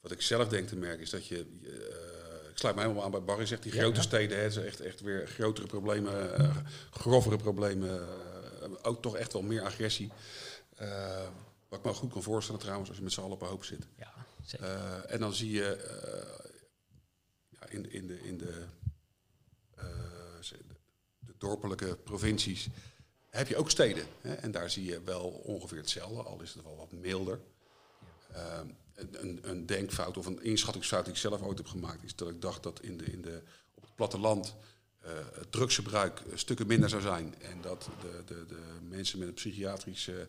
wat 0.00 0.10
ik 0.10 0.22
zelf 0.22 0.48
denk 0.48 0.68
te 0.68 0.76
merken 0.76 1.02
is 1.02 1.10
dat 1.10 1.26
je... 1.26 1.46
eh, 1.62 2.50
ik 2.50 2.58
sluit 2.62 2.74
mij 2.74 2.84
helemaal 2.84 3.04
aan 3.04 3.10
bij 3.10 3.22
Barry, 3.24 3.46
zegt 3.46 3.62
die 3.62 3.74
Ja, 3.74 3.80
grote 3.80 3.96
ja. 3.96 4.02
steden, 4.02 4.38
hè, 4.38 4.50
ze 4.50 4.60
echt, 4.62 4.80
echt 4.80 5.00
weer 5.00 5.26
grotere 5.28 5.66
problemen, 5.66 6.52
grovere 6.90 7.36
problemen. 7.36 8.06
ook 8.82 9.02
toch 9.02 9.16
echt 9.16 9.32
wel 9.32 9.42
meer 9.42 9.62
agressie. 9.62 10.12
Wat 11.68 11.78
ik 11.78 11.84
me 11.84 11.92
goed 11.92 12.12
kan 12.12 12.22
voorstellen 12.22 12.60
trouwens, 12.60 12.88
als 12.88 12.98
je 12.98 13.04
met 13.04 13.12
z'n 13.12 13.20
allen 13.20 13.32
op 13.32 13.42
een 13.42 13.48
hoop 13.48 13.64
zit. 13.64 13.86
Ja, 13.96 14.12
zeker. 14.44 14.68
En 15.04 15.20
dan 15.20 15.32
zie 15.34 15.50
je 15.50 15.78
ja, 17.48 17.68
in, 17.68 17.92
in 17.92 18.06
de, 18.06 18.22
in 18.22 18.38
de 18.38 18.64
dorpelijke 21.38 21.96
provincies 21.96 22.68
heb 23.28 23.48
je 23.48 23.56
ook 23.56 23.70
steden. 23.70 24.06
Hè? 24.20 24.34
En 24.34 24.50
daar 24.50 24.70
zie 24.70 24.84
je 24.84 25.02
wel 25.02 25.28
ongeveer 25.28 25.78
hetzelfde, 25.78 26.22
al 26.22 26.42
is 26.42 26.54
het 26.54 26.62
wel 26.62 26.76
wat 26.76 26.92
milder. 26.92 27.40
Eh, 28.32 28.60
een, 28.94 29.22
een, 29.22 29.38
een 29.42 29.66
denkfout 29.66 30.16
of 30.16 30.26
een 30.26 30.42
inschattingsfout 30.42 31.04
die 31.04 31.12
ik 31.12 31.18
zelf 31.18 31.42
ooit 31.42 31.58
heb 31.58 31.66
gemaakt, 31.66 32.04
is 32.04 32.16
dat 32.16 32.28
ik 32.28 32.40
dacht 32.40 32.62
dat 32.62 32.80
in 32.80 32.96
de, 32.96 33.04
in 33.04 33.22
de, 33.22 33.42
op 33.74 33.82
het 33.82 33.94
platteland 33.94 34.54
eh, 35.06 35.12
het 35.38 35.52
drugsgebruik 35.52 36.20
eh, 36.20 36.36
stukken 36.36 36.66
minder 36.66 36.88
zou 36.88 37.02
zijn. 37.02 37.34
En 37.40 37.60
dat 37.60 37.88
de, 38.00 38.22
de, 38.34 38.46
de 38.46 38.60
mensen 38.80 39.18
met 39.18 39.28
een 39.28 39.34
psychiatrische 39.34 40.28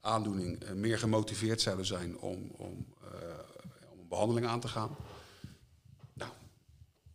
aandoening 0.00 0.62
eh, 0.62 0.72
meer 0.72 0.98
gemotiveerd 0.98 1.60
zouden 1.60 1.86
zijn 1.86 2.18
om, 2.18 2.50
om, 2.56 2.86
om 2.98 3.98
een 3.98 4.08
behandeling 4.08 4.46
aan 4.46 4.60
te 4.60 4.68
gaan. 4.68 4.96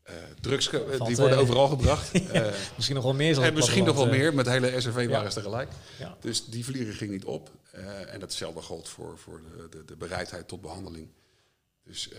Eh, 0.04 0.16
drugs, 0.42 0.70
Valt, 0.70 1.06
die 1.08 1.16
worden 1.16 1.38
eh, 1.38 1.44
overal 1.44 1.68
gebracht. 1.68 2.12
Eh, 2.32 2.52
Misschien 2.76 2.96
nog 2.96 3.04
wel 3.04 3.14
meer. 3.14 3.42
en 3.42 3.54
misschien 3.54 3.84
nog 3.84 3.96
wel 3.96 4.08
meer, 4.08 4.34
met 4.34 4.46
hele 4.46 4.82
SRV 4.82 5.02
Ja. 5.02 5.08
waren 5.08 5.32
ze 5.32 5.38
tegelijk. 5.38 5.72
Ja. 6.00 6.18
Dus 6.20 6.46
die 6.46 6.66
vlieger 6.66 6.94
ging 6.94 7.12
niet 7.12 7.26
op. 7.26 7.52
En 8.08 8.22
hetzelfde 8.22 8.62
gold 8.62 8.90
voor, 8.90 9.18
voor 9.18 9.42
de, 9.58 9.70
de, 9.70 9.86
de 9.86 9.96
bereidheid 9.96 10.48
tot 10.48 10.62
behandeling. 10.62 11.08
Dus 11.84 12.10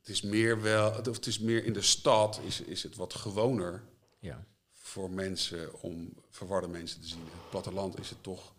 het 0.00 0.08
is 0.08 0.22
meer 0.22 0.62
wel, 0.62 0.90
of 0.90 1.04
het 1.16 1.26
is 1.26 1.38
meer 1.38 1.64
in 1.64 1.72
de 1.72 1.82
stad 1.82 2.40
is, 2.46 2.60
is 2.60 2.82
het 2.82 2.96
wat 2.96 3.14
gewoner 3.14 3.82
Ja. 4.18 4.44
voor 4.72 5.10
mensen 5.10 5.82
om 5.82 6.12
verwarde 6.30 6.68
mensen 6.68 7.00
te 7.00 7.06
zien. 7.06 7.18
In 7.18 7.24
het 7.24 7.50
platteland 7.50 7.98
is 7.98 8.08
het 8.10 8.22
toch, 8.22 8.52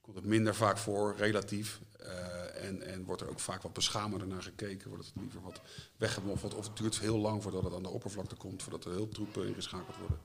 komt 0.00 0.16
het 0.16 0.24
minder 0.24 0.54
vaak 0.54 0.78
voor, 0.78 1.14
relatief. 1.18 1.80
Eh, 2.06 2.64
en, 2.68 2.82
en 2.82 3.04
wordt 3.04 3.22
er 3.22 3.28
ook 3.30 3.40
vaak 3.40 3.62
wat 3.62 3.72
beschamender 3.72 4.28
naar 4.28 4.42
gekeken. 4.42 4.88
Wordt 4.88 5.04
het 5.06 5.14
liever 5.16 5.40
wat 5.42 5.60
weggemoffeld. 5.96 6.54
Of 6.54 6.66
het 6.66 6.76
duurt 6.76 6.98
heel 7.00 7.18
lang 7.18 7.42
voordat 7.42 7.64
het 7.64 7.74
aan 7.74 7.82
de 7.82 7.88
oppervlakte 7.88 8.34
komt. 8.34 8.62
Voordat 8.62 8.84
er 8.84 8.90
hulptroepen 8.90 9.46
ingeschakeld 9.48 9.96
worden. 9.96 10.18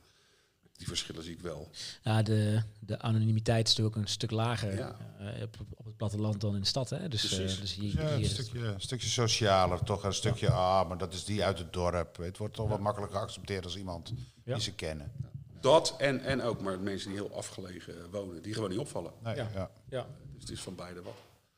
Die 0.77 0.87
verschillen 0.89 1.23
zie 1.23 1.33
ik 1.33 1.39
wel. 1.39 1.69
Ja, 2.03 2.21
de, 2.21 2.61
de 2.79 2.99
anonimiteit 2.99 3.67
is 3.67 3.69
natuurlijk 3.75 3.95
ook 3.97 4.03
een 4.03 4.09
stuk 4.09 4.31
lager 4.31 4.75
Ja. 4.77 4.97
eh, 5.19 5.41
op, 5.43 5.55
op 5.75 5.85
het 5.85 5.97
platteland 5.97 6.41
dan 6.41 6.55
in 6.55 6.61
de 6.61 6.67
stad. 6.67 6.89
Hè? 6.89 7.07
Dus, 7.07 7.31
eh, 7.31 7.37
dus 7.59 7.73
hier, 7.73 7.93
Ja, 8.01 8.07
hier 8.07 8.15
een, 8.15 8.25
stukje, 8.25 8.59
een 8.59 8.81
stukje 8.81 9.07
socialer, 9.07 9.83
toch? 9.83 10.03
Een 10.03 10.13
stukje, 10.13 10.49
ah, 10.51 10.87
maar 10.87 10.97
dat 10.97 11.13
is 11.13 11.23
die 11.25 11.43
uit 11.43 11.57
het 11.57 11.73
dorp. 11.73 12.17
Het 12.17 12.37
wordt 12.37 12.53
toch 12.55 12.69
wat 12.69 12.79
makkelijker 12.79 13.17
geaccepteerd 13.17 13.63
als 13.63 13.77
iemand 13.77 14.13
Ja. 14.43 14.53
die 14.53 14.63
ze 14.63 14.73
kennen. 14.75 15.11
Dat 15.59 15.95
en, 15.97 16.19
en 16.23 16.41
ook 16.41 16.61
maar 16.61 16.79
mensen 16.79 17.09
die 17.11 17.19
heel 17.19 17.35
afgelegen 17.35 18.09
wonen. 18.11 18.41
Die 18.41 18.53
gewoon 18.53 18.69
niet 18.69 18.79
opvallen. 18.79 19.11
Nee, 19.23 19.35
Ja. 19.35 19.49
ja. 19.53 19.71
ja. 19.89 20.07
Dus 20.33 20.41
het 20.41 20.49
is 20.49 20.61
van 20.61 20.75
beide 20.75 21.01
wat. 21.01 21.13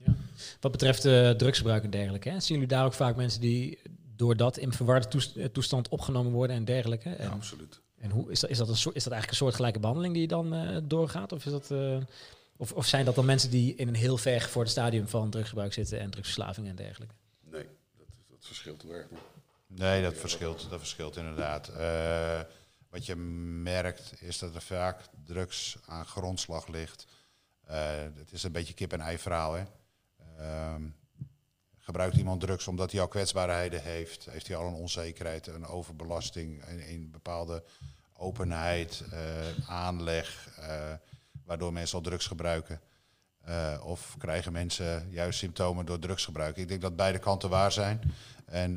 Ja. 0.06 0.16
Wat 0.60 0.72
betreft 0.72 1.06
eh, 1.06 1.30
drugsgebruik 1.30 1.84
en 1.84 1.90
dergelijke, 1.90 2.30
hè? 2.30 2.40
zien 2.40 2.54
jullie 2.60 2.68
daar 2.76 2.86
ook 2.86 2.94
vaak 2.94 3.16
mensen 3.16 3.42
die 3.42 3.80
door 4.16 4.36
dat 4.38 4.58
in 4.58 4.74
verwarde 4.74 5.08
toest- 5.08 5.36
eh, 5.38 5.46
toestand 5.46 5.90
opgenomen 5.90 6.32
worden 6.32 6.56
en 6.56 6.66
dergelijke? 6.66 7.10
En, 7.10 7.26
Ja, 7.26 7.32
absoluut. 7.32 7.82
en 7.98 8.10
hoe 8.10 8.32
is 8.32 8.40
dat, 8.40 8.50
is, 8.50 8.58
dat 8.58 8.70
een 8.70 8.76
soort, 8.78 8.96
is 8.96 9.04
dat 9.04 9.14
eigenlijk 9.14 9.42
een 9.42 9.46
soortgelijke 9.46 9.80
behandeling 9.80 10.14
die 10.14 10.22
je 10.22 10.28
dan 10.28 10.54
eh, 10.54 10.78
doorgaat? 10.84 11.32
Of, 11.32 11.46
is 11.46 11.52
dat, 11.52 11.72
eh, 11.72 11.98
of, 12.58 12.72
of 12.72 12.86
zijn 12.88 13.06
dat 13.06 13.16
dan 13.16 13.26
mensen 13.26 13.50
die 13.50 13.76
in 13.76 13.88
een 13.88 13.96
heel 13.96 14.18
ver 14.18 14.42
voor 14.42 14.62
het 14.62 14.72
stadium 14.72 15.08
van 15.08 15.30
drugsgebruik 15.30 15.74
zitten 15.74 16.00
en 16.00 16.10
drugsverslaving 16.10 16.68
en 16.68 16.76
dergelijke? 16.76 17.14
Nee, 17.52 17.66
dat, 17.98 18.08
dat 18.30 18.40
verschilt 18.46 18.82
heel 18.82 18.92
erg. 18.94 19.08
Nee, 19.68 20.02
dat 20.02 20.14
verschilt, 20.18 20.68
dat 20.70 20.80
verschilt 20.80 21.18
inderdaad. 21.18 21.68
Eh, 21.68 22.40
wat 22.90 23.06
je 23.06 23.16
merkt 23.16 24.14
is 24.22 24.40
dat 24.40 24.56
er 24.56 24.62
vaak 24.62 25.02
drugs 25.26 25.78
aan 25.86 26.06
grondslag 26.06 26.68
ligt. 26.68 27.06
Eh, 27.64 27.78
het 28.16 28.32
is 28.32 28.44
een 28.44 28.52
beetje 28.52 28.74
kip-en-ei 28.74 29.18
verhaal. 29.18 29.54
Hè? 29.54 29.64
Ehm, 30.44 30.84
gebruikt 31.78 32.16
iemand 32.16 32.42
drugs 32.42 32.68
omdat 32.68 32.92
hij 32.92 33.02
al 33.02 33.08
kwetsbaarheden 33.08 33.82
heeft? 33.82 34.26
Heeft 34.30 34.48
hij 34.48 34.56
al 34.56 34.68
een 34.68 34.74
onzekerheid, 34.74 35.48
een 35.48 35.66
overbelasting 35.66 36.66
in, 36.66 36.88
in 36.88 37.12
bepaalde 37.12 37.64
openheid, 38.14 39.04
eh, 39.12 39.70
aanleg, 39.70 40.50
eh, 40.58 40.94
waardoor 41.46 41.74
mensen 41.74 41.98
al 41.98 42.04
drugs 42.04 42.28
gebruiken. 42.28 42.82
Eh, 43.42 43.82
of 43.86 44.16
krijgen 44.18 44.52
mensen 44.52 45.08
juist 45.10 45.40
symptomen 45.40 45.86
door 45.86 46.00
drugsgebruik? 46.00 46.58
Ik 46.58 46.68
denk 46.68 46.82
dat 46.82 46.96
beide 46.96 47.20
kanten 47.20 47.50
waar 47.50 47.72
zijn. 47.72 48.02
En 48.46 48.74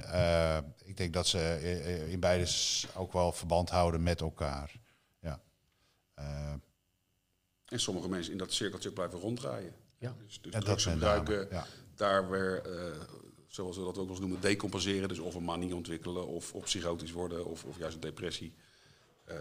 ik 0.84 0.96
denk 0.96 1.12
dat 1.12 1.26
ze 1.26 2.08
in 2.10 2.20
beide 2.20 2.50
ook 2.94 3.12
wel 3.12 3.32
verband 3.32 3.70
houden 3.70 4.02
met 4.02 4.20
elkaar. 4.20 4.72
Ja. 5.20 5.40
En 7.64 7.80
sommige 7.80 8.08
mensen 8.08 8.32
in 8.32 8.38
dat 8.38 8.52
cirkeltje 8.52 8.92
blijven 8.92 9.18
ronddraaien. 9.18 9.74
Ja. 9.99 10.16
Dus, 10.24 10.40
dus 10.40 10.53
drugs 10.59 10.84
ja. 10.84 11.66
daar 11.94 12.30
weer, 12.30 12.62
eh, 12.62 13.01
zoals 13.47 13.76
we 13.76 13.82
dat 13.82 13.99
ook 13.99 14.05
wel 14.05 14.09
eens 14.09 14.20
noemen, 14.20 14.40
decompenseren. 14.40 15.09
Dus 15.09 15.18
of 15.18 15.34
een 15.34 15.44
manie 15.44 15.74
ontwikkelen, 15.74 16.26
of, 16.26 16.53
of 16.53 16.64
psychotisch 16.64 17.12
worden, 17.12 17.47
of, 17.47 17.64
of 17.64 17.78
juist 17.78 17.94
een 17.94 18.01
depressie. 18.01 18.55
Eh, 19.24 19.36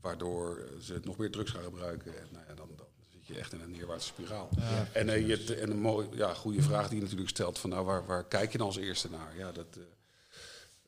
waardoor 0.00 0.68
ze 0.80 1.00
nog 1.04 1.16
meer 1.16 1.30
drugs 1.30 1.50
gaan 1.50 1.62
gebruiken. 1.62 2.20
En 2.20 2.28
nou 2.32 2.44
ja, 2.48 2.54
dan, 2.54 2.68
dan 2.76 2.86
zit 3.12 3.26
je 3.26 3.38
echt 3.38 3.52
in 3.52 3.60
een 3.60 3.70
neerwaartse 3.70 4.08
spiraal. 4.08 4.48
en, 4.92 5.08
eh, 5.08 5.26
je, 5.26 5.54
en 5.54 5.70
een 5.70 5.80
mooie, 5.80 6.08
ja, 6.12 6.34
goede 6.34 6.62
vraag 6.62 6.88
die 6.88 6.96
je 6.96 7.02
natuurlijk 7.02 7.30
stelt, 7.30 7.58
van 7.58 7.70
nou, 7.70 7.84
waar, 7.84 8.06
waar 8.06 8.24
kijk 8.24 8.52
je 8.52 8.58
dan 8.58 8.66
als 8.66 8.76
eerste 8.76 9.10
naar? 9.10 9.36
Ja, 9.36 9.52
dat, 9.52 9.78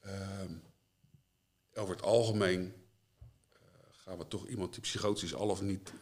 eh, 0.00 0.12
ehm, 0.12 0.52
over 1.74 1.94
het 1.94 2.04
algemeen 2.04 2.74
eh, 3.52 3.58
gaan 3.90 4.18
we 4.18 4.28
toch 4.28 4.46
iemand 4.46 4.72
die 4.72 4.82
psychotisch 4.82 5.22
is, 5.22 5.34
al 5.34 5.48
of 5.48 5.60
niet 5.60 5.92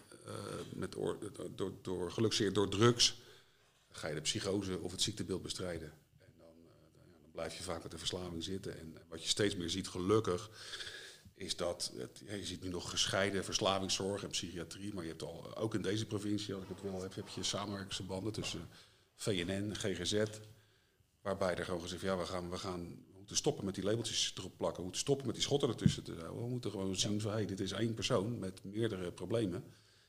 met 0.75 0.97
oor, 0.97 1.19
door, 1.55 1.73
door 1.83 2.11
gelukseerd 2.11 2.55
door 2.55 2.69
drugs, 2.69 3.17
ga 3.91 4.09
je 4.09 4.15
de 4.15 4.21
psychose 4.21 4.79
of 4.81 4.91
het 4.91 5.03
ziektebeeld 5.03 5.43
bestrijden. 5.43 5.93
En 6.19 6.33
dan, 6.39 6.47
eh, 6.47 7.03
dan, 7.23 7.31
blijf 7.33 7.57
je 7.57 7.63
vaak 7.63 7.83
met 7.83 7.91
de 7.91 7.99
verslaving 7.99 8.45
zitten. 8.45 8.79
En 8.79 8.97
wat 9.09 9.23
je 9.23 9.29
steeds 9.29 9.57
meer 9.57 9.71
ziet, 9.71 9.89
gelukkig, 9.89 10.51
is 11.35 11.57
dat 11.57 11.93
het, 11.97 12.23
je 12.27 12.47
ziet 12.47 12.63
nu 12.63 12.69
nog 12.69 12.91
gescheiden 12.91 13.45
verslavingszorg 13.45 14.23
en 14.23 14.31
psychiatrie, 14.31 14.95
maar 14.95 15.03
je 15.03 15.11
hebt 15.11 15.23
al, 15.23 15.57
ook 15.57 15.75
in 15.75 15.83
deze 15.83 16.07
provincie, 16.07 16.55
als 16.55 16.63
ik 16.63 16.69
het 16.69 16.83
wel 16.83 17.03
heb, 17.03 17.15
heb 17.15 17.29
je 17.29 17.43
samenwerkingsverbanden 17.43 18.33
tussen 18.33 18.69
VNN, 19.17 19.75
GGZ, 19.75 20.25
waarbij 21.21 21.57
er 21.57 21.65
gewoon 21.65 21.81
gezegd 21.81 22.03
ja, 22.03 22.17
we 22.19 22.27
gaan, 22.27 22.51
we 22.51 22.59
gaan 22.59 23.05
we 23.17 23.17
moeten 23.19 23.37
stoppen 23.37 23.65
met 23.65 23.75
die 23.75 23.85
labeltjes 23.85 24.35
erop 24.37 24.57
plakken, 24.57 24.77
we 24.77 24.83
moeten 24.83 25.01
stoppen 25.01 25.27
met 25.27 25.35
die 25.35 25.45
schotten 25.45 25.69
ertussen 25.69 26.03
te 26.03 26.15
houden. 26.15 26.43
We 26.43 26.49
moeten 26.49 26.71
gewoon 26.71 26.97
zien 26.97 27.21
van, 27.21 27.33
hey, 27.33 27.47
dit 27.47 27.61
is 27.61 27.73
één 27.73 27.95
persoon 27.95 28.39
met 28.39 28.65
meerdere 28.65 29.13
problemen. 29.13 29.65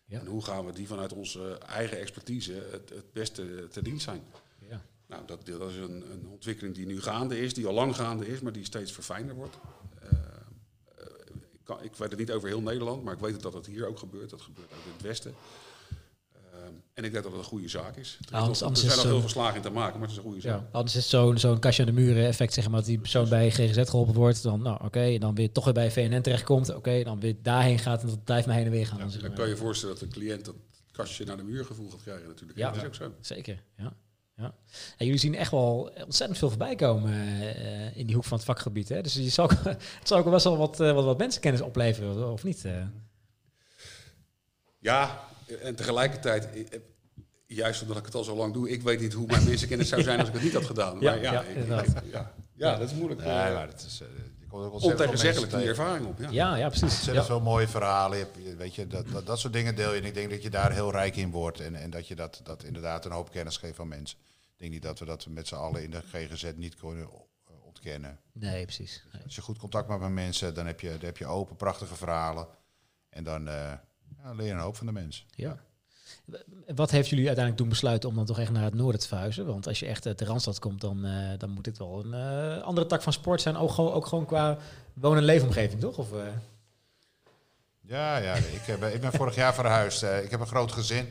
Ja. 0.09 0.19
En 0.19 0.25
hoe 0.25 0.43
gaan 0.43 0.65
we 0.65 0.71
die 0.71 0.87
vanuit 0.87 1.13
onze 1.13 1.57
eigen 1.57 1.99
expertise 1.99 2.53
het, 2.71 2.89
het 2.89 3.11
beste 3.11 3.67
te 3.71 3.81
dienst 3.81 4.03
zijn? 4.03 4.23
Ja. 4.69 4.81
Nou, 5.07 5.25
dat, 5.25 5.45
dat 5.45 5.69
is 5.69 5.75
een, 5.75 6.11
een 6.11 6.27
ontwikkeling 6.27 6.75
die 6.75 6.85
nu 6.85 7.01
gaande 7.01 7.39
is, 7.39 7.53
die 7.53 7.67
al 7.67 7.73
lang 7.73 7.95
gaande 7.95 8.27
is, 8.27 8.39
maar 8.39 8.51
die 8.51 8.65
steeds 8.65 8.91
verfijnder 8.91 9.35
wordt. 9.35 9.57
Eh, 9.99 10.11
eh, 10.11 11.05
ik, 11.51 11.59
kan, 11.63 11.83
ik 11.83 11.95
weet 11.95 12.09
het 12.09 12.19
niet 12.19 12.31
over 12.31 12.47
heel 12.47 12.61
Nederland, 12.61 13.03
maar 13.03 13.13
ik 13.13 13.19
weet 13.19 13.41
dat 13.41 13.53
het 13.53 13.65
hier 13.65 13.87
ook 13.87 13.99
gebeurt. 13.99 14.29
Dat 14.29 14.41
gebeurt 14.41 14.71
ook 14.71 14.85
in 14.85 14.91
het 14.91 15.01
Westen. 15.01 15.35
Ehm, 16.67 16.75
en 16.93 17.03
ik 17.03 17.11
denk 17.11 17.23
dat 17.23 17.31
het 17.31 17.41
een 17.41 17.47
goede 17.47 17.67
zaak 17.67 17.95
is. 17.95 18.17
Er, 18.19 18.25
is 18.27 18.31
Anders- 18.33 18.59
nog- 18.59 18.69
er 18.71 18.77
zijn 18.77 18.95
nog 18.95 19.05
veel 19.05 19.21
verslagen 19.21 19.55
in 19.55 19.61
te 19.61 19.69
maken, 19.69 19.93
maar 19.99 20.01
het 20.07 20.11
is 20.11 20.17
een 20.17 20.23
goede 20.23 20.41
zaak. 20.41 20.59
Ja, 20.59 20.67
anders 20.71 20.95
is 20.95 21.01
het 21.01 21.09
zo'n 21.11 21.37
zo'n 21.37 21.59
kastje 21.59 21.83
aan 21.85 21.95
de 21.95 22.01
muren 22.01 22.25
effect, 22.25 22.53
zeg 22.53 22.65
maar, 22.69 22.79
dat 22.79 22.85
die 22.85 22.99
persoon 22.99 23.29
bij 23.29 23.49
GGZ 23.51 23.89
geholpen 23.89 24.13
wordt. 24.13 24.43
Dan, 24.43 24.61
nou, 24.61 24.83
oké, 24.83 24.99
en 25.01 25.19
dan 25.19 25.35
weer 25.35 25.51
toch 25.51 25.63
weer 25.65 25.73
bij 25.73 25.91
VNN 25.91 26.21
terechtkomt. 26.21 26.75
Oké, 26.75 27.03
dan 27.03 27.19
weer 27.19 27.35
daarheen 27.41 27.79
gaat 27.79 28.01
en 28.01 28.07
dat 28.07 28.23
blijft 28.23 28.47
maar 28.47 28.55
heen 28.55 28.65
en 28.65 28.71
weer 28.71 28.87
gaan. 28.87 29.11
zeg 29.11 29.21
Dan 29.21 29.29
maar. 29.29 29.39
kan 29.39 29.49
je 29.49 29.57
voorstellen 29.57 29.99
dat 29.99 30.09
de 30.09 30.19
cliënt 30.19 30.45
dat 30.45 30.55
kastje 30.91 31.25
naar 31.25 31.37
de 31.37 31.43
muur 31.43 31.65
gevoel 31.65 31.89
gaat 31.89 32.01
krijgen 32.01 32.27
natuurlijk. 32.27 32.59
Ja. 32.59 32.67
Dat 32.71 32.81
is 32.81 32.87
ook 32.87 32.95
zo. 32.95 33.11
Zeker, 33.21 33.63
ja. 33.77 33.93
ja. 34.35 34.53
En 34.97 35.05
jullie 35.05 35.19
zien 35.19 35.35
echt 35.35 35.51
wel 35.51 35.91
ontzettend 36.05 36.37
veel 36.39 36.49
voorbij 36.49 36.75
komen 36.75 37.13
eh, 37.13 37.97
in 37.97 38.05
die 38.05 38.15
hoek 38.15 38.23
van 38.23 38.37
het 38.37 38.45
vakgebied. 38.45 38.89
Hè? 38.89 39.01
Dus 39.01 39.13
je 39.13 39.29
zal, 39.29 39.49
het 39.63 39.83
zal 40.03 40.17
ook 40.17 40.23
wel 40.23 40.33
best 40.33 40.45
wel 40.45 40.57
wat, 40.57 40.79
eh, 40.79 40.93
wat, 40.93 41.03
wat 41.03 41.17
mensenkennis 41.17 41.61
opleveren, 41.61 42.31
of 42.31 42.43
niet? 42.43 42.65
eh? 42.65 42.73
Ja, 44.79 45.26
en 45.61 45.75
tegelijkertijd, 45.75 46.69
eh, 46.69 46.79
juist 47.45 47.81
omdat 47.81 47.97
ik 47.97 48.05
het 48.05 48.15
al 48.15 48.23
zo 48.23 48.35
lang 48.35 48.53
doe, 48.53 48.69
ik 48.69 48.81
weet 48.81 48.99
niet 48.99 49.13
hoe 49.13 49.27
mijn 49.27 49.43
mensenkennis 49.49 49.89
zou 49.89 50.01
zijn 50.01 50.19
als 50.19 50.27
ik 50.27 50.33
het 50.33 50.43
niet 50.43 50.53
had 50.53 50.65
gedaan. 50.65 50.99
Ja, 50.99 51.11
Maar 51.11 51.21
ja, 51.21 51.31
ja, 51.31 51.41
ik- 51.81 52.11
ja, 52.11 52.33
ja, 52.53 52.77
dat 52.77 52.89
is 52.89 52.95
moeilijk. 52.95 53.19
Nee, 53.21 53.29
eh, 53.29 53.53
maar 53.53 53.67
dat 53.67 53.85
is, 53.87 54.01
eh, 54.01 54.07
je 54.39 54.47
komt 54.47 54.63
ook 54.65 54.81
ontegenzeggelijk 54.81 55.51
die 55.51 55.67
ervaring 55.67 56.05
op. 56.07 56.19
Ja. 56.19 56.29
Ja, 56.31 56.55
ja, 56.55 56.65
precies. 56.67 56.83
Ontzettend 56.83 57.15
Ja. 57.15 57.23
veel 57.25 57.41
mooie 57.41 57.67
verhalen. 57.67 58.17
Je 58.17 58.23
hebt, 58.33 58.57
weet 58.57 58.75
je, 58.75 58.87
dat, 58.87 59.07
dat, 59.11 59.25
dat 59.25 59.39
soort 59.39 59.53
dingen 59.53 59.75
deel 59.75 59.93
je. 59.93 59.99
En 59.99 60.05
ik 60.05 60.13
denk 60.13 60.29
dat 60.29 60.43
je 60.43 60.49
daar 60.49 60.71
heel 60.71 60.91
rijk 60.91 61.15
in 61.15 61.31
wordt. 61.31 61.59
En, 61.59 61.75
en 61.75 61.89
dat 61.89 62.07
je 62.07 62.15
dat, 62.15 62.39
dat 62.43 62.63
inderdaad 62.63 63.05
een 63.05 63.11
hoop 63.11 63.31
kennis 63.31 63.57
geeft 63.57 63.79
aan 63.79 63.87
mensen. 63.87 64.17
Ik 64.53 64.57
denk 64.63 64.71
niet 64.71 64.81
dat 64.81 64.99
we 64.99 65.05
dat 65.05 65.27
met 65.27 65.47
z'n 65.47 65.55
allen 65.55 65.83
in 65.83 65.91
de 65.91 66.01
GGZ 66.11 66.51
niet 66.55 66.75
kunnen 66.75 67.09
ontkennen. 67.65 68.19
Nee, 68.31 68.63
precies. 68.63 69.03
Nee. 69.13 69.23
Als 69.23 69.35
je 69.35 69.41
goed 69.41 69.57
contact 69.57 69.87
maakt 69.87 70.01
met 70.01 70.11
mensen, 70.11 70.53
dan 70.53 70.65
heb 70.65 70.79
je, 70.79 70.89
dan 70.89 70.99
heb 71.05 71.17
je 71.17 71.25
open, 71.25 71.55
prachtige 71.55 71.95
verhalen. 71.95 72.47
En 73.09 73.23
dan 73.23 73.47
eh, 73.47 73.73
ja, 74.23 74.33
leer 74.33 74.51
een 74.51 74.59
hoop 74.59 74.75
van 74.75 74.85
de 74.85 74.91
mensen. 74.91 75.25
Ja. 75.35 75.57
Wat 76.75 76.91
heeft 76.91 77.09
jullie 77.09 77.25
uiteindelijk 77.27 77.57
doen 77.63 77.69
besluiten 77.73 78.09
om 78.09 78.15
dan 78.15 78.25
toch 78.25 78.39
echt 78.39 78.51
naar 78.51 78.63
het 78.63 78.73
noorden 78.73 79.01
te 79.01 79.07
verhuizen? 79.07 79.45
Want 79.45 79.67
als 79.67 79.79
je 79.79 79.85
echt 79.85 80.05
uit 80.05 80.19
de 80.19 80.25
Randstad 80.25 80.59
komt, 80.59 80.81
dan, 80.81 81.05
eh, 81.05 81.29
dan 81.37 81.49
moet 81.49 81.63
dit 81.63 81.77
wel 81.77 82.05
een 82.05 82.13
eh, 82.13 82.63
andere 82.63 82.87
tak 82.87 83.01
van 83.01 83.13
sport 83.13 83.41
zijn. 83.41 83.57
Ook, 83.57 83.71
gewoon- 83.71 83.91
ook 83.93 84.05
gewoon 84.05 84.25
qua 84.25 84.57
woon- 84.93 85.17
en 85.17 85.23
leefomgeving, 85.23 85.79
toch? 85.81 85.97
Of, 85.97 86.13
eh, 86.13 86.19
Ja, 87.81 88.17
ja 88.17 88.33
ik, 88.33 88.61
heb, 88.65 88.83
ik 88.83 89.01
ben 89.01 89.11
vorig 89.11 89.35
jaar 89.35 89.53
verhuisd. 89.53 90.03
Eh, 90.03 90.23
ik 90.23 90.31
heb 90.31 90.39
een 90.39 90.47
groot 90.47 90.71
gezin. 90.71 91.07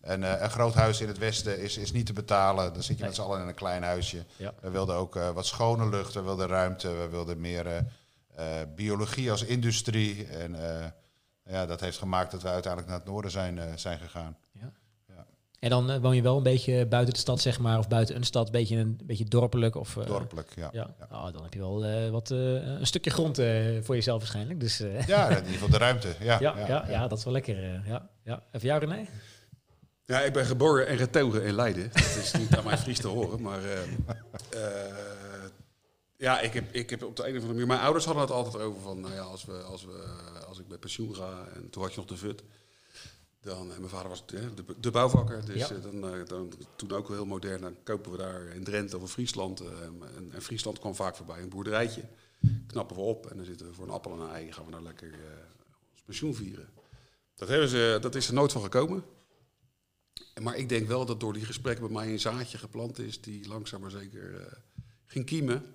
En 0.00 0.22
eh, 0.22 0.42
een 0.42 0.50
groot 0.50 0.74
huis 0.74 1.00
in 1.00 1.08
het 1.08 1.18
westen 1.18 1.60
is, 1.62 1.76
is 1.76 1.92
niet 1.92 2.06
te 2.06 2.12
betalen. 2.12 2.72
Dan 2.72 2.82
zit 2.82 2.98
je 2.98 3.04
met 3.04 3.14
z'n 3.14 3.20
allen 3.20 3.40
in 3.40 3.48
een 3.48 3.54
klein 3.54 3.82
huisje. 3.82 4.24
Ja. 4.36 4.54
We 4.60 4.70
wilden 4.70 4.94
ook 4.96 5.16
eh, 5.16 5.30
wat 5.30 5.46
schone 5.46 5.88
lucht, 5.88 6.14
we 6.14 6.20
wilden 6.22 6.46
ruimte, 6.46 6.88
we 6.88 7.08
wilden 7.08 7.40
meer 7.40 7.66
eh, 7.66 7.76
eh, 8.34 8.68
biologie 8.76 9.30
als 9.30 9.42
industrie. 9.44 10.26
En 10.26 10.80
eh, 10.80 10.86
ja, 11.46 11.66
dat 11.66 11.80
heeft 11.80 11.98
gemaakt 11.98 12.30
dat 12.30 12.42
we 12.42 12.48
uiteindelijk 12.48 12.92
naar 12.92 13.00
het 13.00 13.08
noorden 13.10 13.30
zijn, 13.30 13.58
eh, 13.58 13.64
zijn 13.74 13.98
gegaan. 13.98 14.36
En 15.58 15.70
dan 15.70 15.90
eh, 15.90 16.00
woon 16.00 16.16
je 16.16 16.22
wel 16.22 16.36
een 16.36 16.42
beetje 16.42 16.86
buiten 16.86 17.14
de 17.14 17.20
stad, 17.20 17.40
zeg 17.40 17.58
maar, 17.58 17.78
of 17.78 17.88
buiten 17.88 18.16
een 18.16 18.24
stad, 18.24 18.46
een 18.46 18.52
beetje, 18.52 18.76
een 18.76 19.00
beetje 19.04 19.24
dorpelijk. 19.24 19.74
Of, 19.74 19.96
eh, 19.96 20.06
Dorpelijk, 20.06 20.52
ja. 20.56 20.68
Ja, 20.72 20.94
Oh, 21.10 21.32
dan 21.32 21.42
heb 21.42 21.52
je 21.54 21.58
wel 21.58 21.84
eh, 21.84 22.10
wat, 22.10 22.30
eh, 22.30 22.38
een 22.54 22.86
stukje 22.86 23.10
grond 23.10 23.38
eh, 23.38 23.64
voor 23.82 23.94
jezelf 23.94 24.18
waarschijnlijk. 24.18 24.60
Dus 24.60 24.80
eh, 24.80 25.06
Ja, 25.06 25.28
in 25.28 25.36
ieder 25.36 25.52
geval 25.52 25.68
de 25.68 25.78
ruimte. 25.78 26.14
Ja, 26.20 26.40
ja, 26.40 26.54
ja, 26.66 26.84
ja, 26.88 27.08
dat 27.08 27.18
is 27.18 27.24
wel 27.24 27.32
lekker. 27.32 27.56
eh, 27.74 27.86
ja, 27.86 28.08
ja. 28.24 28.42
En 28.50 28.60
voor 28.60 28.68
jou 28.68 28.80
René? 28.86 29.06
Ja, 30.04 30.20
ik 30.20 30.32
ben 30.32 30.46
geboren 30.46 30.86
en 30.86 30.98
getogen 30.98 31.42
in 31.44 31.54
Leiden. 31.54 31.90
Dat 31.92 32.16
is 32.22 32.32
niet 32.38 32.56
aan 32.56 32.64
mijn 32.64 32.78
Fries 32.78 32.98
te 33.00 33.08
horen, 33.08 33.42
maar... 33.42 33.58
eh, 33.64 33.82
eh, 33.82 34.94
ja, 36.18 36.40
ik 36.40 36.52
heb, 36.52 36.74
ik 36.74 36.90
heb 36.90 37.02
op 37.02 37.16
de 37.16 37.22
een 37.22 37.28
of 37.28 37.34
andere 37.34 37.52
manier... 37.52 37.66
Mijn 37.66 37.80
ouders 37.80 38.04
hadden 38.04 38.22
het 38.22 38.32
altijd 38.32 38.62
over 38.62 38.80
van... 38.80 39.00
Nou 39.00 39.14
ja, 39.14 39.20
als, 39.20 39.44
we, 39.44 39.52
als, 39.62 39.84
we, 39.84 40.02
als 40.46 40.58
ik 40.58 40.68
bij 40.68 40.78
pensioen 40.78 41.14
ga... 41.14 41.46
En 41.54 41.70
toen 41.70 41.82
had 41.82 41.90
je 41.92 41.96
nog 42.00 42.08
de 42.08 42.16
VUT. 42.16 42.42
Dan, 43.40 43.60
en 43.72 43.78
mijn 43.78 43.88
vader 43.90 44.08
was 44.08 44.24
eh, 44.34 44.40
de, 44.54 44.64
de 44.80 44.90
bouwvakker. 44.90 45.44
Dus 45.44 45.68
Ja. 45.68 45.74
eh, 45.74 45.82
dan, 45.82 46.08
eh, 46.14 46.26
dan, 46.26 46.52
toen 46.76 46.92
ook 46.92 47.08
heel 47.08 47.26
modern. 47.26 47.60
Dan 47.60 47.76
kopen 47.82 48.10
we 48.10 48.16
daar 48.18 48.46
in 48.46 48.64
Drenthe 48.64 48.96
of 48.96 49.02
in 49.02 49.08
Friesland. 49.08 49.60
eh, 49.60 49.66
en, 50.16 50.32
en 50.32 50.42
Friesland 50.42 50.78
kwam 50.78 50.94
vaak 50.94 51.16
voorbij. 51.16 51.42
Een 51.42 51.48
boerderijtje. 51.48 52.02
Knappen 52.66 52.96
we 52.96 53.02
op. 53.02 53.30
En 53.30 53.36
dan 53.36 53.46
zitten 53.46 53.66
we 53.66 53.74
voor 53.74 53.84
een 53.84 53.90
appel 53.90 54.12
en 54.12 54.18
een 54.20 54.30
ei. 54.30 54.52
Gaan 54.52 54.64
we 54.64 54.70
daar 54.70 54.82
lekker 54.82 55.12
eh, 55.12 55.18
ons 55.92 56.02
pensioen 56.04 56.34
vieren. 56.34 56.68
Dat, 57.34 57.48
hebben 57.48 57.68
ze, 57.68 57.98
dat 58.00 58.14
is 58.14 58.28
er 58.28 58.34
nooit 58.34 58.52
van 58.52 58.62
gekomen. 58.62 59.04
Maar 60.42 60.56
ik 60.56 60.68
denk 60.68 60.86
wel 60.88 61.04
dat 61.06 61.20
door 61.20 61.32
die 61.32 61.44
gesprekken 61.44 61.84
bij 61.86 61.94
mij 61.94 62.12
een 62.12 62.20
zaadje 62.20 62.58
geplant 62.58 62.98
is 62.98 63.20
die 63.20 63.48
langzaam 63.48 63.80
maar 63.80 63.90
zeker 63.90 64.40
eh, 64.40 64.52
ging 65.04 65.26
kiemen. 65.26 65.74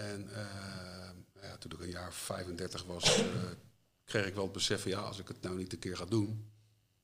En 0.00 0.28
eh, 0.34 1.42
ja, 1.42 1.56
toen 1.58 1.70
ik 1.72 1.80
een 1.80 1.90
jaar 1.90 2.12
35 2.12 2.84
was, 2.84 3.18
eh, 3.18 3.24
kreeg 4.04 4.26
ik 4.26 4.34
wel 4.34 4.44
het 4.44 4.52
besef 4.52 4.82
van 4.82 4.90
ja, 4.90 5.00
als 5.00 5.18
ik 5.18 5.28
het 5.28 5.42
nou 5.42 5.56
niet 5.56 5.72
een 5.72 5.78
keer 5.78 5.96
ga 5.96 6.04
doen, 6.04 6.50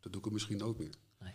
dan 0.01 0.11
doe 0.11 0.19
ik 0.19 0.25
het 0.25 0.33
misschien 0.33 0.57
nooit 0.57 0.79
meer. 0.79 0.95
Nee. 1.19 1.35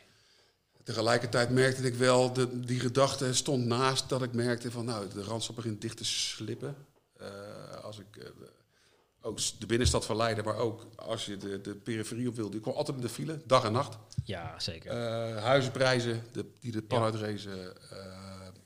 Tegelijkertijd 0.84 1.49
merkte 1.49 1.82
ik 1.84 1.95
wel, 1.95 2.34
de, 2.34 2.59
die 2.59 2.80
gedachte 2.80 3.34
stond 3.34 3.66
naast 3.66 4.09
dat 4.09 4.24
ik 4.24 4.34
merkte 4.34 4.72
van 4.72 4.86
nou, 4.86 5.09
de 5.09 5.24
randstad 5.24 5.55
begint 5.55 5.82
dicht 5.82 5.97
te 5.97 6.05
slippen. 6.05 6.76
Eh, 7.18 7.84
als 7.84 7.99
ik 7.99 8.32
ook 9.22 9.39
de 9.59 9.66
binnenstad 9.66 10.05
van 10.05 10.16
Leiden, 10.16 10.43
maar 10.43 10.55
ook 10.55 10.88
als 10.95 11.26
je 11.26 11.38
de, 11.38 11.62
de 11.62 11.76
periferie 11.76 12.28
op 12.28 12.36
wilde, 12.36 12.55
ik 12.57 12.62
kwam 12.62 12.76
altijd 12.76 12.97
in 12.97 13.03
de 13.03 13.09
file, 13.09 13.41
dag 13.45 13.64
en 13.64 13.72
nacht. 13.72 13.97
Ja, 14.24 14.59
zeker. 14.59 14.93
Huizenprijzen 15.39 16.24
de, 16.32 16.45
die 16.59 16.72
de 16.72 16.82
pan 16.82 16.99
Ja. 16.99 17.05
uitrezen. 17.05 17.74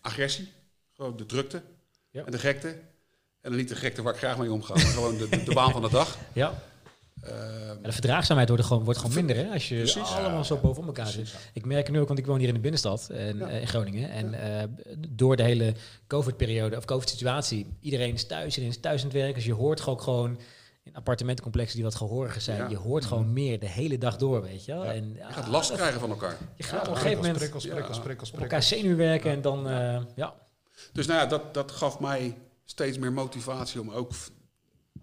agressie, 0.01 0.53
gewoon 0.93 1.17
de 1.17 1.25
drukte 1.25 1.63
Ja. 2.15 2.25
en 2.25 2.31
de 2.31 2.39
gekte. 2.39 2.67
En 3.41 3.51
dan 3.51 3.55
niet 3.55 3.69
de 3.69 3.75
gekte 3.75 4.01
waar 4.01 4.13
ik 4.13 4.19
graag 4.19 4.37
mee 4.37 4.51
omga, 4.51 4.73
maar 4.73 4.83
gewoon 4.83 5.17
de, 5.17 5.29
de, 5.29 5.43
de 5.43 5.53
baan 5.53 5.71
van 5.71 5.81
de 5.81 5.89
dag. 5.89 6.17
ja. 6.33 6.53
Eh, 7.21 7.69
En 7.69 7.79
de 7.83 7.91
verdraagzaamheid 7.91 8.49
wordt 8.49 8.63
gewoon, 8.63 8.83
wordt 8.83 8.99
gewoon 8.99 9.15
minder 9.15 9.35
hè, 9.35 9.49
als 9.51 9.69
je 9.69 9.75
Precies. 9.75 10.01
allemaal 10.15 10.43
zo 10.43 10.57
boven 10.57 10.85
elkaar 10.85 11.07
zit. 11.07 11.35
Ik 11.53 11.65
merk 11.65 11.85
het 11.85 11.95
nu 11.95 12.01
ook, 12.01 12.07
want 12.07 12.19
ik 12.19 12.25
woon 12.25 12.39
hier 12.39 12.47
in 12.47 12.53
de 12.53 12.59
binnenstad 12.59 13.09
en, 13.09 13.37
Ja. 13.37 13.47
eh, 13.49 13.61
in 13.61 13.67
Groningen. 13.67 14.09
En 14.09 14.33
eh, 14.33 14.63
door 15.09 15.35
de 15.35 15.43
hele 15.43 15.73
COVID-periode 16.07 16.77
of 16.77 16.85
COVID-situatie, 16.85 17.67
iedereen 17.81 18.13
is 18.13 18.27
thuis, 18.27 18.45
iedereen 18.47 18.69
is 18.69 18.79
thuis 18.79 18.99
aan 19.01 19.07
het 19.07 19.15
werken. 19.17 19.33
Dus 19.35 19.45
je 19.45 19.53
hoort 19.53 19.81
gewoon, 19.81 20.01
gewoon 20.01 20.39
in 20.83 20.95
appartementencomplexen 20.95 21.75
die 21.75 21.85
wat 21.85 21.95
gehoriger 21.95 22.41
zijn, 22.41 22.57
Ja. 22.57 22.69
je 22.69 22.77
hoort 22.77 23.05
gewoon 23.05 23.33
meer 23.33 23.59
de 23.59 23.69
hele 23.69 23.97
dag 23.97 24.17
door, 24.17 24.41
weet 24.41 24.65
je 24.65 24.71
wel. 24.73 24.85
En, 24.85 25.13
je 25.13 25.33
gaat 25.33 25.47
last 25.47 25.69
ja, 25.69 25.75
krijgen 25.75 25.99
van 25.99 26.09
elkaar. 26.09 26.37
Je 26.55 26.63
gaat 26.63 26.81
op 26.87 26.87
een 26.93 26.95
gegeven 26.95 27.17
moment 27.17 27.37
Prikkels, 27.37 27.65
prikkels, 27.67 27.95
Ja. 27.97 28.01
prikkels, 28.03 28.29
op 28.29 28.35
prikkels. 28.35 28.63
elkaar 28.63 28.79
zenuwen 28.79 28.97
werken 28.97 29.31
en 29.31 29.41
dan, 29.41 29.69
eh, 29.69 30.01
ja. 30.15 30.33
Dus 30.95 31.07
nou 31.07 31.19
ja, 31.19 31.25
dat, 31.25 31.53
dat 31.53 31.71
gaf 31.71 31.99
mij 31.99 32.37
steeds 32.65 32.97
meer 32.97 33.13
motivatie 33.13 33.81
om 33.81 33.89
ook 33.89 34.11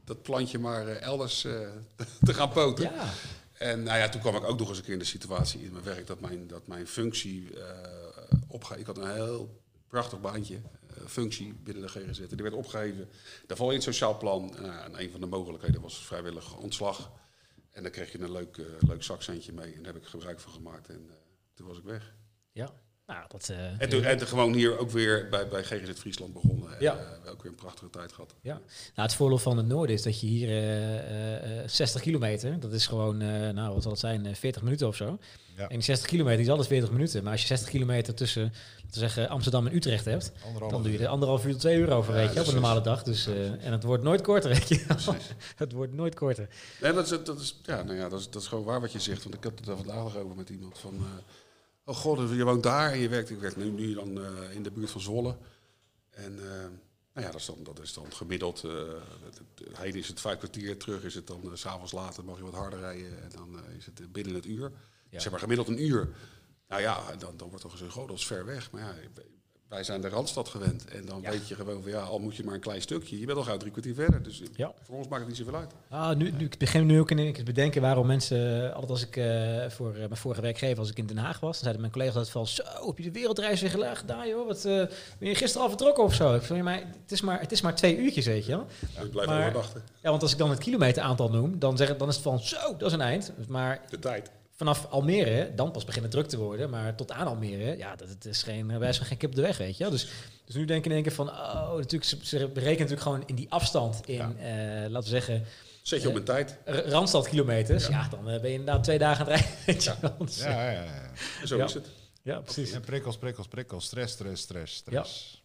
dat 0.04 0.22
plantje 0.22 0.58
maar 0.58 0.86
eh, 0.86 1.02
elders 1.02 1.44
eh, 1.44 1.68
te 2.24 2.34
gaan 2.34 2.50
poten. 2.50 2.84
Ja. 2.84 3.12
En 3.52 3.82
nou 3.82 3.98
ja, 3.98 4.08
toen 4.08 4.20
kwam 4.20 4.36
ik 4.36 4.44
ook 4.44 4.58
nog 4.58 4.68
eens 4.68 4.78
een 4.78 4.84
keer 4.84 4.92
in 4.92 4.98
de 4.98 5.04
situatie 5.04 5.60
in 5.60 5.72
mijn 5.72 5.84
werk 5.84 6.06
dat 6.06 6.20
mijn, 6.20 6.46
dat 6.46 6.66
mijn 6.66 6.86
functie 6.86 7.50
uh, 7.54 7.64
opga. 8.48 8.74
Ik 8.74 8.86
had 8.86 8.98
een 8.98 9.12
heel 9.12 9.62
prachtig 9.86 10.20
baantje, 10.20 10.54
uh, 10.54 11.06
functie 11.06 11.54
binnen 11.54 11.82
de 11.82 11.88
GGZ. 11.88 12.20
En 12.20 12.26
die 12.28 12.42
werd 12.42 12.54
opgegeven. 12.54 13.08
Daarvoor 13.46 13.68
in 13.68 13.74
het 13.74 13.82
sociaal 13.82 14.18
plan. 14.18 14.56
En 14.56 15.00
een 15.02 15.10
van 15.10 15.20
de 15.20 15.26
mogelijkheden 15.26 15.80
was 15.80 16.04
vrijwillig 16.04 16.56
ontslag. 16.56 17.12
En 17.70 17.82
dan 17.82 17.92
kreeg 17.92 18.12
je 18.12 18.20
een 18.20 18.32
leuk, 18.32 18.60
leuk 18.80 19.02
zakcentje 19.02 19.52
mee. 19.52 19.74
En 19.74 19.82
daar 19.82 19.92
heb 19.92 20.02
ik 20.02 20.08
gebruik 20.08 20.40
van 20.40 20.52
gemaakt. 20.52 20.88
En 20.88 21.10
toen 21.54 21.66
was 21.66 21.78
ik 21.78 21.84
weg. 21.84 22.14
Ja. 22.52 22.72
Nou, 23.06 23.24
dat, 23.28 23.48
uh, 23.50 23.58
en, 23.78 23.88
toen, 23.88 24.04
en 24.04 24.20
gewoon 24.20 24.52
hier 24.52 24.78
ook 24.78 24.90
weer 24.90 25.28
bij, 25.30 25.48
bij 25.48 25.62
GGZ 25.62 25.92
Friesland 25.92 26.32
begonnen. 26.32 26.72
En, 26.72 26.76
ja. 26.80 26.94
uh, 26.94 27.30
ook 27.30 27.42
weer 27.42 27.50
een 27.52 27.58
prachtige 27.58 27.90
tijd 27.90 28.12
gehad. 28.12 28.34
Ja. 28.40 28.52
Nou, 28.94 29.08
het 29.08 29.14
voordeel 29.14 29.38
van 29.38 29.56
het 29.56 29.66
noorden 29.66 29.94
is 29.94 30.02
dat 30.02 30.20
je 30.20 30.26
hier 30.26 30.48
uh, 31.60 31.62
60 31.66 32.00
kilometer, 32.00 32.60
dat 32.60 32.72
is 32.72 32.86
gewoon, 32.86 33.16
nou 33.54 33.74
wat 33.74 33.82
zal 33.82 33.90
het 33.90 34.00
zijn, 34.00 34.36
40 34.36 34.62
minuten 34.62 34.86
of 34.88 34.96
zo. 34.96 35.18
Ja. 35.56 35.62
En 35.62 35.68
die 35.68 35.82
60 35.82 36.08
kilometer 36.08 36.40
is 36.40 36.48
alles 36.48 36.66
40 36.66 36.90
minuten. 36.90 37.22
Maar 37.22 37.32
als 37.32 37.40
je 37.40 37.46
60 37.46 37.68
kilometer 37.68 38.14
tussen, 38.14 38.42
laten 38.84 39.00
zeggen, 39.00 39.28
Amsterdam 39.28 39.66
en 39.66 39.74
Utrecht 39.74 40.04
hebt, 40.04 40.32
dan 40.68 40.82
doe 40.82 40.92
je 40.92 40.98
er 40.98 41.06
anderhalf 41.06 41.44
uur 41.44 41.52
tot 41.52 41.60
twee 41.60 41.78
uur 41.78 41.90
over, 41.90 42.14
ja, 42.14 42.20
weet 42.20 42.34
je, 42.34 42.40
op 42.40 42.46
een 42.46 42.52
normale 42.52 42.80
dag. 42.80 43.02
Dus, 43.02 43.26
en 43.60 43.72
het 43.72 43.82
wordt 43.82 44.02
nooit 44.02 44.20
korter, 44.20 44.50
weet 44.50 44.68
je. 44.68 44.84
het 45.56 45.72
wordt 45.72 45.92
nooit 45.94 46.14
korter. 46.14 46.48
Nee, 46.80 46.92
dat 46.92 47.10
is, 47.12 47.24
dat 47.24 47.40
is, 47.40 47.60
ja, 47.62 47.82
nou 47.82 47.96
ja, 47.96 48.08
dat 48.08 48.20
is, 48.20 48.30
dat 48.30 48.42
is 48.42 48.48
gewoon 48.48 48.64
waar 48.64 48.80
wat 48.80 48.92
je 48.92 49.00
zegt. 49.00 49.22
Want 49.22 49.34
ik 49.34 49.44
had 49.44 49.58
het 49.58 49.68
er 49.68 49.76
vandaag 49.76 50.02
nog 50.02 50.16
over 50.16 50.36
met 50.36 50.48
iemand 50.48 50.78
van... 50.78 51.04
Oh 51.84 51.96
god, 51.96 52.30
je 52.30 52.44
woont 52.44 52.62
daar 52.62 52.92
en 52.92 52.98
je 52.98 53.08
werkt, 53.08 53.30
ik 53.30 53.38
werk 53.38 53.56
nu, 53.56 53.70
nu 53.70 53.94
dan 53.94 54.18
uh, 54.18 54.54
in 54.54 54.62
de 54.62 54.70
buurt 54.70 54.90
van 54.90 55.00
Zwolle. 55.00 55.36
En 56.10 56.32
uh, 56.32 56.42
nou 57.12 57.26
ja, 57.26 57.30
dat 57.30 57.34
is 57.34 57.46
dan, 57.46 57.62
dat 57.62 57.80
is 57.80 57.92
dan 57.92 58.12
gemiddeld. 58.12 58.64
Uh, 58.64 59.94
is 59.94 60.08
het 60.08 60.20
vijf 60.20 60.38
kwartier, 60.38 60.78
terug 60.78 61.04
is 61.04 61.14
het 61.14 61.26
dan 61.26 61.50
s 61.54 61.60
s'avonds 61.60 61.92
later, 61.92 62.24
mag 62.24 62.36
je 62.36 62.42
wat 62.42 62.54
harder 62.54 62.78
rijden 62.78 63.22
en 63.22 63.30
dan 63.30 63.60
is 63.76 63.86
het 63.86 64.12
binnen 64.12 64.34
het 64.34 64.46
uur. 64.46 64.72
Ja. 65.08 65.20
Zeg 65.20 65.30
maar 65.30 65.40
gemiddeld 65.40 65.68
een 65.68 65.84
uur. 65.84 66.14
Nou 66.68 66.82
ja, 66.82 67.16
dan, 67.18 67.36
dan 67.36 67.48
wordt 67.48 67.64
er 67.64 67.70
gezegd, 67.70 67.96
oh 67.96 68.08
dat 68.08 68.16
is 68.16 68.26
ver 68.26 68.44
weg. 68.44 68.70
Maar 68.70 68.82
ja, 68.82 68.94
wij 69.72 69.84
zijn 69.84 70.00
de 70.00 70.08
Randstad 70.08 70.48
gewend. 70.48 70.84
En 70.84 71.04
dan 71.06 71.20
ja. 71.22 71.30
weet 71.30 71.48
je 71.48 71.54
gewoon 71.54 71.82
van 71.82 71.90
ja, 71.90 72.00
al 72.00 72.18
moet 72.18 72.36
je 72.36 72.44
maar 72.44 72.54
een 72.54 72.60
klein 72.60 72.80
stukje. 72.80 73.20
Je 73.20 73.26
bent 73.26 73.38
al 73.38 73.44
gauw 73.44 73.56
drie 73.56 73.70
kwartier 73.70 73.94
verder. 73.94 74.22
Dus 74.22 74.42
ja. 74.56 74.72
voor 74.82 74.96
ons 74.96 75.08
maakt 75.08 75.20
het 75.20 75.28
niet 75.28 75.38
zoveel 75.38 75.54
uit. 75.54 75.72
Ah, 75.88 76.16
nu, 76.16 76.30
nu, 76.30 76.44
ik 76.44 76.58
begin 76.58 76.86
nu 76.86 77.00
ook 77.00 77.10
in 77.10 77.32
te 77.32 77.42
bedenken 77.42 77.82
waarom 77.82 78.06
mensen, 78.06 78.72
altijd 78.74 78.90
als 78.90 79.02
ik 79.02 79.16
uh, 79.16 79.68
voor 79.68 79.92
mijn 79.92 80.16
vorige 80.16 80.40
werkgever, 80.40 80.78
als 80.78 80.90
ik 80.90 80.98
in 80.98 81.06
Den 81.06 81.16
Haag 81.16 81.40
was, 81.40 81.52
dan 81.52 81.60
zeiden 81.60 81.80
mijn 81.80 81.92
collega's 81.92 82.14
dat 82.14 82.30
van 82.30 82.46
zo, 82.46 82.62
heb 82.86 82.98
je 82.98 83.04
de 83.04 83.12
wereldreis 83.12 83.60
weer 83.60 83.70
gedaan 83.94 84.28
joh? 84.28 84.46
Wat, 84.46 84.64
uh, 84.64 84.86
ben 85.18 85.28
je 85.28 85.34
gisteren 85.34 85.62
al 85.62 85.68
vertrokken 85.68 86.04
of 86.04 86.14
zo? 86.14 86.34
Ik 86.34 86.42
zei, 86.42 86.62
maar 86.62 86.78
het 87.02 87.12
is 87.12 87.20
maar, 87.20 87.40
het 87.40 87.52
is 87.52 87.60
maar 87.60 87.74
twee 87.74 87.96
uurtjes, 87.96 88.26
weet 88.26 88.44
je 88.44 88.50
wel. 88.50 88.66
Ja, 88.94 89.00
ik 89.00 89.10
blijf 89.10 89.28
maar, 89.28 89.52
wachten. 89.52 89.82
Ja, 90.02 90.10
want 90.10 90.22
als 90.22 90.32
ik 90.32 90.38
dan 90.38 90.50
het 90.50 90.58
kilometeraantal 90.58 91.30
noem, 91.30 91.58
dan, 91.58 91.76
zeg, 91.76 91.96
dan 91.96 92.08
is 92.08 92.14
het 92.14 92.24
van 92.24 92.40
zo, 92.40 92.76
dat 92.76 92.88
is 92.88 92.92
een 92.92 93.00
eind. 93.00 93.32
Maar 93.48 93.80
de 93.90 93.98
tijd 93.98 94.30
vanaf 94.62 94.86
Almere, 94.90 95.52
dan 95.54 95.70
pas 95.70 95.84
beginnen 95.84 96.10
druk 96.10 96.26
te 96.26 96.36
worden. 96.38 96.70
Maar 96.70 96.94
tot 96.94 97.12
aan 97.12 97.26
Almere, 97.26 97.76
ja, 97.76 97.96
dat 97.96 98.08
het 98.08 98.24
is 98.24 98.42
geen, 98.42 98.78
wij 98.78 98.92
zijn 98.92 99.06
geen 99.06 99.18
kip 99.18 99.30
op 99.30 99.36
de 99.36 99.42
weg, 99.42 99.58
weet 99.58 99.76
je. 99.76 99.90
Dus, 99.90 100.08
dus 100.44 100.54
nu 100.54 100.64
denk 100.64 100.78
ik 100.78 100.86
in 100.86 100.92
één 100.92 101.02
keer 101.02 101.12
van, 101.12 101.28
oh, 101.28 101.76
natuurlijk, 101.76 102.04
ze, 102.04 102.18
ze 102.22 102.36
berekenen 102.38 102.90
natuurlijk 102.90 103.00
gewoon 103.00 103.22
in 103.26 103.34
die 103.34 103.50
afstand 103.50 104.06
in, 104.06 104.14
ja. 104.14 104.84
uh, 104.84 104.90
laten 104.90 105.10
we 105.10 105.16
zeggen... 105.16 105.44
Zet 105.82 106.02
je 106.02 106.08
op 106.08 106.14
een 106.14 106.24
tijd. 106.24 106.58
Randstad 106.64 107.28
kilometers, 107.28 107.86
ja, 107.86 107.90
ja 107.90 108.08
dan 108.08 108.24
ben 108.24 108.40
je 108.42 108.50
inderdaad 108.50 108.84
twee 108.84 108.98
dagen 108.98 109.26
aan 109.26 109.32
het 109.32 109.40
rijden. 109.64 109.82
Ja. 110.02 110.14
Dus, 110.18 110.38
ja, 110.38 110.70
ja, 110.70 110.82
ja, 110.82 111.10
Zo 111.46 111.58
is 111.58 111.74
het. 111.74 111.88
Ja, 112.22 112.40
precies. 112.40 112.72
En 112.72 112.80
prikkels, 112.80 113.16
prikkels, 113.16 113.48
prikkels, 113.48 113.84
stress, 113.84 114.12
stress, 114.12 114.42
stress, 114.42 114.74
stress. 114.74 115.42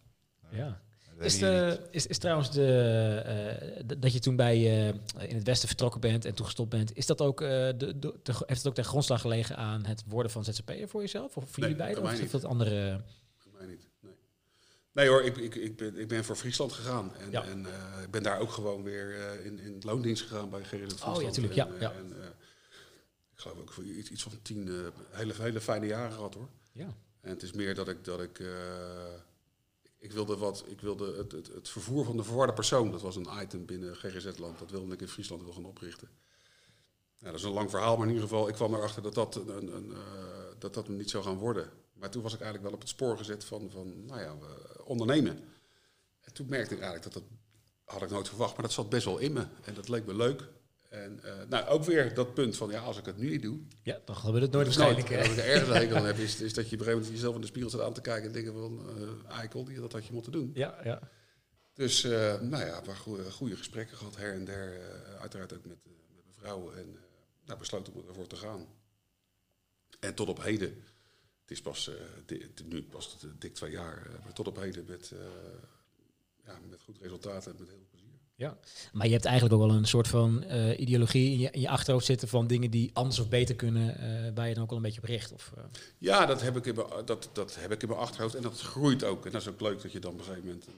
Ja. 0.50 0.80
Is, 1.20 1.38
de, 1.38 1.80
is, 1.90 2.06
is 2.06 2.18
trouwens 2.18 2.50
de, 2.50 3.70
uh, 3.78 3.98
dat 3.98 4.12
je 4.12 4.18
toen 4.18 4.36
bij 4.36 4.58
uh, 4.58 4.88
in 5.28 5.34
het 5.34 5.42
Westen 5.42 5.68
vertrokken 5.68 6.00
bent 6.00 6.24
en 6.24 6.34
toen 6.34 6.46
gestopt 6.46 6.70
bent, 6.70 6.96
is 6.96 7.06
dat 7.06 7.20
ook, 7.20 7.40
uh, 7.40 7.48
de, 7.48 8.14
heeft 8.22 8.48
het 8.48 8.66
ook 8.66 8.74
ten 8.74 8.84
grondslag 8.84 9.20
gelegen 9.20 9.56
aan 9.56 9.84
het 9.84 10.02
worden 10.06 10.32
van 10.32 10.44
ZZP'er 10.44 10.88
voor 10.88 11.00
jezelf? 11.00 11.36
Of 11.36 11.50
voor 11.50 11.62
nee, 11.62 11.70
jullie 11.70 11.76
beiden? 11.76 12.02
Of 12.02 12.18
heeft 12.18 12.32
dat 12.32 12.44
andere... 12.44 13.00
Mij 13.52 13.66
niet, 13.66 13.88
nee. 14.00 14.12
Nee 14.92 15.08
hoor, 15.08 15.22
ik, 15.24 15.36
ik, 15.36 15.54
ik, 15.54 15.76
ben, 15.76 15.98
ik 15.98 16.08
ben 16.08 16.24
voor 16.24 16.36
Friesland 16.36 16.72
gegaan. 16.72 17.16
En, 17.16 17.30
ja. 17.30 17.44
en 17.44 17.66
ik 18.02 18.10
ben 18.10 18.22
daar 18.22 18.38
ook 18.38 18.50
gewoon 18.50 18.82
weer 18.82 19.40
in, 19.44 19.58
in 19.58 19.76
loondienst 19.80 20.22
gegaan 20.22 20.50
bij 20.50 20.62
GRZ 20.62 20.68
Friesland. 20.68 21.16
Oh 21.16 21.22
ja, 21.22 21.28
natuurlijk, 21.28 21.54
ja. 21.54 21.68
ja. 21.80 21.92
En, 21.92 22.12
ik 23.32 23.44
geloof 23.44 23.58
ook 23.58 23.72
voor 23.72 23.84
iets, 23.84 24.10
iets 24.10 24.22
van 24.22 24.32
tien 24.42 24.92
hele, 25.10 25.34
hele 25.38 25.60
fijne 25.60 25.86
jaren 25.86 26.12
gehad 26.12 26.34
hoor. 26.34 26.48
Ja. 26.72 26.88
En 27.20 27.30
het 27.30 27.42
is 27.42 27.52
meer 27.52 27.74
dat 27.74 27.88
ik... 27.88 28.04
Dat 28.04 28.20
ik 28.20 28.42
ik 29.98 30.12
wilde, 30.12 30.36
wat, 30.36 30.64
ik 30.66 30.80
wilde 30.80 31.16
het, 31.16 31.32
het, 31.32 31.46
het, 31.46 31.68
vervoer 31.68 32.04
van 32.04 32.16
de 32.16 32.24
verwarde 32.24 32.52
persoon, 32.52 32.90
dat 32.90 33.00
was 33.00 33.16
een 33.16 33.28
item 33.42 33.66
binnen 33.66 33.96
GGZ-land, 33.96 34.58
dat 34.58 34.70
wilde 34.70 34.94
ik 34.94 35.00
in 35.00 35.08
Friesland 35.08 35.42
wil 35.42 35.52
gaan 35.52 35.64
oprichten. 35.64 36.08
Dat 37.18 37.34
is 37.34 37.42
een 37.42 37.52
lang 37.52 37.70
verhaal, 37.70 37.96
maar 37.96 38.06
in 38.06 38.12
ieder 38.12 38.28
geval, 38.28 38.48
ik 38.48 38.54
kwam 38.54 38.74
erachter 38.74 39.02
dat 39.02 39.14
dat, 39.14 39.36
een, 39.36 39.74
een, 39.76 39.90
uh, 39.90 39.98
dat, 40.58 40.74
dat 40.74 40.88
niet 40.88 41.10
zou 41.10 41.24
gaan 41.24 41.38
worden. 41.38 41.70
Maar 41.92 42.10
toen 42.10 42.22
was 42.22 42.34
ik 42.34 42.40
eigenlijk 42.40 42.70
wel 42.70 42.74
op 42.80 42.86
het 42.86 42.94
spoor 42.94 43.16
gezet 43.16 43.44
van, 43.44 43.70
van 43.70 44.06
nou 44.06 44.20
ja, 44.20 44.36
ondernemen. 44.84 45.44
En 46.20 46.32
toen 46.32 46.46
merkte 46.48 46.74
ik 46.74 46.80
eigenlijk 46.80 47.12
dat 47.12 47.22
dat, 47.22 47.38
had 47.84 48.02
ik 48.02 48.10
nooit 48.10 48.28
verwacht, 48.28 48.52
maar 48.52 48.62
dat 48.62 48.72
zat 48.72 48.88
best 48.88 49.04
wel 49.04 49.18
in 49.18 49.32
me. 49.32 49.46
En 49.62 49.74
dat 49.74 49.88
leek 49.88 50.06
me 50.06 50.14
leuk. 50.14 50.48
En 50.88 51.20
uh, 51.24 51.32
nou, 51.48 51.66
ook 51.66 51.84
weer 51.84 52.14
dat 52.14 52.34
punt 52.34 52.56
van, 52.56 52.70
ja, 52.70 52.80
als 52.80 52.98
ik 52.98 53.04
het 53.04 53.16
nu 53.16 53.30
niet 53.30 53.42
doe... 53.42 53.58
Ja, 53.82 54.00
dan 54.04 54.16
gebeurt 54.16 54.42
het 54.42 54.52
nooit 54.52 54.66
waarschijnlijk. 54.66 55.16
Als 55.16 55.28
ik 55.28 55.36
er 55.36 55.44
ergens 55.44 55.78
hekel 55.78 55.96
aan 55.96 56.04
heb, 56.04 56.18
is, 56.28 56.40
is 56.40 56.54
dat 56.54 56.68
je 56.68 56.74
op 56.74 56.80
een 56.80 56.86
gegeven 56.86 56.92
moment 56.92 57.12
jezelf 57.12 57.34
in 57.34 57.40
de 57.40 57.46
spiegel 57.46 57.70
zit 57.70 57.80
aan 57.80 57.92
te 57.92 58.00
kijken 58.00 58.26
en 58.26 58.32
denken 58.32 58.52
van, 58.52 58.80
uh, 58.98 59.36
eikel, 59.38 59.64
die, 59.64 59.80
dat 59.80 59.92
had 59.92 60.06
je 60.06 60.12
moeten 60.12 60.32
doen. 60.32 60.50
Ja, 60.54 60.80
ja. 60.84 61.00
Dus, 61.74 62.04
uh, 62.04 62.40
nou 62.40 62.64
ja, 62.64 62.82
we 62.82 62.92
hebben 62.92 63.32
goede 63.32 63.56
gesprekken 63.56 63.96
gehad, 63.96 64.16
her 64.16 64.34
en 64.34 64.44
der. 64.44 64.80
uiteraard 65.20 65.52
ook 65.52 65.64
met, 65.64 65.78
met 65.84 66.24
mijn 66.24 66.36
vrouw. 66.36 66.72
En 66.72 66.98
nou, 67.44 67.58
besloten 67.58 67.94
om 67.94 68.08
ervoor 68.08 68.26
te 68.26 68.36
gaan. 68.36 68.66
En 70.00 70.14
tot 70.14 70.28
op 70.28 70.42
heden, 70.42 70.84
het 71.40 71.50
is 71.50 71.60
pas, 71.60 71.90
nu 72.64 72.82
pas 72.82 73.16
dik 73.38 73.54
twee 73.54 73.70
jaar, 73.70 74.06
maar 74.24 74.32
tot 74.32 74.46
op 74.46 74.56
heden 74.56 74.84
met, 74.88 75.12
ja, 76.44 76.58
met 76.68 76.82
goed 76.82 76.98
resultaat 76.98 77.46
en 77.46 77.54
met 77.58 77.68
heel. 77.68 77.87
Ja, 78.38 78.56
maar 78.92 79.06
je 79.06 79.12
hebt 79.12 79.24
eigenlijk 79.24 79.54
ook 79.54 79.68
wel 79.68 79.76
een 79.76 79.86
soort 79.86 80.08
van 80.08 80.44
uh, 80.46 80.80
ideologie 80.80 81.32
in 81.32 81.38
je, 81.38 81.50
in 81.50 81.60
je, 81.60 81.68
achterhoofd 81.68 82.06
zitten 82.06 82.28
van 82.28 82.46
dingen 82.46 82.70
die 82.70 82.90
anders 82.92 83.18
of 83.18 83.28
beter 83.28 83.54
kunnen, 83.54 83.96
uh, 84.00 84.30
waar 84.34 84.48
je 84.48 84.54
dan 84.54 84.62
ook 84.62 84.68
wel 84.68 84.78
een 84.78 84.84
beetje 84.84 85.00
op 85.00 85.06
richt. 85.06 85.32
Of, 85.32 85.52
uh. 85.58 85.64
Ja, 85.98 86.26
dat 86.26 86.42
heb, 86.42 86.56
ik 86.56 86.66
in 86.66 86.74
mijn, 86.74 86.86
dat, 87.04 87.30
dat 87.32 87.56
heb 87.60 87.72
ik 87.72 87.82
in 87.82 87.88
mijn 87.88 88.00
achterhoofd 88.00 88.34
en 88.34 88.42
dat 88.42 88.60
groeit 88.60 89.04
ook. 89.04 89.26
En 89.26 89.32
dat 89.32 89.40
is 89.40 89.48
ook 89.48 89.60
leuk 89.60 89.82
dat 89.82 89.92
je 89.92 89.98
dan 89.98 90.12
op 90.12 90.18
een 90.18 90.24
gegeven 90.24 90.46
moment 90.46 90.66
een 90.66 90.72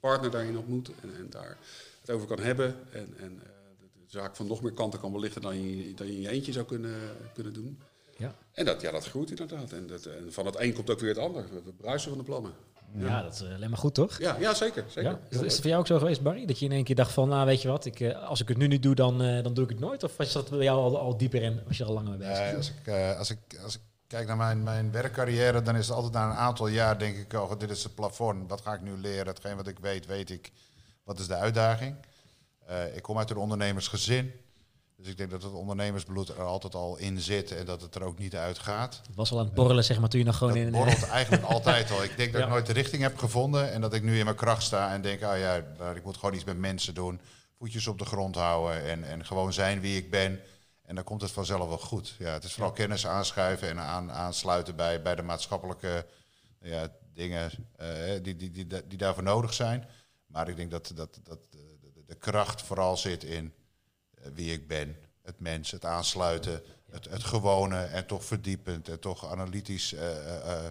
partner 0.00 0.30
daarin 0.30 0.58
ontmoet 0.58 0.90
en, 1.00 1.14
en 1.16 1.26
daar 1.30 1.58
het 2.00 2.10
over 2.10 2.26
kan 2.26 2.38
hebben. 2.38 2.76
En, 2.92 3.14
en 3.18 3.38
de, 3.38 3.86
de, 3.92 4.04
zaak 4.06 4.36
van 4.36 4.46
nog 4.46 4.62
meer 4.62 4.72
kanten 4.72 5.00
kan 5.00 5.12
belichten 5.12 5.42
dan 5.42 5.62
je, 5.62 5.94
dan 5.94 6.06
je 6.06 6.12
in 6.12 6.20
je 6.20 6.28
eentje 6.28 6.52
zou 6.52 6.66
kunnen, 6.66 6.96
kunnen 7.34 7.52
doen. 7.52 7.78
Ja. 8.16 8.34
En 8.52 8.64
dat, 8.64 8.80
ja, 8.80 8.90
dat 8.90 9.06
groeit 9.06 9.30
inderdaad. 9.30 9.72
En, 9.72 9.86
dat, 9.86 10.04
en 10.04 10.32
van 10.32 10.46
het 10.46 10.60
een 10.60 10.72
komt 10.72 10.90
ook 10.90 11.00
weer 11.00 11.08
het 11.08 11.18
ander. 11.18 11.44
We 11.64 11.72
bruisen 11.72 12.08
van 12.08 12.18
de 12.18 12.24
plannen. 12.24 12.52
Ja, 12.94 13.06
ja, 13.06 13.22
dat 13.22 13.32
is 13.32 13.42
alleen 13.42 13.70
maar 13.70 13.78
goed, 13.78 13.94
toch? 13.94 14.18
Ja, 14.18 14.36
ja 14.38 14.54
zeker. 14.54 14.84
zeker. 14.88 15.10
Ja. 15.10 15.18
Is, 15.28 15.40
is, 15.40 15.52
het 15.52 15.60
voor 15.60 15.70
jou 15.70 15.80
ook 15.80 15.86
zo 15.86 15.98
geweest, 15.98 16.22
Barry? 16.22 16.46
Dat 16.46 16.58
je 16.58 16.64
in 16.64 16.72
één 16.72 16.84
keer 16.84 16.94
dacht 16.94 17.12
van, 17.12 17.28
nou 17.28 17.46
weet 17.46 17.62
je 17.62 17.68
wat, 17.68 17.84
ik, 17.84 18.14
als 18.14 18.40
ik 18.40 18.48
het 18.48 18.56
nu 18.56 18.66
niet 18.66 18.82
doe, 18.82 18.94
dan, 18.94 19.22
uh, 19.22 19.42
dan 19.42 19.54
doe 19.54 19.64
ik 19.64 19.70
het 19.70 19.80
nooit? 19.80 20.02
Of 20.04 20.16
was 20.16 20.32
dat 20.32 20.50
bij 20.50 20.62
jou 20.62 20.78
al, 20.78 20.98
al 20.98 21.16
dieper 21.16 21.42
in, 21.42 21.60
was 21.66 21.76
je 21.76 21.82
er 21.82 21.88
al 21.88 21.94
langer 21.94 22.10
mee 22.10 22.28
bezig? 22.28 22.50
Ja, 22.50 22.56
als, 22.56 22.68
ik, 22.68 22.86
uh, 22.86 23.18
als, 23.18 23.30
ik, 23.30 23.38
als 23.62 23.74
ik 23.74 23.80
kijk 24.06 24.26
naar 24.26 24.36
mijn, 24.36 24.62
mijn 24.62 24.92
werkcarrière, 24.92 25.62
dan 25.62 25.76
is 25.76 25.86
het 25.86 25.96
altijd 25.96 26.12
na 26.12 26.30
een 26.30 26.36
aantal 26.36 26.66
jaar, 26.66 26.98
denk 26.98 27.16
ik, 27.16 27.32
oh, 27.32 27.58
dit 27.58 27.70
is 27.70 27.82
het 27.82 27.94
plafond. 27.94 28.50
Wat 28.50 28.60
ga 28.60 28.74
ik 28.74 28.80
nu 28.80 28.96
leren? 28.96 29.26
Hetgeen 29.26 29.56
wat 29.56 29.66
ik 29.66 29.78
weet, 29.78 30.06
weet 30.06 30.30
ik. 30.30 30.52
Wat 31.04 31.18
is 31.18 31.26
de 31.26 31.34
uitdaging? 31.34 31.96
Uh, 32.70 32.96
ik 32.96 33.02
kom 33.02 33.18
uit 33.18 33.30
een 33.30 33.36
ondernemersgezin. 33.36 34.32
Dus 35.00 35.08
ik 35.08 35.16
denk 35.16 35.30
dat 35.30 35.42
het 35.42 35.52
ondernemersbloed 35.52 36.28
er 36.28 36.42
altijd 36.42 36.74
al 36.74 36.96
in 36.96 37.20
zit 37.20 37.52
en 37.52 37.64
dat 37.66 37.82
het 37.82 37.94
er 37.94 38.02
ook 38.02 38.18
niet 38.18 38.36
uit 38.36 38.58
gaat. 38.58 39.00
Het 39.06 39.16
was 39.16 39.30
al 39.32 39.38
aan 39.38 39.44
het 39.44 39.54
borrelen, 39.54 39.84
zeg 39.84 40.00
maar, 40.00 40.08
toen 40.08 40.20
je 40.20 40.26
nog 40.26 40.36
gewoon 40.36 40.54
dat 40.54 40.62
in... 40.62 40.70
borrelt 40.70 41.08
eigenlijk 41.18 41.42
altijd 41.42 41.90
al. 41.90 42.02
Ik 42.02 42.16
denk 42.16 42.32
dat 42.32 42.40
ja. 42.40 42.46
ik 42.46 42.52
nooit 42.52 42.66
de 42.66 42.72
richting 42.72 43.02
heb 43.02 43.18
gevonden 43.18 43.72
en 43.72 43.80
dat 43.80 43.94
ik 43.94 44.02
nu 44.02 44.18
in 44.18 44.24
mijn 44.24 44.36
kracht 44.36 44.62
sta 44.62 44.92
en 44.92 45.02
denk, 45.02 45.22
ah 45.22 45.38
ja, 45.38 45.54
ik 45.94 46.04
moet 46.04 46.16
gewoon 46.16 46.34
iets 46.34 46.44
met 46.44 46.58
mensen 46.58 46.94
doen. 46.94 47.20
Voetjes 47.58 47.86
op 47.86 47.98
de 47.98 48.04
grond 48.04 48.34
houden 48.34 48.84
en, 48.84 49.04
en 49.04 49.26
gewoon 49.26 49.52
zijn 49.52 49.80
wie 49.80 49.96
ik 49.96 50.10
ben. 50.10 50.40
En 50.82 50.94
dan 50.94 51.04
komt 51.04 51.20
het 51.20 51.30
vanzelf 51.30 51.68
wel 51.68 51.78
goed. 51.78 52.14
Ja, 52.18 52.32
het 52.32 52.44
is 52.44 52.52
vooral 52.52 52.70
ja. 52.70 52.76
kennis 52.76 53.06
aanschuiven 53.06 53.68
en 53.68 53.78
aan, 53.78 54.12
aansluiten 54.12 54.76
bij, 54.76 55.02
bij 55.02 55.14
de 55.14 55.22
maatschappelijke 55.22 56.06
ja, 56.60 56.88
dingen 57.14 57.50
uh, 57.80 57.86
die, 58.22 58.36
die, 58.36 58.50
die, 58.50 58.66
die 58.66 58.98
daarvoor 58.98 59.22
nodig 59.22 59.54
zijn. 59.54 59.88
Maar 60.26 60.48
ik 60.48 60.56
denk 60.56 60.70
dat, 60.70 60.92
dat, 60.94 61.20
dat 61.22 61.38
de, 61.50 62.02
de 62.06 62.14
kracht 62.14 62.62
vooral 62.62 62.96
zit 62.96 63.24
in 63.24 63.52
wie 64.34 64.52
ik 64.52 64.68
ben, 64.68 64.96
het 65.22 65.40
mens, 65.40 65.70
het 65.70 65.84
aansluiten, 65.84 66.62
het, 66.90 67.04
het 67.04 67.24
gewone 67.24 67.82
en 67.82 68.06
toch 68.06 68.24
verdiepend 68.24 68.88
en 68.88 69.00
toch 69.00 69.26
analytisch, 69.26 69.92
uh, 69.92 70.00
uh, 70.00 70.66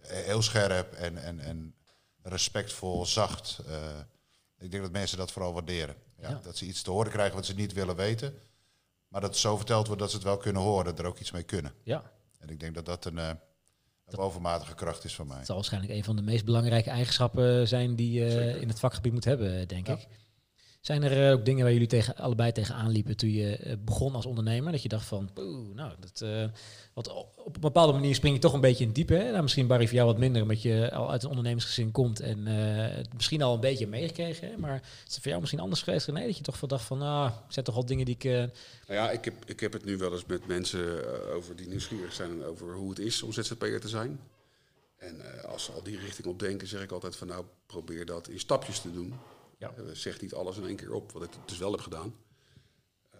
heel 0.00 0.42
scherp 0.42 0.92
en, 0.92 1.22
en, 1.22 1.40
en 1.40 1.74
respectvol, 2.22 3.06
zacht. 3.06 3.62
Ik 4.58 4.70
denk 4.70 4.82
dat 4.82 4.92
mensen 4.92 5.18
dat 5.18 5.32
vooral 5.32 5.52
waarderen. 5.52 5.94
Ja, 6.18 6.30
ja. 6.30 6.40
Dat 6.42 6.56
ze 6.56 6.64
iets 6.64 6.82
te 6.82 6.90
horen 6.90 7.12
krijgen 7.12 7.34
wat 7.34 7.46
ze 7.46 7.54
niet 7.54 7.72
willen 7.72 7.96
weten, 7.96 8.34
maar 9.08 9.20
dat 9.20 9.30
het 9.30 9.38
zo 9.38 9.56
verteld 9.56 9.86
wordt 9.86 10.00
dat 10.00 10.10
ze 10.10 10.16
het 10.16 10.24
wel 10.24 10.36
kunnen 10.36 10.62
horen, 10.62 10.84
dat 10.84 10.98
er 10.98 11.04
ook 11.04 11.18
iets 11.18 11.30
mee 11.30 11.42
kunnen. 11.42 11.72
Ja. 11.82 12.12
En 12.38 12.48
ik 12.48 12.60
denk 12.60 12.74
dat 12.74 12.86
dat 12.86 13.04
een, 13.04 13.16
een 13.16 13.38
bovenmatige 14.10 14.74
kracht 14.74 15.04
is 15.04 15.14
van 15.14 15.26
mij. 15.26 15.36
Het 15.36 15.46
zal 15.46 15.54
waarschijnlijk 15.54 15.92
een 15.92 16.04
van 16.04 16.16
de 16.16 16.22
meest 16.22 16.44
belangrijke 16.44 16.90
eigenschappen 16.90 17.68
zijn 17.68 17.96
die 17.96 18.12
je 18.12 18.60
in 18.60 18.68
het 18.68 18.78
vakgebied 18.78 19.12
moet 19.12 19.24
hebben, 19.24 19.68
denk 19.68 19.86
ja. 19.86 19.92
ik. 19.92 20.06
Zijn 20.80 21.02
er 21.02 21.26
eh, 21.26 21.32
ook 21.32 21.44
dingen 21.44 21.62
waar 21.62 21.72
jullie 21.72 21.88
tegen, 21.88 22.16
allebei 22.16 22.52
tegenaan 22.52 22.90
liepen 22.90 23.16
toen 23.16 23.30
je 23.30 23.56
eh, 23.56 23.76
begon 23.84 24.14
als 24.14 24.26
ondernemer? 24.26 24.72
Dat 24.72 24.82
je 24.82 24.88
dacht 24.88 25.06
van, 25.06 25.30
oeh, 25.36 25.74
nou, 25.74 25.92
dat, 26.00 26.20
eh, 26.20 26.44
wat, 26.94 27.08
op 27.36 27.54
een 27.54 27.60
bepaalde 27.60 27.92
manier 27.92 28.14
spring 28.14 28.34
je 28.34 28.40
toch 28.40 28.52
een 28.52 28.60
beetje 28.60 28.84
in 28.84 28.92
diepe. 28.92 29.14
Hè? 29.14 29.30
Nou, 29.30 29.42
misschien 29.42 29.66
Barry 29.66 29.86
voor 29.86 29.94
jou 29.94 30.06
wat 30.06 30.18
minder, 30.18 30.42
omdat 30.42 30.62
je 30.62 30.92
al 30.92 31.10
uit 31.10 31.22
een 31.22 31.28
ondernemersgezin 31.28 31.90
komt 31.90 32.20
en 32.20 32.46
het 32.46 33.14
misschien 33.14 33.42
al 33.42 33.54
een 33.54 33.60
beetje 33.60 33.86
meegekregen. 33.86 34.48
Hè? 34.48 34.56
Maar 34.56 34.74
is 35.06 35.14
het 35.14 35.22
voor 35.22 35.28
jou 35.28 35.38
misschien 35.38 35.60
anders 35.60 35.82
geweest, 35.82 36.12
Nee, 36.12 36.26
Dat 36.26 36.36
je 36.36 36.42
toch 36.42 36.60
wel 36.60 36.68
dacht 36.68 36.84
van, 36.84 37.02
ah, 37.02 37.24
er 37.24 37.52
zijn 37.52 37.64
toch 37.64 37.76
al 37.76 37.86
dingen 37.86 38.04
die 38.04 38.14
ik... 38.18 38.24
Nou 38.24 38.50
ja, 38.86 39.10
ik 39.10 39.24
heb, 39.24 39.34
ik 39.46 39.60
heb 39.60 39.72
het 39.72 39.84
nu 39.84 39.96
wel 39.96 40.12
eens 40.12 40.26
met 40.26 40.46
mensen 40.46 41.04
over 41.34 41.56
die 41.56 41.68
nieuwsgierig 41.68 42.12
zijn 42.12 42.44
over 42.44 42.74
hoe 42.74 42.88
het 42.88 42.98
is 42.98 43.22
om 43.22 43.32
ZZP'er 43.32 43.80
te 43.80 43.88
zijn. 43.88 44.20
En 44.96 45.44
als 45.48 45.64
ze 45.64 45.72
al 45.72 45.82
die 45.82 45.98
richting 45.98 46.26
op 46.26 46.38
denken, 46.38 46.68
zeg 46.68 46.82
ik 46.82 46.90
altijd 46.90 47.16
van 47.16 47.26
nou, 47.26 47.44
probeer 47.66 48.06
dat 48.06 48.28
in 48.28 48.38
stapjes 48.38 48.80
te 48.80 48.92
doen. 48.92 49.14
Ja. 49.60 49.72
Eh, 49.76 49.84
zeg 49.92 50.20
niet 50.20 50.34
alles 50.34 50.56
in 50.56 50.66
één 50.66 50.76
keer 50.76 50.92
op, 50.92 51.12
wat 51.12 51.22
ik 51.22 51.30
dus 51.44 51.58
wel 51.58 51.70
heb 51.70 51.80
gedaan. 51.80 52.14
Eh, 53.10 53.18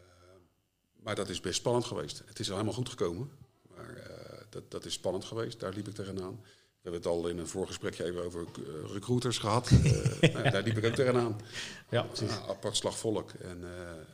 maar 0.92 1.14
dat 1.14 1.28
is 1.28 1.40
best 1.40 1.58
spannend 1.58 1.84
geweest. 1.84 2.22
Het 2.26 2.38
is 2.38 2.46
al 2.48 2.52
helemaal 2.52 2.74
goed 2.74 2.88
gekomen. 2.88 3.30
Maar 3.68 3.96
eh, 3.96 4.42
dat, 4.48 4.70
dat 4.70 4.84
is 4.84 4.92
spannend 4.92 5.24
geweest, 5.24 5.60
daar 5.60 5.72
liep 5.72 5.88
ik 5.88 5.94
tegenaan. 5.94 6.40
We 6.42 6.90
hebben 6.90 7.00
het 7.00 7.10
al 7.10 7.28
in 7.28 7.38
een 7.38 7.46
voorgesprekje 7.46 8.04
even 8.04 8.24
over 8.24 8.46
recruiters 8.92 9.38
gehad. 9.38 9.70
Eh, 9.70 10.32
nou, 10.34 10.50
daar 10.50 10.62
liep 10.62 10.76
ik 10.76 10.84
ook 10.84 10.94
tegenaan. 10.94 11.40
ja, 11.90 12.02
precies. 12.02 12.30
Ja, 12.30 12.40
apart 12.40 12.76
slag 12.76 12.98
volk. 12.98 13.30
En, 13.30 13.64
en, 13.64 14.06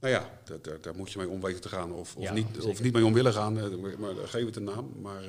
nou 0.00 0.12
ja, 0.12 0.40
daar, 0.44 0.62
daar, 0.62 0.80
daar 0.80 0.94
moet 0.94 1.12
je 1.12 1.18
mee 1.18 1.28
om 1.28 1.40
weten 1.40 1.60
te 1.60 1.68
gaan. 1.68 1.92
Of, 1.92 2.16
of, 2.16 2.22
Ja, 2.22 2.32
niet, 2.32 2.46
zeker. 2.52 2.68
of 2.68 2.82
niet 2.82 2.92
mee 2.92 3.04
om 3.04 3.12
willen 3.12 3.32
gaan, 3.32 3.80
maar, 4.00 4.14
geef 4.14 4.44
het 4.44 4.56
een 4.56 4.64
naam. 4.64 5.00
Maar 5.00 5.22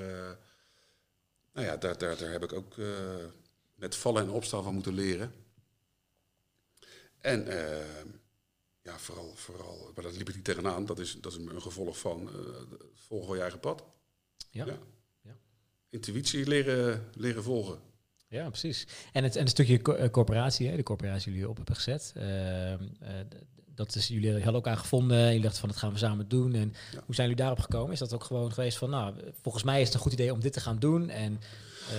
nou 1.53 1.67
ja, 1.67 1.77
daar, 1.77 1.97
daar, 1.97 2.17
daar 2.17 2.31
heb 2.31 2.43
ik 2.43 2.53
ook 2.53 2.75
met 3.77 3.95
vallen 3.95 4.23
en 4.23 4.29
opstaan 4.29 4.63
van 4.63 4.73
moeten 4.73 4.93
leren. 4.93 5.31
En 7.19 7.47
eh, 7.47 7.85
ja, 8.81 8.97
vooral, 8.99 9.31
vooral, 9.35 9.91
maar 9.95 10.03
dat 10.03 10.17
liep 10.17 10.29
ik 10.29 10.35
niet 10.35 10.43
tegenaan. 10.43 10.85
Dat 10.85 10.99
is, 10.99 11.17
dat 11.21 11.31
is 11.31 11.37
een 11.37 11.61
gevolg 11.61 11.99
van 11.99 12.29
eh 12.29 12.77
volgen 12.93 13.35
je 13.35 13.41
eigen 13.41 13.59
pad. 13.59 13.83
Ja. 14.51 14.65
Ja. 14.65 14.77
Ja. 15.21 15.35
Intuïtie 15.89 16.47
leren, 16.47 17.09
leren 17.15 17.43
volgen. 17.43 17.79
Ja, 18.27 18.47
precies. 18.49 18.87
En 19.13 19.23
het, 19.23 19.35
en 19.35 19.41
het 19.41 19.49
stukje 19.49 19.81
co- 19.81 19.93
eh, 19.93 20.09
corporatie, 20.09 20.67
hè, 20.69 20.75
de 20.75 20.83
corporatie 20.83 21.23
die 21.25 21.33
jullie 21.33 21.49
op 21.49 21.55
hebben 21.57 21.75
gezet. 21.75 22.11
ehm, 22.15 22.83
eh, 22.99 23.15
dat 23.75 23.95
is, 23.95 24.07
jullie 24.07 24.31
hadden 24.33 24.53
elkaar 24.53 24.77
gevonden. 24.77 25.25
Jullie 25.25 25.41
dachten 25.41 25.59
van, 25.59 25.69
dat 25.69 25.77
gaan 25.77 25.91
we 25.91 25.97
samen 25.97 26.27
doen. 26.27 26.53
En 26.53 26.73
Ja. 26.91 27.01
hoe 27.05 27.15
zijn 27.15 27.27
jullie 27.27 27.43
daarop 27.43 27.59
gekomen? 27.59 27.91
Is 27.91 27.99
dat 27.99 28.13
ook 28.13 28.23
gewoon 28.23 28.53
geweest 28.53 28.77
van, 28.77 28.89
nou, 28.89 29.15
volgens 29.41 29.63
mij 29.63 29.79
is 29.79 29.85
het 29.85 29.93
een 29.95 30.01
goed 30.01 30.13
idee 30.13 30.33
om 30.33 30.39
dit 30.39 30.53
te 30.53 30.59
gaan 30.59 30.79
doen? 30.79 31.09
En 31.09 31.39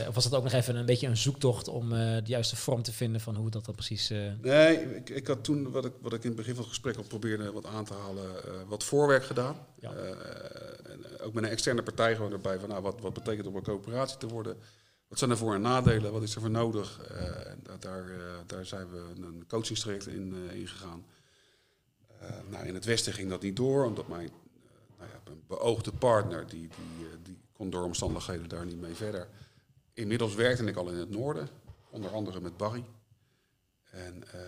of 0.08 0.14
was 0.14 0.24
dat 0.24 0.34
ook 0.34 0.42
nog 0.42 0.52
even 0.52 0.76
een 0.76 0.86
beetje 0.86 1.06
een 1.06 1.16
zoektocht 1.16 1.68
om 1.68 1.92
eh, 1.92 1.98
de 1.98 2.22
juiste 2.30 2.56
vorm 2.56 2.82
te 2.82 2.92
vinden 2.92 3.20
van 3.20 3.34
hoe 3.36 3.50
dat 3.50 3.64
dan 3.64 3.74
precies... 3.74 4.10
eh, 4.10 4.32
Nee, 4.42 4.96
ik, 4.96 5.08
ik 5.10 5.26
had 5.26 5.44
toen, 5.44 5.70
wat 5.70 5.84
ik, 5.84 5.92
wat 6.00 6.12
ik 6.12 6.20
in 6.22 6.28
het 6.28 6.36
begin 6.36 6.52
van 6.54 6.62
het 6.62 6.72
gesprek 6.72 6.96
al 6.96 7.02
probeerde 7.02 7.52
wat 7.52 7.66
aan 7.66 7.84
te 7.84 7.94
halen, 7.94 8.44
eh, 8.44 8.50
wat 8.68 8.84
voorwerk 8.84 9.24
gedaan. 9.24 9.56
Ja. 9.78 9.92
Eh, 9.92 10.92
en 10.92 11.20
ook 11.20 11.32
met 11.32 11.44
een 11.44 11.50
externe 11.50 11.82
partij 11.82 12.14
gewoon 12.16 12.32
erbij 12.32 12.58
van, 12.58 12.68
nou, 12.68 12.82
wat, 12.82 13.00
wat 13.00 13.12
betekent 13.14 13.46
om 13.46 13.56
een 13.56 13.62
coöperatie 13.62 14.18
te 14.18 14.26
worden? 14.28 14.56
Wat 15.08 15.18
zijn 15.18 15.30
er 15.30 15.36
voor 15.36 15.54
en 15.54 15.60
nadelen? 15.60 16.12
Wat 16.12 16.22
is 16.22 16.34
er 16.34 16.40
voor 16.40 16.50
nodig? 16.50 17.00
Eh, 17.02 17.20
daar, 17.80 18.08
eh, 18.10 18.16
daar 18.46 18.66
zijn 18.66 18.90
we 18.90 19.04
een- 19.16 19.44
coachingstraject 19.48 20.06
in, 20.06 20.34
eh, 20.50 20.56
in 20.60 20.68
gegaan. 20.68 21.04
Eh, 22.20 22.28
nou, 22.50 22.66
in 22.66 22.74
het 22.74 22.84
Westen 22.84 23.12
ging 23.12 23.30
dat 23.30 23.42
niet 23.42 23.56
door, 23.56 23.84
omdat 23.84 24.08
mijn 24.08 24.26
eh, 24.28 24.98
nou 24.98 25.10
ja, 25.10 25.20
mijn 25.24 25.42
beoogde 25.46 25.92
partner, 25.92 26.46
die, 26.46 26.60
die, 26.60 27.06
eh, 27.06 27.16
die 27.22 27.38
kon 27.52 27.70
door 27.70 27.82
omstandigheden 27.84 28.48
daar 28.48 28.66
niet 28.66 28.80
mee 28.80 28.94
verder. 28.94 29.28
Inmiddels 29.98 30.34
werkte 30.34 30.64
ik 30.64 30.76
al 30.76 30.88
in 30.88 30.96
het 30.98 31.10
noorden, 31.10 31.48
onder 31.90 32.10
andere 32.10 32.40
met 32.40 32.56
Barry. 32.56 32.84
En 33.90 34.22
eh, 34.32 34.40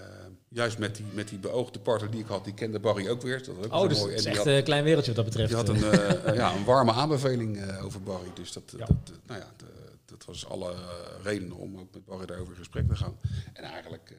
juist 0.48 0.78
met 0.78 0.96
die, 0.96 1.04
met 1.12 1.28
die 1.28 1.38
beoogde 1.38 1.78
partner 1.78 2.10
die 2.10 2.20
ik 2.20 2.26
had, 2.26 2.44
die 2.44 2.54
kende 2.54 2.80
Barry 2.80 3.08
ook 3.08 3.22
weer. 3.22 3.38
Dat 3.46 3.56
was 3.56 3.66
ook 3.66 3.72
Oh, 3.72 3.88
dus 3.88 3.98
mooi. 3.98 4.10
het 4.10 4.20
is 4.20 4.26
echt 4.26 4.36
had, 4.36 4.46
een 4.46 4.62
klein 4.62 4.84
wereldje 4.84 5.14
wat 5.14 5.24
dat 5.24 5.34
betreft. 5.34 5.48
die 5.48 5.58
had 5.58 5.68
een, 5.68 6.00
eh, 6.24 6.34
ja, 6.34 6.54
een 6.54 6.64
warme 6.64 6.92
aanbeveling 6.92 7.56
eh, 7.60 7.84
over 7.84 8.02
Barry. 8.02 8.28
Dus 8.34 8.52
dat, 8.52 8.62
Ja. 8.76 8.78
dat, 8.78 8.88
eh, 9.04 9.10
nou 9.26 9.40
ja, 9.40 9.52
de- 9.56 9.66
dat 10.04 10.24
was 10.24 10.46
alle 10.46 10.72
eh, 10.72 10.78
redenen 11.22 11.56
om 11.56 11.78
ook 11.78 11.92
met 11.94 12.04
Barry 12.04 12.26
daarover 12.26 12.52
in 12.52 12.58
gesprek 12.58 12.88
te 12.88 12.96
gaan. 12.96 13.16
En 13.52 13.64
eigenlijk, 13.64 14.10
eh, 14.10 14.16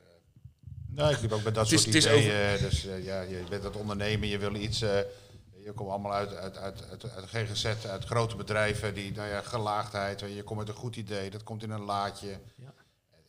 Nou, 0.96 1.14
ik 1.14 1.20
heb 1.22 1.32
ook 1.32 1.44
met 1.44 1.56
dat 1.56 1.64
Het 1.70 1.74
is- 1.74 1.82
soort 1.84 1.96
is 1.96 2.06
ideeën. 2.06 2.58
Dus 2.60 2.86
eh, 2.88 3.04
ja, 3.06 3.22
je 3.22 3.44
bent 3.50 3.64
dat 3.64 3.76
ondernemen, 3.76 4.28
je 4.28 4.38
wil 4.38 4.56
iets. 4.56 4.84
Je 5.64 5.74
komt 5.74 5.90
allemaal 5.90 6.14
uit, 6.14 6.36
uit, 6.36 6.58
uit, 6.58 6.90
uit, 6.90 7.12
uit 7.12 7.30
GGZ, 7.30 7.66
uit 7.86 8.06
grote 8.06 8.36
bedrijven, 8.36 8.94
die, 8.94 9.12
nou 9.12 9.30
ja, 9.30 9.42
gelaagdheid. 9.42 10.20
Je 10.20 10.44
komt 10.44 10.60
met 10.60 10.68
een 10.68 10.74
goed 10.74 10.96
idee, 10.96 11.30
dat 11.30 11.44
komt 11.44 11.64
in 11.64 11.70
een 11.70 11.82
laadje. 11.82 12.40
Ja. 12.56 12.74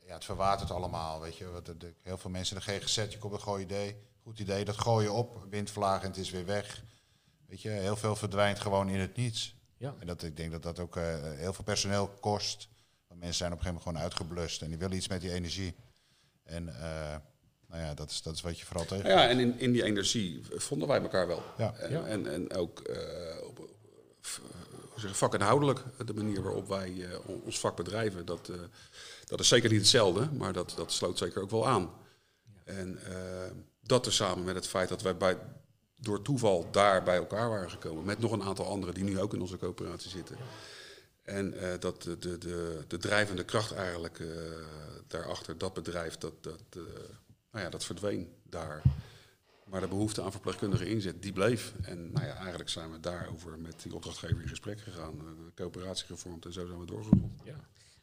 Ja, 0.06 0.14
het 0.14 0.24
verwatert 0.24 0.70
allemaal, 0.70 1.20
weet 1.20 1.36
je. 1.36 1.50
Wat 1.50 1.66
de, 1.66 1.94
heel 2.02 2.18
veel 2.18 2.30
mensen 2.30 2.56
in 2.56 2.62
de 2.64 2.72
GGZ, 2.72 2.94
je 2.94 3.18
komt 3.18 3.32
met 3.32 3.40
een 3.40 3.46
gooi 3.46 3.62
idee, 3.62 3.96
goed 4.22 4.38
idee, 4.38 4.64
dat 4.64 4.78
gooi 4.78 5.04
je 5.04 5.12
op, 5.12 5.46
windvlaag 5.50 6.02
en 6.02 6.08
het 6.08 6.16
is 6.16 6.30
weer 6.30 6.46
weg. 6.46 6.82
Weet 7.46 7.62
je, 7.62 7.68
heel 7.68 7.96
veel 7.96 8.16
verdwijnt 8.16 8.60
gewoon 8.60 8.88
in 8.88 9.00
het 9.00 9.16
niets. 9.16 9.56
Ja. 9.76 9.94
En 9.98 10.06
dat, 10.06 10.22
ik 10.22 10.36
denk 10.36 10.50
dat 10.50 10.62
dat 10.62 10.78
ook 10.78 10.96
eh, 10.96 11.04
heel 11.22 11.52
veel 11.52 11.64
personeel 11.64 12.08
kost. 12.08 12.68
Want 13.08 13.20
mensen 13.20 13.38
zijn 13.38 13.52
op 13.52 13.58
een 13.58 13.64
gegeven 13.64 13.66
moment 13.66 13.82
gewoon 13.82 14.02
uitgeblust 14.02 14.62
en 14.62 14.68
die 14.68 14.78
willen 14.78 14.96
iets 14.96 15.08
met 15.08 15.20
die 15.20 15.32
energie. 15.32 15.74
En 16.44 16.80
eh, 16.80 17.16
nou 17.72 17.84
ja, 17.84 17.94
dat 17.94 18.10
is, 18.10 18.22
dat 18.22 18.34
is 18.34 18.40
wat 18.40 18.58
je 18.58 18.64
vooral 18.66 18.84
tegen. 18.84 19.08
ja, 19.10 19.28
en 19.28 19.38
in, 19.38 19.58
in 19.58 19.72
die 19.72 19.82
energie 19.82 20.42
vonden 20.50 20.88
wij 20.88 21.00
elkaar 21.02 21.26
wel. 21.26 21.42
Ja. 21.58 21.74
En, 21.74 21.90
Ja. 21.92 22.04
en, 22.04 22.26
en 22.32 22.54
ook 22.54 22.80
eh, 22.80 23.46
op, 23.46 23.56
hoe 24.90 25.00
zeg 25.00 25.16
vakinhoudelijk, 25.16 25.80
de 26.06 26.14
manier 26.14 26.42
waarop 26.42 26.68
wij 26.68 27.06
eh, 27.10 27.28
on- 27.28 27.42
ons 27.44 27.60
vak 27.60 27.76
bedrijven, 27.76 28.26
dat, 28.26 28.48
eh, 28.48 28.56
dat 29.26 29.40
is 29.40 29.48
zeker 29.48 29.70
niet 29.70 29.78
hetzelfde, 29.80 30.28
maar 30.32 30.52
dat, 30.52 30.72
dat 30.76 30.92
sloot 30.92 31.18
zeker 31.18 31.42
ook 31.42 31.50
wel 31.50 31.66
aan. 31.68 31.90
En 32.64 32.98
eh, 33.06 33.50
dat 33.80 34.02
tezamen 34.02 34.44
met 34.44 34.54
het 34.54 34.66
feit 34.68 34.88
dat 34.88 35.02
wij 35.02 35.16
bij, 35.16 35.38
door 35.96 36.22
toeval 36.22 36.70
daar 36.70 37.02
bij 37.02 37.16
elkaar 37.16 37.48
waren 37.48 37.70
gekomen, 37.70 38.04
met 38.04 38.18
nog 38.18 38.32
een 38.32 38.42
aantal 38.42 38.66
anderen 38.66 38.94
die 38.94 39.04
nu 39.04 39.20
ook 39.20 39.34
in 39.34 39.40
onze 39.40 39.56
coöperatie 39.58 40.10
zitten. 40.10 40.36
En 41.22 41.54
eh, 41.58 41.68
dat 41.80 42.02
de, 42.02 42.18
de, 42.18 42.38
de, 42.38 42.84
de 42.88 42.96
drijvende 42.98 43.44
kracht 43.44 43.72
eigenlijk 43.72 44.18
eh, 44.20 44.26
daarachter, 45.06 45.58
dat 45.58 45.72
bedrijf, 45.74 46.18
dat, 46.18 46.32
dat, 46.42 46.60
eh, 46.70 46.80
nou 47.52 47.64
ja, 47.64 47.70
dat 47.70 47.84
verdween 47.84 48.28
daar. 48.48 48.82
Maar 49.66 49.80
de 49.80 49.88
behoefte 49.88 50.22
aan 50.22 50.30
verpleegkundige 50.30 50.88
inzet, 50.88 51.22
die 51.22 51.32
bleef. 51.32 51.74
En 51.82 52.12
nou 52.12 52.26
ja, 52.26 52.34
eigenlijk 52.34 52.68
zijn 52.68 52.90
we 52.90 53.00
daarover 53.00 53.58
met 53.58 53.82
die 53.82 53.94
opdrachtgever 53.94 54.42
in 54.42 54.48
gesprek 54.48 54.80
gegaan. 54.80 55.14
eh, 55.18 55.44
De 55.44 55.52
coöperatie 55.54 56.06
gevormd 56.06 56.44
en 56.44 56.52
zo 56.52 56.66
zijn 56.66 56.78
we 56.78 56.86
doorgerold. 56.86 57.30
Ja. 57.44 57.54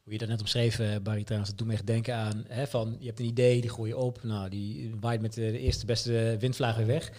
Hoe 0.03 0.13
je 0.13 0.17
dat 0.17 0.27
net 0.27 0.39
omschreef, 0.39 0.79
eh, 0.79 0.95
Barry, 1.03 1.23
trouwens, 1.23 1.49
dat 1.49 1.59
doet 1.59 1.67
me 1.67 1.73
echt 1.73 1.87
denken 1.87 2.15
aan, 2.15 2.45
hè, 2.47 2.67
van 2.67 2.95
je 2.99 3.05
hebt 3.05 3.19
een 3.19 3.25
idee, 3.25 3.61
die 3.61 3.69
gooi 3.69 3.89
je 3.89 3.97
op, 3.97 4.23
nou, 4.23 4.49
die 4.49 4.95
waait 4.99 5.21
met 5.21 5.33
de, 5.33 5.59
eerste 5.59 5.85
beste 5.85 6.35
windvlaag 6.39 6.75
weer 6.75 6.85
weg. 6.85 7.11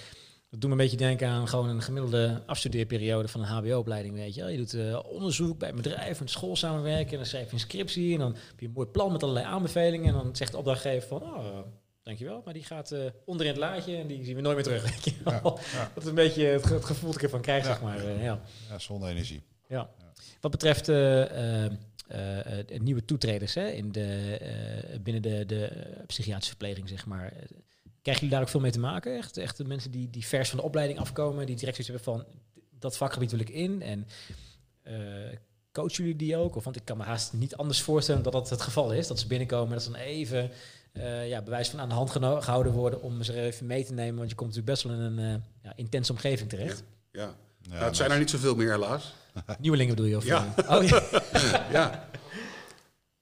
Dat 0.49 0.61
doet 0.61 0.71
me 0.71 0.77
een 0.77 0.83
beetje 0.83 0.97
denken 0.97 1.29
aan 1.29 1.49
gewoon 1.49 1.69
een 1.69 1.83
gemiddelde 1.83 2.43
afstudeerperiode 2.47 3.29
van 3.29 3.41
een 3.41 3.47
hbo-opleiding, 3.47 4.15
weet 4.15 4.35
je. 4.35 4.45
Je 4.45 4.57
doet 4.57 4.75
eh, 4.75 4.99
onderzoek 5.05 5.59
bij 5.59 5.69
een 5.69 5.77
bedrijf, 5.77 6.21
met 6.21 6.31
school 6.31 6.57
samenwerken, 6.57 7.11
en 7.11 7.17
dan 7.17 7.27
schrijf 7.27 7.47
je 7.47 7.53
een 7.53 7.61
scriptie, 7.61 8.13
en 8.13 8.19
dan 8.19 8.35
heb 8.35 8.61
je 8.61 8.67
een 8.67 8.73
mooi 8.73 8.89
plan 8.89 9.13
met 9.13 9.23
allerlei 9.23 9.47
aanbevelingen, 9.47 10.07
en 10.07 10.23
dan 10.23 10.37
zegt 10.37 10.53
de 10.53 10.59
opdrachtgever 10.59 11.09
van, 11.09 11.23
oh, 11.23 11.59
dankjewel, 12.03 12.43
maar 12.45 12.55
die 12.55 12.65
gaat 12.65 12.93
eh 12.93 13.01
onder 13.25 13.47
in 13.47 13.53
het 13.53 13.61
laadje, 13.61 13.97
en 13.97 14.07
die 14.07 14.25
zien 14.25 14.35
we 14.35 14.41
nooit 14.41 14.55
meer 14.55 14.65
terug, 14.65 15.05
ja. 15.25 15.41
Dat 15.95 16.03
is 16.03 16.05
een 16.09 16.15
beetje 16.15 16.45
het, 16.45 16.67
ge- 16.67 16.75
het 16.75 16.85
gevoel 16.85 17.07
dat 17.09 17.17
ik 17.17 17.23
ervan 17.25 17.41
krijg, 17.41 17.65
Ja. 17.65 17.71
zeg 17.73 17.83
maar. 17.83 17.99
eh, 18.07 18.23
ja. 18.25 18.41
Ja, 18.69 18.79
zonder 18.79 19.09
energie. 19.09 19.43
Ja. 19.69 19.91
Wat 20.41 20.51
betreft 20.51 20.89
eh, 20.89 21.65
eh, 21.65 21.73
eh, 22.09 22.59
eh, 22.59 22.81
nieuwe 22.81 23.05
toetreders 23.05 23.55
hè, 23.55 23.69
in 23.69 23.93
de, 23.93 24.39
binnen 25.03 25.23
de, 25.23 25.47
de 25.47 25.71
psychiatrische 26.07 26.51
verpleging, 26.57 26.89
zeg 26.89 27.07
maar. 27.07 27.33
Krijgen 28.03 28.23
jullie 28.25 28.31
daar 28.31 28.41
ook 28.41 28.49
veel 28.49 28.61
mee 28.61 28.71
te 28.71 28.79
maken? 28.81 29.17
Echt, 29.17 29.37
echt 29.37 29.57
de 29.57 29.65
mensen 29.65 29.91
die, 29.91 30.11
die 30.11 30.27
vers 30.27 30.49
van 30.49 30.59
de 30.59 30.65
opleiding 30.65 30.99
afkomen, 30.99 31.47
die 31.47 31.57
direct 31.57 31.77
zoiets 31.85 32.05
hebben 32.05 32.25
van 32.25 32.41
dat 32.79 32.97
vakgebied 32.97 33.31
wil 33.31 33.41
ik 33.41 33.49
in. 33.49 33.83
En 33.83 34.07
coachen 35.73 36.05
jullie 36.05 36.17
die 36.19 36.37
ook? 36.37 36.57
Of 36.57 36.65
want 36.65 36.77
ik 36.77 36.85
kan 36.85 36.97
me 36.97 37.03
haast 37.05 37.33
niet 37.33 37.57
anders 37.57 37.81
voorstellen 37.81 38.23
dat 38.23 38.33
dat 38.33 38.51
het 38.51 38.61
geval 38.61 38.93
is. 38.93 39.07
Dat 39.07 39.19
ze 39.21 39.27
binnenkomen 39.27 39.67
en 39.69 39.75
dat 39.75 39.83
ze 39.83 39.91
dan 39.91 40.01
even 40.01 40.51
eh, 40.93 41.29
ja, 41.29 41.43
bewijs 41.43 41.69
van 41.69 41.81
aan 41.81 41.89
de 41.89 41.95
hand 41.95 42.11
gehouden 42.11 42.73
worden 42.73 43.03
om 43.03 43.23
ze 43.23 43.33
er 43.33 43.45
even 43.45 43.67
mee 43.67 43.85
te 43.85 43.93
nemen. 43.93 44.17
Want 44.19 44.31
je 44.31 44.37
komt 44.37 44.55
natuurlijk 44.55 44.81
best 44.81 44.83
wel 44.95 45.07
in 45.07 45.19
een 45.19 45.35
eh, 45.35 45.43
ja, 45.63 45.73
intense 45.77 46.13
omgeving 46.13 46.49
terecht. 46.49 46.83
Ja. 47.11 47.35
Ja, 47.63 47.71
nou, 47.71 47.85
het 47.85 47.97
zijn 47.97 48.11
er 48.11 48.19
niet 48.19 48.31
zoveel 48.31 48.55
meer 48.57 48.71
helaas. 48.71 49.15
Nieuwelingen 49.59 49.95
bedoel 49.95 50.11
je? 50.11 50.17
Of, 50.17 50.25
Ja. 50.25 50.55
eh, 50.57 50.77
oh, 50.77 50.83
ja. 50.89 51.67
ja. 51.79 52.09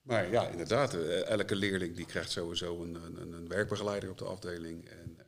Maar 0.02 0.30
ja, 0.30 0.46
inderdaad, 0.48 0.94
elke 1.24 1.56
leerling 1.56 1.96
die 1.96 2.04
krijgt 2.06 2.30
sowieso 2.30 2.82
een, 2.82 2.94
een, 2.94 3.32
een 3.32 3.48
werkbegeleider 3.48 4.10
op 4.10 4.18
de 4.18 4.24
afdeling. 4.24 4.88
En, 4.88 5.18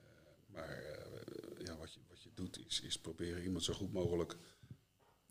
maar 0.47 0.69
eh, 0.69 1.65
ja, 1.67 1.77
wat, 1.77 1.93
je, 1.95 2.01
wat 2.09 2.23
je 2.23 2.31
doet 2.35 2.61
is, 2.67 2.81
is 2.81 2.99
proberen 2.99 3.43
iemand 3.43 3.65
zo 3.65 3.73
goed 3.73 3.93
mogelijk 3.93 4.37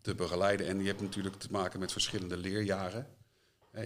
te 0.00 0.14
begeleiden. 0.14 0.66
En 0.66 0.80
je 0.80 0.86
hebt 0.86 1.00
natuurlijk 1.00 1.36
te 1.36 1.48
maken 1.50 1.80
met 1.80 1.92
verschillende 1.92 2.36
leerjaren. 2.36 3.06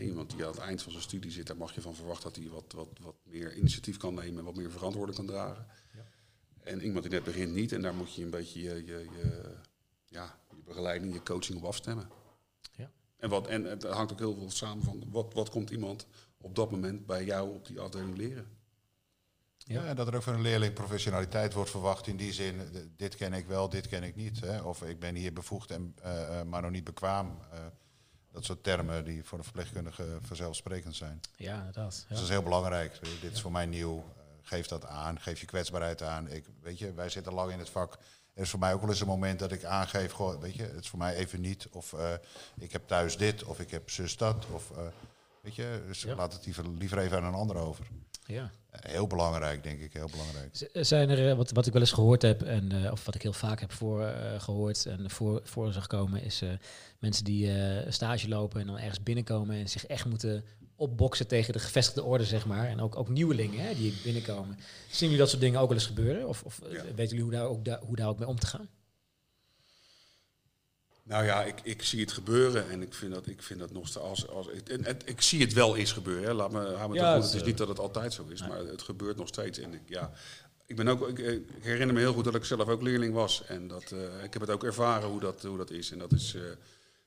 Iemand 0.01 0.31
die 0.31 0.45
aan 0.45 0.51
het 0.51 0.61
eind 0.61 0.83
van 0.83 0.93
zijn 0.93 1.05
studie 1.05 1.31
zit, 1.31 1.47
daar 1.47 1.57
mag 1.57 1.75
je 1.75 1.81
van 1.81 1.95
verwachten 1.95 2.25
dat 2.33 2.37
hij 2.37 2.49
wat, 2.49 2.73
wat, 2.73 2.89
wat 3.01 3.15
meer 3.23 3.57
initiatief 3.57 3.97
kan 3.97 4.15
nemen 4.15 4.39
en 4.39 4.45
wat 4.45 4.57
meer 4.57 4.71
verantwoording 4.71 5.17
kan 5.17 5.27
dragen. 5.27 5.67
Ja. 5.95 6.07
En 6.63 6.83
iemand 6.83 7.03
die 7.03 7.13
net 7.13 7.25
begint 7.25 7.53
niet, 7.53 7.73
en 7.73 7.83
daar 7.83 7.95
moet 7.95 8.15
je 8.15 8.23
een 8.23 8.31
beetje 8.31 8.63
je, 8.63 8.75
je, 8.75 9.09
je, 9.17 9.55
ja, 10.07 10.39
je 10.51 10.63
begeleiding, 10.65 11.13
je 11.13 11.23
coaching 11.23 11.59
op 11.59 11.65
afstemmen. 11.65 12.09
Ja. 12.73 12.91
En, 13.17 13.29
wat, 13.29 13.47
en 13.47 13.65
het 13.65 13.83
hangt 13.83 14.13
ook 14.13 14.19
heel 14.19 14.35
veel 14.35 14.51
samen 14.51 14.85
van 14.85 15.05
wat, 15.11 15.35
wat 15.35 15.51
komt 15.51 15.71
iemand 15.71 16.07
op 16.39 16.55
dat 16.55 16.71
moment 16.71 17.07
bij 17.07 17.25
jou 17.25 17.55
op 17.55 17.67
die 17.67 17.81
afdeling 17.81 18.17
leren. 18.17 18.47
Ja. 19.67 19.85
en 19.85 19.97
dat 19.97 20.07
er 20.07 20.15
ook 20.15 20.23
van 20.23 20.35
een 20.35 20.41
leerling 20.41 20.73
professionaliteit 20.73 21.53
wordt 21.53 21.71
verwacht 21.71 22.07
in 22.07 22.17
die 22.17 22.33
zin, 22.33 22.61
eh, 22.61 22.81
dit 22.97 23.17
ken 23.17 23.33
ik 23.33 23.47
wel, 23.47 23.69
dit 23.69 23.89
ken 23.89 24.03
ik 24.03 24.17
niet. 24.17 24.41
Hè? 24.41 24.63
Of 24.63 24.83
ik 24.83 25.01
ben 25.01 25.15
hier 25.15 25.33
bevoegd, 25.33 25.71
en, 25.71 25.95
uh, 26.05 26.43
maar 26.43 26.63
nog 26.63 26.71
niet 26.71 26.85
bekwaam. 26.85 27.39
Uh, 27.53 27.67
dat 28.35 28.45
soort 28.45 28.63
termen 28.63 29.05
die 29.05 29.25
voor 29.25 29.39
de 29.39 29.45
verpleegkundige 29.45 30.19
vanzelfsprekend 30.23 30.97
zijn. 30.97 31.21
Ja, 31.37 31.59
inderdaad. 31.59 31.95
Ja. 31.95 32.09
Dus 32.09 32.17
dat 32.17 32.19
is 32.19 32.29
heel 32.29 32.43
belangrijk. 32.43 32.99
Dit 33.21 33.33
is 33.33 33.41
voor 33.41 33.53
mij 33.53 33.67
nieuw. 33.67 34.05
geef 34.43 34.67
dat 34.67 34.87
aan, 34.87 35.21
geef 35.21 35.41
je 35.41 35.47
kwetsbaarheid 35.47 36.03
aan. 36.03 36.29
Ik, 36.29 36.45
weet 36.61 36.79
je, 36.79 36.93
wij 36.93 37.09
zitten 37.09 37.33
lang 37.33 37.53
in 37.53 37.59
het 37.59 37.71
vak. 37.71 37.93
Er 38.35 38.43
is 38.43 38.51
voor 38.51 38.59
mij 38.59 38.75
ook 38.75 38.81
wel 38.81 38.91
eens 38.91 39.01
een 39.01 39.07
moment 39.07 39.39
dat 39.39 39.53
ik 39.53 39.65
aangeef, 39.65 40.13
goh, 40.13 40.41
weet 40.41 40.55
je, 40.55 40.63
het 40.63 40.81
is 40.81 40.89
voor 40.89 40.99
mij 40.99 41.15
even 41.15 41.41
niet. 41.41 41.69
Of 41.71 41.95
ik 42.59 42.73
heb 42.73 42.87
thuis 42.87 43.17
dit, 43.17 43.45
of 43.45 43.61
ik 43.61 43.71
heb 43.71 43.91
zus 43.91 44.17
dat. 44.17 44.47
Of, 44.51 44.71
weet 45.41 45.55
je, 45.55 45.83
dus 45.87 46.03
ja. 46.03 46.15
laat 46.15 46.33
het 46.33 46.45
liever, 46.45 46.69
liever 46.69 46.99
even 46.99 47.17
aan 47.17 47.25
een 47.25 47.35
ander 47.35 47.57
over. 47.57 47.87
Ja. 48.27 48.51
Heel 48.81 49.07
belangrijk, 49.07 49.63
denk 49.63 49.81
ik. 49.81 49.93
Heel 49.93 50.09
belangrijk. 50.11 50.69
Zijn 50.73 51.11
er, 51.11 51.31
eh, 51.31 51.37
wat, 51.37 51.51
wat 51.51 51.67
ik 51.67 51.73
wel 51.73 51.83
eens 51.83 51.93
gehoord 51.93 52.23
heb, 52.23 52.43
en, 52.43 52.73
uh, 52.73 52.93
of 52.93 53.05
wat 53.05 53.15
ik 53.15 53.23
heel 53.23 53.33
vaak 53.33 53.61
heb 53.61 53.73
voor, 53.73 54.01
uh, 54.01 54.41
gehoord 54.41 54.87
en 54.87 55.11
voor, 55.11 55.41
voor 55.45 55.73
zag 55.73 55.87
komen, 55.87 56.23
is 56.23 56.43
uh, 56.43 56.51
mensen 56.99 57.25
die 57.25 57.51
stage 57.89 58.29
lopen 58.29 58.61
en 58.61 58.67
dan 58.67 58.79
ergens 58.79 59.03
binnenkomen 59.03 59.57
en 59.57 59.69
zich 59.69 59.87
echt 59.87 60.07
moeten 60.07 60.45
opboksen 60.77 61.27
tegen 61.27 61.53
de 61.53 61.59
gevestigde 61.59 62.03
orde, 62.03 62.25
zeg 62.25 62.47
maar. 62.47 62.69
En 62.69 62.81
ook, 62.81 62.97
ook 62.97 63.09
nieuwelingen 63.09 63.67
hè, 63.67 63.75
die 63.75 63.95
binnenkomen. 64.03 64.57
Zien 64.89 65.09
jullie 65.09 65.19
dat 65.19 65.29
soort 65.29 65.41
dingen 65.41 65.61
ook 65.61 65.69
wel 65.69 65.77
eens 65.77 65.87
gebeuren? 65.87 66.29
Of, 66.29 66.43
of 66.43 66.61
ja. 66.71 66.83
weten 66.95 67.17
jullie 67.17 67.23
hoe 67.23 67.33
daar, 67.33 67.47
ook 67.47 67.65
da 67.65 67.81
hoe 67.87 67.97
daar 67.97 68.09
ook 68.09 68.19
mee 68.19 68.29
om 68.29 68.39
te 68.39 68.47
gaan? 68.47 68.69
Nou 71.05 71.25
ja, 71.25 71.43
ik, 71.43 71.61
ik 71.63 71.83
zie 71.83 72.01
het 72.01 72.13
gebeuren 72.13 72.71
en 72.71 72.83
ik 72.83 72.95
vind 72.95 73.15
dat, 73.15 73.27
ik 73.27 73.43
vind 73.43 73.61
dat 73.61 73.73
nog 73.73 73.89
steeds 73.89 74.07
als, 74.07 74.29
als 74.29 74.49
en, 74.51 74.85
en, 74.85 74.99
ik 75.05 75.21
zie 75.21 75.41
het 75.41 75.53
wel 75.53 75.77
eens 75.77 75.93
gebeuren. 75.93 76.25
Hè. 76.25 76.33
Laat 76.35 76.53
me, 76.53 76.59
hou 76.59 76.91
me 76.91 76.95
ja, 76.95 77.15
goed. 77.15 77.25
Het 77.25 77.35
is 77.35 77.43
niet 77.43 77.59
dat 77.59 77.69
het 77.69 77.79
altijd 77.79 78.13
zo 78.13 78.27
is, 78.29 78.47
maar 78.47 78.59
het 78.59 78.83
gebeurt 78.83 79.17
nog 79.17 79.29
steeds. 79.29 79.59
En 79.59 79.75
ik, 79.75 79.81
ja, 79.87 80.13
ik, 80.67 80.77
ben 80.77 80.89
ook, 80.89 81.09
ik, 81.09 81.43
herinner 81.61 81.95
me 81.95 82.01
heel 82.01 82.13
goed 82.13 82.25
dat 82.25 82.35
ik 82.35 82.45
zelf 82.45 82.69
ook 82.69 82.83
leerling 82.83 83.15
was. 83.15 83.45
En 83.47 83.69
dat, 83.69 83.91
uh, 83.91 84.25
ik 84.25 84.33
heb 84.33 84.43
het 84.43 84.51
ook 84.51 84.65
ervaren 84.65 85.09
hoe 85.09 85.21
dat, 85.21 85.43
hoe 85.43 85.57
dat 85.57 85.71
is. 85.71 85.91
En 85.91 85.99
dat 85.99 86.13
is 86.13 86.35
uh, 86.35 86.43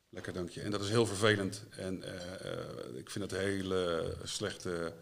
lekker, 0.10 0.34
dank 0.34 0.50
je. 0.50 0.62
En 0.62 0.72
dat 0.72 0.82
is 0.82 0.90
heel 0.90 1.06
vervelend. 1.06 1.64
En 1.70 2.04
uh, 2.04 2.98
ik 3.00 3.10
vind 3.10 3.32
het 3.32 3.34
een 3.34 3.48
hele 3.48 4.14
slechte 4.24 4.94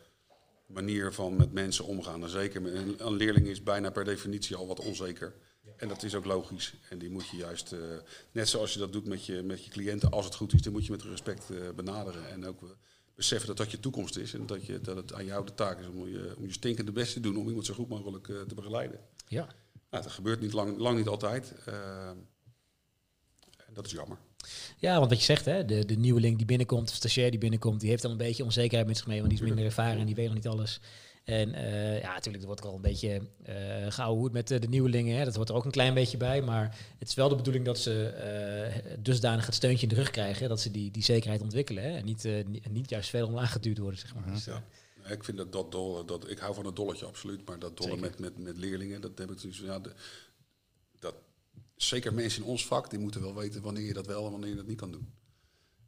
manier 0.66 1.14
van 1.14 1.36
met 1.36 1.54
mensen 1.54 1.86
omgaan. 1.86 2.24
En 2.24 2.30
zeker 2.30 2.76
een, 2.76 2.96
een 2.98 3.14
leerling 3.14 3.48
is 3.48 3.64
bijna 3.64 3.90
per 3.90 4.04
definitie 4.04 4.56
al 4.56 4.68
wat 4.68 4.80
onzeker. 4.80 5.34
En 5.78 5.88
dat 5.88 6.04
is 6.04 6.16
ook 6.16 6.26
logisch. 6.26 6.74
En 6.90 6.98
die 6.98 7.10
moet 7.10 7.30
je 7.30 7.38
juist, 7.38 7.72
uh, 7.72 7.80
net 8.32 8.50
zoals 8.50 8.74
je 8.74 8.80
dat 8.80 8.94
doet 8.94 9.06
met 9.06 9.26
je, 9.26 9.44
met 9.44 9.66
je 9.66 9.72
cliënten, 9.72 10.12
als 10.12 10.26
het 10.26 10.36
goed 10.36 10.54
is, 10.54 10.62
dan 10.62 10.74
moet 10.74 10.86
je 10.86 10.92
met 10.92 11.04
respect 11.04 11.50
uh, 11.52 11.70
benaderen. 11.76 12.30
En 12.30 12.46
ook 12.46 12.62
uh, 12.62 12.70
beseffen 13.16 13.48
dat 13.48 13.58
dat 13.58 13.72
je 13.72 13.80
toekomst 13.80 14.18
is. 14.18 14.34
En 14.34 14.46
dat, 14.46 14.66
je, 14.66 14.82
dat 14.82 14.96
het 14.96 15.14
aan 15.14 15.26
jou 15.26 15.46
de 15.46 15.54
taak 15.54 15.80
is 15.80 15.88
om 15.88 16.08
je, 16.08 16.34
om 16.38 16.46
je 16.46 16.54
stinkende 16.54 16.92
best 16.92 17.14
te 17.14 17.20
doen 17.20 17.38
om 17.38 17.48
iemand 17.48 17.66
zo 17.66 17.74
goed 17.74 17.90
mogelijk 17.90 18.26
te 18.26 18.56
begeleiden. 18.56 19.00
Ja. 19.28 19.48
Nou, 19.90 20.04
dat 20.04 20.12
gebeurt 20.12 20.42
niet 20.42 20.54
lang, 20.54 20.78
lang 20.78 20.98
niet 20.98 21.08
altijd. 21.08 21.54
dat 23.74 23.86
is 23.86 23.92
jammer. 23.92 24.18
Ja, 24.78 24.98
want 24.98 25.10
wat 25.10 25.20
je 25.20 25.26
zegt, 25.26 25.46
hè, 25.46 25.66
de, 25.66 25.86
de 25.86 25.96
nieuweling 25.96 26.38
die 26.38 26.46
binnenkomt, 26.46 26.90
de 26.90 26.96
stagiair 26.96 27.32
die 27.32 27.40
binnenkomt, 27.40 27.80
die 27.80 27.90
heeft 27.90 28.02
dan 28.02 28.12
een 28.12 28.18
beetje 28.18 28.44
onzekerheid 28.44 28.88
met 28.88 28.98
zich 28.98 29.08
mee, 29.08 29.18
want 29.18 29.30
die 29.30 29.40
is 29.40 29.46
minder 29.46 29.66
ervaren 29.66 30.00
en 30.00 30.06
die 30.06 30.16
weet 30.16 30.26
nog 30.26 30.36
niet 30.36 30.48
alles. 30.48 30.80
En 31.26 31.50
uh, 31.50 32.02
ja, 32.02 32.14
natuurlijk, 32.14 32.44
er 32.44 32.46
wordt 32.46 32.62
er 32.62 32.68
al 32.70 32.76
een 32.76 32.82
beetje 32.82 33.22
uh, 33.50 33.56
gehouden 33.92 34.32
met 34.32 34.48
de, 34.48 34.60
de 34.60 34.68
nieuwelingen. 34.68 35.18
Hè. 35.18 35.26
Dat 35.26 35.36
wordt 35.36 35.50
er 35.50 35.56
ook 35.56 35.66
een 35.66 35.72
klein 35.72 35.94
beetje 35.94 36.18
bij. 36.18 36.42
Maar 36.42 36.78
het 36.98 37.08
is 37.08 37.14
wel 37.14 37.30
de 37.30 37.36
bedoeling 37.36 37.66
dat 37.66 37.80
ze 37.80 38.14
uh, 38.86 38.96
dusdanig 39.00 39.46
het 39.46 39.56
steuntje 39.56 39.88
in 39.88 39.94
de 39.94 40.02
rug 40.02 40.12
krijgen. 40.12 40.50
Dat 40.50 40.62
ze 40.62 40.72
die, 40.72 40.92
die 40.92 41.04
zekerheid 41.04 41.42
ontwikkelen. 41.42 41.84
Hè. 41.84 41.98
En 41.98 42.06
niet, 42.06 42.28
niet 42.70 42.90
juist 42.90 43.10
veel 43.10 43.28
omlaag 43.28 43.52
geduwd 43.52 43.78
worden, 43.78 44.00
zeg 44.00 44.16
maar. 44.16 44.28
Mhm. 44.28 44.50
Ja. 44.50 44.64
Ik 45.10 45.24
vind 45.24 45.38
dat, 45.38 45.52
dat 45.52 45.72
dolle, 45.72 46.06
dat, 46.06 46.30
ik 46.30 46.40
hou 46.40 46.54
van 46.54 46.66
het 46.66 46.76
dolletje 46.76 47.06
absoluut. 47.06 47.48
Maar 47.48 47.60
dat 47.60 47.78
dolle 47.78 47.98
met, 47.98 48.20
met, 48.20 48.38
met 48.38 48.58
leerlingen, 48.58 49.02
dat 49.02 49.18
heb 49.18 49.32
ik 49.32 49.42
dus, 49.42 49.60
ja, 49.60 49.80
de, 49.80 49.92
dat, 51.00 51.16
zeker 51.76 52.14
mensen 52.14 52.42
in 52.42 52.48
ons 52.48 52.66
vak, 52.66 52.90
die 52.90 53.00
moeten 53.00 53.22
wel 53.22 53.36
weten 53.36 53.62
wanneer 53.62 53.86
je 53.86 53.94
dat 53.94 54.06
wel 54.06 54.26
en 54.26 54.32
wanneer 54.32 54.50
je 54.50 54.56
dat 54.56 54.68
niet 54.68 54.78
kan 54.78 54.92
doen. 54.92 55.14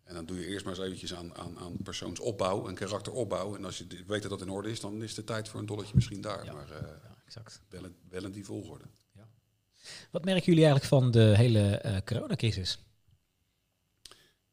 En 0.07 0.13
dan 0.13 0.25
doe 0.25 0.39
je 0.39 0.47
eerst 0.47 0.65
maar 0.65 0.73
eens 0.73 0.83
eventjes 0.83 1.13
aan, 1.13 1.35
aan, 1.35 1.57
aan 1.59 1.77
persoonsopbouw 1.83 2.67
en 2.67 2.75
karakteropbouw. 2.75 3.55
En 3.55 3.65
als 3.65 3.77
je 3.77 3.85
weet 4.07 4.21
dat 4.21 4.31
dat 4.31 4.41
in 4.41 4.49
orde 4.49 4.69
is, 4.71 4.79
dan 4.79 5.03
is 5.03 5.13
de 5.13 5.23
tijd 5.23 5.49
voor 5.49 5.59
een 5.59 5.65
dolletje 5.65 5.95
misschien 5.95 6.21
daar. 6.21 6.45
Ja, 6.45 6.53
maar 6.53 6.69
uh, 6.69 6.77
ja, 7.03 7.15
exact. 7.25 7.61
Wel, 7.69 7.83
in, 7.83 7.95
wel 8.09 8.23
in 8.23 8.31
die 8.31 8.45
volgorde. 8.45 8.83
Ja. 9.15 9.27
Wat 10.11 10.25
merken 10.25 10.45
jullie 10.45 10.65
eigenlijk 10.65 10.93
van 10.93 11.11
de 11.11 11.37
hele 11.37 11.81
uh, 11.85 11.97
coronacrisis? 12.05 12.79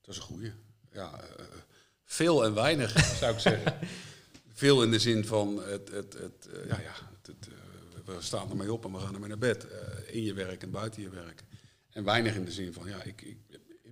Dat 0.00 0.14
is 0.14 0.16
een 0.16 0.22
goeie. 0.22 0.52
Ja, 0.92 1.12
uh, 1.12 1.46
veel 2.04 2.44
en 2.44 2.54
weinig, 2.54 2.98
zou 3.20 3.32
ik 3.32 3.40
zeggen. 3.40 3.74
Veel 4.56 4.82
in 4.82 4.90
de 4.90 4.98
zin 4.98 5.24
van, 5.24 5.62
het, 5.62 5.90
het, 5.90 6.12
het, 6.12 6.48
ja, 6.68 6.80
ja, 6.80 6.94
het, 7.22 7.48
we 8.04 8.16
staan 8.18 8.50
ermee 8.50 8.72
op 8.72 8.84
en 8.84 8.92
we 8.92 8.98
gaan 8.98 9.14
ermee 9.14 9.28
naar 9.28 9.38
bed. 9.38 9.66
in 10.06 10.22
je 10.22 10.34
werk 10.34 10.62
en 10.62 10.70
buiten 10.70 11.02
je 11.02 11.08
werk. 11.08 11.42
En 11.90 12.04
weinig 12.04 12.34
in 12.34 12.44
de 12.44 12.52
zin 12.52 12.72
van, 12.72 12.88
ja, 12.88 13.02
ik, 13.02 13.22
ik 13.22 13.38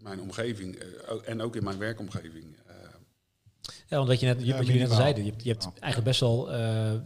mijn 0.03 0.21
omgeving 0.21 0.83
uh, 0.83 1.29
en 1.29 1.41
ook 1.41 1.57
in 1.57 1.65
mijn 1.65 1.79
werkomgeving. 1.79 2.45
Uh. 2.45 2.75
Ja, 3.87 3.97
want 3.97 4.09
wat, 4.09 4.21
je 4.21 4.27
net, 4.27 4.37
wat 4.37 4.67
jullie 4.67 4.81
net 4.81 4.91
al 4.91 4.97
zeiden, 4.97 5.25
je 5.25 5.31
hebt, 5.31 5.43
je 5.43 5.51
hebt 5.51 5.65
eigenlijk 5.65 6.05
best 6.05 6.21
wel, 6.21 6.53
uh, 6.53 6.57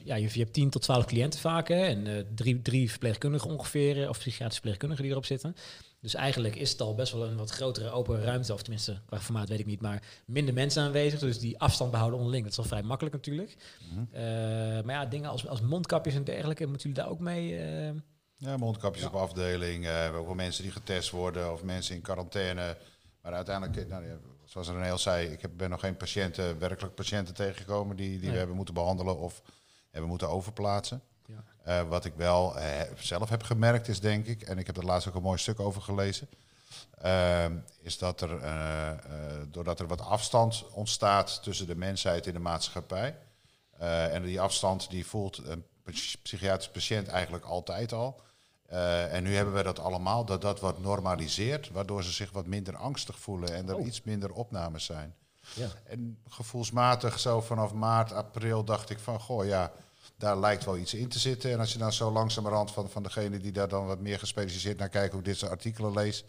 ja, 0.04 0.14
je, 0.14 0.28
je, 0.32 0.38
hebt 0.38 0.52
10 0.52 0.70
tot 0.70 0.82
12 0.82 1.04
cliënten 1.04 1.40
vaak 1.40 1.68
hè, 1.68 1.84
en 1.84 2.26
drie, 2.34 2.62
drie 2.62 2.90
verpleegkundigen 2.90 3.50
ongeveer, 3.50 4.08
of 4.08 4.18
psychiatrische 4.18 4.52
verpleegkundigen 4.52 5.02
die 5.02 5.12
erop 5.12 5.24
zitten. 5.24 5.56
Dus 6.00 6.14
eigenlijk 6.14 6.56
is 6.56 6.70
het 6.70 6.80
al 6.80 6.94
best 6.94 7.12
wel 7.12 7.26
een 7.26 7.36
wat 7.36 7.50
grotere 7.50 7.90
open 7.90 8.22
ruimte, 8.22 8.52
of 8.52 8.62
tenminste, 8.62 9.00
qua 9.06 9.20
formaat 9.20 9.48
weet 9.48 9.58
ik 9.58 9.66
niet, 9.66 9.80
maar 9.80 10.02
minder 10.26 10.54
mensen 10.54 10.82
aanwezig. 10.82 11.20
Dus 11.20 11.38
die 11.38 11.58
afstand 11.58 11.90
behouden 11.90 12.18
onderling, 12.18 12.42
dat 12.44 12.52
is 12.52 12.58
wel 12.58 12.68
vrij 12.78 12.82
makkelijk 12.82 13.14
natuurlijk. 13.14 13.56
Mm 13.90 14.08
-hmm. 14.12 14.84
maar 14.84 14.94
ja, 14.94 15.06
dingen 15.06 15.30
als, 15.30 15.46
als 15.46 15.60
mondkapjes 15.60 16.14
en 16.14 16.24
dergelijke, 16.24 16.66
moeten 16.66 16.88
jullie 16.88 17.02
daar 17.02 17.12
ook 17.12 17.20
mee... 17.20 17.60
Ja, 18.38 18.56
mondkapjes 18.56 19.02
ja. 19.02 19.08
op 19.08 19.14
afdeling. 19.14 19.84
Uh, 19.84 19.90
we 19.90 19.96
hebben 19.96 20.20
ook 20.20 20.26
wel 20.26 20.34
mensen 20.34 20.62
die 20.62 20.72
getest 20.72 21.10
worden 21.10 21.52
of 21.52 21.62
mensen 21.62 21.94
in 21.94 22.00
quarantaine. 22.00 22.76
Maar 23.20 23.32
uiteindelijk, 23.32 23.88
nou, 23.88 24.04
zoals 24.44 24.68
René 24.68 24.90
al 24.90 24.98
zei, 24.98 25.28
ik 25.28 25.42
heb, 25.42 25.50
ben 25.56 25.70
nog 25.70 25.80
geen 25.80 25.96
patiënten, 25.96 26.58
werkelijk 26.58 26.94
patiënten 26.94 27.34
tegengekomen 27.34 27.96
die, 27.96 28.10
die 28.10 28.20
nee. 28.20 28.30
we 28.30 28.36
hebben 28.36 28.56
moeten 28.56 28.74
behandelen 28.74 29.18
of 29.18 29.42
hebben 29.90 30.10
moeten 30.10 30.28
overplaatsen. 30.28 31.02
Ja. 31.26 31.82
Uh, 31.82 31.88
wat 31.88 32.04
ik 32.04 32.14
wel 32.14 32.58
uh, 32.58 32.80
zelf 32.98 33.28
heb 33.28 33.42
gemerkt 33.42 33.88
is, 33.88 34.00
denk 34.00 34.26
ik, 34.26 34.42
en 34.42 34.58
ik 34.58 34.66
heb 34.66 34.76
er 34.76 34.84
laatst 34.84 35.08
ook 35.08 35.14
een 35.14 35.22
mooi 35.22 35.38
stuk 35.38 35.60
over 35.60 35.82
gelezen, 35.82 36.28
uh, 37.04 37.44
is 37.80 37.98
dat 37.98 38.20
er, 38.20 38.40
doordat 39.50 39.80
er 39.80 39.86
wat 39.86 40.00
afstand 40.00 40.64
ontstaat 40.72 41.42
tussen 41.42 41.66
de 41.66 41.76
mensheid 41.76 42.26
en 42.26 42.32
de 42.32 42.38
maatschappij, 42.38 43.16
en 43.78 44.22
die 44.22 44.40
afstand 44.40 44.90
die 44.90 45.06
voelt 45.06 45.38
een 45.44 45.64
psychiatrisch 46.22 46.70
patiënt 46.70 47.08
eigenlijk 47.08 47.44
altijd 47.44 47.92
al. 47.92 48.20
Uh, 48.72 49.14
en 49.14 49.22
nu 49.22 49.34
hebben 49.34 49.54
we 49.54 49.62
dat 49.62 49.78
allemaal, 49.78 50.24
dat 50.24 50.42
dat 50.42 50.60
wat 50.60 50.78
normaliseert, 50.78 51.70
waardoor 51.70 52.02
ze 52.02 52.12
zich 52.12 52.30
wat 52.30 52.46
minder 52.46 52.76
angstig 52.76 53.18
voelen 53.18 53.54
en 53.54 53.68
er 53.68 53.76
oh. 53.76 53.86
iets 53.86 54.02
minder 54.02 54.32
opnames 54.32 54.84
zijn. 54.84 55.14
Ja. 55.54 55.68
En 55.84 56.18
gevoelsmatig 56.28 57.18
zo 57.18 57.40
vanaf 57.40 57.72
maart, 57.72 58.12
april 58.12 58.64
dacht 58.64 58.90
ik 58.90 58.98
van, 58.98 59.20
goh 59.20 59.46
ja, 59.46 59.72
daar 60.16 60.38
lijkt 60.38 60.64
wel 60.64 60.76
iets 60.76 60.94
in 60.94 61.08
te 61.08 61.18
zitten. 61.18 61.52
En 61.52 61.58
als 61.58 61.72
je 61.72 61.78
dan 61.78 61.92
zo 61.92 62.10
langzamerhand 62.10 62.70
van, 62.70 62.90
van 62.90 63.02
degene 63.02 63.38
die 63.38 63.52
daar 63.52 63.68
dan 63.68 63.86
wat 63.86 64.00
meer 64.00 64.18
gespecialiseerd 64.18 64.78
naar 64.78 64.88
kijken, 64.88 65.14
hoe 65.14 65.22
dit 65.22 65.36
soort 65.36 65.50
artikelen 65.50 65.92
leest, 65.92 66.24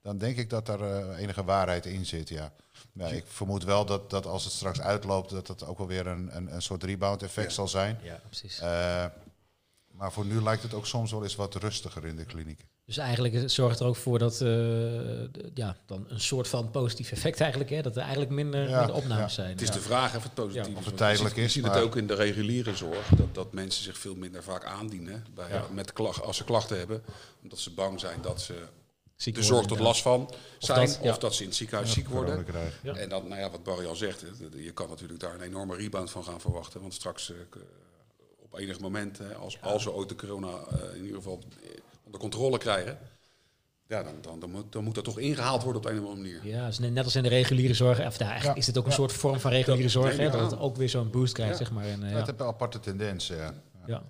dan 0.00 0.18
denk 0.18 0.36
ik 0.36 0.50
dat 0.50 0.68
er 0.68 0.80
uh, 0.80 1.18
enige 1.18 1.44
waarheid 1.44 1.86
in 1.86 2.06
zit, 2.06 2.28
ja. 2.28 2.52
Ja. 2.92 3.06
Ik 3.06 3.24
vermoed 3.26 3.64
wel 3.64 3.84
dat, 3.84 4.10
dat 4.10 4.26
als 4.26 4.44
het 4.44 4.52
straks 4.52 4.80
uitloopt, 4.80 5.30
dat 5.30 5.48
het 5.48 5.66
ook 5.66 5.78
wel 5.78 5.86
weer 5.86 6.06
een, 6.06 6.36
een, 6.36 6.54
een 6.54 6.62
soort 6.62 6.82
rebound 6.82 7.22
effect 7.22 7.48
ja. 7.48 7.54
zal 7.54 7.68
zijn. 7.68 7.98
Ja, 8.02 8.20
precies. 8.28 8.60
Uh, 8.60 9.04
maar 9.92 10.12
voor 10.12 10.24
nu 10.24 10.42
lijkt 10.42 10.62
het 10.62 10.74
ook 10.74 10.86
soms 10.86 11.10
wel 11.10 11.22
eens 11.22 11.36
wat 11.36 11.54
rustiger 11.54 12.06
in 12.06 12.16
de 12.16 12.24
kliniek. 12.24 12.66
Dus 12.84 12.96
eigenlijk 12.96 13.50
zorgt 13.50 13.80
er 13.80 13.86
ook 13.86 13.96
voor 13.96 14.18
dat 14.18 14.40
uh, 14.40 14.48
ja, 15.54 15.76
dan 15.86 16.06
een 16.08 16.20
soort 16.20 16.48
van 16.48 16.70
positief 16.70 17.12
effect 17.12 17.40
eigenlijk, 17.40 17.70
hè, 17.70 17.82
dat 17.82 17.96
er 17.96 18.02
eigenlijk 18.02 18.30
minder, 18.30 18.68
ja, 18.68 18.78
minder 18.78 18.96
opnames 18.96 19.36
ja. 19.36 19.42
zijn. 19.42 19.50
Het 19.50 19.60
is 19.60 19.70
de 19.70 19.80
vraag 19.80 20.16
of 20.16 20.22
het 20.22 20.34
positief 20.34 20.72
is. 20.72 20.78
Of 20.78 20.84
het 20.84 20.96
tijdelijk 20.96 21.36
is. 21.36 21.42
Je 21.54 21.60
ziet 21.60 21.72
het 21.72 21.82
ook 21.82 21.96
in 21.96 22.06
de 22.06 22.14
reguliere 22.14 22.76
zorg, 22.76 23.08
dat, 23.08 23.34
dat 23.34 23.52
mensen 23.52 23.84
zich 23.84 23.98
veel 23.98 24.14
minder 24.14 24.42
vaak 24.42 24.64
aandienen 24.64 25.24
bij, 25.34 25.62
met 25.72 25.92
klacht, 25.92 26.22
als 26.22 26.36
ze 26.36 26.44
klachten 26.44 26.78
hebben, 26.78 27.02
omdat 27.42 27.58
ze 27.58 27.70
bang 27.70 28.00
zijn 28.00 28.20
dat 28.22 28.40
ze 28.40 28.54
ziek 29.22 29.34
de 29.34 29.42
zorg 29.42 29.66
tot 29.66 29.78
last 29.78 30.02
van 30.02 30.30
zijn, 30.58 30.88
of 30.88 30.96
dat, 30.98 31.10
of 31.10 31.18
dat 31.18 31.34
ze 31.34 31.42
in 31.42 31.48
het 31.48 31.56
ziekenhuis 31.56 31.92
ziek 31.92 32.08
worden. 32.08 32.46
En 32.82 33.08
dan, 33.08 33.28
nou 33.28 33.40
ja, 33.40 33.50
wat 33.50 33.62
Barry 33.62 33.86
al 33.86 33.94
zegt, 33.94 34.24
je 34.56 34.72
kan 34.72 34.88
natuurlijk 34.88 35.20
daar 35.20 35.34
een 35.34 35.40
enorme 35.40 35.76
rebound 35.76 36.10
van 36.10 36.24
gaan 36.24 36.40
verwachten, 36.40 36.80
want 36.80 36.94
straks 36.94 37.30
uh, 37.30 37.36
op 38.42 38.58
enig 38.58 38.80
moment, 38.80 39.18
hè, 39.18 39.34
als, 39.34 39.54
ja. 39.54 39.60
als 39.60 39.84
we 39.84 39.92
ooit 39.92 40.08
de 40.08 40.14
corona 40.14 40.48
uh, 40.48 40.94
in 40.94 41.02
ieder 41.02 41.16
geval 41.16 41.42
onder 42.04 42.20
controle 42.20 42.58
krijgen, 42.58 42.98
ja, 43.86 44.02
dan, 44.02 44.14
dan, 44.20 44.40
dan, 44.40 44.50
moet, 44.50 44.72
dan 44.72 44.84
moet 44.84 44.94
dat 44.94 45.04
toch 45.04 45.18
ingehaald 45.18 45.62
worden 45.62 45.82
op 45.82 45.88
een 45.88 45.98
of 45.98 46.08
andere 46.08 46.22
manier. 46.22 46.46
Ja, 46.46 46.66
dus 46.66 46.78
net 46.78 47.04
als 47.04 47.16
in 47.16 47.22
de 47.22 47.28
reguliere 47.28 47.74
zorg, 47.74 48.06
of 48.06 48.16
daar, 48.16 48.28
eigenlijk 48.28 48.58
is 48.58 48.66
het 48.66 48.78
ook 48.78 48.86
een 48.86 48.92
soort 48.92 49.12
vorm 49.12 49.40
van 49.40 49.50
reguliere 49.50 49.88
zorg, 49.88 50.16
hè, 50.16 50.30
dat 50.30 50.50
het 50.50 50.60
ook 50.60 50.76
weer 50.76 50.88
zo'n 50.88 51.10
boost 51.10 51.34
krijgt, 51.34 51.56
zeg 51.56 51.70
maar. 51.70 51.84
En, 51.84 52.02
uh, 52.02 52.10
ja, 52.10 52.16
het 52.16 52.26
heeft 52.26 52.40
een 52.40 52.46
aparte 52.46 52.80
tendens, 52.80 53.26
ja. 53.26 53.54
ja. 53.86 54.02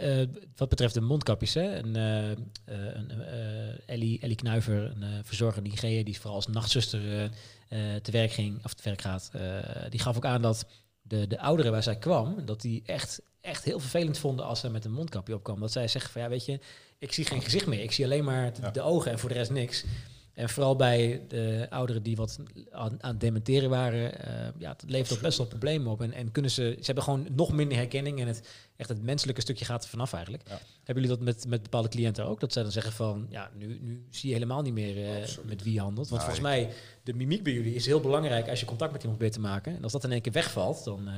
Uh, 0.00 0.22
wat 0.56 0.68
betreft 0.68 0.94
de 0.94 1.00
mondkapjes, 1.00 1.54
hè, 1.54 1.76
een, 1.76 1.96
uh, 1.96 2.28
een 2.94 3.10
Ellie, 3.86 4.20
Ellie 4.20 4.36
Knuiver, 4.36 4.92
een 5.00 5.24
verzorger 5.24 5.62
in 5.64 5.70
Nigeria, 5.70 6.04
die 6.04 6.16
vooral 6.16 6.34
als 6.34 6.46
nachtzuster 6.46 7.30
te 8.02 8.10
werk 8.10 8.32
ging, 8.32 8.64
of 8.64 8.74
te 8.74 8.82
werk 8.82 9.00
gaat, 9.00 9.30
die 9.90 10.00
gaf 10.00 10.16
ook 10.16 10.24
aan 10.24 10.42
dat 10.42 10.66
de, 11.02 11.26
de 11.26 11.40
ouderen 11.40 11.72
waar 11.72 11.82
zij 11.82 11.96
kwam, 11.96 12.44
dat 12.44 12.60
die 12.60 12.82
echt 12.86 13.20
echt 13.46 13.64
heel 13.64 13.80
vervelend 13.80 14.18
vonden 14.18 14.44
als 14.46 14.60
ze 14.60 14.70
met 14.70 14.84
een 14.84 14.92
mondkapje 14.92 15.34
opkwam. 15.34 15.60
Dat 15.60 15.72
zij 15.72 15.88
zeggen 15.88 16.10
van 16.10 16.22
ja, 16.22 16.28
weet 16.28 16.44
je, 16.46 16.60
ik 16.98 17.12
zie 17.12 17.24
geen 17.24 17.42
gezicht 17.42 17.66
meer. 17.66 17.82
Ik 17.82 17.92
zie 17.92 18.04
alleen 18.04 18.24
maar 18.24 18.52
de, 18.52 18.60
Ja. 18.62 18.70
de 18.70 18.82
ogen 18.82 19.10
en 19.10 19.18
voor 19.18 19.28
de 19.28 19.34
rest 19.34 19.50
niks. 19.50 19.84
En 20.36 20.48
vooral 20.48 20.76
bij 20.76 21.24
de 21.28 21.66
ouderen 21.70 22.02
die 22.02 22.16
wat 22.16 22.38
aan, 22.70 23.02
aan 23.02 23.10
het 23.10 23.20
dementeren 23.20 23.70
waren, 23.70 24.20
eh, 24.24 24.48
ja, 24.58 24.70
het 24.70 24.84
levert 24.86 25.12
ook 25.16 25.20
best 25.22 25.38
wel 25.38 25.46
problemen 25.46 25.92
op. 25.92 26.00
En, 26.02 26.12
en 26.12 26.32
kunnen 26.32 26.50
ze, 26.50 26.76
ze 26.78 26.84
hebben 26.84 27.04
gewoon 27.04 27.26
nog 27.36 27.52
minder 27.52 27.76
herkenning 27.76 28.20
en 28.20 28.26
het, 28.26 28.48
echt 28.76 28.88
het 28.88 29.02
menselijke 29.02 29.40
stukje 29.40 29.64
gaat 29.64 29.82
er 29.84 29.88
vanaf 29.90 30.12
eigenlijk. 30.12 30.48
Ja. 30.48 30.60
Hebben 30.84 31.04
jullie 31.04 31.18
dat 31.18 31.20
met, 31.34 31.46
met 31.48 31.62
bepaalde 31.62 31.88
cliënten 31.88 32.24
ook? 32.26 32.40
Dat 32.40 32.52
zij 32.52 32.62
dan 32.62 32.72
zeggen 32.72 32.92
van, 32.92 33.26
ja, 33.30 33.50
nu, 33.54 33.78
nu 33.82 34.06
zie 34.10 34.28
je 34.28 34.34
helemaal 34.34 34.62
niet 34.62 34.72
meer 34.72 35.04
eh, 35.22 35.28
met 35.44 35.62
wie 35.62 35.72
je 35.72 35.80
handelt. 35.80 36.08
Want 36.08 36.22
Nou, 36.22 36.34
volgens 36.34 36.40
mij, 36.56 36.72
de 37.02 37.14
mimiek 37.14 37.42
bij 37.42 37.52
jullie 37.52 37.74
is 37.74 37.86
heel 37.86 38.00
belangrijk 38.00 38.48
als 38.48 38.60
je 38.60 38.66
contact 38.66 38.92
met 38.92 39.00
iemand 39.02 39.18
probeert 39.18 39.40
te 39.42 39.48
maken. 39.48 39.76
En 39.76 39.82
als 39.82 39.92
dat 39.92 40.04
in 40.04 40.12
één 40.12 40.22
keer 40.22 40.32
wegvalt, 40.32 40.84
dan... 40.84 41.08
eh, 41.08 41.14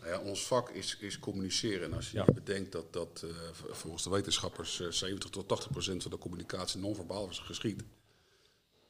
Nou 0.00 0.08
ja, 0.12 0.18
ons 0.30 0.46
vak 0.46 0.70
is, 0.70 0.96
is 1.00 1.18
communiceren. 1.18 1.84
En 1.90 1.94
als 1.96 2.10
je 2.10 2.16
Ja. 2.16 2.24
bedenkt 2.34 2.72
dat, 2.72 2.92
dat 2.92 3.24
volgens 3.70 4.02
de 4.02 4.10
wetenschappers 4.10 4.80
eh, 4.80 4.88
70 4.90 5.30
tot 5.30 5.48
80 5.48 5.70
procent 5.70 6.02
van 6.02 6.10
de 6.10 6.18
communicatie 6.18 6.80
non-verbaal 6.80 7.28
is 7.28 7.38
geschied. 7.38 7.82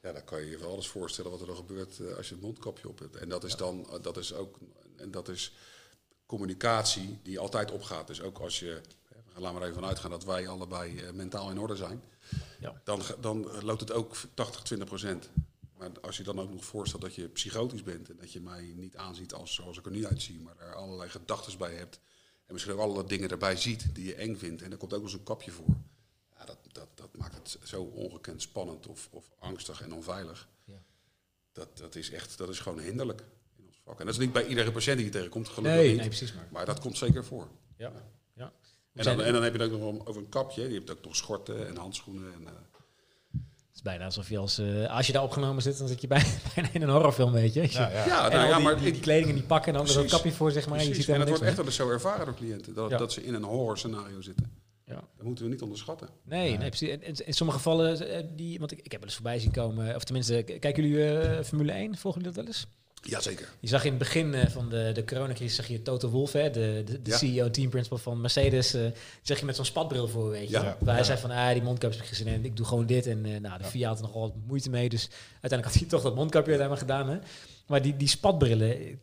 Ja, 0.05 0.11
dan 0.11 0.23
kan 0.23 0.41
je 0.41 0.49
je 0.49 0.57
wel 0.57 0.71
alles 0.71 0.87
voorstellen 0.87 1.31
wat 1.31 1.41
er 1.41 1.47
dan 1.47 1.55
gebeurt 1.55 1.99
eh, 1.99 2.15
als 2.15 2.27
je 2.27 2.33
het 2.33 2.43
mondkapje 2.43 2.89
op 2.89 2.99
hebt. 2.99 3.15
En 3.15 3.29
dat 3.29 3.43
is 3.43 3.55
dan, 3.55 3.89
eh, 3.89 4.01
dat 4.01 4.17
is 4.17 4.33
ook, 4.33 4.57
en 4.95 5.11
dat 5.11 5.29
is 5.29 5.53
communicatie 6.25 7.19
die 7.23 7.39
altijd 7.39 7.71
opgaat. 7.71 8.07
Dus 8.07 8.21
ook 8.21 8.39
als 8.39 8.59
je, 8.59 8.81
laten 9.35 9.53
maar 9.53 9.61
even 9.61 9.75
vanuit 9.75 9.99
gaan 9.99 10.09
dat 10.09 10.23
wij 10.23 10.47
allebei 10.47 10.99
eh, 10.99 11.11
mentaal 11.11 11.49
in 11.49 11.59
orde 11.59 11.75
zijn. 11.75 12.03
Ja. 12.59 12.81
Dan, 12.83 13.01
dan 13.19 13.63
loopt 13.63 13.79
het 13.79 13.91
ook 13.91 14.15
80, 14.33 14.61
20 14.61 14.87
procent. 14.87 15.29
Maar 15.77 15.89
als 16.01 16.17
je 16.17 16.23
dan 16.23 16.39
ook 16.39 16.51
nog 16.51 16.65
voorstelt 16.65 17.01
dat 17.01 17.15
je 17.15 17.27
psychotisch 17.27 17.83
bent 17.83 18.09
en 18.09 18.17
dat 18.17 18.31
je 18.31 18.41
mij 18.41 18.73
niet 18.75 18.95
aanziet 18.95 19.33
als 19.33 19.53
zoals 19.53 19.77
ik 19.77 19.85
er 19.85 19.91
nu 19.91 20.05
uitzie, 20.05 20.39
maar 20.39 20.57
er 20.57 20.75
allerlei 20.75 21.09
gedachten 21.09 21.57
bij 21.57 21.75
hebt 21.75 21.99
en 22.45 22.53
misschien 22.53 22.73
ook 22.73 22.79
allerlei 22.79 23.07
dingen 23.07 23.29
erbij 23.29 23.55
ziet 23.55 23.95
die 23.95 24.05
je 24.05 24.15
eng 24.15 24.35
vindt 24.35 24.61
en 24.61 24.71
er 24.71 24.77
komt 24.77 24.93
ook 24.93 25.01
nog 25.01 25.09
eens 25.09 25.19
een 25.19 25.25
kapje 25.25 25.51
voor. 25.51 25.75
Ja, 26.37 26.45
dat, 26.45 26.57
dat, 26.71 26.87
dat 26.95 27.09
maakt 27.17 27.35
het 27.35 27.57
zo 27.63 27.81
ongekend 27.81 28.41
spannend 28.41 28.87
of, 28.87 29.07
of 29.11 29.25
angstig 29.39 29.81
en 29.81 29.93
onveilig. 29.93 30.47
Ja. 30.63 30.81
Dat, 31.51 31.77
dat 31.77 31.95
is 31.95 32.11
echt, 32.11 32.37
dat 32.37 32.49
is 32.49 32.59
gewoon 32.59 32.79
hinderlijk 32.79 33.23
in 33.57 33.63
ons 33.67 33.81
vak. 33.83 33.99
En 33.99 34.05
dat 34.05 34.13
is 34.13 34.19
niet 34.21 34.33
bij 34.33 34.45
iedere 34.47 34.71
patiënt 34.71 34.97
die 34.97 35.05
je 35.05 35.11
tegenkomt, 35.11 35.47
gelukkig 35.47 35.79
nee, 35.79 35.87
niet. 35.89 35.97
nee, 35.97 36.07
precies 36.07 36.33
maar. 36.33 36.47
Maar 36.51 36.65
dat 36.65 36.79
komt 36.79 36.97
zeker 36.97 37.25
voor. 37.25 37.47
Ja. 37.77 37.91
ja. 38.33 38.53
En 38.93 39.03
dan, 39.03 39.21
en 39.21 39.33
dan 39.33 39.43
heb 39.43 39.55
je 39.55 39.61
het 39.61 39.71
ook 39.71 39.79
nog 39.79 40.07
over 40.07 40.21
een 40.21 40.29
kapje. 40.29 40.67
Je 40.67 40.73
hebt 40.73 40.91
ook 40.91 41.03
nog 41.05 41.15
schorten 41.15 41.67
en 41.67 41.77
handschoenen. 41.77 42.33
En, 42.33 42.47
eh, 42.47 42.53
Het 43.31 43.75
is 43.75 43.81
bijna 43.81 44.05
alsof 44.05 44.29
je 44.29 44.37
als, 44.37 44.57
eh, 44.57 44.95
als 44.95 45.07
je 45.07 45.13
daar 45.13 45.23
opgenomen 45.23 45.61
zit, 45.61 45.77
dan 45.77 45.87
zit 45.87 46.01
je 46.01 46.07
bij, 46.07 46.25
bijna 46.55 46.69
in 46.73 46.81
een 46.81 46.89
horrorfilm, 46.89 47.31
weet 47.31 47.53
je. 47.53 47.71
Ja, 47.71 47.89
ja. 47.89 48.05
ja, 48.05 48.25
En 48.25 48.31
nou 48.31 48.43
al 48.43 48.49
ja, 48.49 48.55
die, 48.55 48.63
maar 48.63 48.79
die, 48.79 48.99
kleding 48.99 49.29
en 49.29 49.35
die 49.35 49.43
pakken 49.43 49.73
en 49.73 49.85
dan 49.85 49.95
er 49.95 50.01
een 50.01 50.07
kapje 50.09 50.31
voor, 50.31 50.51
zeg 50.51 50.67
maar. 50.67 50.79
en 50.79 50.87
je 50.87 50.93
ziet 50.95 51.09
En 51.09 51.13
het 51.19 51.23
helemaal 51.23 51.27
wordt 51.27 51.43
echt 51.43 51.55
wel 51.55 51.65
eens 51.65 51.75
zo 51.75 51.89
ervaren 51.89 52.25
door 52.25 52.35
cliënten. 52.35 52.73
Dat, 52.73 52.89
Ja. 52.89 52.97
dat 52.97 53.13
ze 53.13 53.23
in 53.23 53.33
een 53.33 53.43
horror 53.43 53.77
scenario 53.77 54.21
zitten. 54.21 54.51
Ja. 54.87 54.93
Dat 55.17 55.25
moeten 55.25 55.43
we 55.45 55.51
niet 55.51 55.61
onderschatten. 55.61 56.09
Nee, 56.23 56.57
nee, 56.57 56.67
precies. 56.69 56.89
En- 56.89 57.03
en 57.03 57.25
In 57.25 57.33
sommige 57.33 57.57
gevallen, 57.59 58.09
eh, 58.09 58.23
die, 58.35 58.59
want 58.59 58.71
ik, 58.71 58.77
ik 58.77 58.91
heb 58.91 58.99
wel 58.99 59.09
eens 59.09 59.15
voorbij 59.17 59.39
zien 59.39 59.51
komen, 59.51 59.95
of 59.95 60.03
tenminste, 60.03 60.43
kijken 60.59 60.87
jullie 60.87 61.09
eh, 61.19 61.43
Formule 61.43 61.71
1? 61.71 61.97
Volgen 61.97 62.21
jullie 62.21 62.35
dat 62.35 62.45
wel 62.45 62.53
eens? 62.53 62.65
Jazeker. 63.01 63.49
Je 63.59 63.67
zag 63.67 63.83
in 63.83 63.89
het 63.89 63.99
begin 63.99 64.33
eh, 64.33 64.47
van 64.49 64.69
de, 64.69 64.91
de 64.93 65.03
coronacrisis, 65.05 65.55
zag 65.55 65.67
je 65.67 65.81
Toto 65.81 66.09
Wolff, 66.09 66.33
hè, 66.33 66.49
de, 66.49 66.81
de, 66.85 67.01
de 67.01 67.09
Ja. 67.09 67.17
CEO 67.17 67.45
en 67.45 67.51
team 67.51 67.69
principal 67.69 67.97
van 67.97 68.21
Mercedes, 68.21 68.73
eh 68.73 68.85
zeg 69.21 69.39
je 69.39 69.45
met 69.45 69.55
zo'n 69.55 69.65
spatbril 69.65 70.07
voor, 70.07 70.29
weet 70.29 70.47
je. 70.47 70.53
Ja. 70.53 70.61
Waar 70.61 70.77
hij 70.95 70.97
Ja. 70.97 71.03
zei 71.03 71.17
van, 71.19 71.29
ah, 71.31 71.51
die 71.53 71.61
mondkapjes 71.61 72.01
heb 72.01 72.09
ik 72.11 72.15
geen 72.15 72.25
zin 72.27 72.33
in, 72.35 72.45
ik 72.45 72.55
doe 72.57 72.65
gewoon 72.65 72.85
dit. 72.85 73.07
En 73.07 73.25
eh, 73.25 73.39
nou, 73.39 73.57
de 73.57 73.63
VIA 73.63 73.87
had 73.87 73.97
er 73.97 74.03
nogal 74.03 74.21
wat 74.21 74.33
moeite 74.47 74.69
mee, 74.69 74.89
dus 74.89 75.09
uiteindelijk 75.41 75.63
had 75.71 75.73
hij 75.79 75.89
toch 75.89 76.01
dat 76.01 76.15
mondkapje 76.15 76.51
uiteindelijk 76.57 76.87
gedaan. 76.91 77.09
Hè. 77.09 77.19
Maar 77.67 77.81
die, 77.81 77.95
die 77.97 78.07
spatbrillen, 78.07 78.99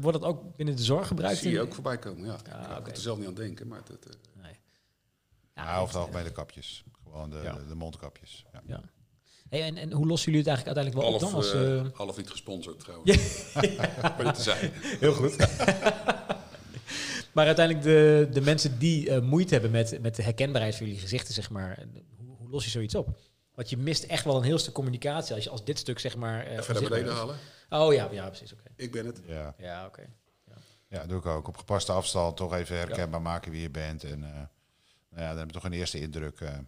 wordt 0.00 0.20
dat 0.20 0.28
ook 0.28 0.56
binnen 0.56 0.76
de 0.76 0.82
zorg 0.82 1.06
gebruikt? 1.08 1.38
zie 1.38 1.50
je 1.50 1.56
in- 1.56 1.62
ook 1.62 1.74
voorbij 1.74 1.98
komen. 1.98 2.24
Ja. 2.26 2.36
Ja, 2.48 2.76
ik 2.78 2.84
moet 2.86 2.96
er 2.96 3.02
zelf 3.02 3.18
niet 3.18 3.26
aan 3.26 3.34
denken. 3.34 3.66
Maar 3.68 3.80
dat, 3.84 3.98
eh. 4.06 4.12
Ja, 5.54 5.84
het 5.86 5.94
algemeen 5.94 6.24
de 6.24 6.32
kapjes. 6.32 6.84
Gewoon 7.04 7.30
de, 7.30 7.40
Ja. 7.42 7.58
de, 7.68 7.74
mondkapjes. 7.74 8.44
Ja. 8.52 8.62
Ja. 8.66 8.80
Hey, 9.48 9.62
en, 9.62 9.76
en 9.76 9.92
hoe 9.92 10.06
lossen 10.06 10.32
jullie 10.32 10.48
het 10.48 10.56
eigenlijk 10.56 10.76
uiteindelijk 10.78 11.22
wel 11.22 11.30
op 11.30 11.42
half, 11.42 11.52
dan? 11.52 11.62
Als, 11.62 11.80
eh, 11.80 11.86
eh, 11.86 11.92
half 11.96 12.16
niet 12.16 12.30
gesponsord 12.30 12.80
trouwens. 12.80 13.10
Dit 13.12 14.34
te 14.34 14.42
zijn. 14.42 14.70
Heel 14.74 15.12
goed. 15.14 15.36
maar 17.34 17.46
uiteindelijk 17.46 17.84
de, 17.84 18.28
de 18.32 18.40
mensen 18.40 18.78
die 18.78 19.10
eh, 19.10 19.20
moeite 19.22 19.52
hebben 19.52 19.70
met, 19.70 19.98
met 20.02 20.16
de 20.16 20.22
herkenbaarheid 20.22 20.76
van 20.76 20.86
jullie 20.86 21.00
gezichten, 21.00 21.34
zeg 21.34 21.50
maar, 21.50 21.78
eh, 21.78 21.84
hoe, 22.16 22.36
hoe 22.38 22.48
los 22.48 22.64
je 22.64 22.70
zoiets 22.70 22.94
op? 22.94 23.18
Want 23.54 23.70
je 23.70 23.76
mist 23.76 24.02
echt 24.04 24.24
wel 24.24 24.36
een 24.36 24.42
heel 24.42 24.58
stuk 24.58 24.74
communicatie 24.74 25.34
als, 25.34 25.44
je, 25.44 25.50
als 25.50 25.64
dit 25.64 25.78
stuk, 25.78 25.98
zeg 25.98 26.16
maar... 26.16 26.46
eh, 26.46 26.56
Even 26.58 26.74
naar 26.74 26.82
beneden 26.82 27.12
halen. 27.14 27.36
Oh 27.68 27.92
ja, 27.92 28.08
ja 28.10 28.26
precies, 28.28 28.52
oké. 28.52 28.62
Ik 28.76 28.92
ben 28.92 29.06
het. 29.06 29.20
Ja. 29.26 29.54
Ja, 29.58 29.86
oké. 29.86 30.02
ja, 30.88 31.06
doe 31.06 31.18
ik 31.18 31.26
ook. 31.26 31.48
Op 31.48 31.56
gepaste 31.56 31.92
afstand 31.92 32.36
toch 32.36 32.54
even 32.54 32.76
herkenbaar 32.76 33.22
maken 33.22 33.50
wie 33.50 33.60
je 33.60 33.70
bent. 33.70 34.04
En 34.04 34.24
eh, 34.24 34.40
ja, 35.16 35.28
dan 35.28 35.38
heb 35.38 35.46
je 35.46 35.52
toch 35.52 35.64
een 35.64 35.72
eerste 35.72 36.00
indruk. 36.00 36.40
eh, 36.40 36.58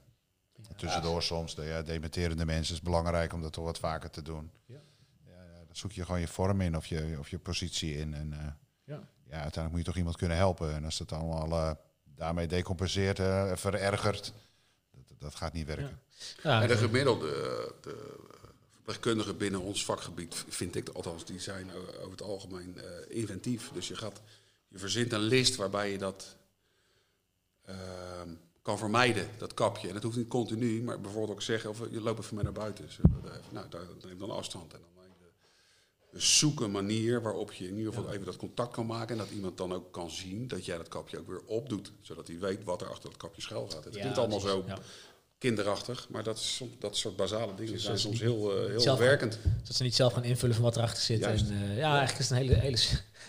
tussendoor 0.76 1.22
soms. 1.22 1.54
De, 1.54 1.62
ja, 1.64 1.82
dementerende 1.82 2.44
mensen 2.44 2.74
is 2.74 2.80
belangrijk 2.80 3.32
om 3.32 3.42
dat 3.42 3.52
toch 3.52 3.64
wat 3.64 3.78
vaker 3.78 4.10
te 4.10 4.22
doen. 4.22 4.50
Ja. 4.66 4.80
Ja, 5.26 5.32
ja, 5.42 5.64
dan 5.66 5.76
zoek 5.76 5.92
je 5.92 6.04
gewoon 6.04 6.20
je 6.20 6.28
vorm 6.28 6.60
in 6.60 6.76
of 6.76 6.86
je, 6.86 7.16
of 7.18 7.28
je 7.28 7.38
positie 7.38 7.96
in. 7.96 8.14
En 8.14 8.32
eh, 8.32 8.38
Ja. 8.84 9.08
ja, 9.24 9.32
uiteindelijk 9.32 9.70
moet 9.70 9.78
je 9.78 9.84
toch 9.84 9.96
iemand 9.96 10.16
kunnen 10.16 10.36
helpen. 10.36 10.74
En 10.74 10.84
als 10.84 10.98
dat 10.98 11.12
allemaal 11.12 11.50
eh, 11.50 11.70
daarmee 12.14 12.46
decompenseert, 12.46 13.18
eh, 13.18 13.56
verergert, 13.56 14.32
dat, 14.90 15.20
dat 15.20 15.34
gaat 15.34 15.52
niet 15.52 15.66
werken. 15.66 16.00
Ja, 16.42 16.62
En 16.62 16.68
de 16.68 16.76
gemiddelde 16.76 17.26
de 17.80 18.14
verpleegkundigen 18.74 19.36
binnen 19.36 19.60
ons 19.60 19.84
vakgebied, 19.84 20.44
vind 20.48 20.74
ik 20.76 20.88
althans, 20.88 21.24
die 21.24 21.40
zijn 21.40 21.70
over 21.98 22.10
het 22.10 22.22
algemeen 22.22 22.78
eh, 22.80 23.16
inventief. 23.16 23.70
Dus 23.72 23.88
je, 23.88 23.96
gaat, 23.96 24.20
je 24.68 24.78
verzint 24.78 25.12
een 25.12 25.20
list 25.20 25.56
waarbij 25.56 25.90
je 25.90 25.98
dat 25.98 26.36
kan 28.62 28.78
vermijden, 28.78 29.26
dat 29.38 29.54
kapje. 29.54 29.88
En 29.88 29.94
dat 29.94 30.02
hoeft 30.02 30.16
niet 30.16 30.28
continu, 30.28 30.82
maar 30.82 31.00
bijvoorbeeld 31.00 31.32
ook 31.32 31.42
zeggen, 31.42 31.70
of 31.70 31.80
je 31.90 32.00
loopt 32.00 32.18
even 32.20 32.34
mee 32.34 32.44
naar 32.44 32.52
buiten. 32.52 32.84
Dus, 32.84 32.98
nou, 33.50 33.68
daar 33.68 33.82
neem 34.06 34.18
dan 34.18 34.30
afstand. 34.30 34.72
En 34.74 34.80
dan 34.80 35.04
even, 35.04 35.32
dus 36.12 36.38
zoek 36.38 36.60
een 36.60 36.70
manier 36.70 37.22
waarop 37.22 37.52
je 37.52 37.68
in 37.68 37.76
ieder 37.76 37.92
geval 37.92 38.12
even 38.12 38.26
dat 38.26 38.36
contact 38.36 38.72
kan 38.72 38.86
maken. 38.86 39.08
En 39.08 39.18
dat 39.24 39.30
iemand 39.30 39.56
dan 39.58 39.72
ook 39.72 39.92
kan 39.92 40.10
zien 40.10 40.48
dat 40.48 40.64
jij 40.64 40.76
dat 40.76 40.88
kapje 40.88 41.18
ook 41.18 41.26
weer 41.28 41.40
opdoet. 41.46 41.92
Zodat 42.00 42.26
hij 42.26 42.38
weet 42.38 42.64
wat 42.64 42.80
er 42.82 42.90
achter 42.90 43.08
dat 43.10 43.18
kapje 43.18 43.42
schuil 43.42 43.68
gaat. 43.70 43.84
Het 43.84 43.94
Ja, 43.94 44.00
klinkt 44.00 44.18
allemaal 44.18 44.40
zo 44.40 44.64
ja. 44.66 44.78
kinderachtig, 45.38 46.08
maar 46.08 46.22
dat, 46.22 46.36
is, 46.36 46.62
dat 46.78 46.96
soort 46.96 47.16
basale 47.16 47.54
dingen 47.54 47.80
zijn 47.80 47.98
soms 47.98 48.20
heel, 48.20 48.56
eh, 48.62 48.66
heel 48.68 48.80
zelf- 48.80 48.98
werkend. 48.98 49.38
Dat 49.64 49.76
ze 49.76 49.82
niet 49.82 49.94
zelf 49.94 50.12
gaan 50.12 50.24
invullen 50.24 50.54
van 50.54 50.64
wat 50.64 50.76
erachter 50.76 51.02
zit. 51.02 51.18
Juist. 51.20 51.48
En, 51.50 51.62
eh, 51.62 51.76
ja, 51.76 51.88
eigenlijk 51.98 52.18
is 52.18 52.28
het 52.28 52.38
een 52.38 52.44
hele, 52.46 52.54
hele, 52.60 52.78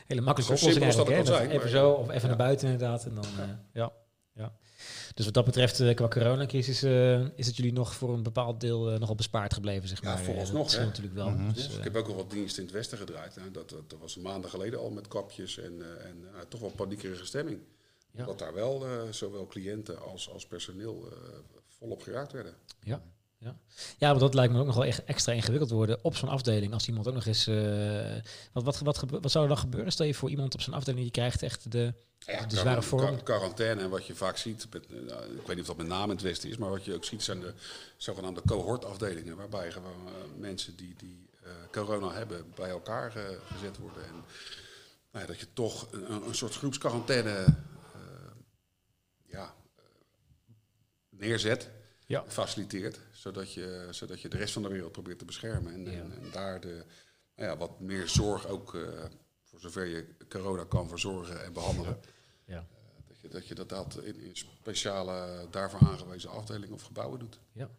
hele 0.08 0.22
makkelijke 0.22 0.54
oplossing 0.56 0.94
zijn, 0.94 1.08
even 1.50 1.58
maar- 1.60 1.68
zo, 1.68 1.92
of 1.92 2.10
even 2.10 2.28
naar 2.28 2.38
buiten 2.38 2.70
inderdaad. 2.70 3.06
En 3.06 3.16
dan, 3.16 3.26
eh, 3.40 3.50
ja. 3.74 3.92
Ja. 4.38 4.54
Dus 5.14 5.26
wat 5.26 5.34
dat 5.34 5.46
betreft, 5.46 5.80
eh, 5.80 5.96
qua 5.96 6.08
coronacrisis, 6.08 6.84
eh, 6.84 7.26
is 7.36 7.48
het 7.48 7.56
jullie 7.56 7.74
nog 7.74 7.96
voor 7.96 8.14
een 8.14 8.24
bepaald 8.24 8.60
deel 8.62 8.92
eh, 8.92 9.00
nogal 9.00 9.16
bespaard 9.16 9.54
gebleven, 9.54 9.88
zeg 9.88 10.02
Ja, 10.02 10.10
maar. 10.10 10.20
Eh, 10.20 10.26
vooralsnog, 10.26 10.68
Dat 10.72 10.80
hè. 10.80 10.86
natuurlijk 10.86 11.16
wel. 11.16 11.30
Mhm. 11.30 11.54
Dus, 11.54 11.78
ik 11.78 11.84
heb 11.84 11.96
ook 11.96 12.08
al 12.08 12.16
wat 12.16 12.32
diensten 12.32 12.60
in 12.60 12.68
het 12.68 12.78
Westen 12.78 12.98
gedraaid. 12.98 13.36
Nou, 13.36 13.52
dat, 13.52 13.70
dat, 13.70 13.90
dat 13.90 14.00
was 14.00 14.16
een 14.16 14.22
maanden 14.22 14.50
geleden 14.50 14.80
al 14.80 14.90
met 14.90 15.08
kapjes 15.08 15.58
en, 15.58 15.82
eh, 15.82 16.06
en 16.10 16.26
eh, 16.34 16.42
toch 16.50 16.60
wel 16.60 16.70
paniekerige 16.70 17.26
stemming. 17.26 17.60
Ja. 18.12 18.26
Dat 18.26 18.40
daar 18.40 18.54
wel 18.54 18.86
eh, 18.86 18.92
zowel 19.12 19.48
cliënten 19.48 20.02
als, 20.02 20.30
als 20.30 20.48
personeel 20.48 21.08
eh, 21.12 21.18
volop 21.68 22.02
geraakt 22.02 22.32
werden. 22.32 22.54
Ja. 22.84 23.02
Ja. 23.40 23.56
ja, 23.98 24.10
maar 24.12 24.20
dat 24.20 24.34
lijkt 24.34 24.54
me 24.54 24.60
ook 24.60 24.66
nog 24.66 24.76
wel 24.76 24.86
echt 24.86 25.04
extra 25.04 25.34
ingewikkeld 25.34 25.70
worden 25.72 26.04
op 26.04 26.16
zo'n 26.16 26.30
afdeling. 26.30 26.74
Als 26.74 26.88
iemand 26.88 27.08
ook 27.08 27.14
nog 27.14 27.26
eens. 27.26 27.48
eh, 27.48 28.16
wat, 28.54 28.64
wat, 28.64 28.78
wat, 28.80 29.04
wat 29.22 29.32
zou 29.32 29.44
er 29.44 29.50
dan 29.50 29.58
gebeuren? 29.60 29.92
Stel 29.92 30.06
je 30.06 30.14
voor 30.14 30.30
iemand 30.30 30.54
op 30.54 30.62
zo'n 30.62 30.74
afdeling 30.74 31.04
die 31.04 31.12
krijgt 31.12 31.42
echt 31.44 31.72
de, 31.72 31.94
Ja, 32.20 32.46
de 32.46 32.56
zware 32.58 32.82
vorm. 32.82 33.02
quar- 33.06 33.24
Quarantaine 33.24 33.82
en 33.82 33.90
wat 33.90 34.06
je 34.06 34.16
vaak 34.16 34.38
ziet, 34.38 34.68
met, 34.72 34.86
eh, 34.86 34.92
nou, 35.02 35.24
ik 35.24 35.38
weet 35.48 35.48
niet 35.48 35.60
of 35.60 35.66
dat 35.66 35.78
met 35.78 35.88
name 35.88 36.04
in 36.04 36.10
het 36.10 36.22
Westen 36.22 36.50
is, 36.50 36.58
maar 36.58 36.70
wat 36.70 36.86
je 36.86 36.94
ook 36.94 37.06
ziet 37.06 37.24
zijn 37.24 37.40
de 37.40 37.54
zogenaamde 37.98 38.42
cohortafdelingen. 38.46 39.36
Waarbij 39.38 39.72
gewoon 39.72 40.08
eh, 40.08 40.14
mensen 40.40 40.76
die, 40.76 40.96
die 40.98 41.30
corona 41.72 42.12
hebben 42.14 42.46
bij 42.56 42.70
elkaar 42.70 43.12
gezet 43.46 43.78
worden. 43.78 44.04
En 44.06 44.14
nou 45.12 45.26
ja, 45.26 45.26
dat 45.26 45.40
je 45.40 45.48
toch 45.54 45.88
een, 45.92 46.12
een- 46.12 46.36
soort 46.36 46.56
groepsquarantaine 46.56 47.46
ja, 49.26 49.54
neerzet, 51.10 51.70
Ja. 52.08 52.24
faciliteert. 52.28 53.00
Zodat 53.12 53.54
je, 53.54 53.88
zodat 53.92 54.22
je 54.22 54.28
de 54.30 54.38
rest 54.38 54.54
van 54.54 54.62
de 54.62 54.68
wereld 54.70 54.92
probeert 54.92 55.20
te 55.20 55.26
beschermen. 55.26 55.74
En, 55.74 55.84
Ja. 55.86 55.92
en, 55.92 56.12
en 56.12 56.32
daar 56.32 56.60
de, 56.62 56.84
nou 57.36 57.50
ja, 57.50 57.58
wat 57.58 57.80
meer 57.80 58.08
zorg 58.08 58.48
ook, 58.48 58.76
eh, 58.76 58.82
voor 59.44 59.60
zover 59.60 59.86
je 59.86 60.08
corona 60.30 60.64
kan 60.64 60.90
verzorgen 60.90 61.44
en 61.44 61.54
behandelen. 61.54 62.00
Ja. 62.46 62.68
Dat 63.08 63.20
je 63.22 63.28
dat, 63.28 63.48
je 63.48 63.56
dat, 63.56 63.70
dat 63.70 64.00
in, 64.04 64.20
in 64.20 64.36
speciale 64.36 65.48
daarvoor 65.52 65.80
aangewezen 65.80 66.30
afdelingen 66.30 66.74
of 66.76 66.82
gebouwen 66.82 67.20
doet. 67.20 67.40
Ja. 67.52 67.70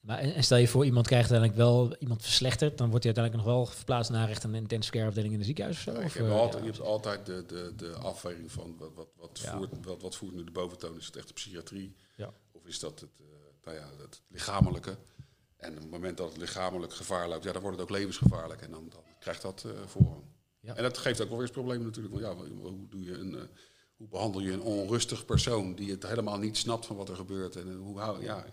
Maar 0.00 0.18
en 0.18 0.34
en 0.34 0.42
stel 0.44 0.56
je 0.58 0.68
voor, 0.68 0.84
iemand 0.84 1.06
krijgt 1.06 1.30
uiteindelijk 1.30 1.68
wel 1.68 1.96
iemand 1.96 2.22
verslachterd, 2.22 2.78
dan 2.78 2.90
wordt 2.90 3.04
hij 3.04 3.14
uiteindelijk 3.14 3.46
nog 3.56 3.64
wel 3.66 3.74
verplaatst 3.76 4.10
naar 4.10 4.28
echt 4.28 4.44
een 4.44 4.54
intensive 4.54 4.92
care 4.96 5.08
afdeling 5.08 5.32
in 5.32 5.38
een 5.38 5.44
ziekenhuis 5.44 5.76
of 5.76 5.82
zo? 5.82 5.92
je, 6.00 6.04
Of, 6.04 6.14
hebt 6.14 6.26
eh, 6.28 6.38
altijd, 6.38 6.64
je 6.64 6.70
hebt 6.70 6.80
altijd 6.82 7.26
de, 7.26 7.44
de, 7.46 7.72
de 7.76 7.92
afweging 7.94 8.52
van 8.52 8.76
wat, 8.78 8.90
wat, 8.94 9.08
wat, 9.16 9.40
voert, 9.40 9.70
wat, 9.86 10.02
wat 10.02 10.16
voert 10.16 10.34
nu 10.34 10.44
de 10.44 10.50
boventoon. 10.50 10.96
Is 10.96 11.06
het 11.06 11.16
echt 11.16 11.28
de 11.28 11.34
psychiatrie? 11.34 11.96
Ja. 12.16 12.32
Of 12.52 12.66
is 12.66 12.78
dat 12.78 13.00
het, 13.00 13.10
eh, 13.20 13.26
nou 13.66 13.78
ja, 13.78 14.02
het 14.02 14.22
lichamelijke? 14.28 14.96
En 15.56 15.72
op 15.72 15.80
het 15.80 15.90
moment 15.90 16.16
dat 16.16 16.28
het 16.28 16.36
lichamelijk 16.36 16.92
gevaar 16.92 17.28
loopt, 17.28 17.44
ja, 17.44 17.52
dan 17.52 17.62
wordt 17.62 17.78
het 17.78 17.88
ook 17.90 17.96
levensgevaarlijk. 17.96 18.62
En 18.62 18.70
dan, 18.70 18.88
dan 18.88 19.02
krijgt 19.18 19.42
dat 19.42 19.64
eh 19.66 19.72
voorrang. 19.86 20.24
Ja. 20.60 20.74
En 20.76 20.82
dat 20.82 20.98
geeft 20.98 21.20
ook 21.20 21.28
wel 21.28 21.36
weer 21.36 21.46
eens 21.46 21.56
problemen 21.56 21.86
natuurlijk. 21.86 22.14
Want 22.14 22.26
ja, 22.26 22.54
hoe 22.54 22.88
doe 22.88 23.04
je 23.04 23.12
een, 23.12 23.34
eh, 23.34 23.42
hoe 23.96 24.08
behandel 24.08 24.40
je 24.40 24.52
een 24.52 24.60
onrustig 24.60 25.24
persoon 25.24 25.74
die 25.74 25.90
het 25.90 26.06
helemaal 26.06 26.38
niet 26.38 26.56
snapt 26.56 26.86
van 26.86 26.96
wat 26.96 27.08
er 27.08 27.16
gebeurt. 27.16 27.56
En 27.56 27.74
hoe 27.74 27.98
hou, 27.98 28.22
ja, 28.22 28.44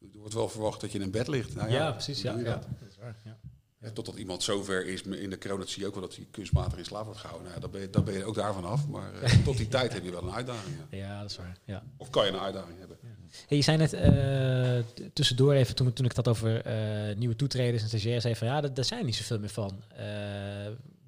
er 0.00 0.18
wordt 0.18 0.34
wel 0.34 0.48
verwacht 0.48 0.80
dat 0.80 0.92
je 0.92 0.98
in 0.98 1.04
een 1.04 1.10
bed 1.10 1.28
ligt. 1.28 1.54
Nou 1.54 1.70
ja, 1.70 1.92
precies. 1.92 2.22
hoe 2.22 2.30
Ja, 2.30 2.36
doe 2.36 2.42
je 2.44 2.48
ja. 2.48 2.56
dat? 2.56 2.66
Is 2.88 2.96
waar, 2.96 3.16
ja. 3.24 3.40
Ja, 3.80 3.90
totdat 3.90 4.16
iemand 4.16 4.42
zover 4.42 4.86
is 4.86 5.02
in 5.02 5.30
de 5.30 5.38
corona, 5.38 5.66
zie 5.66 5.82
je 5.82 5.86
ook 5.88 5.94
wel 5.94 6.02
dat 6.02 6.16
hij 6.16 6.28
kunstmatig 6.30 6.78
in 6.78 6.84
slaap 6.84 7.04
wordt 7.04 7.20
gehouden. 7.20 7.48
Nou, 7.48 7.60
ja, 7.60 7.60
dan, 7.60 7.70
ben 7.70 7.80
je, 7.80 7.90
dan 7.90 8.04
ben 8.04 8.14
je 8.14 8.24
ook 8.24 8.34
daarvan 8.34 8.64
af. 8.64 8.88
Maar 8.88 9.14
eh, 9.14 9.32
tot 9.44 9.56
die 9.56 9.68
tijd 9.68 9.92
heb 9.92 10.04
je 10.04 10.10
wel 10.10 10.22
een 10.22 10.32
uitdaging. 10.32 10.76
Ja. 10.90 10.96
ja, 10.96 11.20
dat 11.20 11.30
is 11.30 11.36
waar. 11.36 11.58
Ja. 11.64 11.82
Of 11.96 12.10
kan 12.10 12.26
je 12.26 12.32
een 12.32 12.38
uitdaging 12.38 12.78
hebben. 12.78 12.98
Hey, 13.46 13.56
je 13.56 13.62
zei 13.62 13.76
net 13.76 13.92
eh, 13.92 15.06
tussendoor 15.12 15.52
even, 15.52 15.74
toen, 15.74 15.92
toen 15.92 16.04
ik 16.04 16.16
het 16.16 16.26
had 16.26 16.36
over 16.36 16.60
eh, 16.64 17.16
nieuwe 17.16 17.36
toetreders 17.36 17.82
en 17.82 17.88
stagiairs, 17.88 18.22
zei 18.22 18.36
van 18.36 18.46
ja, 18.46 18.60
daar, 18.60 18.84
zijn 18.84 19.04
niet 19.04 19.14
zoveel 19.16 19.38
meer 19.38 19.48
van. 19.48 19.82
Eh, 19.88 19.98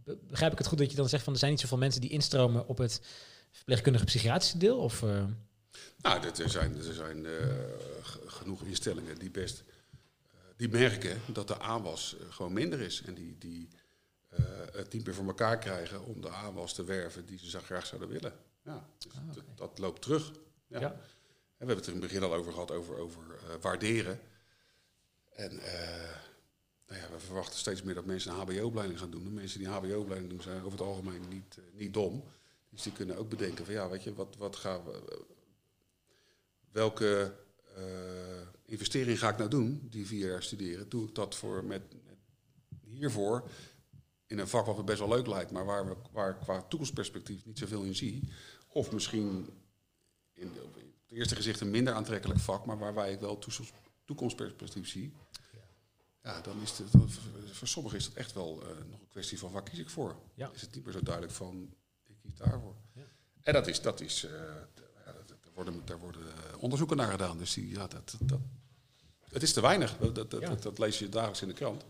be- 0.05 0.19
begrijp 0.29 0.53
ik 0.53 0.59
het 0.59 0.67
goed 0.67 0.79
dat 0.79 0.91
je 0.91 0.97
dan 0.97 1.09
zegt 1.09 1.25
van 1.25 1.33
er 1.33 1.39
zijn 1.39 1.51
niet 1.51 1.61
zoveel 1.61 1.79
mensen 1.79 2.01
die 2.01 2.11
instromen 2.11 2.69
op 2.69 2.79
het 2.79 3.01
verpleegkundige 3.51 4.05
psychiatrische 4.05 4.59
deel? 4.59 4.79
Of, 4.79 5.01
Nou, 6.03 6.27
er 6.43 6.51
zijn, 6.51 6.77
er 6.77 6.95
zijn 6.95 7.27
genoeg 8.27 8.63
instellingen 8.63 9.19
die 9.19 9.31
best 9.31 9.63
die 10.57 10.69
merken 10.69 11.21
dat 11.33 11.49
de 11.49 11.61
aanwas 11.61 12.17
gewoon 12.31 12.53
minder 12.53 12.81
is. 12.81 13.03
En 13.07 13.15
die, 13.15 13.37
die 13.39 13.69
het 14.73 14.93
niet 14.93 15.05
meer 15.07 15.15
voor 15.15 15.27
elkaar 15.27 15.59
krijgen 15.59 16.05
om 16.05 16.21
de 16.21 16.31
aanwas 16.31 16.73
te 16.75 16.85
werven 16.85 17.27
die 17.27 17.39
ze 17.39 17.51
zo 17.51 17.59
graag 17.65 17.87
zouden 17.87 18.09
willen. 18.09 18.33
Ja, 18.65 18.87
dus 18.99 19.13
Ah, 19.15 19.35
dat, 19.35 19.45
dat 19.55 19.79
loopt 19.79 20.03
terug. 20.03 20.33
Ja. 20.67 20.81
Ja. 20.81 20.97
We 21.63 21.69
hebben 21.69 21.85
het 21.85 21.95
er 21.95 22.01
in 22.01 22.03
het 22.03 22.13
begin 22.13 22.31
al 22.31 22.39
over 22.39 22.53
gehad, 22.53 22.71
over, 22.71 22.97
over 22.97 23.23
eh, 23.23 23.55
waarderen. 23.61 24.21
En 25.33 25.59
eh, 25.59 26.17
nou 26.87 27.01
ja, 27.01 27.11
we 27.11 27.19
verwachten 27.19 27.59
steeds 27.59 27.83
meer 27.83 27.95
dat 27.95 28.05
mensen 28.05 28.33
een 28.33 28.39
HBO-opleiding 28.39 28.99
gaan 28.99 29.11
doen. 29.11 29.25
De 29.25 29.31
mensen 29.31 29.59
die 29.59 29.69
een 29.69 29.75
HBO-opleiding 29.75 30.31
doen 30.31 30.43
zijn 30.43 30.59
over 30.59 30.71
het 30.71 30.81
algemeen 30.81 31.21
niet, 31.29 31.57
eh, 31.59 31.65
niet 31.73 31.95
dom. 31.95 32.25
Dus 32.71 32.83
die 32.83 32.93
kunnen 32.93 33.17
ook 33.17 33.29
bedenken 33.29 33.65
van 33.65 33.75
ja, 33.75 33.89
weet 33.89 34.03
je, 34.03 34.15
wat, 34.15 34.37
wat 34.37 34.57
gaan 34.57 34.85
we, 34.85 35.25
welke 36.71 37.35
investering 38.65 39.19
ga 39.19 39.29
ik 39.29 39.37
nou 39.37 39.51
doen, 39.51 39.87
die 39.91 40.07
vier 40.07 40.29
jaar 40.29 40.43
studeren? 40.43 40.89
Doe 40.89 41.09
ik 41.09 41.15
dat 41.15 41.35
voor 41.35 41.65
met, 41.65 41.83
hiervoor 42.81 43.49
in 44.27 44.39
een 44.39 44.49
vak 44.49 44.67
wat 44.67 44.77
me 44.77 44.85
best 44.85 44.99
wel 44.99 45.09
leuk 45.09 45.27
lijkt, 45.27 45.51
maar 45.51 45.65
waar, 45.65 45.89
we, 45.89 45.97
qua 46.41 46.63
toekomstperspectief 46.63 47.47
niet 47.47 47.59
zoveel 47.59 47.83
in 47.83 47.95
zie? 47.95 48.29
Of 48.69 48.93
misschien 48.93 49.49
in 50.33 50.49
op 50.63 50.77
het 51.13 51.21
eerste 51.21 51.37
gezicht 51.37 51.61
een 51.61 51.71
minder 51.71 51.95
aantrekkelijk 51.95 52.41
vak, 52.41 52.67
maar 52.67 52.79
waarbij 52.79 53.13
ik 53.13 53.21
wel 53.21 53.39
toekomst- 53.39 53.73
toekomstperspectief 54.05 54.89
zie. 54.89 55.13
Ja, 56.23 56.41
dan 56.41 56.61
is 56.63 56.79
het, 56.79 56.89
voor 57.53 57.69
sommigen 57.69 57.99
is 57.99 58.05
dat 58.05 58.15
echt 58.15 58.33
wel 58.33 58.63
eh, 58.63 58.69
nog 58.91 59.01
een 59.01 59.09
kwestie 59.09 59.39
van 59.39 59.53
waar 59.53 59.63
kies 59.63 59.79
ik 59.79 59.91
voor. 59.91 60.17
Ja. 60.35 60.51
Is 60.55 60.61
het 60.61 60.75
niet 60.75 60.85
meer 60.85 60.93
zo 60.93 61.03
duidelijk 61.03 61.35
van 61.35 61.75
ik 62.07 62.15
kies 62.23 62.35
daarvoor. 62.35 62.75
Ja. 62.93 63.03
En 63.41 63.53
dat 63.53 63.67
is, 63.67 63.81
dat 63.81 64.01
is, 64.01 64.25
eh, 64.25 64.31
dat- 64.75 65.29
daar 65.43 65.53
worden, 65.55 65.83
daar 65.85 65.99
worden 65.99 66.23
onderzoeken 66.59 66.97
naar 66.97 67.11
gedaan. 67.11 67.39
Dus 67.39 67.53
die, 67.55 67.69
ja, 67.69 67.87
dat, 67.87 68.17
dat, 68.21 68.41
het 69.31 69.43
is 69.43 69.53
te 69.53 69.61
weinig. 69.61 69.97
Dat, 69.99 70.15
dat, 70.15 70.31
Ja. 70.41 70.49
dat, 70.49 70.63
dat 70.63 70.79
lees 70.79 70.99
je 70.99 71.09
dagelijks 71.09 71.43
in 71.43 71.49
de 71.49 71.55
krant. 71.55 71.85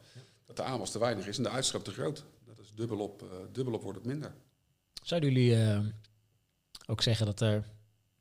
Dat 0.47 0.57
de 0.57 0.63
aanwas 0.63 0.91
te 0.91 0.99
weinig 0.99 1.27
is 1.27 1.37
en 1.37 1.43
de 1.43 1.49
uitstroom 1.49 1.83
te 1.83 1.93
groot. 1.93 2.25
Dat 2.45 2.59
is 2.59 2.73
dubbelop, 2.75 3.23
eh 3.23 3.29
dubbelop 3.53 3.83
wordt 3.83 3.99
het 3.99 4.07
minder. 4.07 4.35
zouden 5.03 5.33
jullie 5.33 5.57
eh, 5.65 5.81
ook 6.87 7.03
zeggen 7.03 7.27
dat 7.27 7.41
er, 7.41 7.65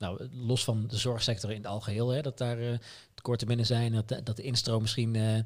nou, 0.01 0.27
los 0.31 0.63
van 0.63 0.87
de 0.87 0.97
zorgsector 0.97 1.49
in 1.51 1.57
het 1.57 1.65
algeheel, 1.67 2.09
hè, 2.09 2.21
dat 2.21 2.37
daar 2.37 2.59
eh, 2.59 2.77
tekorten 3.13 3.47
binnen 3.47 3.65
zijn, 3.65 3.91
dat, 3.93 4.07
de- 4.07 4.23
dat 4.23 4.35
de 4.35 4.43
instroom 4.43 4.81
misschien 4.81 5.15
eh, 5.15 5.39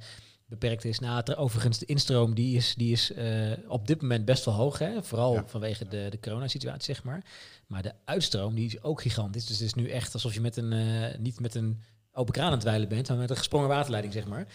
beperkt 0.45 0.85
is? 0.85 0.99
Nou, 0.99 1.23
ter- 1.23 1.37
overigens, 1.37 1.77
de 1.77 1.85
instroom 1.85 2.33
die 2.35 2.55
is, 2.55 2.73
die 2.75 2.91
is 2.91 3.11
eh, 3.11 3.51
op 3.67 3.87
dit 3.87 4.01
moment 4.01 4.25
best 4.25 4.45
wel 4.45 4.53
hoog, 4.53 4.79
hè? 4.79 5.03
vooral 5.03 5.33
Ja. 5.33 5.43
vanwege 5.47 5.87
de, 5.87 6.07
de 6.09 6.19
coronasituatie, 6.19 6.93
zeg 6.95 7.03
maar. 7.03 7.23
Maar 7.67 7.81
de 7.83 7.93
uitstroom 8.05 8.55
die 8.55 8.65
is 8.65 8.83
ook 8.83 9.01
gigantisch. 9.01 9.45
Dus 9.45 9.57
het 9.59 9.65
is 9.67 9.73
nu 9.73 9.89
echt 9.89 10.13
alsof 10.13 10.33
je 10.33 10.41
met 10.41 10.57
een, 10.57 11.21
niet 11.21 11.39
met 11.39 11.55
een 11.55 11.81
open 12.11 12.33
kraan 12.33 12.45
aan 12.45 12.51
het 12.51 12.61
dweilen 12.61 12.87
bent, 12.89 13.07
maar 13.09 13.17
met 13.17 13.29
een 13.29 13.37
gesprongen 13.37 13.67
waterleiding, 13.67 14.13
zeg 14.13 14.25
maar. 14.27 14.47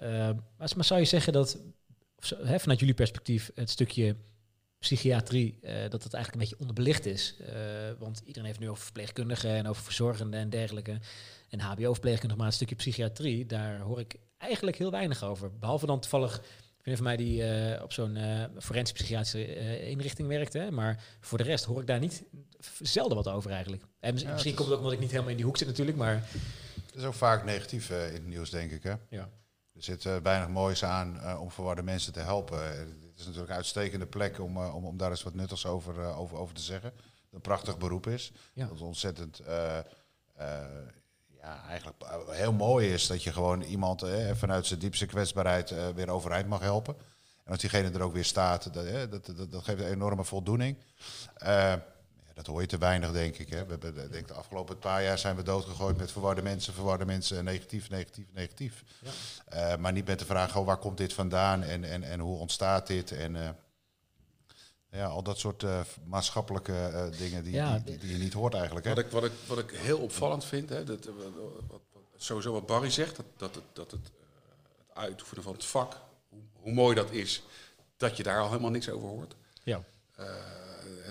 Maar, 0.00 0.34
maar 0.76 0.84
zou 0.84 1.00
je 1.00 1.06
zeggen 1.06 1.32
dat, 1.32 1.58
of 2.16 2.32
hè, 2.42 2.58
vanuit 2.60 2.78
jullie 2.80 2.94
perspectief, 2.94 3.50
het 3.54 3.70
stukje 3.70 4.16
psychiatrie, 4.82 5.58
eh, 5.62 5.90
dat 5.90 6.02
het 6.02 6.14
eigenlijk 6.14 6.32
een 6.34 6.38
beetje 6.38 6.58
onderbelicht 6.58 7.06
is. 7.06 7.36
Eh, 7.38 7.54
want 7.98 8.22
iedereen 8.24 8.46
heeft 8.46 8.60
nu 8.60 8.68
over 8.68 8.82
verpleegkundigen 8.82 9.50
en 9.50 9.66
over 9.66 9.82
verzorgenden 9.82 10.40
en 10.40 10.50
dergelijke. 10.50 10.98
En 11.48 11.60
HBO-verpleegkundigen, 11.60 12.36
maar 12.36 12.46
het 12.46 12.54
stukje 12.54 12.74
psychiatrie, 12.74 13.46
daar 13.46 13.80
hoor 13.80 14.00
ik 14.00 14.16
eigenlijk 14.38 14.76
heel 14.76 14.90
weinig 14.90 15.24
over. 15.24 15.58
Behalve 15.58 15.86
dan 15.86 16.00
toevallig 16.00 16.42
een 16.82 16.96
van 16.96 17.04
mij 17.04 17.16
die 17.16 17.44
eh, 17.44 17.82
op 17.82 17.92
zo'n 17.92 18.16
eh 18.16 18.44
forensisch 18.58 18.92
psychiatrische 18.92 19.54
eh, 19.54 19.88
inrichting 19.88 20.28
werkt. 20.28 20.52
Hè, 20.52 20.70
maar 20.70 21.04
voor 21.20 21.38
de 21.38 21.44
rest 21.44 21.64
hoor 21.64 21.80
ik 21.80 21.86
daar 21.86 21.98
niet 21.98 22.22
zelden 22.80 23.16
wat 23.16 23.28
over 23.28 23.50
eigenlijk. 23.50 23.82
En 24.00 24.18
Ja, 24.18 24.32
misschien 24.32 24.54
komt 24.54 24.68
het 24.68 24.76
ook 24.76 24.82
omdat 24.82 24.92
ik 24.92 25.00
niet 25.00 25.10
helemaal 25.10 25.30
in 25.30 25.36
die 25.36 25.46
hoek 25.46 25.56
zit 25.56 25.68
natuurlijk, 25.68 25.96
maar 25.96 26.14
Het 26.86 26.94
is 26.94 27.04
ook 27.04 27.14
vaak 27.14 27.44
negatief 27.44 27.90
in 27.90 27.96
het 27.96 28.26
nieuws, 28.26 28.50
denk 28.50 28.70
ik. 28.70 28.82
Hè? 28.82 28.94
ja. 29.08 29.30
Er 29.74 29.82
zit 29.82 30.02
weinig 30.22 30.48
moois 30.48 30.84
aan 30.84 31.38
om 31.38 31.50
verwarde 31.50 31.82
mensen 31.82 32.12
te 32.12 32.20
helpen. 32.20 32.58
Het 33.12 33.20
is 33.20 33.26
natuurlijk 33.26 33.52
een 33.52 33.56
uitstekende 33.56 34.06
plek 34.06 34.38
om, 34.38 34.56
eh, 34.56 34.74
om, 34.74 34.84
om 34.84 34.96
daar 34.96 35.10
eens 35.10 35.22
wat 35.22 35.34
nuttigs 35.34 35.66
over, 35.66 36.00
eh, 36.00 36.20
over, 36.20 36.36
over 36.38 36.54
te 36.54 36.62
zeggen. 36.62 36.92
Een 37.30 37.40
prachtig 37.40 37.78
beroep 37.78 38.06
is. 38.06 38.32
Ja. 38.52 38.62
Dat 38.62 38.72
het 38.72 38.80
ontzettend 38.80 39.38
eh, 39.38 39.78
ja, 41.40 41.66
eigenlijk 41.68 42.04
heel 42.28 42.52
mooi 42.52 42.92
is 42.92 43.06
dat 43.06 43.22
je 43.22 43.32
gewoon 43.32 43.62
iemand 43.62 44.04
vanuit 44.32 44.66
zijn 44.66 44.80
diepste 44.80 45.06
kwetsbaarheid 45.06 45.94
weer 45.94 46.08
overeind 46.08 46.48
mag 46.48 46.60
helpen. 46.60 46.96
En 47.44 47.52
als 47.52 47.60
diegene 47.60 47.90
er 47.90 48.02
ook 48.02 48.12
weer 48.12 48.24
staat, 48.24 48.74
dat, 48.74 49.10
dat, 49.10 49.36
dat, 49.36 49.52
dat 49.52 49.64
geeft 49.64 49.80
een 49.80 49.86
enorme 49.86 50.24
voldoening. 50.24 50.76
Ja, 51.36 51.84
dat 52.34 52.46
hoor 52.46 52.60
je 52.60 52.66
te 52.66 52.78
weinig, 52.78 53.12
denk 53.12 53.36
ik. 53.38 53.48
Hè. 53.48 53.64
We 53.66 53.70
hebben, 53.80 54.10
denk 54.10 54.28
de 54.28 54.34
afgelopen 54.34 54.78
paar 54.78 55.02
jaar 55.02 55.18
zijn 55.18 55.36
we 55.36 55.42
doodgegooid 55.42 55.96
met 55.96 56.12
verwarde 56.12 56.42
mensen, 56.42 56.72
verwarde 56.74 57.04
mensen, 57.04 57.44
negatief, 57.44 57.90
negatief, 57.90 58.26
negatief. 58.32 58.84
Ja. 58.98 59.10
Eh, 59.72 59.78
maar 59.78 59.92
niet 59.92 60.06
met 60.06 60.18
de 60.18 60.24
vraag, 60.24 60.56
oh, 60.56 60.66
waar 60.66 60.76
komt 60.76 60.96
dit 60.98 61.12
vandaan 61.12 61.62
en, 61.62 61.84
en, 61.84 62.02
en 62.02 62.20
hoe 62.20 62.38
ontstaat 62.38 62.86
dit? 62.86 63.10
En 63.12 63.36
eh, 63.36 63.48
ja, 64.90 65.06
al 65.06 65.22
dat 65.22 65.38
soort 65.38 65.62
eh, 65.62 65.80
maatschappelijke 66.04 66.72
eh, 66.74 67.18
dingen 67.18 67.44
die, 67.44 67.52
Ja, 67.52 67.74
die, 67.74 67.84
die, 67.84 67.98
die 67.98 68.12
je 68.12 68.18
niet 68.22 68.32
hoort 68.32 68.54
eigenlijk. 68.54 68.86
Hè? 68.86 68.94
Wat 68.94 69.04
ik, 69.04 69.10
wat, 69.10 69.24
ik, 69.24 69.32
wat 69.46 69.58
ik 69.58 69.70
heel 69.70 69.98
opvallend 69.98 70.44
vind, 70.44 70.68
hè, 70.68 70.84
dat, 70.84 71.04
wat, 71.04 71.14
wat, 71.68 71.80
wat- 71.92 72.02
sowieso 72.16 72.52
wat 72.52 72.66
Barry 72.66 72.90
zegt, 72.90 73.16
dat, 73.16 73.24
dat 73.36 73.54
het, 73.54 73.64
dat 73.72 73.90
het, 73.90 74.00
het 74.04 74.12
uitoefenen 74.96 75.42
van 75.44 75.52
het 75.52 75.64
vak, 75.64 75.96
hoe, 76.28 76.40
hoe 76.52 76.72
mooi 76.72 76.94
dat 76.94 77.10
is, 77.10 77.42
dat 77.96 78.16
je 78.16 78.22
daar 78.22 78.40
al 78.40 78.48
helemaal 78.48 78.70
niks 78.70 78.88
over 78.90 79.08
hoort. 79.08 79.34
Ja. 79.62 79.82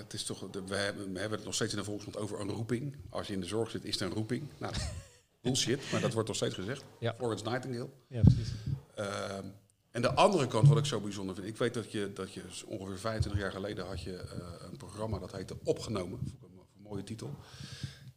Het 0.02 0.12
is 0.12 0.24
toch, 0.24 0.40
we, 0.40 0.74
hebben, 0.74 1.12
we 1.12 1.18
hebben 1.18 1.38
het 1.38 1.46
nog 1.46 1.54
steeds 1.54 1.72
in 1.72 1.78
de 1.78 1.84
volksmond 1.84 2.16
over 2.16 2.40
een 2.40 2.50
roeping. 2.50 2.96
Als 3.10 3.26
je 3.26 3.32
in 3.32 3.40
de 3.40 3.46
zorg 3.46 3.70
zit, 3.70 3.84
is 3.84 3.92
het 3.92 4.02
een 4.02 4.14
roeping. 4.14 4.48
Nou, 4.58 4.74
bullshit, 5.42 5.80
maar 5.92 6.00
dat 6.00 6.12
wordt 6.12 6.28
nog 6.28 6.36
steeds 6.36 6.54
gezegd. 6.54 6.84
Ja. 6.98 7.14
Florence 7.16 7.44
Nightingale. 7.44 7.88
ja, 8.06 8.20
precies. 8.20 8.52
Ehm, 8.94 9.46
en 9.90 10.02
de 10.02 10.12
andere 10.12 10.46
kant, 10.46 10.68
wat 10.68 10.78
ik 10.78 10.84
zo 10.84 11.00
bijzonder 11.00 11.34
vind. 11.34 11.46
Ik 11.46 11.56
weet 11.56 11.74
dat 11.74 11.92
je, 11.92 12.12
dat 12.12 12.32
je 12.32 12.42
ongeveer 12.66 12.98
25 12.98 13.40
jaar 13.40 13.52
geleden 13.52 13.86
had 13.86 14.02
je 14.02 14.16
eh, 14.16 14.36
een 14.70 14.76
programma 14.76 15.18
dat 15.18 15.32
heette 15.32 15.56
Opgenomen. 15.64 16.18
Vond 16.18 16.52
een, 16.52 16.58
een 16.76 16.82
mooie 16.82 17.04
titel. 17.04 17.36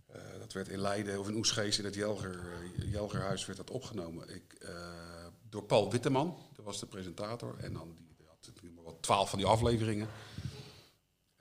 Eh, 0.07 0.21
dat 0.39 0.53
werd 0.53 0.67
in 0.67 0.79
Leiden 0.79 1.19
of 1.19 1.27
in 1.27 1.35
Oesgees 1.35 1.79
in 1.79 1.85
het 1.85 1.95
Jelger, 1.95 2.39
eh, 2.39 2.91
Jelgerhuis 2.91 3.45
werd 3.45 3.57
dat 3.57 3.71
opgenomen. 3.71 4.35
Ik, 4.35 4.67
door 5.49 5.63
Paul 5.63 5.91
Witteman, 5.91 6.37
dat 6.55 6.65
was 6.65 6.79
de 6.79 6.85
presentator. 6.85 7.55
En 7.59 7.73
dan 7.73 7.95
die, 7.97 8.15
die 8.17 8.25
had 8.27 8.83
wat 8.83 8.95
twaalf 8.99 9.29
van 9.29 9.39
die 9.39 9.47
afleveringen. 9.47 10.07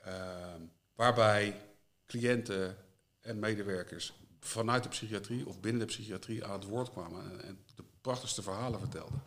Ehm, 0.05 0.60
waarbij 0.94 1.60
cliënten 2.06 2.76
en 3.20 3.39
medewerkers 3.39 4.12
vanuit 4.40 4.82
de 4.82 4.89
psychiatrie 4.89 5.47
of 5.47 5.60
binnen 5.60 5.81
de 5.81 5.86
psychiatrie 5.86 6.44
aan 6.44 6.52
het 6.52 6.64
woord 6.68 6.90
kwamen 6.90 7.44
en, 7.44 7.64
de 7.74 7.85
prachtigste 8.01 8.43
verhalen 8.43 8.78
vertelden. 8.81 9.22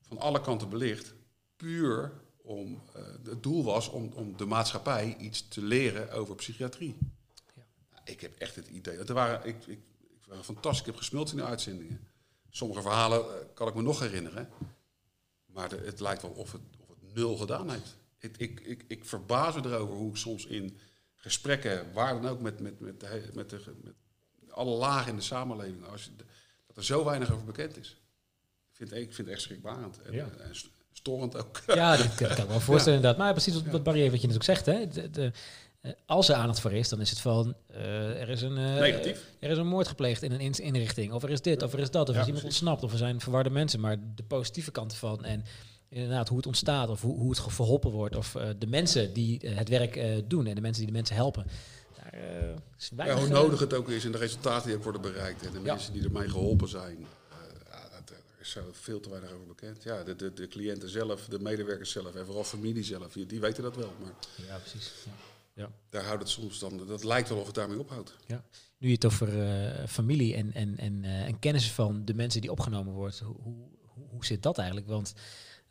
Van 0.00 0.18
alle 0.18 0.40
kanten 0.40 0.68
belicht, 0.68 1.14
puur 1.56 2.12
om, 2.36 2.82
eh, 2.94 3.02
het 3.24 3.42
doel 3.42 3.64
was 3.64 3.88
om, 3.88 4.12
om 4.12 4.36
de 4.36 4.46
maatschappij 4.46 5.16
iets 5.16 5.48
te 5.48 5.62
leren 5.62 6.10
over 6.12 6.34
psychiatrie. 6.34 6.96
Ja. 7.54 7.62
Ik 8.04 8.20
heb 8.20 8.34
echt 8.38 8.56
het 8.56 8.68
idee, 8.68 8.96
dat 8.96 9.08
er 9.08 9.14
waren, 9.14 9.48
ik, 9.48 9.66
ik, 9.66 9.80
ik 10.00 10.26
waren 10.26 10.44
fantastisch, 10.44 10.80
ik 10.80 10.86
heb 10.86 10.96
gesmuld 10.96 11.30
in 11.30 11.36
de 11.36 11.44
uitzendingen. 11.44 12.08
Sommige 12.50 12.82
verhalen 12.82 13.20
eh, 13.20 13.46
kan 13.54 13.68
ik 13.68 13.74
me 13.74 13.82
nog 13.82 13.98
herinneren, 14.00 14.48
maar 15.46 15.68
de- 15.68 15.82
het 15.84 16.00
lijkt 16.00 16.22
wel 16.22 16.30
of 16.30 16.52
het, 16.52 16.62
of 16.78 16.88
het 16.88 17.14
nul 17.14 17.36
gedaan 17.36 17.70
heeft. 17.70 17.96
Ik, 18.24 18.36
ik, 18.36 18.60
ik, 18.60 18.84
ik 18.88 19.04
verbaas 19.04 19.54
me 19.54 19.60
erover 19.64 19.94
hoe 19.94 20.10
ik 20.10 20.16
soms 20.16 20.46
in 20.46 20.78
gesprekken, 21.14 21.92
waar 21.92 22.14
dan 22.22 22.30
ook, 22.30 22.40
met, 22.40 22.60
met, 22.60 22.80
met, 22.80 23.00
de, 23.00 23.30
met, 23.34 23.50
de, 23.50 23.60
met 23.82 23.94
alle 24.50 24.76
lagen 24.76 25.10
in 25.10 25.16
de 25.16 25.22
samenleving, 25.22 25.86
als 25.86 26.04
je, 26.04 26.10
dat 26.66 26.76
er 26.76 26.84
zo 26.84 27.04
weinig 27.04 27.32
over 27.32 27.44
bekend 27.44 27.76
is. 27.78 27.88
Ik 28.70 28.76
vind, 28.76 28.92
ik 28.92 29.14
vind 29.14 29.16
het 29.26 29.36
echt 29.36 29.40
schrikbarend. 29.42 30.02
En, 30.02 30.12
Ja. 30.12 30.28
en 30.38 30.56
st- 30.56 30.68
storend 30.92 31.36
ook. 31.36 31.62
Ja, 31.66 31.96
dat 31.96 32.14
kan, 32.14 32.30
ik 32.30 32.38
me 32.38 32.46
wel 32.46 32.60
voorstellen 32.70 32.96
inderdaad. 32.98 33.18
Maar 33.20 33.32
precies 33.32 33.54
wat, 33.54 33.62
heeft, 33.94 34.10
wat 34.10 34.20
je 34.20 34.26
net 34.26 34.36
ook 34.36 34.42
zegt. 34.42 34.66
Hè? 34.66 34.88
De, 34.88 35.10
de, 35.10 35.32
eh, 35.80 35.92
als 36.06 36.28
er 36.28 36.34
aandacht 36.34 36.60
voor 36.60 36.72
is, 36.72 36.88
dan 36.88 37.00
is 37.00 37.10
het 37.10 37.20
van... 37.20 37.54
eh, 37.66 38.20
er, 38.20 38.28
is 38.28 38.42
een, 38.42 38.56
eh, 38.56 38.74
Negatief. 38.78 39.30
er 39.38 39.50
is 39.50 39.58
een 39.58 39.66
moord 39.66 39.88
gepleegd 39.88 40.22
in 40.22 40.32
een 40.32 40.40
in- 40.40 40.52
inrichting. 40.52 41.12
Of 41.12 41.22
er 41.22 41.30
is 41.30 41.42
dit, 41.42 41.62
of 41.62 41.72
er 41.72 41.78
is 41.78 41.90
dat. 41.90 42.02
Of 42.08 42.08
er 42.08 42.14
Ja, 42.14 42.20
is 42.20 42.26
iemand 42.26 42.44
ontsnapt. 42.44 42.82
Of 42.82 42.92
er 42.92 42.98
zijn 42.98 43.20
verwarde 43.20 43.50
mensen. 43.50 43.80
Maar 43.80 43.96
de 44.14 44.22
positieve 44.22 44.70
kant 44.70 44.92
ervan 44.92 45.24
en 45.24 45.44
inderdaad 45.94 46.28
hoe 46.28 46.36
het 46.36 46.46
ontstaat. 46.46 46.88
Of 46.88 47.00
hoe, 47.00 47.18
hoe 47.18 47.30
het 47.30 47.38
ge- 47.38 47.50
verholpen 47.50 47.90
wordt. 47.90 48.16
Of 48.16 48.34
eh, 48.34 48.48
de 48.58 48.66
mensen 48.66 49.12
die 49.12 49.40
eh, 49.40 49.56
het 49.56 49.68
werk 49.68 49.96
eh, 49.96 50.16
doen. 50.28 50.46
En 50.46 50.54
de 50.54 50.60
mensen 50.60 50.78
die 50.82 50.90
de 50.92 50.96
mensen 50.96 51.16
helpen. 51.16 51.46
Ja, 51.96 52.10
eh, 52.10 52.48
is 52.78 52.90
Ja, 52.96 53.16
hoe 53.18 53.28
nodig 53.28 53.60
het 53.60 53.72
ook 53.74 53.88
is 53.88 54.04
en 54.04 54.12
de 54.12 54.18
resultaten 54.18 54.66
die 54.66 54.76
ook 54.76 54.82
worden 54.82 55.00
bereikt 55.02 55.46
en 55.46 55.52
de 55.52 55.58
Ja. 55.58 55.64
mensen 55.64 55.92
die 55.92 56.02
ermee 56.04 56.28
geholpen 56.28 56.68
zijn. 56.68 56.98
Ja, 57.70 58.00
is 58.40 58.50
zo 58.50 58.60
veel 58.72 59.00
te 59.00 59.10
weinig 59.10 59.30
over 59.32 59.46
bekend. 59.46 59.82
Ja, 59.82 60.02
de, 60.02 60.16
de, 60.16 60.32
de 60.32 60.48
cliënten 60.48 60.88
zelf, 60.88 61.24
de 61.26 61.38
medewerkers 61.38 61.90
zelf 61.90 62.14
en 62.14 62.24
vooral 62.26 62.44
familie 62.44 62.82
zelf, 62.84 63.12
die, 63.12 63.26
die 63.26 63.40
weten 63.40 63.62
dat 63.62 63.76
wel. 63.76 63.92
Maar 64.02 64.12
Ja, 64.46 64.56
precies. 64.58 64.92
Ja. 65.54 65.70
daar 65.90 66.04
houdt 66.04 66.22
het 66.22 66.30
soms 66.30 66.58
dan, 66.58 66.86
dat 66.86 67.04
lijkt 67.04 67.28
wel 67.28 67.38
of 67.38 67.46
het 67.46 67.54
daarmee 67.54 67.78
ophoudt. 67.78 68.14
Nu 68.78 68.88
je 68.88 68.94
het 68.94 69.04
over 69.04 69.28
familie 69.88 70.34
en, 70.34 70.52
en, 70.54 70.78
en, 70.78 71.04
en 71.04 71.38
kennis 71.38 71.70
van 71.72 72.04
de 72.04 72.14
mensen 72.14 72.40
die 72.40 72.50
opgenomen 72.50 72.92
wordt, 72.92 73.18
hoe, 73.18 73.36
hoe, 73.42 73.54
hoe- 73.94 74.06
hoe 74.10 74.24
zit 74.24 74.42
dat 74.42 74.58
eigenlijk? 74.58 74.88
Want 74.88 75.14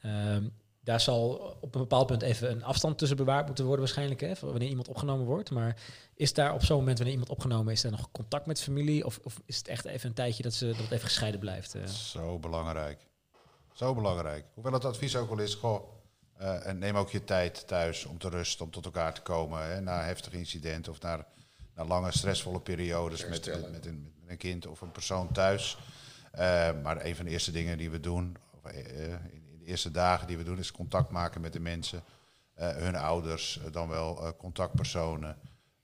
ehm, 0.04 0.48
daar 0.84 1.02
zal 1.02 1.30
op 1.62 1.76
een 1.76 1.82
bepaald 1.82 2.08
punt 2.08 2.22
even 2.22 2.52
een 2.52 2.64
afstand 2.64 2.98
tussen 2.98 3.18
bewaard 3.18 3.46
moeten 3.46 3.66
worden 3.66 3.86
waarschijnlijk, 3.86 4.22
hè, 4.22 4.34
wanneer 4.40 4.70
iemand 4.70 4.88
opgenomen 4.88 5.26
wordt. 5.26 5.52
Maar 5.52 5.78
is 6.16 6.34
daar 6.34 6.54
op 6.54 6.64
zo'n 6.64 6.78
moment, 6.78 6.98
wanneer 6.98 7.16
iemand 7.16 7.32
opgenomen 7.32 7.74
is, 7.74 7.84
er 7.84 7.92
nog 7.92 8.12
contact 8.12 8.46
met 8.46 8.62
familie? 8.62 9.06
Of, 9.06 9.20
of 9.24 9.42
is 9.46 9.58
het 9.58 9.68
echt 9.68 9.86
even 9.86 10.10
een 10.10 10.16
tijdje 10.16 10.44
dat, 10.44 10.54
ze, 10.54 10.66
dat 10.68 10.78
het 10.78 10.92
even 10.92 11.08
gescheiden 11.08 11.40
blijft? 11.40 11.76
eh? 11.76 11.86
Zo 11.86 12.40
belangrijk. 12.40 13.00
Zo 13.74 13.94
belangrijk. 13.94 14.46
Hoewel 14.54 14.74
het 14.74 14.86
advies 14.86 15.16
ook 15.16 15.30
wel 15.30 15.40
is, 15.40 15.56
goh, 15.56 15.84
eh, 16.38 16.68
en 16.68 16.78
neem 16.78 16.96
ook 16.96 17.10
je 17.10 17.24
tijd 17.24 17.68
thuis 17.68 18.06
om 18.06 18.18
te 18.18 18.30
rusten, 18.30 18.66
om 18.66 18.72
tot 18.72 18.86
elkaar 18.86 19.14
te 19.14 19.22
komen. 19.22 19.66
Hè, 19.66 19.82
na 19.82 20.00
een 20.00 20.06
heftig 20.06 20.34
incident 20.34 20.88
of 20.88 21.02
naar, 21.02 21.26
naar 21.76 21.86
lange 21.86 22.12
stressvolle 22.12 22.60
periodes 22.60 23.26
met, 23.28 23.46
met, 23.46 23.72
met, 23.72 23.86
een, 23.86 24.14
met 24.20 24.30
een 24.30 24.38
kind 24.38 24.68
of 24.68 24.82
een 24.82 24.92
persoon 24.92 25.32
thuis. 25.32 25.78
Eh, 26.32 26.70
maar 26.84 27.06
een 27.06 27.16
van 27.16 27.26
de 27.26 27.32
eerste 27.32 27.52
dingen 27.52 27.78
die 27.78 27.90
we 27.90 28.00
doen, 28.00 28.38
of, 28.52 28.72
eh, 28.72 29.12
in 29.12 29.43
de 29.64 29.70
eerste 29.70 29.92
dagen 29.92 30.28
die 30.28 30.38
we 30.38 30.44
doen, 30.44 30.58
is 30.60 30.72
contact 30.72 31.10
maken 31.10 31.42
met 31.42 31.54
de 31.54 31.60
mensen. 31.60 32.04
eh, 32.54 32.70
hun 32.76 32.96
ouders, 32.96 33.60
eh, 33.60 33.72
dan 33.72 33.88
wel 33.88 34.26
eh, 34.26 34.32
contactpersonen. 34.38 35.38